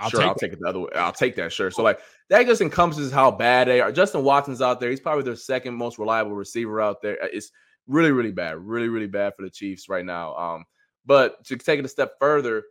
I'll 0.00 0.10
sure, 0.10 0.20
take 0.20 0.28
I'll 0.28 0.34
take 0.34 0.52
it 0.52 0.58
the 0.60 0.68
other 0.68 0.80
way. 0.80 0.88
I'll 0.96 1.12
take 1.12 1.36
that, 1.36 1.52
sure. 1.52 1.70
So, 1.70 1.82
like, 1.82 2.00
that 2.30 2.46
just 2.46 2.62
encompasses 2.62 3.12
how 3.12 3.30
bad 3.30 3.68
they 3.68 3.80
are. 3.80 3.92
Justin 3.92 4.24
Watson's 4.24 4.62
out 4.62 4.80
there. 4.80 4.90
He's 4.90 5.00
probably 5.00 5.24
their 5.24 5.36
second 5.36 5.74
most 5.74 5.98
reliable 5.98 6.32
receiver 6.32 6.80
out 6.80 7.02
there. 7.02 7.22
Uh, 7.22 7.28
It's 7.32 7.52
really, 7.86 8.10
really 8.10 8.32
bad. 8.32 8.56
Really, 8.56 8.88
really 8.88 9.06
bad 9.06 9.34
for 9.36 9.42
the 9.42 9.50
Chiefs 9.50 9.88
right 9.88 10.04
now. 10.04 10.34
Um, 10.36 10.64
but 11.04 11.44
to 11.44 11.56
take 11.56 11.78
it 11.78 11.84
a 11.84 11.88
step 11.88 12.14
further, 12.18 12.64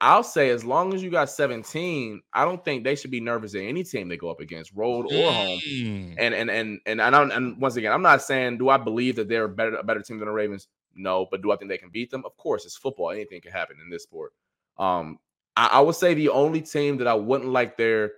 I'll 0.00 0.22
say 0.22 0.50
as 0.50 0.64
long 0.64 0.92
as 0.94 1.02
you 1.02 1.10
got 1.10 1.30
17, 1.30 2.20
I 2.32 2.44
don't 2.44 2.62
think 2.64 2.84
they 2.84 2.94
should 2.94 3.10
be 3.10 3.20
nervous 3.20 3.54
at 3.54 3.62
any 3.62 3.82
team 3.82 4.08
they 4.08 4.16
go 4.16 4.30
up 4.30 4.40
against, 4.40 4.72
road 4.74 5.06
or 5.10 5.32
home. 5.32 5.58
Mm. 5.66 6.14
And 6.18 6.34
and 6.34 6.50
and 6.50 6.80
and 6.84 7.00
I 7.00 7.08
don't 7.08 7.32
and 7.32 7.58
once 7.60 7.76
again, 7.76 7.92
I'm 7.92 8.02
not 8.02 8.20
saying 8.20 8.58
do 8.58 8.68
I 8.68 8.76
believe 8.76 9.16
that 9.16 9.28
they're 9.28 9.48
better 9.48 9.76
a 9.76 9.82
better 9.82 10.02
team 10.02 10.18
than 10.18 10.26
the 10.28 10.32
Ravens? 10.32 10.68
No, 10.94 11.26
but 11.30 11.40
do 11.42 11.50
I 11.50 11.56
think 11.56 11.70
they 11.70 11.78
can 11.78 11.88
beat 11.90 12.10
them? 12.10 12.24
Of 12.26 12.36
course, 12.36 12.66
it's 12.66 12.76
football. 12.76 13.10
Anything 13.10 13.40
can 13.40 13.52
happen 13.52 13.76
in 13.82 13.88
this 13.90 14.02
sport. 14.02 14.32
Um, 14.78 15.18
I, 15.56 15.66
I 15.72 15.80
would 15.80 15.94
say 15.94 16.14
the 16.14 16.28
only 16.28 16.60
team 16.60 16.98
that 16.98 17.06
I 17.06 17.14
wouldn't 17.14 17.50
like 17.50 17.76
their 17.76 18.12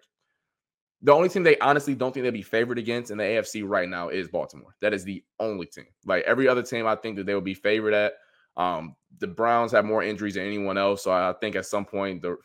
the 1.02 1.12
only 1.12 1.28
team 1.28 1.44
they 1.44 1.58
honestly 1.58 1.94
don't 1.94 2.12
think 2.12 2.24
they'd 2.24 2.30
be 2.30 2.42
favored 2.42 2.78
against 2.78 3.10
in 3.12 3.18
the 3.18 3.24
AFC 3.24 3.62
right 3.66 3.88
now 3.88 4.08
is 4.08 4.28
Baltimore. 4.28 4.74
That 4.80 4.92
is 4.92 5.04
the 5.04 5.22
only 5.38 5.66
team. 5.66 5.86
Like 6.04 6.24
every 6.24 6.48
other 6.48 6.62
team, 6.62 6.86
I 6.86 6.96
think 6.96 7.16
that 7.16 7.26
they 7.26 7.34
would 7.34 7.44
be 7.44 7.54
favored 7.54 7.94
at. 7.94 8.14
Um, 8.56 8.96
the 9.20 9.28
Browns 9.28 9.70
have 9.72 9.84
more 9.84 10.02
injuries 10.02 10.34
than 10.34 10.44
anyone 10.44 10.76
else, 10.76 11.04
so 11.04 11.12
I 11.12 11.32
think 11.40 11.54
at 11.54 11.66
some 11.66 11.84
point 11.84 12.22
the 12.22 12.36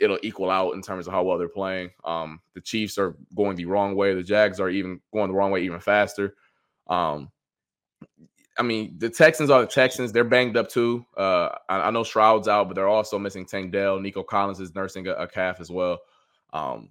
it'll 0.00 0.18
equal 0.22 0.50
out 0.50 0.74
in 0.74 0.82
terms 0.82 1.06
of 1.06 1.12
how 1.12 1.22
well 1.22 1.38
they're 1.38 1.48
playing. 1.48 1.90
Um, 2.04 2.40
the 2.54 2.60
Chiefs 2.60 2.98
are 2.98 3.14
going 3.36 3.56
the 3.56 3.66
wrong 3.66 3.94
way. 3.94 4.14
The 4.14 4.24
Jags 4.24 4.58
are 4.58 4.70
even 4.70 5.00
going 5.12 5.28
the 5.28 5.34
wrong 5.34 5.52
way 5.52 5.62
even 5.62 5.78
faster. 5.78 6.34
Um, 6.88 7.30
I 8.58 8.62
mean, 8.62 8.96
the 8.98 9.08
Texans 9.08 9.50
are 9.50 9.60
the 9.60 9.66
Texans. 9.68 10.10
They're 10.12 10.24
banged 10.24 10.56
up 10.56 10.68
too. 10.68 11.06
Uh, 11.16 11.50
I, 11.68 11.82
I 11.82 11.90
know 11.90 12.02
Stroud's 12.02 12.48
out, 12.48 12.68
but 12.68 12.74
they're 12.74 12.88
also 12.88 13.18
missing 13.18 13.46
Tank 13.46 13.72
Dell. 13.72 14.00
Nico 14.00 14.24
Collins 14.24 14.58
is 14.58 14.74
nursing 14.74 15.06
a, 15.06 15.12
a 15.12 15.28
calf 15.28 15.60
as 15.60 15.70
well. 15.70 16.00
Um, 16.52 16.88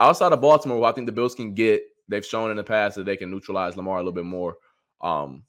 outside 0.00 0.32
of 0.32 0.40
Baltimore, 0.40 0.84
I 0.86 0.92
think 0.92 1.06
the 1.06 1.12
Bills 1.12 1.34
can 1.34 1.52
get. 1.52 1.82
They've 2.08 2.24
shown 2.24 2.50
in 2.50 2.56
the 2.56 2.64
past 2.64 2.96
that 2.96 3.04
they 3.04 3.16
can 3.16 3.30
neutralize 3.30 3.76
Lamar 3.76 3.96
a 3.96 4.00
little 4.00 4.12
bit 4.12 4.24
more. 4.24 4.56
Um, 5.02 5.44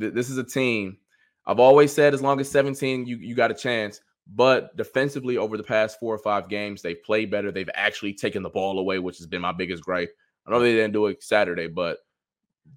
th- 0.00 0.14
this 0.14 0.30
is 0.30 0.38
a 0.38 0.44
team. 0.44 0.98
I've 1.46 1.60
always 1.60 1.92
said 1.92 2.14
as 2.14 2.22
long 2.22 2.40
as 2.40 2.50
17, 2.50 3.06
you 3.06 3.16
you 3.16 3.34
got 3.34 3.50
a 3.50 3.54
chance. 3.54 4.00
But 4.34 4.76
defensively, 4.76 5.36
over 5.36 5.56
the 5.56 5.62
past 5.62 6.00
four 6.00 6.14
or 6.14 6.18
five 6.18 6.48
games, 6.48 6.82
they've 6.82 7.02
played 7.04 7.30
better. 7.30 7.52
They've 7.52 7.70
actually 7.74 8.12
taken 8.12 8.42
the 8.42 8.50
ball 8.50 8.78
away, 8.78 8.98
which 8.98 9.18
has 9.18 9.26
been 9.26 9.42
my 9.42 9.52
biggest 9.52 9.84
gripe. 9.84 10.12
I 10.46 10.50
know 10.50 10.60
they 10.60 10.74
didn't 10.74 10.92
do 10.92 11.06
it 11.06 11.22
Saturday, 11.22 11.68
but 11.68 11.98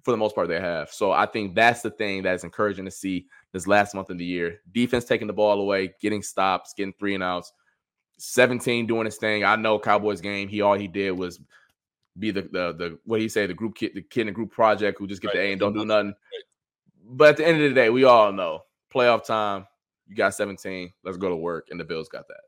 for 0.02 0.10
the 0.10 0.16
most 0.16 0.34
part, 0.34 0.48
they 0.48 0.60
have. 0.60 0.90
So 0.90 1.12
I 1.12 1.26
think 1.26 1.54
that's 1.54 1.82
the 1.82 1.90
thing 1.90 2.22
that's 2.22 2.44
encouraging 2.44 2.84
to 2.86 2.90
see 2.90 3.26
this 3.52 3.66
last 3.66 3.94
month 3.94 4.10
of 4.10 4.18
the 4.18 4.24
year. 4.24 4.60
Defense 4.72 5.04
taking 5.04 5.26
the 5.26 5.32
ball 5.32 5.60
away, 5.60 5.94
getting 6.00 6.22
stops, 6.22 6.74
getting 6.74 6.94
three 6.98 7.14
and 7.14 7.22
outs. 7.22 7.52
17 8.18 8.86
doing 8.86 9.06
his 9.06 9.16
thing. 9.16 9.44
I 9.44 9.56
know 9.56 9.78
Cowboys 9.78 10.20
game. 10.20 10.48
He 10.48 10.60
all 10.60 10.74
he 10.74 10.88
did 10.88 11.12
was 11.12 11.40
be 12.18 12.30
the 12.30 12.42
the 12.42 12.72
the 12.72 12.98
what 13.04 13.18
do 13.18 13.22
you 13.22 13.28
say 13.28 13.46
the 13.46 13.54
group 13.54 13.74
kid 13.76 13.92
the 13.94 14.02
kid 14.02 14.22
in 14.22 14.26
the 14.28 14.32
group 14.32 14.50
project 14.50 14.98
who 14.98 15.06
just 15.06 15.22
get 15.22 15.28
Right. 15.28 15.36
the 15.36 15.40
A 15.40 15.52
and 15.52 15.60
don't 15.60 15.72
do 15.72 15.84
nothing. 15.84 16.14
But 17.04 17.30
at 17.30 17.36
the 17.38 17.46
end 17.46 17.62
of 17.62 17.68
the 17.68 17.74
day, 17.74 17.90
we 17.90 18.04
all 18.04 18.32
know 18.32 18.64
playoff 18.92 19.24
time. 19.24 19.66
You 20.06 20.16
got 20.16 20.34
17. 20.34 20.92
Let's 21.04 21.16
go 21.16 21.28
to 21.28 21.36
work, 21.36 21.68
and 21.70 21.78
the 21.78 21.84
Bills 21.84 22.08
got 22.08 22.26
that. 22.28 22.40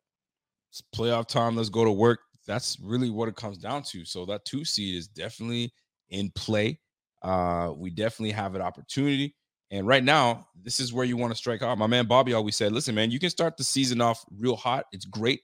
It's 0.70 0.82
playoff 0.94 1.26
time. 1.26 1.56
Let's 1.56 1.68
go 1.68 1.84
to 1.84 1.92
work. 1.92 2.20
That's 2.46 2.78
really 2.82 3.10
what 3.10 3.28
it 3.28 3.36
comes 3.36 3.58
down 3.58 3.82
to. 3.84 4.04
So 4.04 4.24
that 4.26 4.44
two 4.44 4.64
seed 4.64 4.96
is 4.96 5.06
definitely 5.06 5.72
in 6.10 6.30
play. 6.30 6.80
Uh, 7.22 7.72
we 7.76 7.90
definitely 7.90 8.32
have 8.32 8.54
an 8.54 8.62
opportunity. 8.62 9.34
And 9.70 9.86
right 9.86 10.04
now, 10.04 10.48
this 10.62 10.80
is 10.80 10.92
where 10.92 11.04
you 11.04 11.16
want 11.16 11.32
to 11.32 11.36
strike 11.36 11.62
out. 11.62 11.78
My 11.78 11.86
man 11.86 12.06
Bobby 12.06 12.34
always 12.34 12.56
said, 12.56 12.72
listen, 12.72 12.94
man, 12.94 13.10
you 13.10 13.18
can 13.18 13.30
start 13.30 13.56
the 13.56 13.64
season 13.64 14.00
off 14.00 14.24
real 14.36 14.56
hot. 14.56 14.84
It's 14.92 15.06
great. 15.06 15.40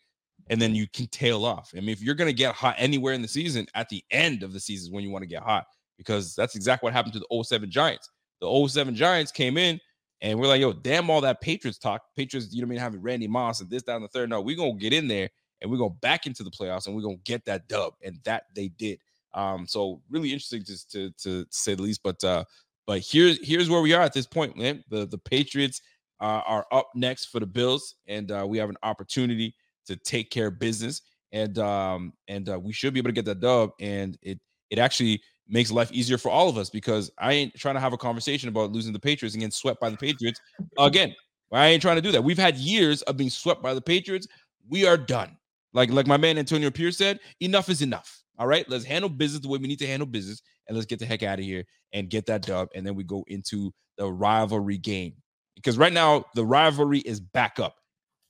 And 0.51 0.61
then 0.61 0.75
you 0.75 0.87
can 0.87 1.07
tail 1.07 1.45
off. 1.45 1.73
I 1.75 1.81
mean, 1.81 1.91
if 1.91 2.03
you're 2.03 2.15
going 2.15 2.29
to 2.29 2.35
get 2.35 2.55
hot 2.55 2.75
anywhere 2.79 3.15
in 3.15 3.23
the 3.23 3.29
season, 3.29 3.67
at 3.75 3.89
the 3.89 4.05
end 4.11 4.43
of 4.43 4.53
the 4.53 4.61
season 4.61 4.89
is 4.89 4.93
when 4.93 5.05
you 5.05 5.11
want 5.11 5.23
to 5.23 5.29
get 5.29 5.43
hot, 5.43 5.65
because 5.97 6.35
that's 6.35 6.57
exactly 6.57 6.87
what 6.87 6.93
happened 6.93 7.15
to 7.15 7.21
the 7.21 7.45
07 7.45 7.71
Giants. 7.71 8.11
The 8.41 8.69
07 8.69 8.95
Giants 8.95 9.33
came 9.33 9.57
in 9.57 9.81
and 10.21 10.39
we're 10.39 10.47
like, 10.47 10.61
yo, 10.61 10.73
damn 10.73 11.11
all 11.11 11.21
that 11.23 11.41
Patriots 11.41 11.79
talk. 11.79 12.03
Patriots, 12.17 12.53
you 12.53 12.61
know 12.61 12.67
what 12.67 12.71
I 12.71 12.75
mean, 12.75 12.81
having 12.81 13.03
Randy 13.03 13.29
Moss 13.29 13.61
and 13.61 13.71
this, 13.71 13.83
and 13.87 14.05
the 14.05 14.09
third. 14.09 14.31
No, 14.31 14.41
we're 14.41 14.57
gonna 14.57 14.75
get 14.75 14.93
in 14.93 15.09
there 15.09 15.29
and 15.61 15.71
we're 15.71 15.79
gonna 15.79 15.95
back 16.01 16.27
into 16.27 16.43
the 16.43 16.51
playoffs 16.51 16.87
and 16.87 16.95
we're 16.95 17.03
gonna 17.03 17.17
get 17.25 17.45
that 17.47 17.69
dub. 17.69 17.95
And 18.03 18.19
that 18.25 18.45
they 18.55 18.69
did. 18.69 18.99
Um, 19.35 19.67
so 19.67 20.01
really 20.11 20.33
interesting 20.33 20.65
to, 20.65 20.89
to 20.89 21.11
to 21.23 21.47
say 21.51 21.75
the 21.75 21.83
least. 21.83 22.03
But 22.03 22.23
uh, 22.25 22.45
but 22.87 23.01
here's 23.01 23.47
here's 23.47 23.69
where 23.69 23.81
we 23.81 23.93
are 23.93 24.03
at 24.03 24.13
this 24.13 24.27
point, 24.27 24.57
man. 24.57 24.83
The 24.89 25.07
the 25.07 25.19
Patriots 25.19 25.83
uh, 26.21 26.43
are 26.47 26.67
up 26.73 26.91
next 26.95 27.27
for 27.27 27.41
the 27.41 27.47
Bills, 27.47 27.97
and 28.07 28.31
uh, 28.31 28.47
we 28.49 28.59
have 28.59 28.71
an 28.71 28.79
opportunity 28.83 29.55
to 29.87 29.97
take 29.97 30.31
care 30.31 30.49
of 30.49 30.59
business. 30.59 31.03
And 31.33 31.59
um, 31.59 32.13
and 32.29 32.49
uh, 32.49 32.59
we 32.59 32.73
should 32.73 32.95
be 32.95 33.01
able 33.01 33.11
to 33.11 33.15
get 33.15 33.27
that 33.27 33.41
dub. 33.41 33.71
And 33.81 34.17
it 34.23 34.41
it 34.71 34.79
actually 34.79 35.21
makes 35.49 35.71
life 35.71 35.91
easier 35.93 36.19
for 36.19 36.31
all 36.31 36.49
of 36.49 36.59
us 36.59 36.71
because 36.71 37.11
I 37.19 37.33
ain't 37.33 37.55
trying 37.55 37.75
to 37.75 37.81
have 37.81 37.93
a 37.93 37.99
conversation 37.99 38.49
about 38.49 38.73
losing 38.73 38.93
the 38.93 38.99
Patriots 38.99 39.35
and 39.35 39.41
getting 39.41 39.51
swept 39.51 39.81
by 39.81 39.91
the 39.91 39.97
Patriots 39.97 40.41
again. 40.79 41.15
I 41.51 41.69
ain't 41.69 41.81
trying 41.81 41.97
to 41.97 42.03
do 42.03 42.13
that. 42.13 42.23
We've 42.23 42.39
had 42.39 42.57
years 42.57 43.01
of 43.03 43.17
being 43.17 43.31
swept 43.31 43.63
by 43.63 43.73
the 43.73 43.81
Patriots. 43.81 44.27
We 44.69 44.87
are 44.87 44.99
done. 44.99 45.37
Like 45.73 45.91
like 45.91 46.07
my 46.07 46.17
man 46.17 46.39
Antonio 46.39 46.71
Pierce 46.71 46.97
said, 46.97 47.21
enough 47.41 47.69
is 47.69 47.83
enough. 47.83 48.23
All 48.39 48.47
right, 48.47 48.69
let's 48.69 48.85
handle 48.85 49.09
business 49.09 49.43
the 49.43 49.49
way 49.49 49.59
we 49.59 49.67
need 49.69 49.81
to 49.81 49.87
handle 49.87 50.07
business, 50.07 50.43
and 50.67 50.77
let's 50.77 50.87
get 50.87 50.99
the 50.99 51.07
heck 51.07 51.23
out 51.23 51.39
of 51.39 51.45
here 51.45 51.65
and 51.93 52.09
get 52.09 52.27
that 52.27 52.43
dub, 52.43 52.69
and 52.75 52.87
then 52.87 52.95
we 52.95 53.05
go 53.05 53.25
into 53.29 53.73
the 53.97 54.11
rivalry 54.11 54.79
game 54.79 55.15
because 55.57 55.77
right 55.77 55.93
now 55.93 56.25
the 56.35 56.45
rivalry 56.45 57.01
is 57.01 57.21
back 57.21 57.59
up. 57.59 57.75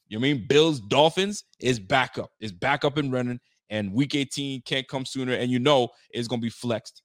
You 0.09 0.18
know 0.18 0.26
I 0.26 0.32
mean? 0.32 0.47
Bills 0.48 0.80
Dolphins 0.80 1.44
is 1.60 1.78
back 1.78 2.16
up, 2.16 2.30
is 2.40 2.52
back 2.52 2.85
up 2.85 2.97
and 2.97 3.12
running, 3.12 3.39
and 3.68 3.93
Week 3.93 4.14
18 4.14 4.62
can't 4.62 4.89
come 4.89 5.05
sooner, 5.05 5.35
and 5.35 5.51
you 5.51 5.59
know 5.59 5.89
it's 6.10 6.28
gonna 6.28 6.40
be 6.40 6.51
flexed. 6.51 7.02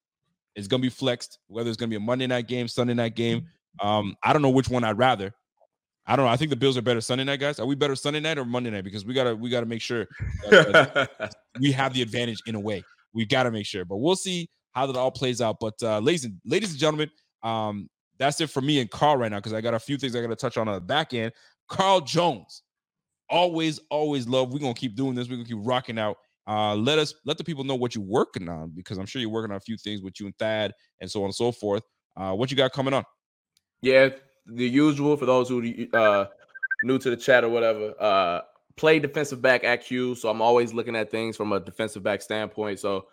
It's 0.56 0.68
gonna 0.68 0.82
be 0.82 0.90
flexed, 0.90 1.40
whether 1.48 1.70
it's 1.70 1.78
gonna 1.78 1.90
be 1.90 1.98
a 1.98 2.02
Monday 2.02 2.28
night 2.28 2.48
game, 2.48 2.68
Sunday 2.68 2.94
night 2.94 3.16
game. 3.16 3.48
Um, 3.82 4.16
I 4.24 4.32
don't 4.32 4.42
know 4.42 4.50
which 4.50 4.70
one 4.70 4.84
I'd 4.84 4.98
rather. 4.98 5.34
I 6.06 6.16
don't 6.16 6.26
know. 6.26 6.32
I 6.32 6.38
think 6.38 6.50
the 6.50 6.58
Bills 6.58 6.78
are 6.78 6.82
better 6.82 7.02
Sunday 7.02 7.24
night, 7.24 7.40
guys. 7.40 7.60
Are 7.60 7.66
we 7.66 7.76
better 7.76 7.96
Sunday 7.96 8.20
night 8.20 8.38
or 8.38 8.46
Monday 8.46 8.70
night? 8.70 8.84
Because 8.84 9.06
we 9.06 9.14
gotta 9.14 9.36
we 9.36 9.50
gotta 9.50 9.66
make 9.66 9.82
sure 9.82 10.08
that, 10.50 11.10
uh, 11.20 11.28
we 11.60 11.72
have 11.72 11.94
the 11.94 12.02
advantage 12.02 12.42
in 12.46 12.56
a 12.56 12.60
way. 12.60 12.84
We 13.14 13.26
gotta 13.26 13.52
make 13.52 13.66
sure, 13.66 13.86
but 13.86 13.98
we'll 13.98 14.16
see 14.16 14.50
how 14.72 14.86
that 14.88 14.96
all 14.96 15.12
plays 15.12 15.42
out. 15.42 15.58
But 15.60 15.76
uh, 15.82 16.00
ladies 16.00 16.26
and 16.26 16.40
ladies 16.46 16.72
and 16.72 16.80
gentlemen, 16.80 17.10
um, 17.44 17.90
that's 18.20 18.42
it 18.42 18.50
for 18.50 18.62
me 18.62 18.80
and 18.80 18.90
Carl 18.90 19.18
right 19.18 19.32
now 19.32 19.38
because 19.38 19.54
I 19.54 19.62
got 19.62 19.74
a 19.74 19.80
few 19.80 19.98
things 19.98 20.16
I 20.16 20.22
got 20.22 20.28
to 20.28 20.36
touch 20.36 20.58
on 20.58 20.68
on 20.68 20.76
the 20.76 20.82
back 20.82 21.14
end. 21.14 21.32
Carl 21.68 22.02
Jones, 22.02 22.64
always, 23.30 23.80
always 23.90 24.28
love. 24.28 24.54
We're 24.54 24.60
gonna 24.60 24.74
keep 24.74 24.96
doing 24.96 25.16
this. 25.16 25.30
We're 25.30 25.38
gonna 25.38 25.48
keep 25.48 25.58
rocking 25.62 26.00
out. 26.00 26.18
Uh, 26.46 26.76
let 26.76 27.00
us 27.00 27.14
let 27.26 27.38
the 27.38 27.44
people 27.44 27.64
know 27.64 27.76
what 27.76 27.96
you're 27.96 28.04
working 28.04 28.50
on 28.50 28.72
because 28.76 28.98
I'm 28.98 29.06
sure 29.06 29.22
you're 29.22 29.30
working 29.30 29.52
on 29.52 29.58
a 29.58 29.62
few 29.62 29.78
things 29.78 30.02
with 30.02 30.20
you 30.20 30.26
and 30.26 30.38
Thad 30.38 30.74
and 31.00 31.10
so 31.10 31.22
on 31.22 31.26
and 31.26 31.36
so 31.36 31.52
forth. 31.52 31.84
Uh, 32.18 32.34
what 32.34 32.52
you 32.52 32.58
got 32.58 32.74
coming 32.74 32.94
on? 32.94 33.04
Yeah, 33.82 34.10
the 34.46 34.68
usual 34.68 35.18
for 35.18 35.26
those 35.26 35.50
who 35.50 35.88
uh 35.94 36.26
new 36.84 36.98
to 37.00 37.10
the 37.10 37.18
chat 37.18 37.44
or 37.44 37.50
whatever. 37.50 37.94
Uh 38.00 38.42
play 38.76 39.00
defensive 39.00 39.42
back 39.42 39.64
at 39.64 39.84
Q, 39.84 40.16
so 40.16 40.30
I'm 40.30 40.42
always 40.42 40.74
looking 40.74 40.96
at 40.96 41.12
things 41.12 41.38
from 41.38 41.52
a 41.54 41.60
defensive 41.60 42.04
back 42.04 42.22
standpoint. 42.22 42.80
So 42.80 43.08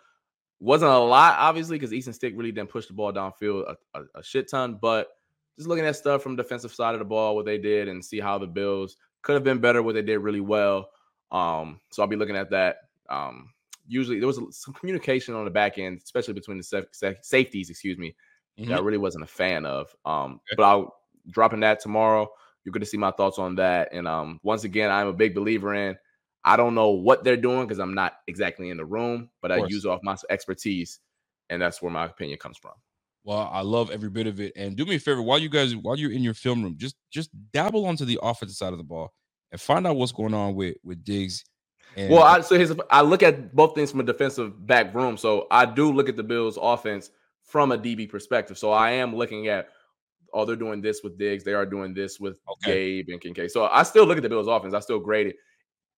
wasn't 0.59 0.91
a 0.91 0.97
lot, 0.97 1.35
obviously, 1.39 1.77
because 1.77 1.93
Easton 1.93 2.13
Stick 2.13 2.33
really 2.35 2.51
didn't 2.51 2.69
push 2.69 2.87
the 2.87 2.93
ball 2.93 3.11
downfield 3.11 3.75
a, 3.93 3.99
a, 3.99 4.03
a 4.15 4.23
shit 4.23 4.49
ton, 4.49 4.77
but 4.81 5.09
just 5.57 5.67
looking 5.67 5.85
at 5.85 5.95
stuff 5.95 6.23
from 6.23 6.35
defensive 6.35 6.73
side 6.73 6.93
of 6.93 6.99
the 6.99 7.05
ball, 7.05 7.35
what 7.35 7.45
they 7.45 7.57
did, 7.57 7.87
and 7.87 8.03
see 8.03 8.19
how 8.19 8.37
the 8.37 8.47
Bills 8.47 8.97
could 9.21 9.33
have 9.33 9.43
been 9.43 9.59
better, 9.59 9.83
what 9.83 9.95
they 9.95 10.01
did 10.01 10.17
really 10.19 10.39
well. 10.41 10.89
Um, 11.31 11.79
so 11.91 12.01
I'll 12.01 12.07
be 12.07 12.15
looking 12.15 12.35
at 12.35 12.49
that. 12.51 12.77
Um, 13.09 13.49
usually 13.87 14.19
there 14.19 14.27
was 14.27 14.39
some 14.51 14.73
communication 14.73 15.35
on 15.35 15.45
the 15.45 15.51
back 15.51 15.77
end, 15.77 15.99
especially 16.03 16.33
between 16.33 16.57
the 16.57 16.63
saf- 16.63 16.87
saf- 16.99 17.23
safeties, 17.23 17.69
excuse 17.69 17.97
me, 17.97 18.15
that 18.57 18.77
I 18.77 18.81
really 18.81 18.97
wasn't 18.97 19.23
a 19.23 19.27
fan 19.27 19.65
of. 19.65 19.93
Um, 20.05 20.33
Okay. 20.33 20.55
but 20.57 20.63
I'll 20.63 20.95
dropping 21.29 21.59
that 21.61 21.79
tomorrow. 21.79 22.31
You're 22.63 22.71
going 22.71 22.81
to 22.81 22.87
see 22.87 22.97
my 22.97 23.11
thoughts 23.11 23.39
on 23.39 23.55
that. 23.55 23.89
And 23.91 24.07
um, 24.07 24.39
once 24.43 24.63
again, 24.63 24.91
I'm 24.91 25.07
a 25.07 25.13
big 25.13 25.33
believer 25.33 25.73
in. 25.73 25.97
I 26.43 26.57
don't 26.57 26.75
know 26.75 26.89
what 26.89 27.23
they're 27.23 27.37
doing 27.37 27.67
because 27.67 27.79
I'm 27.79 27.93
not 27.93 28.13
exactly 28.27 28.69
in 28.69 28.77
the 28.77 28.85
room, 28.85 29.29
but 29.41 29.51
I 29.51 29.57
use 29.67 29.85
off 29.85 29.99
my 30.03 30.15
expertise, 30.29 30.99
and 31.49 31.61
that's 31.61 31.81
where 31.81 31.91
my 31.91 32.05
opinion 32.05 32.39
comes 32.39 32.57
from. 32.57 32.73
Well, 33.23 33.49
I 33.51 33.61
love 33.61 33.91
every 33.91 34.09
bit 34.09 34.25
of 34.25 34.39
it. 34.39 34.53
And 34.55 34.75
do 34.75 34.85
me 34.85 34.95
a 34.95 34.99
favor 34.99 35.21
while 35.21 35.37
you 35.37 35.49
guys, 35.49 35.75
while 35.75 35.95
you're 35.95 36.11
in 36.11 36.23
your 36.23 36.33
film 36.33 36.63
room, 36.63 36.75
just 36.77 36.95
just 37.11 37.29
dabble 37.53 37.85
onto 37.85 38.05
the 38.05 38.19
offensive 38.23 38.57
side 38.57 38.71
of 38.71 38.79
the 38.79 38.83
ball 38.83 39.13
and 39.51 39.61
find 39.61 39.85
out 39.85 39.95
what's 39.95 40.11
going 40.11 40.33
on 40.33 40.55
with 40.55 40.77
with 40.83 41.03
Diggs. 41.03 41.43
And 41.95 42.11
Well, 42.11 42.23
I, 42.23 42.41
so 42.41 42.55
here's 42.55 42.71
I 42.89 43.01
look 43.01 43.21
at 43.21 43.53
both 43.53 43.75
things 43.75 43.91
from 43.91 43.99
a 43.99 44.03
defensive 44.03 44.65
back 44.65 44.93
room. 44.95 45.17
So 45.17 45.47
I 45.51 45.65
do 45.65 45.91
look 45.91 46.09
at 46.09 46.15
the 46.15 46.23
Bills' 46.23 46.57
offense 46.59 47.11
from 47.43 47.71
a 47.71 47.77
DB 47.77 48.09
perspective. 48.09 48.57
So 48.57 48.71
I 48.71 48.91
am 48.91 49.15
looking 49.15 49.47
at, 49.47 49.69
oh, 50.33 50.45
they're 50.45 50.55
doing 50.55 50.81
this 50.81 51.01
with 51.03 51.17
Diggs. 51.17 51.43
They 51.43 51.53
are 51.53 51.65
doing 51.65 51.93
this 51.93 52.19
with 52.19 52.39
Okay. 52.53 53.01
Gabe 53.01 53.09
and 53.09 53.21
Kincaid. 53.21 53.51
So 53.51 53.65
I 53.65 53.83
still 53.83 54.05
look 54.05 54.17
at 54.17 54.23
the 54.23 54.29
Bills' 54.29 54.47
offense. 54.47 54.73
I 54.73 54.79
still 54.79 54.99
grade 54.99 55.27
it. 55.27 55.35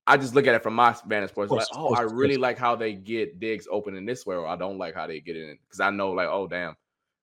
I 0.06 0.18
just 0.18 0.36
look 0.36 0.48
at 0.48 0.56
it 0.56 0.62
from 0.62 0.74
my 0.74 0.96
vantage 1.08 1.34
point. 1.34 1.50
Like, 1.50 1.68
oh, 1.74 1.94
I 1.94 2.02
really 2.02 2.36
like 2.36 2.58
how 2.58 2.76
they 2.76 2.94
get 2.94 3.40
Diggs 3.40 3.68
open 3.72 3.96
in 3.96 4.06
this 4.06 4.26
way, 4.26 4.36
or 4.36 4.48
I 4.48 4.58
don't 4.58 4.78
like 4.78 4.96
how 4.96 5.08
they 5.08 5.22
get 5.22 5.38
it 5.38 5.50
in 5.50 5.58
because 5.64 5.80
I 5.80 5.92
know, 5.92 6.12
like, 6.12 6.28
oh, 6.28 6.46
damn, 6.46 6.76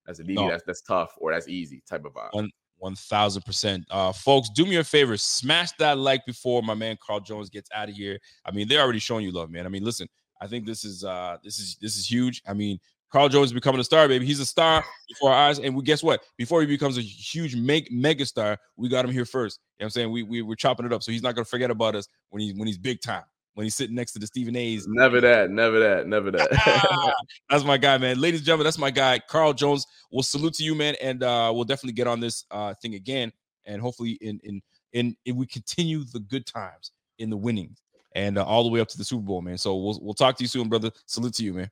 that's 0.06 0.18
a 0.18 0.24
DB, 0.24 0.34
no. 0.34 0.48
that's 0.48 0.62
that's 0.66 0.80
tough, 0.80 1.12
or 1.18 1.30
that's 1.30 1.46
easy 1.46 1.82
type 1.88 2.06
of 2.06 2.14
vibe. 2.14 2.32
One 2.32 2.50
one 2.78 2.94
thousand 2.94 3.42
percent. 3.42 3.84
Uh, 3.90 4.12
folks, 4.12 4.48
do 4.48 4.64
me 4.64 4.76
a 4.76 4.84
favor, 4.84 5.16
smash 5.18 5.72
that 5.72 5.98
like 5.98 6.24
before 6.24 6.62
my 6.62 6.74
man 6.74 6.96
Carl 7.04 7.20
Jones 7.20 7.50
gets 7.50 7.68
out 7.74 7.90
of 7.90 7.94
here. 7.94 8.18
I 8.46 8.50
mean, 8.50 8.66
they're 8.66 8.80
already 8.80 8.98
showing 8.98 9.24
you 9.26 9.32
love, 9.32 9.50
man. 9.50 9.66
I 9.66 9.68
mean, 9.68 9.84
listen, 9.84 10.08
I 10.40 10.46
think 10.46 10.64
this 10.64 10.84
is 10.84 11.04
uh 11.04 11.36
this 11.44 11.58
is 11.58 11.76
this 11.82 11.98
is 11.98 12.10
huge. 12.10 12.42
I 12.48 12.54
mean, 12.54 12.78
Carl 13.10 13.28
Jones 13.28 13.46
is 13.46 13.52
becoming 13.52 13.80
a 13.80 13.84
star, 13.84 14.06
baby. 14.08 14.24
He's 14.24 14.40
a 14.40 14.46
star 14.46 14.84
before 15.08 15.32
our 15.32 15.48
eyes. 15.48 15.58
And 15.58 15.74
we 15.74 15.82
guess 15.82 16.02
what? 16.02 16.22
Before 16.36 16.60
he 16.60 16.66
becomes 16.66 16.96
a 16.96 17.02
huge 17.02 17.56
meg- 17.56 17.90
mega 17.90 18.24
star, 18.24 18.56
we 18.76 18.88
got 18.88 19.04
him 19.04 19.10
here 19.10 19.24
first. 19.24 19.58
You 19.78 19.82
know 19.82 19.84
what 19.84 19.86
I'm 19.86 19.90
saying? 19.90 20.10
We, 20.12 20.22
we 20.22 20.42
we're 20.42 20.54
chopping 20.54 20.86
it 20.86 20.92
up. 20.92 21.02
So 21.02 21.10
he's 21.12 21.22
not 21.22 21.34
gonna 21.34 21.44
forget 21.44 21.70
about 21.70 21.96
us 21.96 22.06
when 22.30 22.40
he's 22.40 22.54
when 22.54 22.66
he's 22.66 22.78
big 22.78 23.00
time. 23.00 23.24
When 23.54 23.64
he's 23.64 23.74
sitting 23.74 23.96
next 23.96 24.12
to 24.12 24.20
the 24.20 24.28
Stephen 24.28 24.54
A's. 24.54 24.86
Never 24.86 25.20
that, 25.20 25.50
never 25.50 25.80
that, 25.80 26.06
never 26.06 26.30
that. 26.30 27.14
that's 27.50 27.64
my 27.64 27.76
guy, 27.76 27.98
man. 27.98 28.20
Ladies 28.20 28.40
and 28.40 28.46
gentlemen, 28.46 28.64
that's 28.64 28.78
my 28.78 28.92
guy, 28.92 29.18
Carl 29.18 29.52
Jones. 29.52 29.86
We'll 30.12 30.22
salute 30.22 30.54
to 30.54 30.62
you, 30.62 30.76
man, 30.76 30.94
and 31.02 31.22
uh, 31.24 31.50
we'll 31.52 31.64
definitely 31.64 31.94
get 31.94 32.06
on 32.06 32.20
this 32.20 32.44
uh, 32.52 32.74
thing 32.80 32.94
again. 32.94 33.32
And 33.66 33.82
hopefully, 33.82 34.12
in 34.20 34.40
in 34.44 34.62
in, 34.92 35.16
in 35.24 35.36
we 35.36 35.46
continue 35.46 36.04
the 36.04 36.20
good 36.20 36.46
times 36.46 36.92
in 37.18 37.28
the 37.28 37.36
winnings 37.36 37.82
and 38.14 38.38
uh, 38.38 38.44
all 38.44 38.62
the 38.62 38.70
way 38.70 38.80
up 38.80 38.88
to 38.88 38.98
the 38.98 39.04
Super 39.04 39.22
Bowl, 39.22 39.42
man. 39.42 39.58
So 39.58 39.76
we'll 39.76 39.98
we'll 40.00 40.14
talk 40.14 40.36
to 40.36 40.44
you 40.44 40.48
soon, 40.48 40.68
brother. 40.68 40.90
Salute 41.06 41.34
to 41.34 41.44
you, 41.44 41.54
man. 41.54 41.70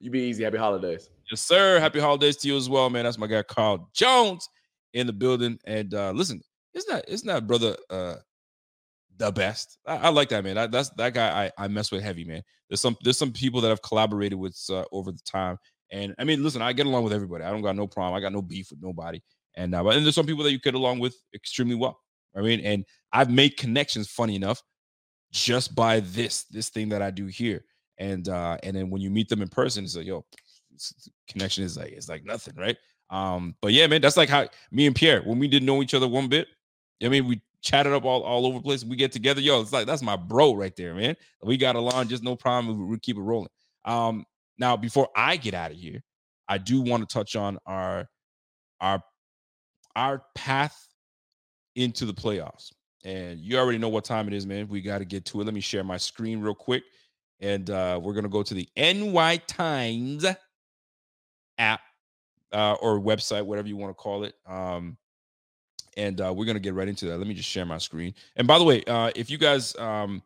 You 0.00 0.10
be 0.10 0.20
easy. 0.20 0.44
Happy 0.44 0.58
holidays. 0.58 1.08
Yes, 1.30 1.40
sir. 1.40 1.80
Happy 1.80 2.00
holidays 2.00 2.36
to 2.38 2.48
you 2.48 2.56
as 2.56 2.68
well, 2.68 2.90
man. 2.90 3.04
That's 3.04 3.18
my 3.18 3.26
guy 3.26 3.42
Carl 3.42 3.90
Jones 3.94 4.48
in 4.92 5.06
the 5.06 5.12
building. 5.12 5.58
And 5.66 5.92
uh 5.94 6.12
listen, 6.12 6.42
it's 6.74 6.88
not 6.88 7.04
it's 7.08 7.24
not 7.24 7.46
brother 7.46 7.76
uh 7.90 8.16
the 9.18 9.32
best. 9.32 9.78
I, 9.86 9.96
I 9.96 10.08
like 10.10 10.28
that 10.28 10.44
man. 10.44 10.58
I, 10.58 10.66
that's 10.66 10.90
that 10.90 11.14
guy 11.14 11.46
I, 11.46 11.64
I 11.64 11.68
mess 11.68 11.90
with 11.90 12.02
heavy, 12.02 12.24
man. 12.24 12.42
There's 12.68 12.80
some 12.80 12.96
there's 13.02 13.18
some 13.18 13.32
people 13.32 13.60
that 13.62 13.70
I've 13.70 13.82
collaborated 13.82 14.38
with 14.38 14.58
uh, 14.70 14.84
over 14.92 15.12
the 15.12 15.22
time. 15.24 15.58
And 15.90 16.14
I 16.18 16.24
mean, 16.24 16.42
listen, 16.42 16.62
I 16.62 16.72
get 16.72 16.86
along 16.86 17.04
with 17.04 17.12
everybody. 17.12 17.44
I 17.44 17.50
don't 17.50 17.62
got 17.62 17.76
no 17.76 17.86
problem. 17.86 18.14
I 18.14 18.20
got 18.20 18.32
no 18.32 18.42
beef 18.42 18.70
with 18.70 18.82
nobody. 18.82 19.20
And 19.56 19.74
uh, 19.74 19.86
and 19.88 20.04
there's 20.04 20.14
some 20.14 20.26
people 20.26 20.44
that 20.44 20.52
you 20.52 20.60
get 20.60 20.74
along 20.74 20.98
with 20.98 21.16
extremely 21.34 21.76
well. 21.76 21.98
I 22.36 22.40
mean, 22.42 22.60
and 22.60 22.84
I've 23.12 23.30
made 23.30 23.56
connections, 23.56 24.10
funny 24.10 24.36
enough, 24.36 24.60
just 25.32 25.74
by 25.74 26.00
this 26.00 26.44
this 26.44 26.68
thing 26.68 26.90
that 26.90 27.02
I 27.02 27.10
do 27.10 27.26
here. 27.26 27.64
And 27.98 28.28
uh 28.28 28.58
and 28.62 28.76
then 28.76 28.90
when 28.90 29.00
you 29.00 29.10
meet 29.10 29.28
them 29.28 29.42
in 29.42 29.48
person, 29.48 29.84
it's 29.84 29.96
like, 29.96 30.06
yo, 30.06 30.24
connection 31.28 31.64
is 31.64 31.76
like 31.76 31.92
it's 31.92 32.08
like 32.08 32.24
nothing, 32.24 32.54
right? 32.56 32.76
Um, 33.10 33.54
but 33.60 33.72
yeah, 33.72 33.86
man, 33.86 34.00
that's 34.00 34.16
like 34.16 34.28
how 34.28 34.48
me 34.70 34.86
and 34.86 34.94
Pierre, 34.94 35.22
when 35.22 35.38
we 35.38 35.48
didn't 35.48 35.66
know 35.66 35.82
each 35.82 35.94
other 35.94 36.08
one 36.08 36.28
bit, 36.28 36.48
I 37.02 37.08
mean, 37.08 37.26
we 37.26 37.40
chatted 37.62 37.92
up 37.92 38.04
all, 38.04 38.22
all 38.22 38.46
over 38.46 38.58
the 38.58 38.62
place. 38.62 38.84
We 38.84 38.96
get 38.96 39.12
together, 39.12 39.40
yo, 39.40 39.60
it's 39.60 39.72
like 39.72 39.86
that's 39.86 40.02
my 40.02 40.16
bro 40.16 40.54
right 40.54 40.74
there, 40.76 40.94
man. 40.94 41.16
We 41.42 41.56
got 41.56 41.76
along, 41.76 42.08
just 42.08 42.22
no 42.22 42.36
problem. 42.36 42.78
We, 42.78 42.84
we 42.84 42.98
keep 42.98 43.16
it 43.16 43.22
rolling. 43.22 43.50
Um, 43.84 44.24
now 44.58 44.76
before 44.76 45.08
I 45.16 45.36
get 45.36 45.54
out 45.54 45.70
of 45.70 45.76
here, 45.76 46.02
I 46.48 46.58
do 46.58 46.80
want 46.80 47.08
to 47.08 47.12
touch 47.12 47.36
on 47.36 47.58
our 47.66 48.08
our 48.80 49.02
our 49.94 50.22
path 50.34 50.86
into 51.74 52.06
the 52.06 52.14
playoffs. 52.14 52.72
And 53.04 53.38
you 53.38 53.56
already 53.58 53.78
know 53.78 53.88
what 53.88 54.04
time 54.04 54.26
it 54.26 54.34
is, 54.34 54.46
man. 54.46 54.66
We 54.68 54.80
got 54.80 54.98
to 54.98 55.04
get 55.04 55.24
to 55.26 55.40
it. 55.40 55.44
Let 55.44 55.54
me 55.54 55.60
share 55.60 55.84
my 55.84 55.96
screen 55.96 56.40
real 56.40 56.54
quick. 56.54 56.82
And 57.40 57.68
uh, 57.68 58.00
we're 58.02 58.14
going 58.14 58.24
to 58.24 58.30
go 58.30 58.42
to 58.42 58.54
the 58.54 58.68
NY 58.76 59.38
Times 59.46 60.24
app 61.58 61.80
uh, 62.52 62.74
or 62.74 63.00
website, 63.00 63.44
whatever 63.44 63.68
you 63.68 63.76
want 63.76 63.90
to 63.90 63.94
call 63.94 64.24
it. 64.24 64.34
Um, 64.46 64.96
and 65.96 66.20
uh, 66.20 66.32
we're 66.34 66.44
gonna 66.44 66.60
get 66.60 66.74
right 66.74 66.88
into 66.88 67.06
that. 67.06 67.18
Let 67.18 67.26
me 67.26 67.34
just 67.34 67.48
share 67.48 67.64
my 67.64 67.78
screen. 67.78 68.14
And 68.36 68.46
by 68.46 68.58
the 68.58 68.64
way, 68.64 68.84
uh, 68.84 69.10
if 69.16 69.30
you 69.30 69.38
guys, 69.38 69.74
um, 69.76 70.22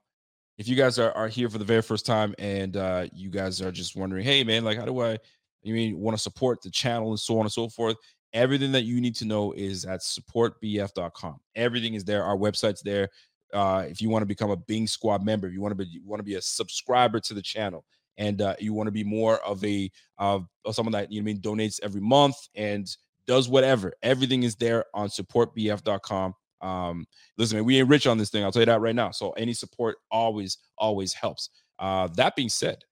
if 0.59 0.69
you 0.69 0.77
guys 0.77 0.99
are, 0.99 1.13
are 1.13 1.29
here 1.29 1.49
for 1.49 1.59
the 1.59 1.65
very 1.65 1.83
first 1.83 2.05
time 2.05 2.35
and 2.39 2.77
uh, 2.77 3.07
you 3.15 3.31
guys 3.31 3.63
are 3.63 3.73
just 3.73 3.97
wondering, 3.97 4.25
hey 4.25 4.45
man, 4.45 4.65
like 4.65 4.79
how 4.79 4.85
do 4.85 5.01
I, 5.01 5.19
you 5.63 5.75
mean 5.75 5.99
want 5.99 6.17
to 6.17 6.23
support 6.23 6.61
the 6.63 6.71
channel 6.71 7.11
and 7.11 7.21
so 7.21 7.39
on 7.39 7.47
and 7.47 7.53
so 7.53 7.69
forth? 7.69 7.97
Everything 8.33 8.71
that 8.73 8.83
you 8.83 9.01
need 9.01 9.17
to 9.17 9.25
know 9.25 9.53
is 9.53 9.85
at 9.85 10.01
supportbf.com. 10.01 11.41
Everything 11.57 11.95
is 11.95 12.05
there. 12.05 12.25
Our 12.25 12.37
website's 12.37 12.83
there. 12.83 13.09
Uh, 13.53 13.85
if 13.89 14.01
you 14.01 14.09
want 14.09 14.23
to 14.23 14.27
become 14.27 14.51
a 14.51 14.57
Bing 14.57 14.87
Squad 14.87 15.25
member, 15.25 15.47
if 15.47 15.53
you 15.53 15.61
want 15.61 15.77
to 15.77 15.85
be 15.85 16.01
want 16.05 16.21
to 16.21 16.25
be 16.25 16.35
a 16.35 16.43
subscriber 16.43 17.21
to 17.21 17.35
the 17.35 17.43
channel, 17.43 17.85
and 18.19 18.43
uh, 18.43 18.55
you 18.59 18.73
want 18.73 18.87
to 18.87 18.93
be 18.93 19.05
more 19.05 19.39
of 19.39 19.65
a 19.65 19.91
of 20.19 20.47
someone 20.73 20.93
that 20.93 21.11
you 21.11 21.21
know, 21.21 21.25
I 21.25 21.33
mean 21.33 21.41
donates 21.41 21.81
every 21.83 22.01
month 22.01 22.37
and 22.55 22.89
does 23.27 23.49
whatever. 23.49 23.93
Everything 24.03 24.43
is 24.43 24.57
there 24.57 24.85
on 24.95 25.09
supportbf.com. 25.09 26.35
Um, 26.61 27.07
listen, 27.39 27.59
man, 27.59 27.65
we 27.65 27.79
ain't 27.79 27.89
rich 27.89 28.07
on 28.07 28.19
this 28.19 28.31
thing. 28.31 28.45
I'll 28.45 28.53
tell 28.53 28.63
you 28.63 28.67
that 28.67 28.81
right 28.81 28.95
now. 28.95 29.11
So 29.11 29.31
any 29.33 29.53
support 29.55 29.97
always, 30.11 30.59
always 30.77 31.13
helps. 31.13 31.51
Uh, 31.79 32.09
that 32.17 32.37
being 32.37 32.49
said, 32.49 32.85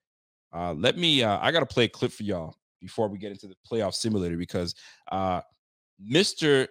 uh, 0.55 0.73
let 0.73 0.97
me. 0.97 1.23
Uh, 1.23 1.39
I 1.41 1.53
gotta 1.53 1.67
play 1.67 1.85
a 1.85 1.89
clip 1.89 2.13
for 2.13 2.23
y'all 2.23 2.57
before 2.81 3.09
we 3.09 3.19
get 3.19 3.33
into 3.33 3.47
the 3.47 3.57
playoff 3.71 3.95
simulator 3.95 4.37
because 4.37 4.75
uh, 5.13 5.43
Mister 6.01 6.69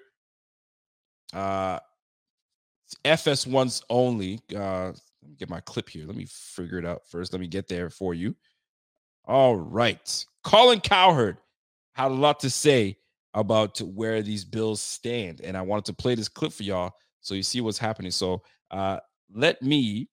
uh, 1.33 1.79
FS1's 3.05 3.83
only. 3.89 4.39
Uh, 4.55 4.87
let 5.21 5.29
me 5.29 5.35
get 5.37 5.49
my 5.49 5.59
clip 5.61 5.89
here. 5.89 6.05
Let 6.05 6.15
me 6.15 6.27
figure 6.29 6.77
it 6.77 6.85
out 6.85 7.01
first. 7.09 7.33
Let 7.33 7.41
me 7.41 7.47
get 7.47 7.67
there 7.67 7.89
for 7.89 8.13
you. 8.13 8.35
All 9.25 9.57
right. 9.57 10.25
Colin 10.43 10.79
Cowherd 10.79 11.37
had 11.93 12.11
a 12.11 12.13
lot 12.13 12.39
to 12.41 12.49
say 12.49 12.97
about 13.33 13.79
where 13.81 14.21
these 14.21 14.45
bills 14.45 14.81
stand. 14.81 15.41
And 15.41 15.57
I 15.57 15.61
wanted 15.61 15.85
to 15.85 15.93
play 15.93 16.15
this 16.15 16.29
clip 16.29 16.53
for 16.53 16.63
y'all 16.63 16.93
so 17.21 17.35
you 17.35 17.43
see 17.43 17.61
what's 17.61 17.77
happening. 17.77 18.11
So 18.11 18.41
uh, 18.71 18.99
let 19.33 19.61
me 19.61 20.09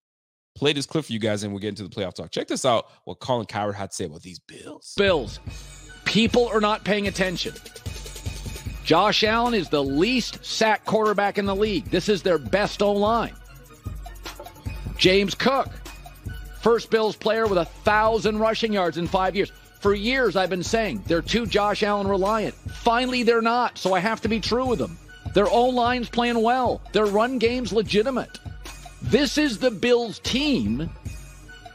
play 0.57 0.73
this 0.73 0.87
clip 0.87 1.05
for 1.05 1.13
you 1.13 1.19
guys 1.19 1.43
and 1.43 1.53
we'll 1.53 1.61
get 1.61 1.69
into 1.69 1.85
the 1.85 1.89
playoff 1.89 2.15
talk. 2.15 2.31
Check 2.31 2.49
this 2.49 2.65
out 2.65 2.87
what 3.05 3.21
Colin 3.21 3.47
Cowherd 3.47 3.77
had 3.77 3.91
to 3.91 3.97
say 3.97 4.05
about 4.07 4.23
these 4.23 4.41
bills. 4.41 4.95
Bills. 4.97 5.39
People 6.05 6.49
are 6.49 6.61
not 6.61 6.85
paying 6.85 7.07
attention. 7.07 7.55
Josh 8.85 9.25
Allen 9.25 9.55
is 9.55 9.71
the 9.71 9.83
least 9.83 10.45
sack 10.45 10.85
quarterback 10.85 11.39
in 11.39 11.47
the 11.47 11.57
league. 11.57 11.87
This 11.87 12.11
is 12.11 12.23
their 12.23 12.37
best 12.37 12.83
O 12.83 12.93
line. 12.93 13.35
James 14.99 15.35
Cook, 15.35 15.69
first 16.61 16.91
Bills 16.91 17.17
player 17.17 17.47
with 17.47 17.59
a 17.59 17.65
thousand 17.65 18.39
rushing 18.39 18.75
yards 18.75 18.99
in 18.99 19.07
five 19.07 19.35
years. 19.35 19.51
For 19.81 19.95
years, 19.95 20.37
I've 20.37 20.51
been 20.51 20.63
saying 20.63 21.03
they're 21.07 21.23
too 21.23 21.47
Josh 21.47 21.83
Allen 21.83 22.07
reliant. 22.07 22.55
Finally, 22.55 23.23
they're 23.23 23.43
not, 23.43 23.79
so 23.79 23.95
I 23.95 24.01
have 24.01 24.21
to 24.21 24.29
be 24.29 24.41
true 24.41 24.67
with 24.67 24.79
them. 24.79 24.99
Their 25.35 25.49
O 25.49 25.65
line's 25.71 26.09
playing 26.09 26.41
well, 26.43 26.83
their 26.93 27.07
run 27.07 27.39
game's 27.39 27.73
legitimate. 27.73 28.39
This 29.03 29.37
is 29.37 29.59
the 29.59 29.71
Bills 29.71 30.19
team 30.21 30.91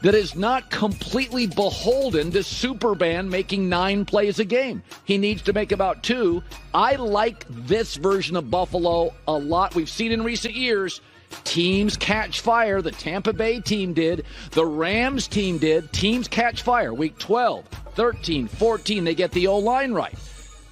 that 0.02 0.14
is 0.14 0.34
not 0.34 0.70
completely 0.70 1.46
beholden 1.46 2.30
to 2.32 2.42
Superman 2.42 3.28
making 3.28 3.68
nine 3.68 4.04
plays 4.04 4.38
a 4.38 4.44
game. 4.44 4.82
He 5.04 5.18
needs 5.18 5.42
to 5.42 5.52
make 5.52 5.72
about 5.72 6.02
two. 6.02 6.42
I 6.72 6.96
like 6.96 7.44
this 7.48 7.96
version 7.96 8.36
of 8.36 8.50
Buffalo 8.50 9.12
a 9.28 9.32
lot. 9.32 9.74
We've 9.74 9.88
seen 9.88 10.12
in 10.12 10.22
recent 10.22 10.54
years 10.54 11.00
Teams 11.44 11.96
catch 11.96 12.40
fire. 12.40 12.82
The 12.82 12.90
Tampa 12.90 13.32
Bay 13.32 13.60
team 13.60 13.92
did. 13.92 14.24
The 14.50 14.66
Rams 14.66 15.28
team 15.28 15.58
did. 15.58 15.92
Teams 15.92 16.28
catch 16.28 16.62
fire. 16.62 16.92
Week 16.92 17.16
12, 17.18 17.66
13, 17.94 18.48
14, 18.48 19.04
they 19.04 19.14
get 19.14 19.32
the 19.32 19.46
O 19.46 19.58
line 19.58 19.92
right. 19.92 20.14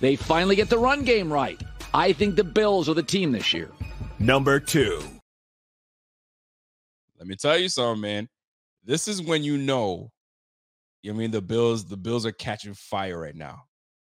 They 0.00 0.16
finally 0.16 0.56
get 0.56 0.68
the 0.68 0.78
run 0.78 1.04
game 1.04 1.32
right. 1.32 1.60
I 1.94 2.12
think 2.12 2.36
the 2.36 2.44
Bills 2.44 2.88
are 2.88 2.94
the 2.94 3.02
team 3.02 3.32
this 3.32 3.52
year. 3.52 3.70
Number 4.18 4.60
two. 4.60 5.00
Let 7.18 7.26
me 7.26 7.34
tell 7.34 7.58
you 7.58 7.68
something, 7.68 8.00
man. 8.00 8.28
This 8.88 9.06
is 9.06 9.22
when 9.22 9.44
you 9.44 9.56
know. 9.58 10.10
You 11.02 11.12
know 11.12 11.18
I 11.18 11.20
mean 11.20 11.30
the 11.30 11.42
Bills, 11.42 11.84
the 11.84 11.96
Bills 11.96 12.26
are 12.26 12.32
catching 12.32 12.74
fire 12.74 13.20
right 13.20 13.36
now. 13.36 13.62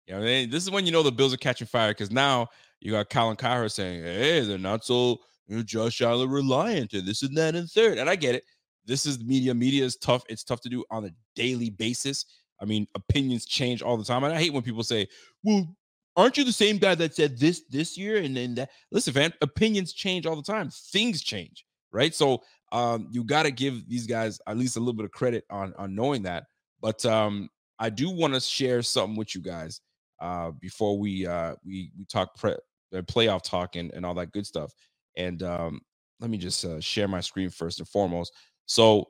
You 0.07 0.15
know, 0.15 0.21
I 0.21 0.25
mean? 0.25 0.51
this 0.51 0.63
is 0.63 0.71
when 0.71 0.87
you 0.87 0.93
know 0.93 1.03
the 1.03 1.13
Bills 1.13 1.35
are 1.35 1.39
catching 1.39 1.67
fire 1.67 1.91
because 1.91 2.11
now 2.11 2.49
you 2.81 2.93
got 2.93 3.11
Colin 3.11 3.37
Cowherd 3.37 3.73
saying, 3.73 4.03
"Hey, 4.03 4.41
they're 4.41 4.57
not 4.57 4.85
so 4.85 5.19
you 5.51 5.57
know, 5.57 5.63
Josh 5.65 6.01
Allen 6.01 6.31
reliant 6.31 6.93
and 6.93 7.07
this 7.07 7.23
and 7.23 7.37
that 7.37 7.57
and 7.57 7.69
third. 7.69 7.99
And 7.99 8.09
I 8.09 8.15
get 8.15 8.37
it. 8.37 8.45
This 8.87 9.05
is 9.05 9.23
media. 9.23 9.53
Media 9.53 9.85
is 9.85 9.97
tough. 9.97 10.23
It's 10.29 10.45
tough 10.45 10.61
to 10.61 10.69
do 10.69 10.85
on 10.91 11.05
a 11.05 11.11
daily 11.35 11.71
basis. 11.71 12.25
I 12.61 12.65
mean, 12.65 12.87
opinions 12.95 13.47
change 13.47 13.83
all 13.83 13.97
the 13.97 14.05
time. 14.05 14.23
And 14.23 14.33
I 14.33 14.39
hate 14.39 14.53
when 14.53 14.63
people 14.63 14.85
say, 14.85 15.09
well, 15.43 15.77
aren't 16.17 16.37
you 16.37 16.45
the 16.45 16.53
same 16.53 16.79
guy 16.79 16.95
that 16.95 17.17
said 17.17 17.39
this 17.39 17.63
this 17.69 17.99
year 17.99 18.19
and 18.19 18.37
then 18.37 18.55
that? 18.55 18.71
Listen, 18.93 19.13
fan, 19.13 19.33
opinions 19.43 19.93
change 19.93 20.25
all 20.25 20.37
the 20.37 20.43
time. 20.43 20.71
Things 20.71 21.21
change, 21.21 21.67
right? 21.91 22.15
So 22.15 22.43
um, 22.73 23.09
you 23.11 23.25
got 23.25 23.45
to 23.45 23.51
give 23.51 23.89
these 23.89 24.07
guys 24.07 24.41
at 24.47 24.57
least 24.57 24.77
a 24.77 24.81
little 24.81 24.95
bit 24.95 25.05
of 25.05 25.11
credit 25.11 25.45
on 25.51 25.75
on 25.77 25.95
knowing 25.95 26.23
that. 26.23 26.45
But 26.81 27.05
um, 27.05 27.49
I 27.79 27.91
do 27.91 28.11
want 28.11 28.35
to 28.35 28.41
share 28.41 28.83
something 28.83 29.17
with 29.17 29.35
you 29.35 29.41
guys 29.41 29.81
uh, 30.21 30.53
before 30.61 30.99
we 30.99 31.27
uh, 31.27 31.55
we 31.65 31.91
we 31.99 32.05
talk 32.05 32.35
pre- 32.37 32.57
playoff 32.93 33.43
talk 33.43 33.77
and, 33.77 33.93
and 33.93 34.05
all 34.05 34.15
that 34.15 34.33
good 34.33 34.47
stuff. 34.47 34.73
And 35.17 35.43
um, 35.43 35.81
let 36.21 36.31
me 36.31 36.39
just 36.39 36.65
uh, 36.65 36.81
share 36.81 37.09
my 37.09 37.21
screen 37.21 37.51
first 37.51 37.81
and 37.81 37.89
foremost. 37.89 38.33
So, 38.67 39.09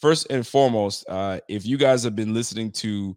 first 0.00 0.28
and 0.30 0.46
foremost, 0.46 1.04
uh, 1.08 1.40
if 1.48 1.66
you 1.66 1.76
guys 1.76 2.04
have 2.04 2.16
been 2.16 2.34
listening 2.34 2.70
to, 2.72 3.16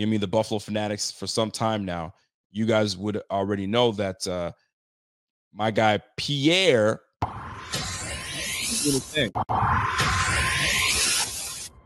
I 0.00 0.04
mean, 0.04 0.20
the 0.20 0.26
Buffalo 0.26 0.58
Fanatics 0.58 1.10
for 1.10 1.26
some 1.26 1.50
time 1.50 1.84
now, 1.84 2.14
you 2.50 2.66
guys 2.66 2.96
would 2.96 3.20
already 3.30 3.66
know 3.66 3.92
that 3.92 4.26
uh, 4.26 4.52
my 5.52 5.70
guy 5.70 6.00
Pierre 6.16 7.00
his 8.84 9.04
thing. 9.04 9.32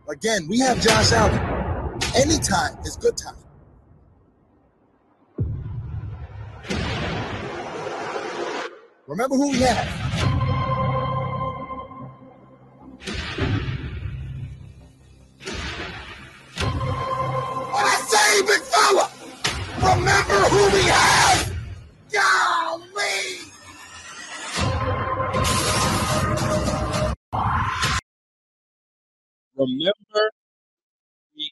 Again, 0.08 0.48
we 0.48 0.58
have 0.60 0.80
Josh 0.80 1.12
Allen. 1.12 1.38
Anytime 2.16 2.78
is 2.84 2.96
good 2.96 3.16
time. 3.16 3.36
Remember 9.06 9.36
who 9.36 9.50
we 9.50 9.58
have. 9.60 10.10
What 17.60 17.84
I 17.86 17.96
say, 18.08 18.42
big 18.42 18.62
fella? 18.62 19.10
Remember 19.78 20.40
who 20.50 20.64
we 20.76 20.82
have. 20.84 21.52
Golly! 22.12 22.69
Remember 29.61 30.32
we. 31.37 31.45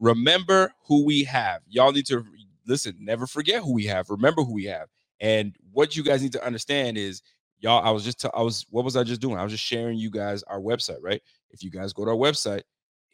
Remember 0.00 0.72
who 0.88 1.06
we 1.06 1.24
have. 1.24 1.62
Y'all 1.68 1.92
need 1.92 2.06
to 2.08 2.24
listen, 2.68 2.96
never 3.00 3.26
forget 3.28 3.62
who 3.62 3.74
we 3.74 3.86
have. 3.86 4.10
Remember 4.10 4.42
who 4.44 4.54
we 4.54 4.66
have. 4.66 4.88
And 5.20 5.56
what 5.72 5.96
you 5.96 6.04
guys 6.04 6.22
need 6.22 6.34
to 6.34 6.44
understand 6.46 6.98
is 6.98 7.22
y'all 7.60 7.84
I 7.86 7.92
was 7.92 8.04
just 8.04 8.20
t- 8.20 8.28
I 8.34 8.42
was 8.42 8.66
what 8.70 8.84
was 8.84 8.96
I 8.96 9.04
just 9.04 9.22
doing? 9.22 9.38
I 9.38 9.44
was 9.44 9.52
just 9.52 9.64
sharing 9.64 9.98
you 9.98 10.10
guys 10.10 10.44
our 10.44 10.60
website, 10.60 10.98
right? 11.02 11.22
If 11.52 11.64
you 11.64 11.70
guys 11.72 11.94
go 11.94 12.04
to 12.04 12.12
our 12.12 12.18
website, 12.18 12.62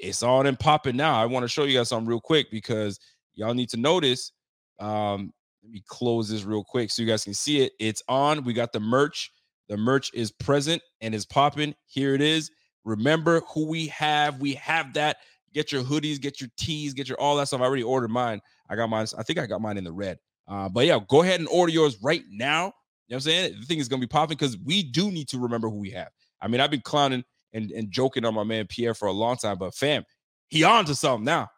it's 0.01 0.25
on 0.25 0.47
and 0.49 0.59
popping 0.59 0.97
now. 0.97 1.23
I 1.23 1.27
want 1.27 1.45
to 1.45 1.49
show 1.49 1.65
you 1.65 1.79
guys 1.79 1.91
something 1.91 2.09
real 2.09 2.21
quick 2.21 2.51
because 2.51 3.01
y'all 3.37 3.55
need 3.55 3.71
to 3.71 3.79
notice 3.79 4.33
um 4.81 5.33
let 5.63 5.73
me 5.73 5.85
close 5.87 6.29
this 6.29 6.45
real 6.45 6.65
quick 6.65 6.91
so 6.91 7.03
you 7.03 7.09
guys 7.09 7.25
can 7.25 7.35
see 7.37 7.63
it. 7.63 7.73
It's 7.81 8.03
on. 8.09 8.45
We 8.45 8.55
got 8.55 8.73
the 8.75 8.81
merch. 8.81 9.31
The 9.69 9.77
merch 9.77 10.11
is 10.15 10.31
present 10.31 10.83
and 11.01 11.15
is 11.15 11.27
popping. 11.27 11.75
Here 11.87 12.15
it 12.15 12.21
is. 12.21 12.51
Remember 12.85 13.41
who 13.53 13.67
we 13.67 13.89
have. 13.89 14.41
We 14.41 14.55
have 14.55 14.95
that. 14.95 15.19
Get 15.53 15.73
your 15.73 15.83
hoodies, 15.83 16.21
get 16.21 16.41
your 16.41 16.51
tees, 16.57 16.93
get 16.93 17.09
your 17.09 17.19
all 17.19 17.37
that 17.37 17.49
stuff. 17.49 17.61
I 17.61 17.65
already 17.65 17.83
ordered 17.83 18.11
mine. 18.11 18.41
I 18.69 18.77
got 18.77 18.91
mine. 18.91 19.07
I 19.19 19.23
think 19.23 19.39
I 19.39 19.47
got 19.47 19.61
mine 19.61 19.79
in 19.79 19.85
the 19.85 19.93
red. 19.93 20.19
Uh, 20.47 20.69
but 20.69 20.87
yeah, 20.87 20.99
go 21.09 21.23
ahead 21.23 21.41
and 21.41 21.49
order 21.49 21.73
yours 21.73 21.97
right 22.03 22.23
now. 22.31 22.67
You 22.67 22.69
know 22.69 22.73
what 23.09 23.17
I'm 23.17 23.21
saying? 23.21 23.61
The 23.61 23.67
thing 23.67 23.79
is 23.79 23.89
gonna 23.89 24.01
be 24.01 24.07
popping 24.07 24.37
because 24.37 24.59
we 24.59 24.83
do 24.83 25.11
need 25.11 25.29
to 25.29 25.39
remember 25.39 25.69
who 25.69 25.79
we 25.79 25.91
have. 25.91 26.09
I 26.41 26.49
mean, 26.49 26.61
I've 26.61 26.71
been 26.71 26.83
clowning 26.83 27.25
and, 27.53 27.71
and 27.71 27.91
joking 27.91 28.25
on 28.25 28.35
my 28.35 28.45
man 28.45 28.67
Pierre 28.67 28.95
for 28.95 29.09
a 29.09 29.13
long 29.13 29.37
time, 29.37 29.59
but 29.59 29.75
fam, 29.75 30.05
he 30.49 30.63
on 30.63 30.85
to 30.85 30.95
something 30.95 31.25
now. 31.25 31.49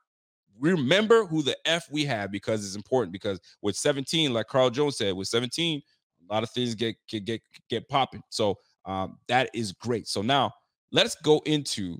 Remember 0.60 1.24
who 1.24 1.42
the 1.42 1.56
F 1.64 1.88
we 1.90 2.04
have 2.04 2.32
because 2.32 2.64
it's 2.64 2.76
important. 2.76 3.12
Because 3.12 3.40
with 3.62 3.76
17, 3.76 4.32
like 4.32 4.48
Carl 4.48 4.70
Jones 4.70 4.96
said, 4.96 5.14
with 5.14 5.28
17, 5.28 5.82
a 6.28 6.32
lot 6.32 6.42
of 6.42 6.50
things 6.50 6.74
get 6.74 6.96
get 7.08 7.24
get, 7.24 7.40
get 7.68 7.88
popping. 7.88 8.22
So 8.30 8.58
um, 8.84 9.18
that 9.28 9.50
is 9.54 9.72
great. 9.72 10.08
So 10.08 10.22
now 10.22 10.52
let's 10.92 11.14
go 11.16 11.42
into 11.46 11.98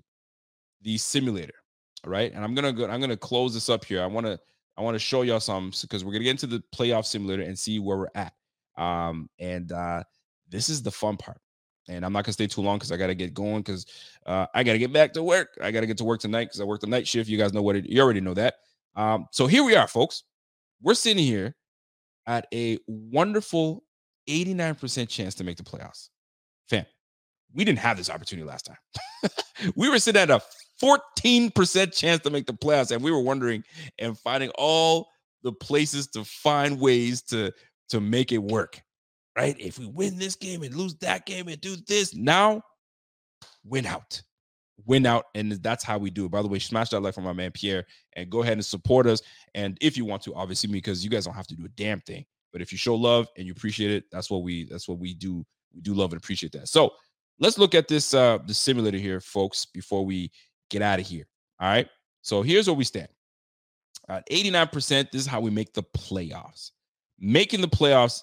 the 0.83 0.97
simulator. 0.99 1.55
All 2.05 2.11
right. 2.11 2.33
And 2.33 2.45
I'm 2.45 2.55
gonna 2.55 2.73
go, 2.73 2.89
I'm 2.89 3.01
gonna 3.01 3.17
close 3.17 3.55
this 3.55 3.69
up 3.69 3.85
here. 3.85 4.03
I 4.03 4.07
want 4.07 4.27
to 4.27 4.39
I 4.77 4.83
want 4.83 4.95
to 4.95 5.01
show 5.01 5.23
y'all 5.23 5.41
some 5.41 5.73
because 5.83 6.05
we're 6.05 6.13
gonna 6.13 6.25
get 6.25 6.31
into 6.31 6.47
the 6.47 6.63
playoff 6.75 7.05
simulator 7.05 7.43
and 7.43 7.59
see 7.59 7.79
where 7.79 7.99
we're 7.99 8.09
at. 8.15 8.33
Um, 8.77 9.29
and 9.39 9.73
uh 9.73 10.05
this 10.49 10.69
is 10.69 10.83
the 10.83 10.91
fun 10.91 11.17
part. 11.17 11.41
And 11.89 12.05
I'm 12.05 12.13
not 12.13 12.25
gonna 12.25 12.35
stay 12.35 12.47
too 12.47 12.61
long 12.61 12.79
because 12.79 12.93
I 12.93 12.97
gotta 12.97 13.15
get 13.15 13.35
going 13.35 13.63
because 13.63 13.87
uh, 14.27 14.47
I 14.55 14.63
gotta 14.63 14.79
get 14.79 14.93
back 14.93 15.13
to 15.15 15.23
work. 15.23 15.49
I 15.61 15.71
gotta 15.71 15.87
get 15.87 15.99
to 15.99 16.05
work 16.05 16.21
tonight 16.21 16.45
because 16.45 16.61
I 16.61 16.65
work 16.65 16.81
the 16.81 16.87
night 16.87 17.09
shift. 17.09 17.29
You 17.29 17.39
guys 17.39 17.53
know 17.53 17.63
what 17.63 17.77
it, 17.77 17.87
you 17.87 18.01
already 18.01 18.21
know 18.21 18.35
that. 18.35 18.55
Um, 18.95 19.27
so 19.33 19.47
here 19.47 19.65
we 19.65 19.75
are, 19.75 19.89
folks. 19.89 20.25
We're 20.83 20.95
sitting 20.95 21.25
here 21.25 21.55
at 22.27 22.47
a 22.53 22.79
wonderful 22.87 23.83
89% 24.29 25.09
chance 25.09 25.35
to 25.37 25.45
make 25.45 25.57
the 25.57 25.63
playoffs. 25.63 26.09
Fam, 26.69 26.85
we 27.55 27.65
didn't 27.65 27.79
have 27.79 27.97
this 27.97 28.11
opportunity 28.11 28.47
last 28.47 28.67
time. 28.67 29.31
we 29.77 29.89
were 29.89 29.99
sitting 29.99 30.21
at 30.21 30.31
a 30.31 30.41
14% 30.83 31.93
chance 31.93 32.23
to 32.23 32.31
make 32.31 32.47
the 32.47 32.53
playoffs, 32.53 32.93
and 32.93 33.03
we 33.03 33.11
were 33.11 33.21
wondering 33.21 33.65
and 33.99 34.19
finding 34.19 34.51
all 34.51 35.09
the 35.43 35.53
places 35.53 36.09
to 36.09 36.25
find 36.25 36.79
ways 36.79 37.23
to 37.23 37.53
to 37.91 38.01
make 38.01 38.33
it 38.33 38.39
work. 38.39 38.83
Right? 39.37 39.57
If 39.59 39.79
we 39.79 39.87
win 39.87 40.19
this 40.19 40.35
game 40.35 40.63
and 40.63 40.75
lose 40.75 40.97
that 40.97 41.25
game 41.25 41.49
and 41.49 41.61
do 41.61 41.77
this, 41.87 42.15
now 42.15 42.61
win 43.65 43.87
out. 43.87 44.21
Win 44.85 45.07
out, 45.07 45.27
and 45.35 45.53
that's 45.53 45.85
how 45.85 45.99
we 45.99 46.11
do 46.11 46.25
it. 46.25 46.31
By 46.31 46.43
the 46.43 46.49
way, 46.49 46.59
smash 46.59 46.91
that 46.91 47.01
like 47.01 47.15
for 47.15 47.21
my 47.21 47.33
man 47.33 47.51
Pierre, 47.53 47.85
and 48.15 48.31
go 48.31 48.43
ahead 48.43 48.55
and 48.55 48.65
support 48.65 49.07
us. 49.07 49.21
And 49.55 49.77
if 49.81 49.97
you 49.97 50.05
want 50.05 50.23
to, 50.23 50.35
obviously, 50.35 50.71
because 50.71 51.05
you 51.05 51.11
guys 51.11 51.25
don't 51.25 51.35
have 51.35 51.47
to 51.49 51.57
do 51.57 51.65
a 51.65 51.69
damn 51.69 52.01
thing. 52.01 52.25
But 52.53 52.63
if 52.63 52.73
you 52.73 52.79
show 52.79 52.95
love 52.95 53.29
and 53.37 53.47
you 53.47 53.53
appreciate 53.53 53.91
it, 53.91 54.05
that's 54.11 54.31
what 54.31 54.43
we 54.43 54.65
that's 54.65 54.89
what 54.89 54.99
we 54.99 55.15
do. 55.15 55.45
We 55.75 55.81
do 55.81 55.95
love 55.95 56.13
and 56.13 56.21
appreciate 56.21 56.53
that. 56.53 56.69
So 56.69 56.95
let's 57.39 57.59
look 57.59 57.75
at 57.75 57.89
this 57.89 58.15
uh 58.15 58.39
the 58.47 58.55
simulator 58.55 58.99
here, 58.99 59.21
folks, 59.21 59.67
before 59.67 60.05
we 60.05 60.31
get 60.71 60.83
out 60.83 61.01
of 61.01 61.07
here. 61.07 61.27
All 61.61 61.69
right. 61.69 61.89
So 62.23 62.43
here's 62.43 62.67
where 62.67 62.77
we 62.77 62.85
stand. 62.85 63.09
At 64.09 64.29
89%, 64.31 65.11
this 65.11 65.21
is 65.23 65.27
how 65.27 65.41
we 65.41 65.51
make 65.51 65.75
the 65.75 65.83
playoffs. 65.83 66.71
Making 67.19 67.61
the 67.61 67.69
playoffs, 67.69 68.23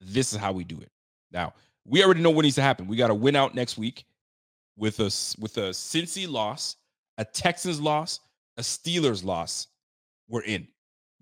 this 0.00 0.32
is 0.32 0.38
how 0.38 0.52
we 0.52 0.64
do 0.64 0.80
it. 0.80 0.90
Now, 1.32 1.54
we 1.84 2.04
already 2.04 2.20
know 2.20 2.30
what 2.30 2.42
needs 2.42 2.54
to 2.56 2.62
happen. 2.62 2.86
We 2.86 2.96
got 2.96 3.08
to 3.08 3.14
win 3.14 3.36
out 3.36 3.54
next 3.54 3.76
week 3.78 4.04
with 4.76 5.00
a 5.00 5.10
with 5.40 5.56
a 5.58 5.70
Cincy 5.70 6.28
loss, 6.28 6.76
a 7.18 7.24
Texans 7.24 7.80
loss, 7.80 8.20
a 8.56 8.62
Steelers 8.62 9.24
loss. 9.24 9.66
We're 10.28 10.42
in. 10.42 10.68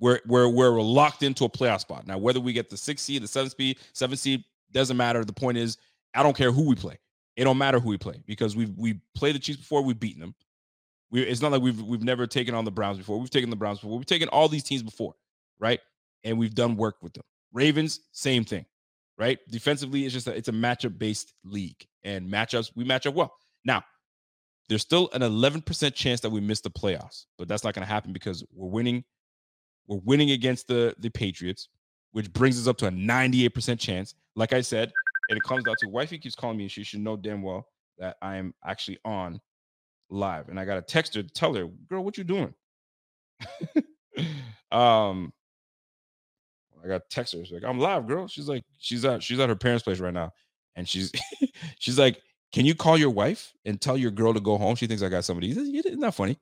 We're 0.02 0.18
we're 0.26 0.48
we're 0.48 0.82
locked 0.82 1.22
into 1.22 1.44
a 1.44 1.48
playoff 1.48 1.78
spot. 1.78 2.08
Now, 2.08 2.18
whether 2.18 2.40
we 2.40 2.52
get 2.52 2.68
the 2.68 2.76
sixth 2.76 3.04
seed, 3.04 3.22
the 3.22 3.28
seventh 3.28 3.54
seed, 3.56 3.78
seventh 3.92 4.18
seed, 4.18 4.42
doesn't 4.72 4.96
matter. 4.96 5.24
The 5.24 5.32
point 5.32 5.58
is, 5.58 5.78
I 6.12 6.24
don't 6.24 6.36
care 6.36 6.50
who 6.50 6.66
we 6.66 6.74
play. 6.74 6.98
It 7.36 7.44
don't 7.44 7.56
matter 7.56 7.78
who 7.78 7.90
we 7.90 7.98
play 7.98 8.20
because 8.26 8.56
we've 8.56 8.76
we 8.76 9.00
played 9.14 9.36
the 9.36 9.38
Chiefs 9.38 9.60
before, 9.60 9.80
we've 9.82 10.00
beaten 10.00 10.20
them. 10.20 10.34
We, 11.12 11.22
it's 11.22 11.40
not 11.40 11.52
like 11.52 11.62
we've 11.62 11.80
we've 11.80 12.02
never 12.02 12.26
taken 12.26 12.52
on 12.52 12.64
the 12.64 12.70
Browns 12.72 12.98
before. 12.98 13.20
We've 13.20 13.30
taken 13.30 13.48
the 13.48 13.54
Browns 13.54 13.78
before. 13.78 13.96
We've 13.96 14.04
taken 14.04 14.28
all 14.30 14.48
these 14.48 14.64
teams 14.64 14.82
before, 14.82 15.14
right? 15.60 15.78
And 16.24 16.36
we've 16.36 16.54
done 16.54 16.76
work 16.76 16.96
with 17.00 17.12
them. 17.12 17.22
Ravens, 17.52 18.00
same 18.10 18.44
thing, 18.44 18.66
right? 19.18 19.38
Defensively, 19.50 20.04
it's 20.04 20.12
just 20.12 20.26
a, 20.26 20.34
it's 20.34 20.48
a 20.48 20.52
matchup 20.52 20.98
based 20.98 21.32
league, 21.44 21.86
and 22.02 22.28
matchups 22.28 22.72
we 22.74 22.82
match 22.82 23.06
up 23.06 23.14
well. 23.14 23.32
Now, 23.64 23.84
there's 24.68 24.82
still 24.82 25.10
an 25.12 25.22
11% 25.22 25.94
chance 25.94 26.20
that 26.22 26.30
we 26.30 26.40
miss 26.40 26.60
the 26.60 26.70
playoffs, 26.70 27.26
but 27.38 27.46
that's 27.46 27.62
not 27.62 27.74
going 27.74 27.86
to 27.86 27.92
happen 27.92 28.12
because 28.12 28.44
we're 28.52 28.68
winning. 28.68 29.04
We're 29.86 30.00
winning 30.04 30.30
against 30.30 30.68
the 30.68 30.94
the 30.98 31.10
Patriots, 31.10 31.68
which 32.12 32.32
brings 32.32 32.60
us 32.60 32.66
up 32.66 32.78
to 32.78 32.86
a 32.86 32.90
98% 32.90 33.78
chance. 33.78 34.14
Like 34.36 34.52
I 34.52 34.60
said, 34.60 34.92
and 35.28 35.36
it 35.36 35.42
comes 35.42 35.64
down 35.64 35.74
to 35.80 35.88
wifey 35.88 36.18
keeps 36.18 36.34
calling 36.34 36.56
me, 36.56 36.64
and 36.64 36.70
she 36.70 36.84
should 36.84 37.00
know 37.00 37.16
damn 37.16 37.42
well 37.42 37.66
that 37.98 38.16
I 38.22 38.36
am 38.36 38.54
actually 38.64 38.98
on 39.04 39.40
live. 40.10 40.48
And 40.48 40.58
I 40.58 40.64
got 40.64 40.74
to 40.76 40.82
text 40.82 41.14
her 41.14 41.22
to 41.22 41.28
tell 41.28 41.54
her, 41.54 41.66
girl, 41.88 42.04
what 42.04 42.18
you 42.18 42.24
doing? 42.24 42.54
um, 44.72 45.32
I 46.82 46.88
got 46.88 47.08
text 47.10 47.34
her. 47.34 47.44
She's 47.44 47.52
like, 47.52 47.64
I'm 47.64 47.78
live, 47.78 48.06
girl. 48.06 48.26
She's 48.28 48.48
like, 48.48 48.64
she's 48.78 49.04
at 49.04 49.22
she's 49.22 49.38
at 49.38 49.48
her 49.48 49.56
parents' 49.56 49.84
place 49.84 50.00
right 50.00 50.14
now, 50.14 50.32
and 50.76 50.88
she's 50.88 51.12
she's 51.78 51.98
like, 51.98 52.20
can 52.52 52.66
you 52.66 52.74
call 52.74 52.98
your 52.98 53.10
wife 53.10 53.52
and 53.64 53.80
tell 53.80 53.96
your 53.96 54.10
girl 54.10 54.34
to 54.34 54.40
go 54.40 54.58
home? 54.58 54.76
She 54.76 54.86
thinks 54.86 55.02
I 55.02 55.08
got 55.08 55.24
somebody. 55.24 55.50
It's 55.50 55.96
not 55.96 56.14
funny. 56.14 56.38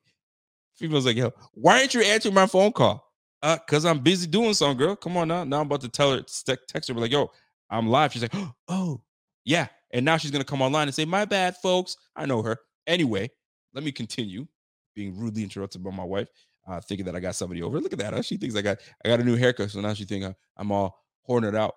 Female's 0.75 1.05
like, 1.05 1.17
yo, 1.17 1.31
why 1.53 1.79
aren't 1.79 1.93
you 1.93 2.01
answering 2.01 2.35
my 2.35 2.47
phone 2.47 2.71
call? 2.71 3.10
Uh, 3.43 3.57
cause 3.67 3.85
I'm 3.85 3.99
busy 3.99 4.27
doing 4.27 4.53
something, 4.53 4.77
girl. 4.77 4.95
Come 4.95 5.17
on 5.17 5.27
now. 5.27 5.43
Now 5.43 5.61
I'm 5.61 5.65
about 5.65 5.81
to 5.81 5.89
tell 5.89 6.11
her, 6.11 6.21
text 6.21 6.87
her, 6.87 6.93
be 6.93 6.99
like, 6.99 7.11
yo, 7.11 7.31
I'm 7.69 7.87
live. 7.87 8.13
She's 8.13 8.21
like, 8.21 8.35
oh, 8.67 9.01
yeah. 9.45 9.67
And 9.91 10.05
now 10.05 10.17
she's 10.17 10.31
gonna 10.31 10.43
come 10.43 10.61
online 10.61 10.87
and 10.87 10.95
say, 10.95 11.05
my 11.05 11.25
bad, 11.25 11.57
folks. 11.57 11.97
I 12.15 12.25
know 12.25 12.41
her. 12.43 12.57
Anyway, 12.87 13.29
let 13.73 13.83
me 13.83 13.91
continue 13.91 14.47
being 14.95 15.17
rudely 15.17 15.43
interrupted 15.43 15.83
by 15.83 15.91
my 15.91 16.03
wife, 16.03 16.27
uh, 16.67 16.79
thinking 16.81 17.05
that 17.05 17.15
I 17.15 17.19
got 17.19 17.35
somebody 17.35 17.61
over. 17.61 17.79
Look 17.79 17.93
at 17.93 17.99
that. 17.99 18.13
Huh? 18.13 18.21
She 18.21 18.37
thinks 18.37 18.55
I 18.55 18.61
got 18.61 18.77
I 19.03 19.09
got 19.09 19.19
a 19.19 19.23
new 19.23 19.35
haircut, 19.35 19.71
so 19.71 19.81
now 19.81 19.93
she 19.93 20.05
thinks 20.05 20.27
I'm 20.57 20.71
all 20.71 20.97
horned 21.23 21.55
out. 21.55 21.75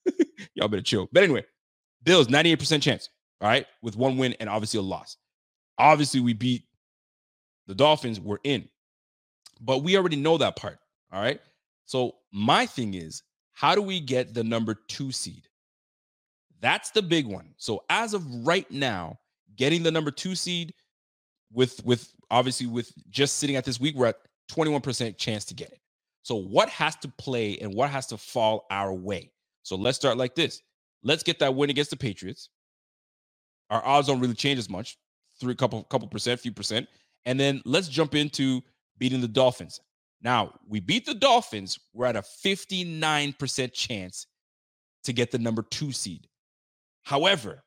Y'all 0.54 0.68
better 0.68 0.82
chill. 0.82 1.08
But 1.12 1.22
anyway, 1.22 1.44
Bills 2.02 2.28
98% 2.28 2.82
chance. 2.82 3.10
All 3.40 3.48
right, 3.48 3.66
with 3.82 3.96
one 3.96 4.16
win 4.16 4.34
and 4.40 4.48
obviously 4.48 4.78
a 4.78 4.82
loss. 4.82 5.18
Obviously, 5.76 6.20
we 6.20 6.32
beat 6.32 6.64
the 7.66 7.74
Dolphins. 7.74 8.18
We're 8.18 8.38
in, 8.44 8.68
but 9.60 9.82
we 9.82 9.96
already 9.96 10.16
know 10.16 10.38
that 10.38 10.56
part. 10.56 10.78
All 11.12 11.20
right. 11.20 11.40
So 11.84 12.16
my 12.32 12.66
thing 12.66 12.94
is, 12.94 13.22
how 13.52 13.74
do 13.74 13.82
we 13.82 14.00
get 14.00 14.34
the 14.34 14.44
number 14.44 14.74
two 14.88 15.12
seed? 15.12 15.48
That's 16.60 16.90
the 16.90 17.02
big 17.02 17.26
one. 17.26 17.54
So 17.56 17.84
as 17.90 18.14
of 18.14 18.24
right 18.46 18.70
now, 18.70 19.18
getting 19.56 19.82
the 19.82 19.90
number 19.90 20.10
two 20.10 20.34
seed 20.34 20.74
with 21.52 21.84
with 21.84 22.12
obviously 22.30 22.66
with 22.66 22.92
just 23.10 23.36
sitting 23.36 23.56
at 23.56 23.64
this 23.64 23.80
week, 23.80 23.94
we're 23.94 24.06
at 24.06 24.18
21% 24.50 25.16
chance 25.16 25.44
to 25.46 25.54
get 25.54 25.70
it. 25.70 25.80
So 26.22 26.34
what 26.34 26.68
has 26.70 26.96
to 26.96 27.08
play 27.08 27.58
and 27.58 27.72
what 27.74 27.90
has 27.90 28.06
to 28.08 28.16
fall 28.16 28.66
our 28.70 28.92
way? 28.92 29.30
So 29.62 29.76
let's 29.76 29.96
start 29.96 30.16
like 30.16 30.34
this. 30.34 30.60
Let's 31.02 31.22
get 31.22 31.38
that 31.38 31.54
win 31.54 31.70
against 31.70 31.90
the 31.90 31.96
Patriots. 31.96 32.50
Our 33.70 33.84
odds 33.84 34.08
don't 34.08 34.20
really 34.20 34.34
change 34.34 34.58
as 34.58 34.68
much, 34.68 34.98
three 35.40 35.54
couple 35.54 35.82
couple 35.84 36.08
percent, 36.08 36.40
few 36.40 36.52
percent. 36.52 36.88
And 37.26 37.38
then 37.38 37.62
let's 37.64 37.88
jump 37.88 38.14
into 38.14 38.62
beating 38.98 39.20
the 39.20 39.28
Dolphins. 39.28 39.80
Now, 40.26 40.54
we 40.68 40.80
beat 40.80 41.06
the 41.06 41.14
Dolphins, 41.14 41.78
we're 41.92 42.06
at 42.06 42.16
a 42.16 42.20
59% 42.20 43.72
chance 43.72 44.26
to 45.04 45.12
get 45.12 45.30
the 45.30 45.38
number 45.38 45.62
2 45.62 45.92
seed. 45.92 46.26
However, 47.04 47.62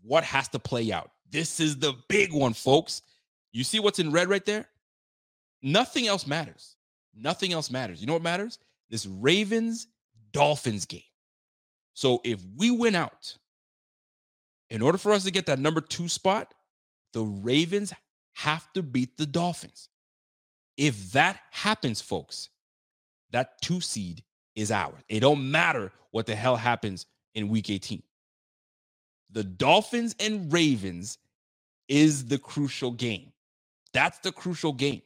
what 0.00 0.24
has 0.24 0.48
to 0.48 0.58
play 0.58 0.90
out? 0.92 1.10
This 1.28 1.60
is 1.60 1.76
the 1.76 1.92
big 2.08 2.32
one, 2.32 2.54
folks. 2.54 3.02
You 3.52 3.64
see 3.64 3.80
what's 3.80 3.98
in 3.98 4.12
red 4.12 4.30
right 4.30 4.46
there? 4.46 4.66
Nothing 5.62 6.06
else 6.06 6.26
matters. 6.26 6.76
Nothing 7.14 7.52
else 7.52 7.70
matters. 7.70 8.00
You 8.00 8.06
know 8.06 8.14
what 8.14 8.22
matters? 8.22 8.58
This 8.88 9.04
Ravens 9.04 9.86
Dolphins 10.32 10.86
game. 10.86 11.02
So 11.92 12.22
if 12.24 12.40
we 12.56 12.70
win 12.70 12.94
out, 12.94 13.36
in 14.70 14.80
order 14.80 14.96
for 14.96 15.12
us 15.12 15.24
to 15.24 15.30
get 15.30 15.44
that 15.46 15.58
number 15.58 15.82
two 15.82 16.08
spot, 16.08 16.54
the 17.12 17.24
Ravens 17.24 17.92
have 18.32 18.72
to 18.72 18.82
beat 18.82 19.18
the 19.18 19.26
Dolphins. 19.26 19.90
If 20.76 21.12
that 21.12 21.40
happens, 21.50 22.00
folks, 22.00 22.48
that 23.30 23.60
two 23.62 23.80
seed 23.80 24.22
is 24.56 24.70
ours. 24.70 25.02
It 25.08 25.20
don't 25.20 25.50
matter 25.50 25.92
what 26.10 26.26
the 26.26 26.34
hell 26.34 26.56
happens 26.56 27.06
in 27.34 27.48
week 27.48 27.70
18. 27.70 28.02
The 29.30 29.44
Dolphins 29.44 30.14
and 30.20 30.52
Ravens 30.52 31.18
is 31.88 32.26
the 32.26 32.38
crucial 32.38 32.92
game. 32.92 33.32
That's 33.92 34.18
the 34.18 34.32
crucial 34.32 34.72
game. 34.72 35.02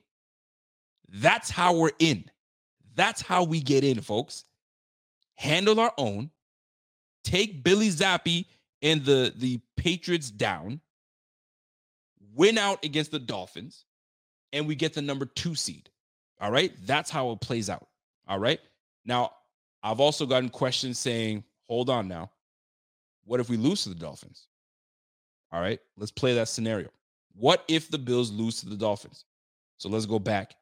That's 1.08 1.50
how 1.50 1.74
we're 1.76 1.92
in. 1.98 2.24
That's 2.94 3.22
how 3.22 3.44
we 3.44 3.60
get 3.60 3.84
in, 3.84 4.00
folks. 4.00 4.44
Handle 5.36 5.80
our 5.80 5.92
own. 5.96 6.30
Take 7.24 7.62
Billy 7.62 7.88
Zappe 7.88 8.46
and 8.82 9.04
the, 9.04 9.32
the 9.36 9.60
Patriots 9.76 10.30
down. 10.30 10.80
Win 12.34 12.58
out 12.58 12.84
against 12.84 13.10
the 13.10 13.18
Dolphins. 13.18 13.84
And 14.52 14.66
we 14.66 14.74
get 14.74 14.94
the 14.94 15.02
number 15.02 15.26
two 15.26 15.54
seed. 15.54 15.88
All 16.40 16.50
right. 16.50 16.72
That's 16.86 17.10
how 17.10 17.30
it 17.32 17.40
plays 17.40 17.68
out. 17.68 17.86
All 18.26 18.38
right. 18.38 18.60
Now, 19.04 19.32
I've 19.82 20.00
also 20.00 20.26
gotten 20.26 20.48
questions 20.48 20.98
saying, 20.98 21.44
hold 21.68 21.90
on 21.90 22.08
now. 22.08 22.30
What 23.24 23.40
if 23.40 23.48
we 23.48 23.56
lose 23.56 23.82
to 23.82 23.90
the 23.90 23.94
Dolphins? 23.94 24.46
All 25.52 25.60
right. 25.60 25.78
Let's 25.96 26.10
play 26.10 26.34
that 26.34 26.48
scenario. 26.48 26.88
What 27.34 27.64
if 27.68 27.90
the 27.90 27.98
Bills 27.98 28.30
lose 28.30 28.60
to 28.60 28.68
the 28.68 28.76
Dolphins? 28.76 29.24
So 29.78 29.88
let's 29.88 30.06
go 30.06 30.18
back 30.18 30.54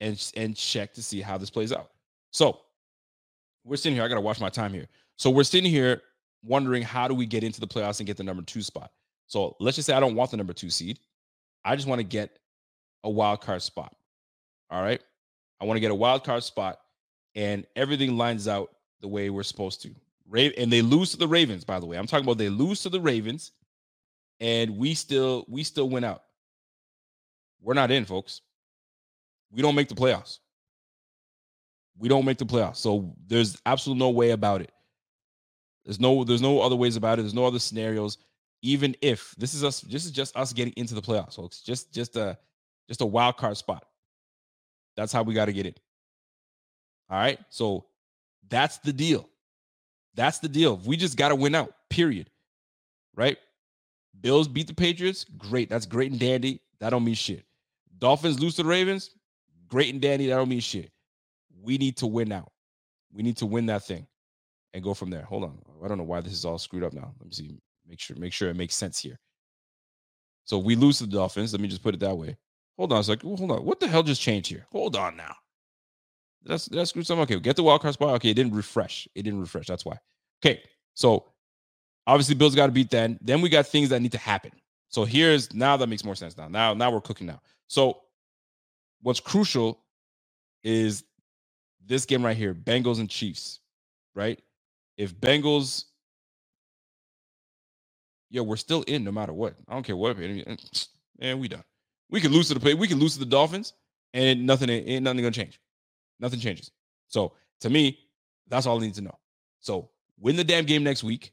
and 0.00 0.30
and 0.36 0.54
check 0.56 0.92
to 0.94 1.02
see 1.02 1.20
how 1.20 1.38
this 1.38 1.50
plays 1.50 1.72
out. 1.72 1.90
So 2.30 2.60
we're 3.64 3.76
sitting 3.76 3.96
here. 3.96 4.04
I 4.04 4.08
gotta 4.08 4.20
watch 4.20 4.40
my 4.40 4.50
time 4.50 4.72
here. 4.72 4.86
So 5.16 5.30
we're 5.30 5.44
sitting 5.44 5.70
here 5.70 6.02
wondering 6.44 6.82
how 6.82 7.08
do 7.08 7.14
we 7.14 7.26
get 7.26 7.42
into 7.42 7.60
the 7.60 7.66
playoffs 7.66 8.00
and 8.00 8.06
get 8.06 8.16
the 8.16 8.22
number 8.22 8.42
two 8.42 8.62
spot. 8.62 8.92
So 9.26 9.56
let's 9.58 9.76
just 9.76 9.86
say 9.86 9.94
I 9.94 10.00
don't 10.00 10.14
want 10.14 10.30
the 10.30 10.36
number 10.36 10.52
two 10.52 10.70
seed. 10.70 11.00
I 11.64 11.74
just 11.76 11.88
want 11.88 11.98
to 11.98 12.04
get 12.04 12.38
a 13.04 13.10
wild 13.10 13.40
card 13.40 13.62
spot. 13.62 13.94
All 14.70 14.82
right. 14.82 15.02
I 15.60 15.64
want 15.64 15.76
to 15.76 15.80
get 15.80 15.90
a 15.90 15.94
wild 15.94 16.24
card 16.24 16.44
spot, 16.44 16.78
and 17.34 17.66
everything 17.74 18.16
lines 18.16 18.46
out 18.46 18.70
the 19.00 19.08
way 19.08 19.30
we're 19.30 19.42
supposed 19.42 19.82
to. 19.82 19.90
Ra- 20.28 20.50
and 20.56 20.72
they 20.72 20.82
lose 20.82 21.12
to 21.12 21.16
the 21.16 21.28
Ravens, 21.28 21.64
by 21.64 21.80
the 21.80 21.86
way. 21.86 21.96
I'm 21.96 22.06
talking 22.06 22.24
about 22.24 22.38
they 22.38 22.48
lose 22.48 22.82
to 22.82 22.88
the 22.88 23.00
Ravens, 23.00 23.52
and 24.40 24.76
we 24.76 24.94
still 24.94 25.44
we 25.48 25.64
still 25.64 25.88
win 25.88 26.04
out. 26.04 26.22
We're 27.60 27.74
not 27.74 27.90
in, 27.90 28.04
folks 28.04 28.42
we 29.50 29.62
don't 29.62 29.74
make 29.74 29.88
the 29.88 29.94
playoffs. 29.94 30.38
We 31.96 32.08
don't 32.08 32.24
make 32.24 32.38
the 32.38 32.46
playoffs. 32.46 32.76
So 32.76 33.14
there's 33.26 33.60
absolutely 33.66 34.00
no 34.00 34.10
way 34.10 34.30
about 34.30 34.60
it. 34.60 34.72
There's 35.84 35.98
no 35.98 36.22
there's 36.24 36.42
no 36.42 36.60
other 36.60 36.76
ways 36.76 36.96
about 36.96 37.18
it. 37.18 37.22
There's 37.22 37.34
no 37.34 37.46
other 37.46 37.58
scenarios. 37.58 38.18
Even 38.62 38.94
if 39.00 39.34
this 39.38 39.54
is 39.54 39.64
us, 39.64 39.80
this 39.80 40.04
is 40.04 40.10
just 40.10 40.36
us 40.36 40.52
getting 40.52 40.74
into 40.76 40.94
the 40.94 41.02
playoffs, 41.02 41.36
folks. 41.36 41.60
Just 41.60 41.92
just 41.92 42.16
a 42.16 42.38
just 42.88 43.00
a 43.00 43.06
wild 43.06 43.36
card 43.36 43.56
spot. 43.56 43.84
That's 44.96 45.12
how 45.12 45.22
we 45.22 45.34
got 45.34 45.46
to 45.46 45.52
get 45.52 45.66
it. 45.66 45.80
All 47.10 47.18
right. 47.18 47.38
So 47.50 47.84
that's 48.48 48.78
the 48.78 48.92
deal. 48.92 49.28
That's 50.14 50.38
the 50.38 50.48
deal. 50.48 50.80
We 50.84 50.96
just 50.96 51.16
got 51.16 51.28
to 51.28 51.36
win 51.36 51.54
out. 51.54 51.72
Period. 51.90 52.30
Right? 53.14 53.38
Bills 54.20 54.48
beat 54.48 54.66
the 54.66 54.74
Patriots. 54.74 55.24
Great. 55.24 55.68
That's 55.68 55.86
great 55.86 56.10
and 56.10 56.20
dandy. 56.20 56.60
That 56.80 56.90
don't 56.90 57.04
mean 57.04 57.14
shit. 57.14 57.44
Dolphins 57.98 58.40
lose 58.40 58.56
to 58.56 58.62
the 58.62 58.68
Ravens 58.68 59.10
great 59.68 59.92
and 59.92 60.00
dandy. 60.00 60.26
That 60.26 60.36
don't 60.36 60.48
mean 60.48 60.60
shit. 60.60 60.90
We 61.62 61.78
need 61.78 61.96
to 61.98 62.06
win 62.06 62.32
out. 62.32 62.50
We 63.12 63.22
need 63.22 63.36
to 63.38 63.46
win 63.46 63.66
that 63.66 63.84
thing 63.84 64.06
and 64.74 64.82
go 64.82 64.94
from 64.94 65.10
there. 65.10 65.22
Hold 65.22 65.44
on. 65.44 65.58
I 65.84 65.88
don't 65.88 65.98
know 65.98 66.04
why 66.04 66.20
this 66.20 66.32
is 66.32 66.44
all 66.44 66.58
screwed 66.58 66.84
up 66.84 66.92
now. 66.92 67.12
Let 67.18 67.26
me 67.26 67.32
see. 67.32 67.58
Make 67.88 68.00
sure, 68.00 68.16
make 68.16 68.32
sure 68.32 68.50
it 68.50 68.56
makes 68.56 68.74
sense 68.74 68.98
here. 68.98 69.18
So 70.44 70.58
we 70.58 70.76
lose 70.76 70.98
to 70.98 71.06
the 71.06 71.12
Dolphins. 71.12 71.52
Let 71.52 71.60
me 71.60 71.68
just 71.68 71.82
put 71.82 71.94
it 71.94 72.00
that 72.00 72.16
way. 72.16 72.36
Hold 72.78 72.94
on 72.94 73.00
a 73.00 73.04
second. 73.04 73.38
Hold 73.38 73.52
on. 73.52 73.66
What 73.66 73.80
the 73.80 73.88
hell 73.88 74.04
just 74.04 74.22
changed 74.22 74.50
here? 74.50 74.66
Hold 74.72 74.96
on 74.96 75.16
now. 75.16 75.36
That's 76.44 76.66
that's 76.66 76.90
screw 76.90 77.04
something. 77.04 77.24
Okay, 77.24 77.36
we 77.36 77.42
get 77.42 77.56
the 77.56 77.62
wild 77.64 77.82
card 77.82 77.94
spot. 77.94 78.14
Okay, 78.16 78.30
it 78.30 78.34
didn't 78.34 78.54
refresh. 78.54 79.08
It 79.14 79.22
didn't 79.24 79.40
refresh. 79.40 79.66
That's 79.66 79.84
why. 79.84 79.98
Okay, 80.44 80.62
so 80.94 81.26
obviously 82.06 82.34
Bills 82.36 82.54
got 82.56 82.66
to 82.66 82.72
beat 82.72 82.90
then. 82.90 83.18
Then 83.22 83.42
we 83.42 83.48
got 83.50 83.66
things 83.66 83.90
that 83.90 84.02
need 84.02 84.12
to 84.12 84.18
happen. 84.18 84.52
So 84.90 85.04
here's 85.04 85.54
now 85.54 85.76
that 85.78 85.88
makes 85.88 86.04
more 86.04 86.16
sense 86.16 86.36
now. 86.38 86.48
Now 86.48 86.74
now 86.74 86.90
we're 86.92 87.02
cooking 87.02 87.28
now. 87.28 87.40
So 87.68 88.00
what's 89.02 89.20
crucial 89.20 89.80
is 90.64 91.04
this 91.86 92.06
game 92.06 92.24
right 92.24 92.36
here, 92.36 92.54
Bengals 92.54 93.00
and 93.00 93.10
Chiefs, 93.10 93.60
right? 94.14 94.40
If 94.98 95.16
Bengals, 95.16 95.86
yeah, 98.30 98.42
we're 98.42 98.56
still 98.56 98.82
in 98.84 99.04
no 99.04 99.12
matter 99.12 99.32
what. 99.34 99.54
I 99.68 99.74
don't 99.74 99.84
care 99.84 99.96
what. 99.96 100.16
And 101.20 101.40
we 101.40 101.48
done. 101.48 101.64
We 102.10 102.20
can 102.20 102.32
lose 102.32 102.48
to 102.48 102.54
the 102.54 102.60
play. 102.60 102.74
We 102.74 102.88
can 102.88 102.98
lose 102.98 103.14
to 103.14 103.18
the 103.20 103.26
Dolphins, 103.26 103.74
and 104.14 104.46
nothing 104.46 104.70
ain't 104.70 105.02
nothing 105.02 105.20
gonna 105.20 105.30
change. 105.30 105.60
Nothing 106.20 106.40
changes. 106.40 106.70
So 107.08 107.32
to 107.60 107.70
me, 107.70 107.98
that's 108.48 108.66
all 108.66 108.78
I 108.78 108.80
need 108.80 108.94
to 108.94 109.02
know. 109.02 109.18
So 109.60 109.90
win 110.18 110.36
the 110.36 110.44
damn 110.44 110.64
game 110.64 110.82
next 110.82 111.04
week, 111.04 111.32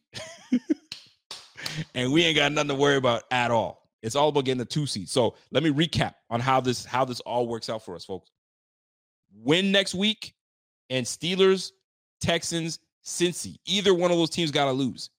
and 1.95 2.11
we 2.11 2.23
ain't 2.23 2.35
got 2.35 2.51
nothing 2.51 2.69
to 2.69 2.75
worry 2.75 2.97
about 2.97 3.23
at 3.31 3.51
all. 3.51 3.89
It's 4.01 4.15
all 4.15 4.29
about 4.29 4.45
getting 4.45 4.59
the 4.59 4.65
two 4.65 4.85
seed. 4.85 5.09
So 5.09 5.35
let 5.51 5.63
me 5.63 5.71
recap 5.71 6.13
on 6.29 6.39
how 6.39 6.61
this 6.61 6.85
how 6.85 7.05
this 7.05 7.21
all 7.21 7.47
works 7.47 7.69
out 7.69 7.83
for 7.83 7.95
us, 7.95 8.05
folks. 8.05 8.31
Win 9.33 9.71
next 9.71 9.95
week, 9.95 10.35
and 10.89 11.05
Steelers, 11.05 11.71
Texans, 12.21 12.79
Cincy. 13.03 13.57
Either 13.65 13.93
one 13.93 14.11
of 14.11 14.17
those 14.17 14.29
teams 14.29 14.51
got 14.51 14.65
to 14.65 14.71
lose. 14.71 15.09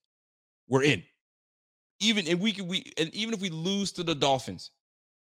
We're 0.67 0.83
in. 0.83 1.03
Even 1.99 2.27
if 2.27 2.39
we 2.39 2.51
could, 2.51 2.67
we 2.67 2.91
and 2.97 3.13
even 3.13 3.33
if 3.33 3.41
we 3.41 3.49
lose 3.49 3.91
to 3.93 4.03
the 4.03 4.15
Dolphins, 4.15 4.71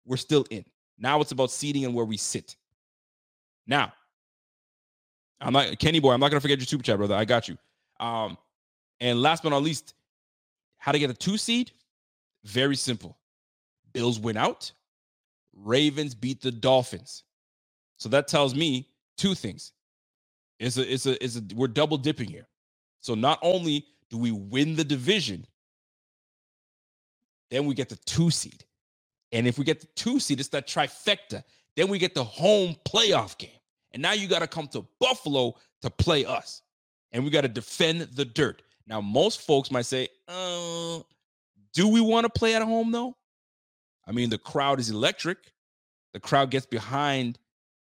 we're 0.07 0.17
still 0.17 0.47
in. 0.51 0.65
Now 0.99 1.21
it's 1.21 1.33
about 1.33 1.51
seating 1.51 1.85
and 1.85 1.95
where 1.95 2.05
we 2.05 2.17
sit. 2.17 2.57
Now, 3.67 3.93
I'm 5.41 5.53
not 5.53 5.79
Kenny 5.79 6.01
boy. 6.01 6.13
I'm 6.13 6.21
not 6.21 6.31
gonna 6.31 6.41
forget 6.41 6.59
your 6.59 6.67
super 6.67 6.85
chat, 6.85 6.97
brother. 6.99 7.15
I 7.15 7.25
got 7.25 7.49
you. 7.49 7.59
Um, 8.01 8.39
and 9.01 9.21
last 9.23 9.43
but 9.43 9.51
not 9.51 9.63
least, 9.63 9.95
how 10.79 10.93
to 10.93 10.99
get 10.99 11.11
a 11.11 11.15
two 11.15 11.37
seed? 11.37 11.73
Very 12.45 12.77
simple. 12.77 13.19
Bills 13.93 14.21
win 14.21 14.37
out. 14.37 14.73
Ravens 15.55 16.15
beat 16.15 16.43
the 16.43 16.53
Dolphins. 16.53 17.25
So 17.99 18.09
that 18.11 18.29
tells 18.29 18.55
me 18.55 18.89
two 19.17 19.35
things. 19.35 19.73
It's 20.59 20.77
a, 20.79 20.93
it's 20.93 21.07
a, 21.07 21.25
it's 21.25 21.37
a, 21.37 21.43
we're 21.55 21.69
double 21.69 21.99
dipping 21.99 22.29
here. 22.29 22.49
So 23.01 23.15
not 23.15 23.39
only 23.43 23.87
do 24.11 24.19
we 24.19 24.33
win 24.33 24.77
the 24.77 24.85
division, 24.85 25.47
then 27.51 27.67
we 27.67 27.75
get 27.75 27.89
the 27.89 27.97
two 28.07 28.31
seed. 28.31 28.65
And 29.33 29.47
if 29.47 29.59
we 29.59 29.65
get 29.65 29.81
the 29.81 29.89
two 29.97 30.21
seed, 30.21 30.41
it's 30.41 30.49
that 30.51 30.69
trifecta. 30.69 31.43
Then 31.77 31.89
we 31.89 31.99
get 31.99 32.15
the 32.15 32.25
home 32.25 32.77
playoff 32.85 33.37
game. 33.39 33.51
And 33.93 34.03
now 34.03 34.13
you 34.13 34.29
got 34.29 34.41
to 34.41 34.47
come 34.47 34.69
to 34.69 34.87
Buffalo 35.01 35.55
to 35.83 35.91
play 35.91 36.25
us. 36.25 36.63
And 37.13 37.25
we 37.25 37.31
got 37.31 37.43
to 37.43 37.49
defend 37.49 38.01
the 38.01 38.25
dirt. 38.25 38.63
Now, 38.87 39.01
most 39.01 39.43
folks 39.43 39.71
might 39.71 39.87
say, 39.87 40.09
uh, 40.29 41.01
do 41.73 41.89
we 41.89 42.01
want 42.01 42.25
to 42.25 42.31
play 42.31 42.55
at 42.55 42.63
home 42.63 42.93
though? 42.93 43.17
I 44.07 44.13
mean, 44.13 44.31
the 44.31 44.39
crowd 44.39 44.79
is 44.81 44.91
electric. 44.91 45.39
The 46.13 46.21
crowd 46.21 46.51
gets 46.51 46.67
behind, 46.67 47.39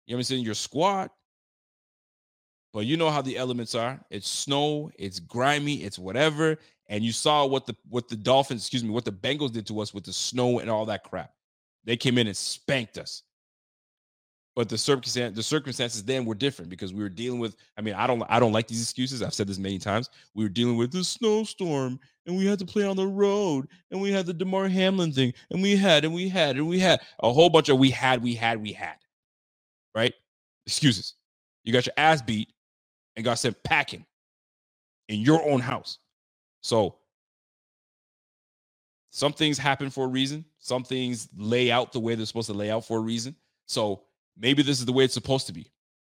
you 0.06 0.12
know 0.12 0.16
what 0.16 0.20
I'm 0.20 0.24
saying, 0.24 0.44
your 0.44 0.54
squad. 0.54 1.10
But 2.72 2.86
you 2.86 2.96
know 2.96 3.10
how 3.10 3.20
the 3.20 3.36
elements 3.36 3.74
are. 3.74 4.00
It's 4.10 4.28
snow, 4.28 4.90
it's 4.98 5.20
grimy, 5.20 5.82
it's 5.84 5.98
whatever. 5.98 6.58
And 6.92 7.02
you 7.02 7.10
saw 7.10 7.46
what 7.46 7.66
the 7.66 7.74
what 7.88 8.06
the 8.06 8.16
Dolphins, 8.16 8.60
excuse 8.60 8.84
me, 8.84 8.90
what 8.90 9.06
the 9.06 9.12
Bengals 9.12 9.50
did 9.50 9.66
to 9.68 9.80
us 9.80 9.94
with 9.94 10.04
the 10.04 10.12
snow 10.12 10.58
and 10.58 10.68
all 10.68 10.84
that 10.84 11.02
crap. 11.04 11.32
They 11.84 11.96
came 11.96 12.18
in 12.18 12.26
and 12.26 12.36
spanked 12.36 12.98
us. 12.98 13.22
But 14.54 14.68
the 14.68 14.76
circumstance, 14.76 15.34
the 15.34 15.42
circumstances 15.42 16.04
then 16.04 16.26
were 16.26 16.34
different 16.34 16.68
because 16.68 16.92
we 16.92 17.02
were 17.02 17.08
dealing 17.08 17.40
with. 17.40 17.56
I 17.78 17.80
mean, 17.80 17.94
I 17.94 18.06
don't, 18.06 18.22
I 18.28 18.38
don't 18.38 18.52
like 18.52 18.68
these 18.68 18.82
excuses. 18.82 19.22
I've 19.22 19.32
said 19.32 19.46
this 19.46 19.58
many 19.58 19.78
times. 19.78 20.10
We 20.34 20.44
were 20.44 20.50
dealing 20.50 20.76
with 20.76 20.92
the 20.92 21.02
snowstorm, 21.02 21.98
and 22.26 22.36
we 22.36 22.44
had 22.44 22.58
to 22.58 22.66
play 22.66 22.84
on 22.84 22.96
the 22.96 23.06
road, 23.06 23.68
and 23.90 23.98
we 23.98 24.12
had 24.12 24.26
the 24.26 24.34
Damar 24.34 24.68
Hamlin 24.68 25.12
thing, 25.12 25.32
and 25.50 25.62
we 25.62 25.74
had, 25.74 26.04
and 26.04 26.12
we 26.12 26.28
had, 26.28 26.56
and 26.56 26.68
we 26.68 26.78
had 26.78 27.00
a 27.20 27.32
whole 27.32 27.48
bunch 27.48 27.70
of 27.70 27.78
we 27.78 27.88
had, 27.88 28.22
we 28.22 28.34
had, 28.34 28.60
we 28.60 28.74
had. 28.74 28.96
Right? 29.94 30.12
Excuses. 30.66 31.14
You 31.64 31.72
got 31.72 31.86
your 31.86 31.94
ass 31.96 32.20
beat 32.20 32.52
and 33.16 33.24
got 33.24 33.38
sent 33.38 33.56
packing 33.62 34.04
in 35.08 35.20
your 35.20 35.42
own 35.48 35.60
house. 35.60 35.98
So 36.62 36.96
some 39.10 39.32
things 39.32 39.58
happen 39.58 39.90
for 39.90 40.06
a 40.06 40.08
reason. 40.08 40.44
Some 40.58 40.84
things 40.84 41.28
lay 41.36 41.70
out 41.70 41.92
the 41.92 42.00
way 42.00 42.14
they're 42.14 42.26
supposed 42.26 42.46
to 42.46 42.54
lay 42.54 42.70
out 42.70 42.86
for 42.86 42.98
a 42.98 43.02
reason. 43.02 43.36
So 43.66 44.02
maybe 44.38 44.62
this 44.62 44.78
is 44.78 44.86
the 44.86 44.92
way 44.92 45.04
it's 45.04 45.14
supposed 45.14 45.46
to 45.48 45.52
be, 45.52 45.70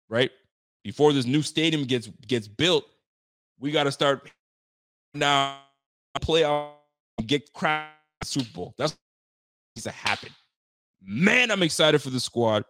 right? 0.10 0.32
Before 0.84 1.12
this 1.12 1.26
new 1.26 1.42
stadium 1.42 1.84
gets 1.84 2.08
gets 2.28 2.48
built, 2.48 2.86
we 3.60 3.72
got 3.72 3.84
to 3.84 3.92
start 3.92 4.32
now 5.14 5.58
play 6.22 6.44
out 6.44 6.76
and 7.18 7.28
get 7.28 7.52
crowned 7.54 7.90
Super 8.24 8.50
Bowl. 8.54 8.74
That's 8.78 8.96
needs 9.76 9.84
to 9.84 9.92
happen. 9.92 10.30
Man, 11.04 11.52
I'm 11.52 11.64
excited 11.64 12.02
for 12.02 12.10
the 12.10 12.20
squad. 12.20 12.64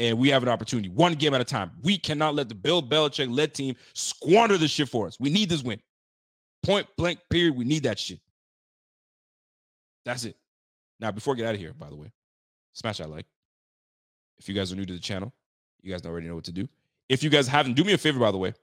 And 0.00 0.16
we 0.16 0.28
have 0.28 0.44
an 0.44 0.48
opportunity, 0.48 0.88
one 0.88 1.14
game 1.14 1.34
at 1.34 1.40
a 1.40 1.44
time. 1.44 1.72
We 1.82 1.98
cannot 1.98 2.36
let 2.36 2.48
the 2.48 2.54
Bill 2.54 2.80
Belichick 2.80 3.34
led 3.34 3.52
team 3.52 3.74
squander 3.94 4.56
this 4.56 4.70
shit 4.70 4.88
for 4.88 5.08
us. 5.08 5.18
We 5.18 5.28
need 5.28 5.48
this 5.48 5.64
win. 5.64 5.80
Point 6.62 6.86
blank, 6.96 7.20
period. 7.30 7.56
We 7.56 7.64
need 7.64 7.84
that 7.84 7.98
shit. 7.98 8.20
That's 10.04 10.24
it. 10.24 10.36
Now, 11.00 11.10
before 11.10 11.34
I 11.34 11.36
get 11.36 11.46
out 11.46 11.54
of 11.54 11.60
here, 11.60 11.72
by 11.72 11.88
the 11.88 11.96
way, 11.96 12.10
smash 12.72 12.98
that 12.98 13.10
like. 13.10 13.26
If 14.38 14.48
you 14.48 14.54
guys 14.54 14.72
are 14.72 14.76
new 14.76 14.86
to 14.86 14.92
the 14.92 14.98
channel, 14.98 15.32
you 15.82 15.92
guys 15.92 16.04
already 16.04 16.28
know 16.28 16.34
what 16.34 16.44
to 16.44 16.52
do. 16.52 16.68
If 17.08 17.22
you 17.22 17.30
guys 17.30 17.48
haven't, 17.48 17.74
do 17.74 17.84
me 17.84 17.92
a 17.92 17.98
favor, 17.98 18.18
by 18.18 18.30
the 18.30 18.38
way. 18.38 18.54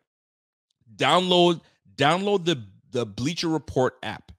Download, 0.95 1.61
download 1.95 2.45
the, 2.45 2.63
the 2.91 3.05
Bleacher 3.05 3.49
Report 3.49 3.95
app. 4.03 4.31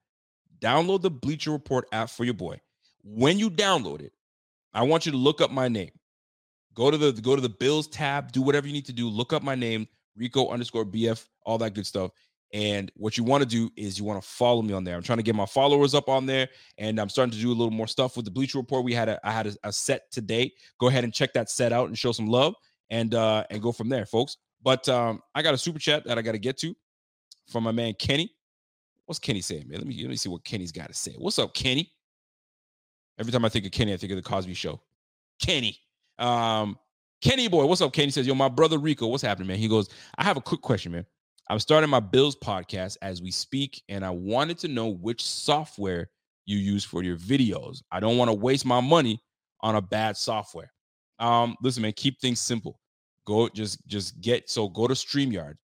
Download 0.60 1.02
the 1.02 1.10
Bleacher 1.10 1.50
Report 1.50 1.86
app 1.92 2.10
for 2.10 2.24
your 2.24 2.34
boy. 2.34 2.60
When 3.02 3.38
you 3.38 3.50
download 3.50 4.00
it, 4.00 4.12
I 4.72 4.82
want 4.82 5.06
you 5.06 5.12
to 5.12 5.18
look 5.18 5.40
up 5.40 5.50
my 5.50 5.68
name. 5.68 5.90
Go 6.74 6.90
to 6.90 6.98
the 6.98 7.12
go 7.12 7.34
to 7.34 7.40
the 7.40 7.48
Bills 7.48 7.88
tab, 7.88 8.32
do 8.32 8.42
whatever 8.42 8.66
you 8.66 8.72
need 8.72 8.84
to 8.86 8.92
do. 8.92 9.08
Look 9.08 9.32
up 9.32 9.42
my 9.42 9.54
name, 9.54 9.88
Rico 10.16 10.48
underscore 10.48 10.84
BF, 10.84 11.26
all 11.44 11.56
that 11.58 11.74
good 11.74 11.86
stuff. 11.86 12.10
And 12.52 12.92
what 12.96 13.18
you 13.18 13.24
want 13.24 13.42
to 13.42 13.48
do 13.48 13.70
is 13.76 13.98
you 13.98 14.04
want 14.04 14.22
to 14.22 14.26
follow 14.26 14.62
me 14.62 14.72
on 14.72 14.84
there. 14.84 14.96
I'm 14.96 15.02
trying 15.02 15.18
to 15.18 15.24
get 15.24 15.34
my 15.34 15.46
followers 15.46 15.94
up 15.94 16.08
on 16.08 16.26
there, 16.26 16.48
and 16.78 17.00
I'm 17.00 17.08
starting 17.08 17.32
to 17.32 17.38
do 17.38 17.48
a 17.48 17.54
little 17.54 17.72
more 17.72 17.88
stuff 17.88 18.16
with 18.16 18.24
the 18.24 18.30
Bleacher 18.30 18.58
Report. 18.58 18.84
We 18.84 18.94
had 18.94 19.08
a 19.08 19.20
I 19.26 19.32
had 19.32 19.48
a, 19.48 19.56
a 19.64 19.72
set 19.72 20.10
today. 20.12 20.52
Go 20.78 20.88
ahead 20.88 21.04
and 21.04 21.12
check 21.12 21.32
that 21.34 21.50
set 21.50 21.72
out 21.72 21.88
and 21.88 21.98
show 21.98 22.12
some 22.12 22.28
love, 22.28 22.54
and 22.90 23.14
uh 23.14 23.44
and 23.50 23.60
go 23.60 23.72
from 23.72 23.88
there, 23.88 24.06
folks. 24.06 24.36
But 24.62 24.88
um, 24.88 25.20
I 25.34 25.42
got 25.42 25.54
a 25.54 25.58
super 25.58 25.78
chat 25.78 26.04
that 26.06 26.18
I 26.18 26.22
got 26.22 26.32
to 26.32 26.38
get 26.38 26.58
to 26.58 26.74
from 27.48 27.64
my 27.64 27.72
man 27.72 27.94
Kenny. 27.98 28.32
What's 29.06 29.18
Kenny 29.18 29.40
saying, 29.40 29.68
man? 29.68 29.78
Let 29.78 29.86
me 29.86 30.00
let 30.00 30.10
me 30.10 30.16
see 30.16 30.28
what 30.28 30.44
Kenny's 30.44 30.72
got 30.72 30.88
to 30.88 30.94
say. 30.94 31.14
What's 31.18 31.38
up, 31.38 31.52
Kenny? 31.54 31.92
Every 33.18 33.32
time 33.32 33.44
I 33.44 33.48
think 33.48 33.64
of 33.66 33.72
Kenny, 33.72 33.92
I 33.92 33.96
think 33.96 34.12
of 34.12 34.16
the 34.16 34.22
Cosby 34.22 34.54
Show. 34.54 34.80
Kenny. 35.40 35.78
Um, 36.18 36.78
Kenny 37.22 37.48
boy, 37.48 37.64
what's 37.66 37.80
up? 37.80 37.92
Kenny 37.92 38.10
says, 38.10 38.26
Yo, 38.26 38.34
my 38.34 38.48
brother 38.48 38.78
Rico, 38.78 39.06
what's 39.06 39.22
happening, 39.22 39.48
man? 39.48 39.58
He 39.58 39.68
goes, 39.68 39.88
I 40.18 40.24
have 40.24 40.36
a 40.36 40.40
quick 40.40 40.60
question, 40.60 40.92
man. 40.92 41.06
I'm 41.48 41.60
starting 41.60 41.90
my 41.90 42.00
Bills 42.00 42.36
podcast 42.36 42.96
as 43.02 43.22
we 43.22 43.30
speak, 43.30 43.82
and 43.88 44.04
I 44.04 44.10
wanted 44.10 44.58
to 44.58 44.68
know 44.68 44.88
which 44.88 45.24
software 45.24 46.10
you 46.44 46.58
use 46.58 46.84
for 46.84 47.02
your 47.02 47.16
videos. 47.16 47.82
I 47.92 48.00
don't 48.00 48.18
want 48.18 48.30
to 48.30 48.34
waste 48.34 48.64
my 48.64 48.80
money 48.80 49.22
on 49.60 49.76
a 49.76 49.82
bad 49.82 50.16
software. 50.16 50.72
Um, 51.18 51.56
listen, 51.62 51.82
man, 51.82 51.92
keep 51.92 52.20
things 52.20 52.40
simple. 52.40 52.80
Go 53.26 53.48
just 53.48 53.84
just 53.86 54.20
get 54.20 54.48
so 54.48 54.68
go 54.68 54.86
to 54.86 54.94
StreamYard 54.94 55.54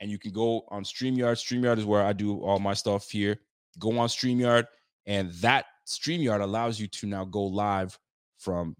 and 0.00 0.10
you 0.10 0.18
can 0.18 0.32
go 0.32 0.64
on 0.68 0.84
StreamYard. 0.84 1.36
StreamYard 1.36 1.78
is 1.78 1.84
where 1.84 2.02
I 2.02 2.12
do 2.12 2.40
all 2.40 2.58
my 2.58 2.74
stuff 2.74 3.10
here. 3.10 3.38
Go 3.78 3.98
on 3.98 4.08
StreamYard, 4.08 4.66
and 5.06 5.32
that 5.34 5.66
StreamYard 5.86 6.40
allows 6.40 6.78
you 6.78 6.86
to 6.88 7.06
now 7.06 7.24
go 7.24 7.42
live 7.42 7.98
from 8.38 8.76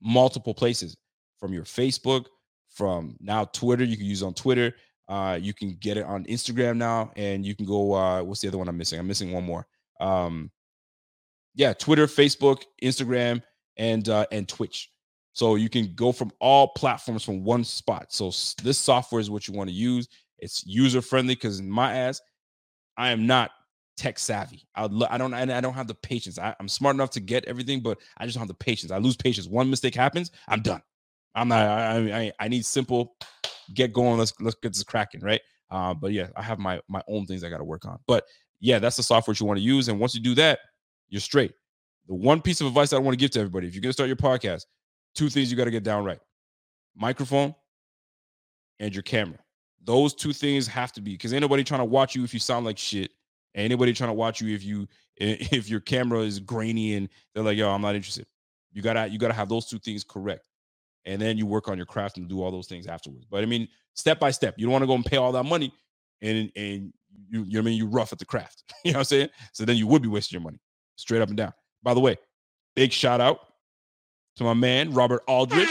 multiple 0.00 0.54
places 0.54 0.96
from 1.38 1.52
your 1.52 1.64
Facebook, 1.64 2.26
from 2.70 3.16
now 3.20 3.44
Twitter. 3.44 3.84
You 3.84 3.96
can 3.96 4.06
use 4.06 4.22
on 4.22 4.34
Twitter. 4.34 4.74
Uh, 5.08 5.38
you 5.40 5.54
can 5.54 5.76
get 5.80 5.96
it 5.96 6.04
on 6.04 6.24
Instagram 6.24 6.76
now, 6.76 7.10
and 7.16 7.44
you 7.44 7.54
can 7.54 7.64
go. 7.64 7.94
Uh, 7.94 8.22
what's 8.22 8.40
the 8.40 8.48
other 8.48 8.58
one 8.58 8.68
I'm 8.68 8.76
missing? 8.76 8.98
I'm 8.98 9.06
missing 9.06 9.32
one 9.32 9.44
more. 9.44 9.66
Um, 10.00 10.50
yeah, 11.54 11.72
Twitter, 11.72 12.06
Facebook, 12.06 12.62
Instagram, 12.82 13.42
and 13.76 14.08
uh, 14.08 14.26
and 14.30 14.48
Twitch. 14.48 14.90
So 15.32 15.54
you 15.54 15.68
can 15.68 15.94
go 15.94 16.12
from 16.12 16.32
all 16.40 16.68
platforms 16.68 17.22
from 17.22 17.44
one 17.44 17.64
spot. 17.64 18.12
So 18.12 18.32
this 18.62 18.78
software 18.78 19.20
is 19.20 19.30
what 19.30 19.46
you 19.46 19.54
want 19.54 19.70
to 19.70 19.74
use. 19.74 20.08
It's 20.38 20.66
user 20.66 21.00
friendly 21.00 21.34
because 21.34 21.60
in 21.60 21.70
my 21.70 21.96
ass, 21.96 22.20
I 22.96 23.10
am 23.10 23.26
not 23.26 23.52
tech 23.96 24.18
savvy. 24.18 24.66
I, 24.74 24.88
I 25.10 25.18
don't 25.18 25.34
I 25.34 25.60
don't 25.60 25.74
have 25.74 25.88
the 25.88 25.94
patience. 25.94 26.38
I, 26.38 26.54
am 26.60 26.68
smart 26.68 26.94
enough 26.94 27.10
to 27.10 27.20
get 27.20 27.44
everything, 27.46 27.80
but 27.80 27.98
I 28.16 28.24
just 28.24 28.34
don't 28.34 28.42
have 28.42 28.48
the 28.48 28.54
patience. 28.54 28.92
I 28.92 28.98
lose 28.98 29.16
patience. 29.16 29.46
One 29.46 29.70
mistake 29.70 29.94
happens, 29.94 30.30
I'm 30.48 30.62
done. 30.62 30.82
I'm 31.34 31.48
not. 31.48 31.66
I 31.66 31.96
I, 31.98 32.32
I 32.40 32.48
need 32.48 32.64
simple. 32.64 33.14
Get 33.74 33.92
going. 33.92 34.18
Let's 34.18 34.32
let's 34.40 34.56
get 34.62 34.72
this 34.72 34.82
cracking, 34.82 35.20
right? 35.20 35.40
Uh, 35.70 35.94
but 35.94 36.12
yeah, 36.12 36.28
I 36.36 36.42
have 36.42 36.58
my 36.58 36.80
my 36.88 37.02
own 37.08 37.26
things 37.26 37.44
I 37.44 37.50
got 37.50 37.58
to 37.58 37.64
work 37.64 37.84
on. 37.84 37.98
But 38.06 38.24
yeah, 38.60 38.78
that's 38.78 38.96
the 38.96 39.02
software 39.02 39.36
you 39.38 39.46
want 39.46 39.58
to 39.58 39.64
use, 39.64 39.88
and 39.88 40.00
once 40.00 40.14
you 40.14 40.20
do 40.20 40.34
that, 40.36 40.60
you're 41.08 41.20
straight. 41.20 41.52
The 42.06 42.14
one 42.14 42.40
piece 42.40 42.60
of 42.60 42.66
advice 42.66 42.92
I 42.92 42.98
want 42.98 43.12
to 43.12 43.18
give 43.18 43.30
to 43.32 43.40
everybody: 43.40 43.68
if 43.68 43.74
you're 43.74 43.82
gonna 43.82 43.92
start 43.92 44.08
your 44.08 44.16
podcast, 44.16 44.64
two 45.14 45.28
things 45.28 45.50
you 45.50 45.56
got 45.56 45.64
to 45.64 45.70
get 45.70 45.84
down 45.84 46.04
right: 46.04 46.20
microphone 46.96 47.54
and 48.80 48.94
your 48.94 49.02
camera. 49.02 49.38
Those 49.84 50.14
two 50.14 50.32
things 50.32 50.66
have 50.66 50.92
to 50.92 51.00
be 51.00 51.12
because 51.12 51.32
anybody 51.32 51.64
trying 51.64 51.80
to 51.80 51.84
watch 51.84 52.14
you 52.14 52.24
if 52.24 52.34
you 52.34 52.40
sound 52.40 52.66
like 52.66 52.78
shit 52.78 53.10
Anybody 53.54 53.92
trying 53.92 54.10
to 54.10 54.14
watch 54.14 54.40
you 54.40 54.54
if 54.54 54.62
you 54.64 54.86
if 55.16 55.68
your 55.68 55.80
camera 55.80 56.20
is 56.20 56.38
grainy 56.38 56.94
and 56.94 57.08
they're 57.34 57.42
like, 57.42 57.56
yo, 57.56 57.70
I'm 57.70 57.82
not 57.82 57.94
interested. 57.94 58.26
You 58.72 58.82
gotta 58.82 59.08
you 59.08 59.18
gotta 59.18 59.34
have 59.34 59.48
those 59.48 59.66
two 59.66 59.78
things 59.78 60.04
correct. 60.04 60.47
And 61.06 61.20
then 61.20 61.38
you 61.38 61.46
work 61.46 61.68
on 61.68 61.76
your 61.76 61.86
craft 61.86 62.18
and 62.18 62.28
do 62.28 62.42
all 62.42 62.50
those 62.50 62.66
things 62.66 62.86
afterwards. 62.86 63.26
But 63.30 63.42
I 63.42 63.46
mean, 63.46 63.68
step 63.94 64.20
by 64.20 64.30
step. 64.30 64.54
You 64.58 64.66
don't 64.66 64.72
want 64.72 64.82
to 64.82 64.86
go 64.86 64.94
and 64.94 65.04
pay 65.04 65.16
all 65.16 65.32
that 65.32 65.44
money 65.44 65.72
and 66.22 66.50
and 66.56 66.92
you, 67.30 67.44
you 67.44 67.52
know 67.54 67.60
I 67.60 67.62
mean 67.62 67.76
you 67.76 67.86
rough 67.86 68.12
at 68.12 68.18
the 68.18 68.24
craft. 68.24 68.64
you 68.84 68.92
know 68.92 68.98
what 68.98 69.00
I'm 69.00 69.04
saying? 69.04 69.28
So 69.52 69.64
then 69.64 69.76
you 69.76 69.86
would 69.86 70.02
be 70.02 70.08
wasting 70.08 70.36
your 70.36 70.44
money 70.44 70.60
straight 70.96 71.22
up 71.22 71.28
and 71.28 71.36
down. 71.36 71.52
By 71.82 71.94
the 71.94 72.00
way, 72.00 72.16
big 72.74 72.92
shout 72.92 73.20
out 73.20 73.40
to 74.36 74.44
my 74.44 74.54
man 74.54 74.92
Robert 74.92 75.22
Aldrich. 75.26 75.68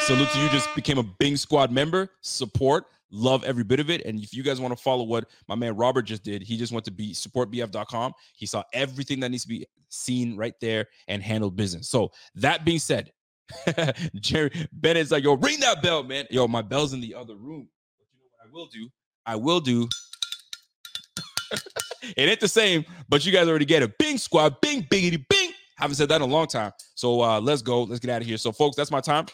Salute 0.00 0.30
to 0.30 0.38
you, 0.40 0.48
just 0.48 0.74
became 0.74 0.98
a 0.98 1.02
Bing 1.02 1.36
Squad 1.36 1.70
member. 1.70 2.08
Support. 2.22 2.86
Love 3.12 3.44
every 3.44 3.64
bit 3.64 3.80
of 3.80 3.90
it. 3.90 4.04
And 4.04 4.20
if 4.20 4.32
you 4.32 4.42
guys 4.42 4.60
want 4.60 4.76
to 4.76 4.82
follow 4.82 5.02
what 5.02 5.28
my 5.48 5.54
man 5.54 5.76
Robert 5.76 6.02
just 6.02 6.22
did, 6.22 6.42
he 6.42 6.56
just 6.56 6.72
went 6.72 6.84
to 6.84 6.90
be 6.90 7.12
supportbf.com. 7.12 8.12
He 8.34 8.46
saw 8.46 8.62
everything 8.72 9.20
that 9.20 9.30
needs 9.30 9.42
to 9.42 9.48
be 9.48 9.66
seen 9.88 10.36
right 10.36 10.54
there 10.60 10.86
and 11.08 11.22
handled 11.22 11.56
business. 11.56 11.88
So 11.88 12.12
that 12.36 12.64
being 12.64 12.78
said, 12.78 13.12
Jerry 14.16 14.50
Bennett's 14.72 15.10
like, 15.10 15.24
yo, 15.24 15.34
ring 15.34 15.60
that 15.60 15.82
bell, 15.82 16.02
man. 16.02 16.26
Yo, 16.30 16.46
my 16.48 16.62
bell's 16.62 16.92
in 16.92 17.00
the 17.00 17.14
other 17.14 17.36
room. 17.36 17.68
But 17.98 18.06
you 18.12 18.18
know 18.20 18.28
what 18.30 18.46
I 18.46 18.52
will 18.52 18.66
do? 18.66 18.88
I 19.26 19.36
will 19.36 19.60
do. 19.60 19.88
it 22.16 22.28
ain't 22.28 22.40
the 22.40 22.48
same, 22.48 22.84
but 23.08 23.24
you 23.24 23.32
guys 23.32 23.48
already 23.48 23.64
get 23.64 23.82
it. 23.82 23.98
Bing 23.98 24.18
squad, 24.18 24.60
bing, 24.60 24.82
biggity, 24.84 25.24
bing. 25.28 25.52
Haven't 25.76 25.96
said 25.96 26.08
that 26.10 26.16
in 26.16 26.22
a 26.22 26.26
long 26.26 26.46
time. 26.46 26.72
So 26.94 27.22
uh, 27.22 27.40
let's 27.40 27.62
go. 27.62 27.84
Let's 27.84 28.00
get 28.00 28.10
out 28.10 28.20
of 28.20 28.26
here. 28.26 28.36
So, 28.36 28.52
folks, 28.52 28.76
that's 28.76 28.90
my 28.90 29.00
time. 29.00 29.26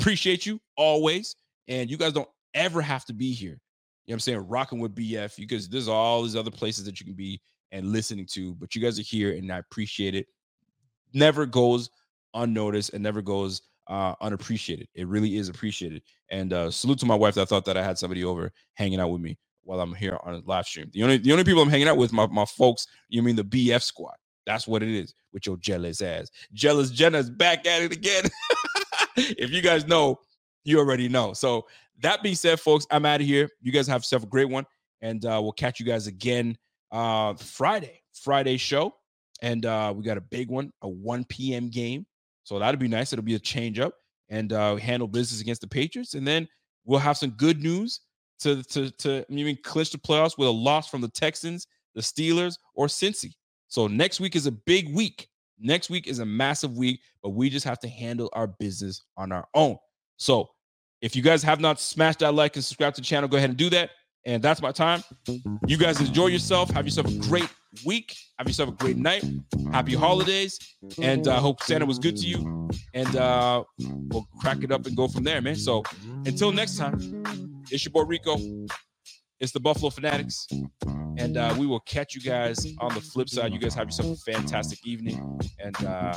Appreciate 0.00 0.46
you 0.46 0.60
always. 0.76 1.36
And 1.68 1.90
you 1.90 1.96
guys 1.96 2.12
don't 2.12 2.28
ever 2.54 2.80
have 2.80 3.04
to 3.06 3.12
be 3.12 3.32
here. 3.32 3.60
You 4.06 4.12
know 4.12 4.14
what 4.14 4.14
I'm 4.14 4.20
saying? 4.20 4.48
Rocking 4.48 4.80
with 4.80 4.94
BF 4.94 5.36
because 5.36 5.68
there's 5.68 5.88
all 5.88 6.22
these 6.22 6.34
other 6.34 6.50
places 6.50 6.84
that 6.86 6.98
you 6.98 7.06
can 7.06 7.14
be 7.14 7.40
and 7.70 7.92
listening 7.92 8.26
to, 8.32 8.54
but 8.54 8.74
you 8.74 8.82
guys 8.82 8.98
are 8.98 9.02
here 9.02 9.32
and 9.32 9.50
I 9.50 9.58
appreciate 9.58 10.14
it. 10.14 10.26
Never 11.14 11.46
goes 11.46 11.90
unnoticed 12.34 12.92
and 12.94 13.02
never 13.02 13.22
goes 13.22 13.62
uh, 13.88 14.14
unappreciated. 14.20 14.88
It 14.94 15.08
really 15.08 15.36
is 15.36 15.48
appreciated. 15.48 16.02
And 16.30 16.52
uh, 16.52 16.70
salute 16.70 16.98
to 17.00 17.06
my 17.06 17.14
wife 17.14 17.34
that 17.34 17.48
thought 17.48 17.64
that 17.66 17.76
I 17.76 17.84
had 17.84 17.98
somebody 17.98 18.24
over 18.24 18.52
hanging 18.74 19.00
out 19.00 19.08
with 19.10 19.20
me 19.20 19.38
while 19.64 19.80
I'm 19.80 19.94
here 19.94 20.18
on 20.24 20.34
a 20.34 20.42
live 20.44 20.66
stream. 20.66 20.90
The 20.92 21.02
only 21.02 21.18
the 21.18 21.32
only 21.32 21.44
people 21.44 21.62
I'm 21.62 21.68
hanging 21.68 21.88
out 21.88 21.96
with 21.96 22.12
my, 22.12 22.26
my 22.26 22.44
folks, 22.44 22.86
you 23.08 23.22
mean 23.22 23.36
the 23.36 23.44
BF 23.44 23.82
squad. 23.82 24.14
That's 24.46 24.66
what 24.66 24.82
it 24.82 24.88
is 24.88 25.14
with 25.32 25.46
your 25.46 25.56
jealous 25.58 26.00
ass. 26.00 26.30
Jealous 26.52 26.90
Jenna's 26.90 27.30
back 27.30 27.66
at 27.66 27.82
it 27.82 27.92
again. 27.92 28.24
if 29.16 29.50
you 29.50 29.62
guys 29.62 29.86
know, 29.86 30.18
you 30.64 30.78
already 30.78 31.08
know. 31.08 31.32
So 31.32 31.66
that 32.00 32.22
being 32.22 32.34
said, 32.34 32.58
folks, 32.58 32.86
I'm 32.90 33.06
out 33.06 33.20
of 33.20 33.26
here. 33.26 33.48
You 33.60 33.70
guys 33.70 33.86
have 33.86 34.00
yourself 34.00 34.24
a 34.24 34.26
great 34.26 34.48
one, 34.48 34.66
and 35.00 35.24
uh, 35.24 35.38
we'll 35.42 35.52
catch 35.52 35.78
you 35.78 35.86
guys 35.86 36.08
again 36.08 36.56
uh, 36.90 37.34
Friday, 37.34 38.02
Friday 38.12 38.56
show, 38.56 38.94
and 39.40 39.64
uh, 39.64 39.92
we 39.96 40.02
got 40.02 40.16
a 40.16 40.22
big 40.22 40.50
one, 40.50 40.72
a 40.82 40.88
1 40.88 41.24
p.m. 41.24 41.68
game. 41.68 42.06
So 42.44 42.58
that'll 42.58 42.80
be 42.80 42.88
nice. 42.88 43.12
It'll 43.12 43.24
be 43.24 43.34
a 43.34 43.40
change 43.40 43.78
up, 43.78 43.94
and 44.28 44.52
uh, 44.52 44.76
handle 44.76 45.08
business 45.08 45.40
against 45.40 45.60
the 45.60 45.68
Patriots, 45.68 46.14
and 46.14 46.26
then 46.26 46.48
we'll 46.84 46.98
have 46.98 47.16
some 47.16 47.30
good 47.30 47.60
news 47.62 48.00
to 48.40 48.62
to 48.64 48.90
to 48.90 49.24
even 49.28 49.56
clinch 49.62 49.90
the 49.90 49.98
playoffs 49.98 50.36
with 50.36 50.48
a 50.48 50.52
loss 50.52 50.88
from 50.88 51.00
the 51.00 51.08
Texans, 51.08 51.66
the 51.94 52.00
Steelers, 52.00 52.56
or 52.74 52.86
Cincy. 52.86 53.32
So 53.68 53.86
next 53.86 54.20
week 54.20 54.36
is 54.36 54.46
a 54.46 54.52
big 54.52 54.94
week. 54.94 55.28
Next 55.58 55.90
week 55.90 56.08
is 56.08 56.18
a 56.18 56.26
massive 56.26 56.76
week, 56.76 57.00
but 57.22 57.30
we 57.30 57.48
just 57.48 57.64
have 57.64 57.78
to 57.80 57.88
handle 57.88 58.28
our 58.32 58.48
business 58.48 59.02
on 59.16 59.30
our 59.30 59.46
own. 59.54 59.76
So 60.16 60.50
if 61.00 61.14
you 61.14 61.22
guys 61.22 61.42
have 61.44 61.60
not 61.60 61.80
smashed 61.80 62.18
that 62.18 62.34
like 62.34 62.56
and 62.56 62.64
subscribe 62.64 62.94
to 62.94 63.00
the 63.00 63.06
channel, 63.06 63.28
go 63.28 63.36
ahead 63.36 63.50
and 63.50 63.58
do 63.58 63.70
that. 63.70 63.90
And 64.24 64.42
that's 64.42 64.60
my 64.60 64.72
time. 64.72 65.02
You 65.66 65.76
guys 65.76 66.00
enjoy 66.00 66.28
yourself. 66.28 66.70
Have 66.70 66.84
yourself 66.84 67.08
a 67.08 67.18
great 67.18 67.48
week. 67.84 68.16
Have 68.38 68.48
yourself 68.48 68.70
a 68.70 68.72
great 68.72 68.96
night. 68.96 69.24
Happy 69.72 69.94
holidays. 69.94 70.58
And 71.00 71.26
I 71.28 71.36
uh, 71.36 71.40
hope 71.40 71.62
Santa 71.62 71.86
was 71.86 71.98
good 71.98 72.16
to 72.16 72.26
you. 72.26 72.68
And 72.94 73.16
uh, 73.16 73.64
we'll 73.78 74.26
crack 74.40 74.62
it 74.62 74.72
up 74.72 74.86
and 74.86 74.96
go 74.96 75.08
from 75.08 75.24
there, 75.24 75.40
man. 75.40 75.56
So 75.56 75.82
until 76.26 76.52
next 76.52 76.76
time, 76.76 77.24
it's 77.70 77.84
your 77.84 77.92
boy 77.92 78.02
Rico. 78.02 78.36
It's 79.40 79.52
the 79.52 79.60
Buffalo 79.60 79.90
Fanatics. 79.90 80.46
And 81.18 81.36
uh, 81.36 81.54
we 81.58 81.66
will 81.66 81.80
catch 81.80 82.14
you 82.14 82.20
guys 82.20 82.66
on 82.78 82.94
the 82.94 83.00
flip 83.00 83.28
side. 83.28 83.52
You 83.52 83.58
guys 83.58 83.74
have 83.74 83.88
yourself 83.88 84.18
a 84.18 84.32
fantastic 84.32 84.86
evening. 84.86 85.38
And 85.58 85.84
uh, 85.84 86.16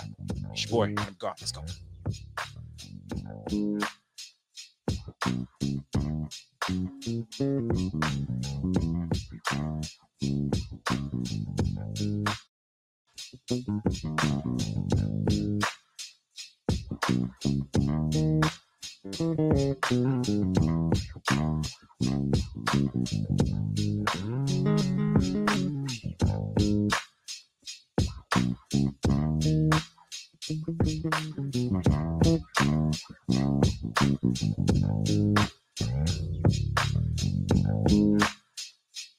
it's 0.52 0.69
your 0.69 0.72
boy. 0.72 0.94
I'm 0.98 1.15
gone. 1.19 1.36
Let's 1.40 1.52
go. 1.52 1.64
Thank 6.68 7.03
you 9.52 9.82
thank 10.21 10.45
mm-hmm. 37.87 38.17
you 38.17 38.44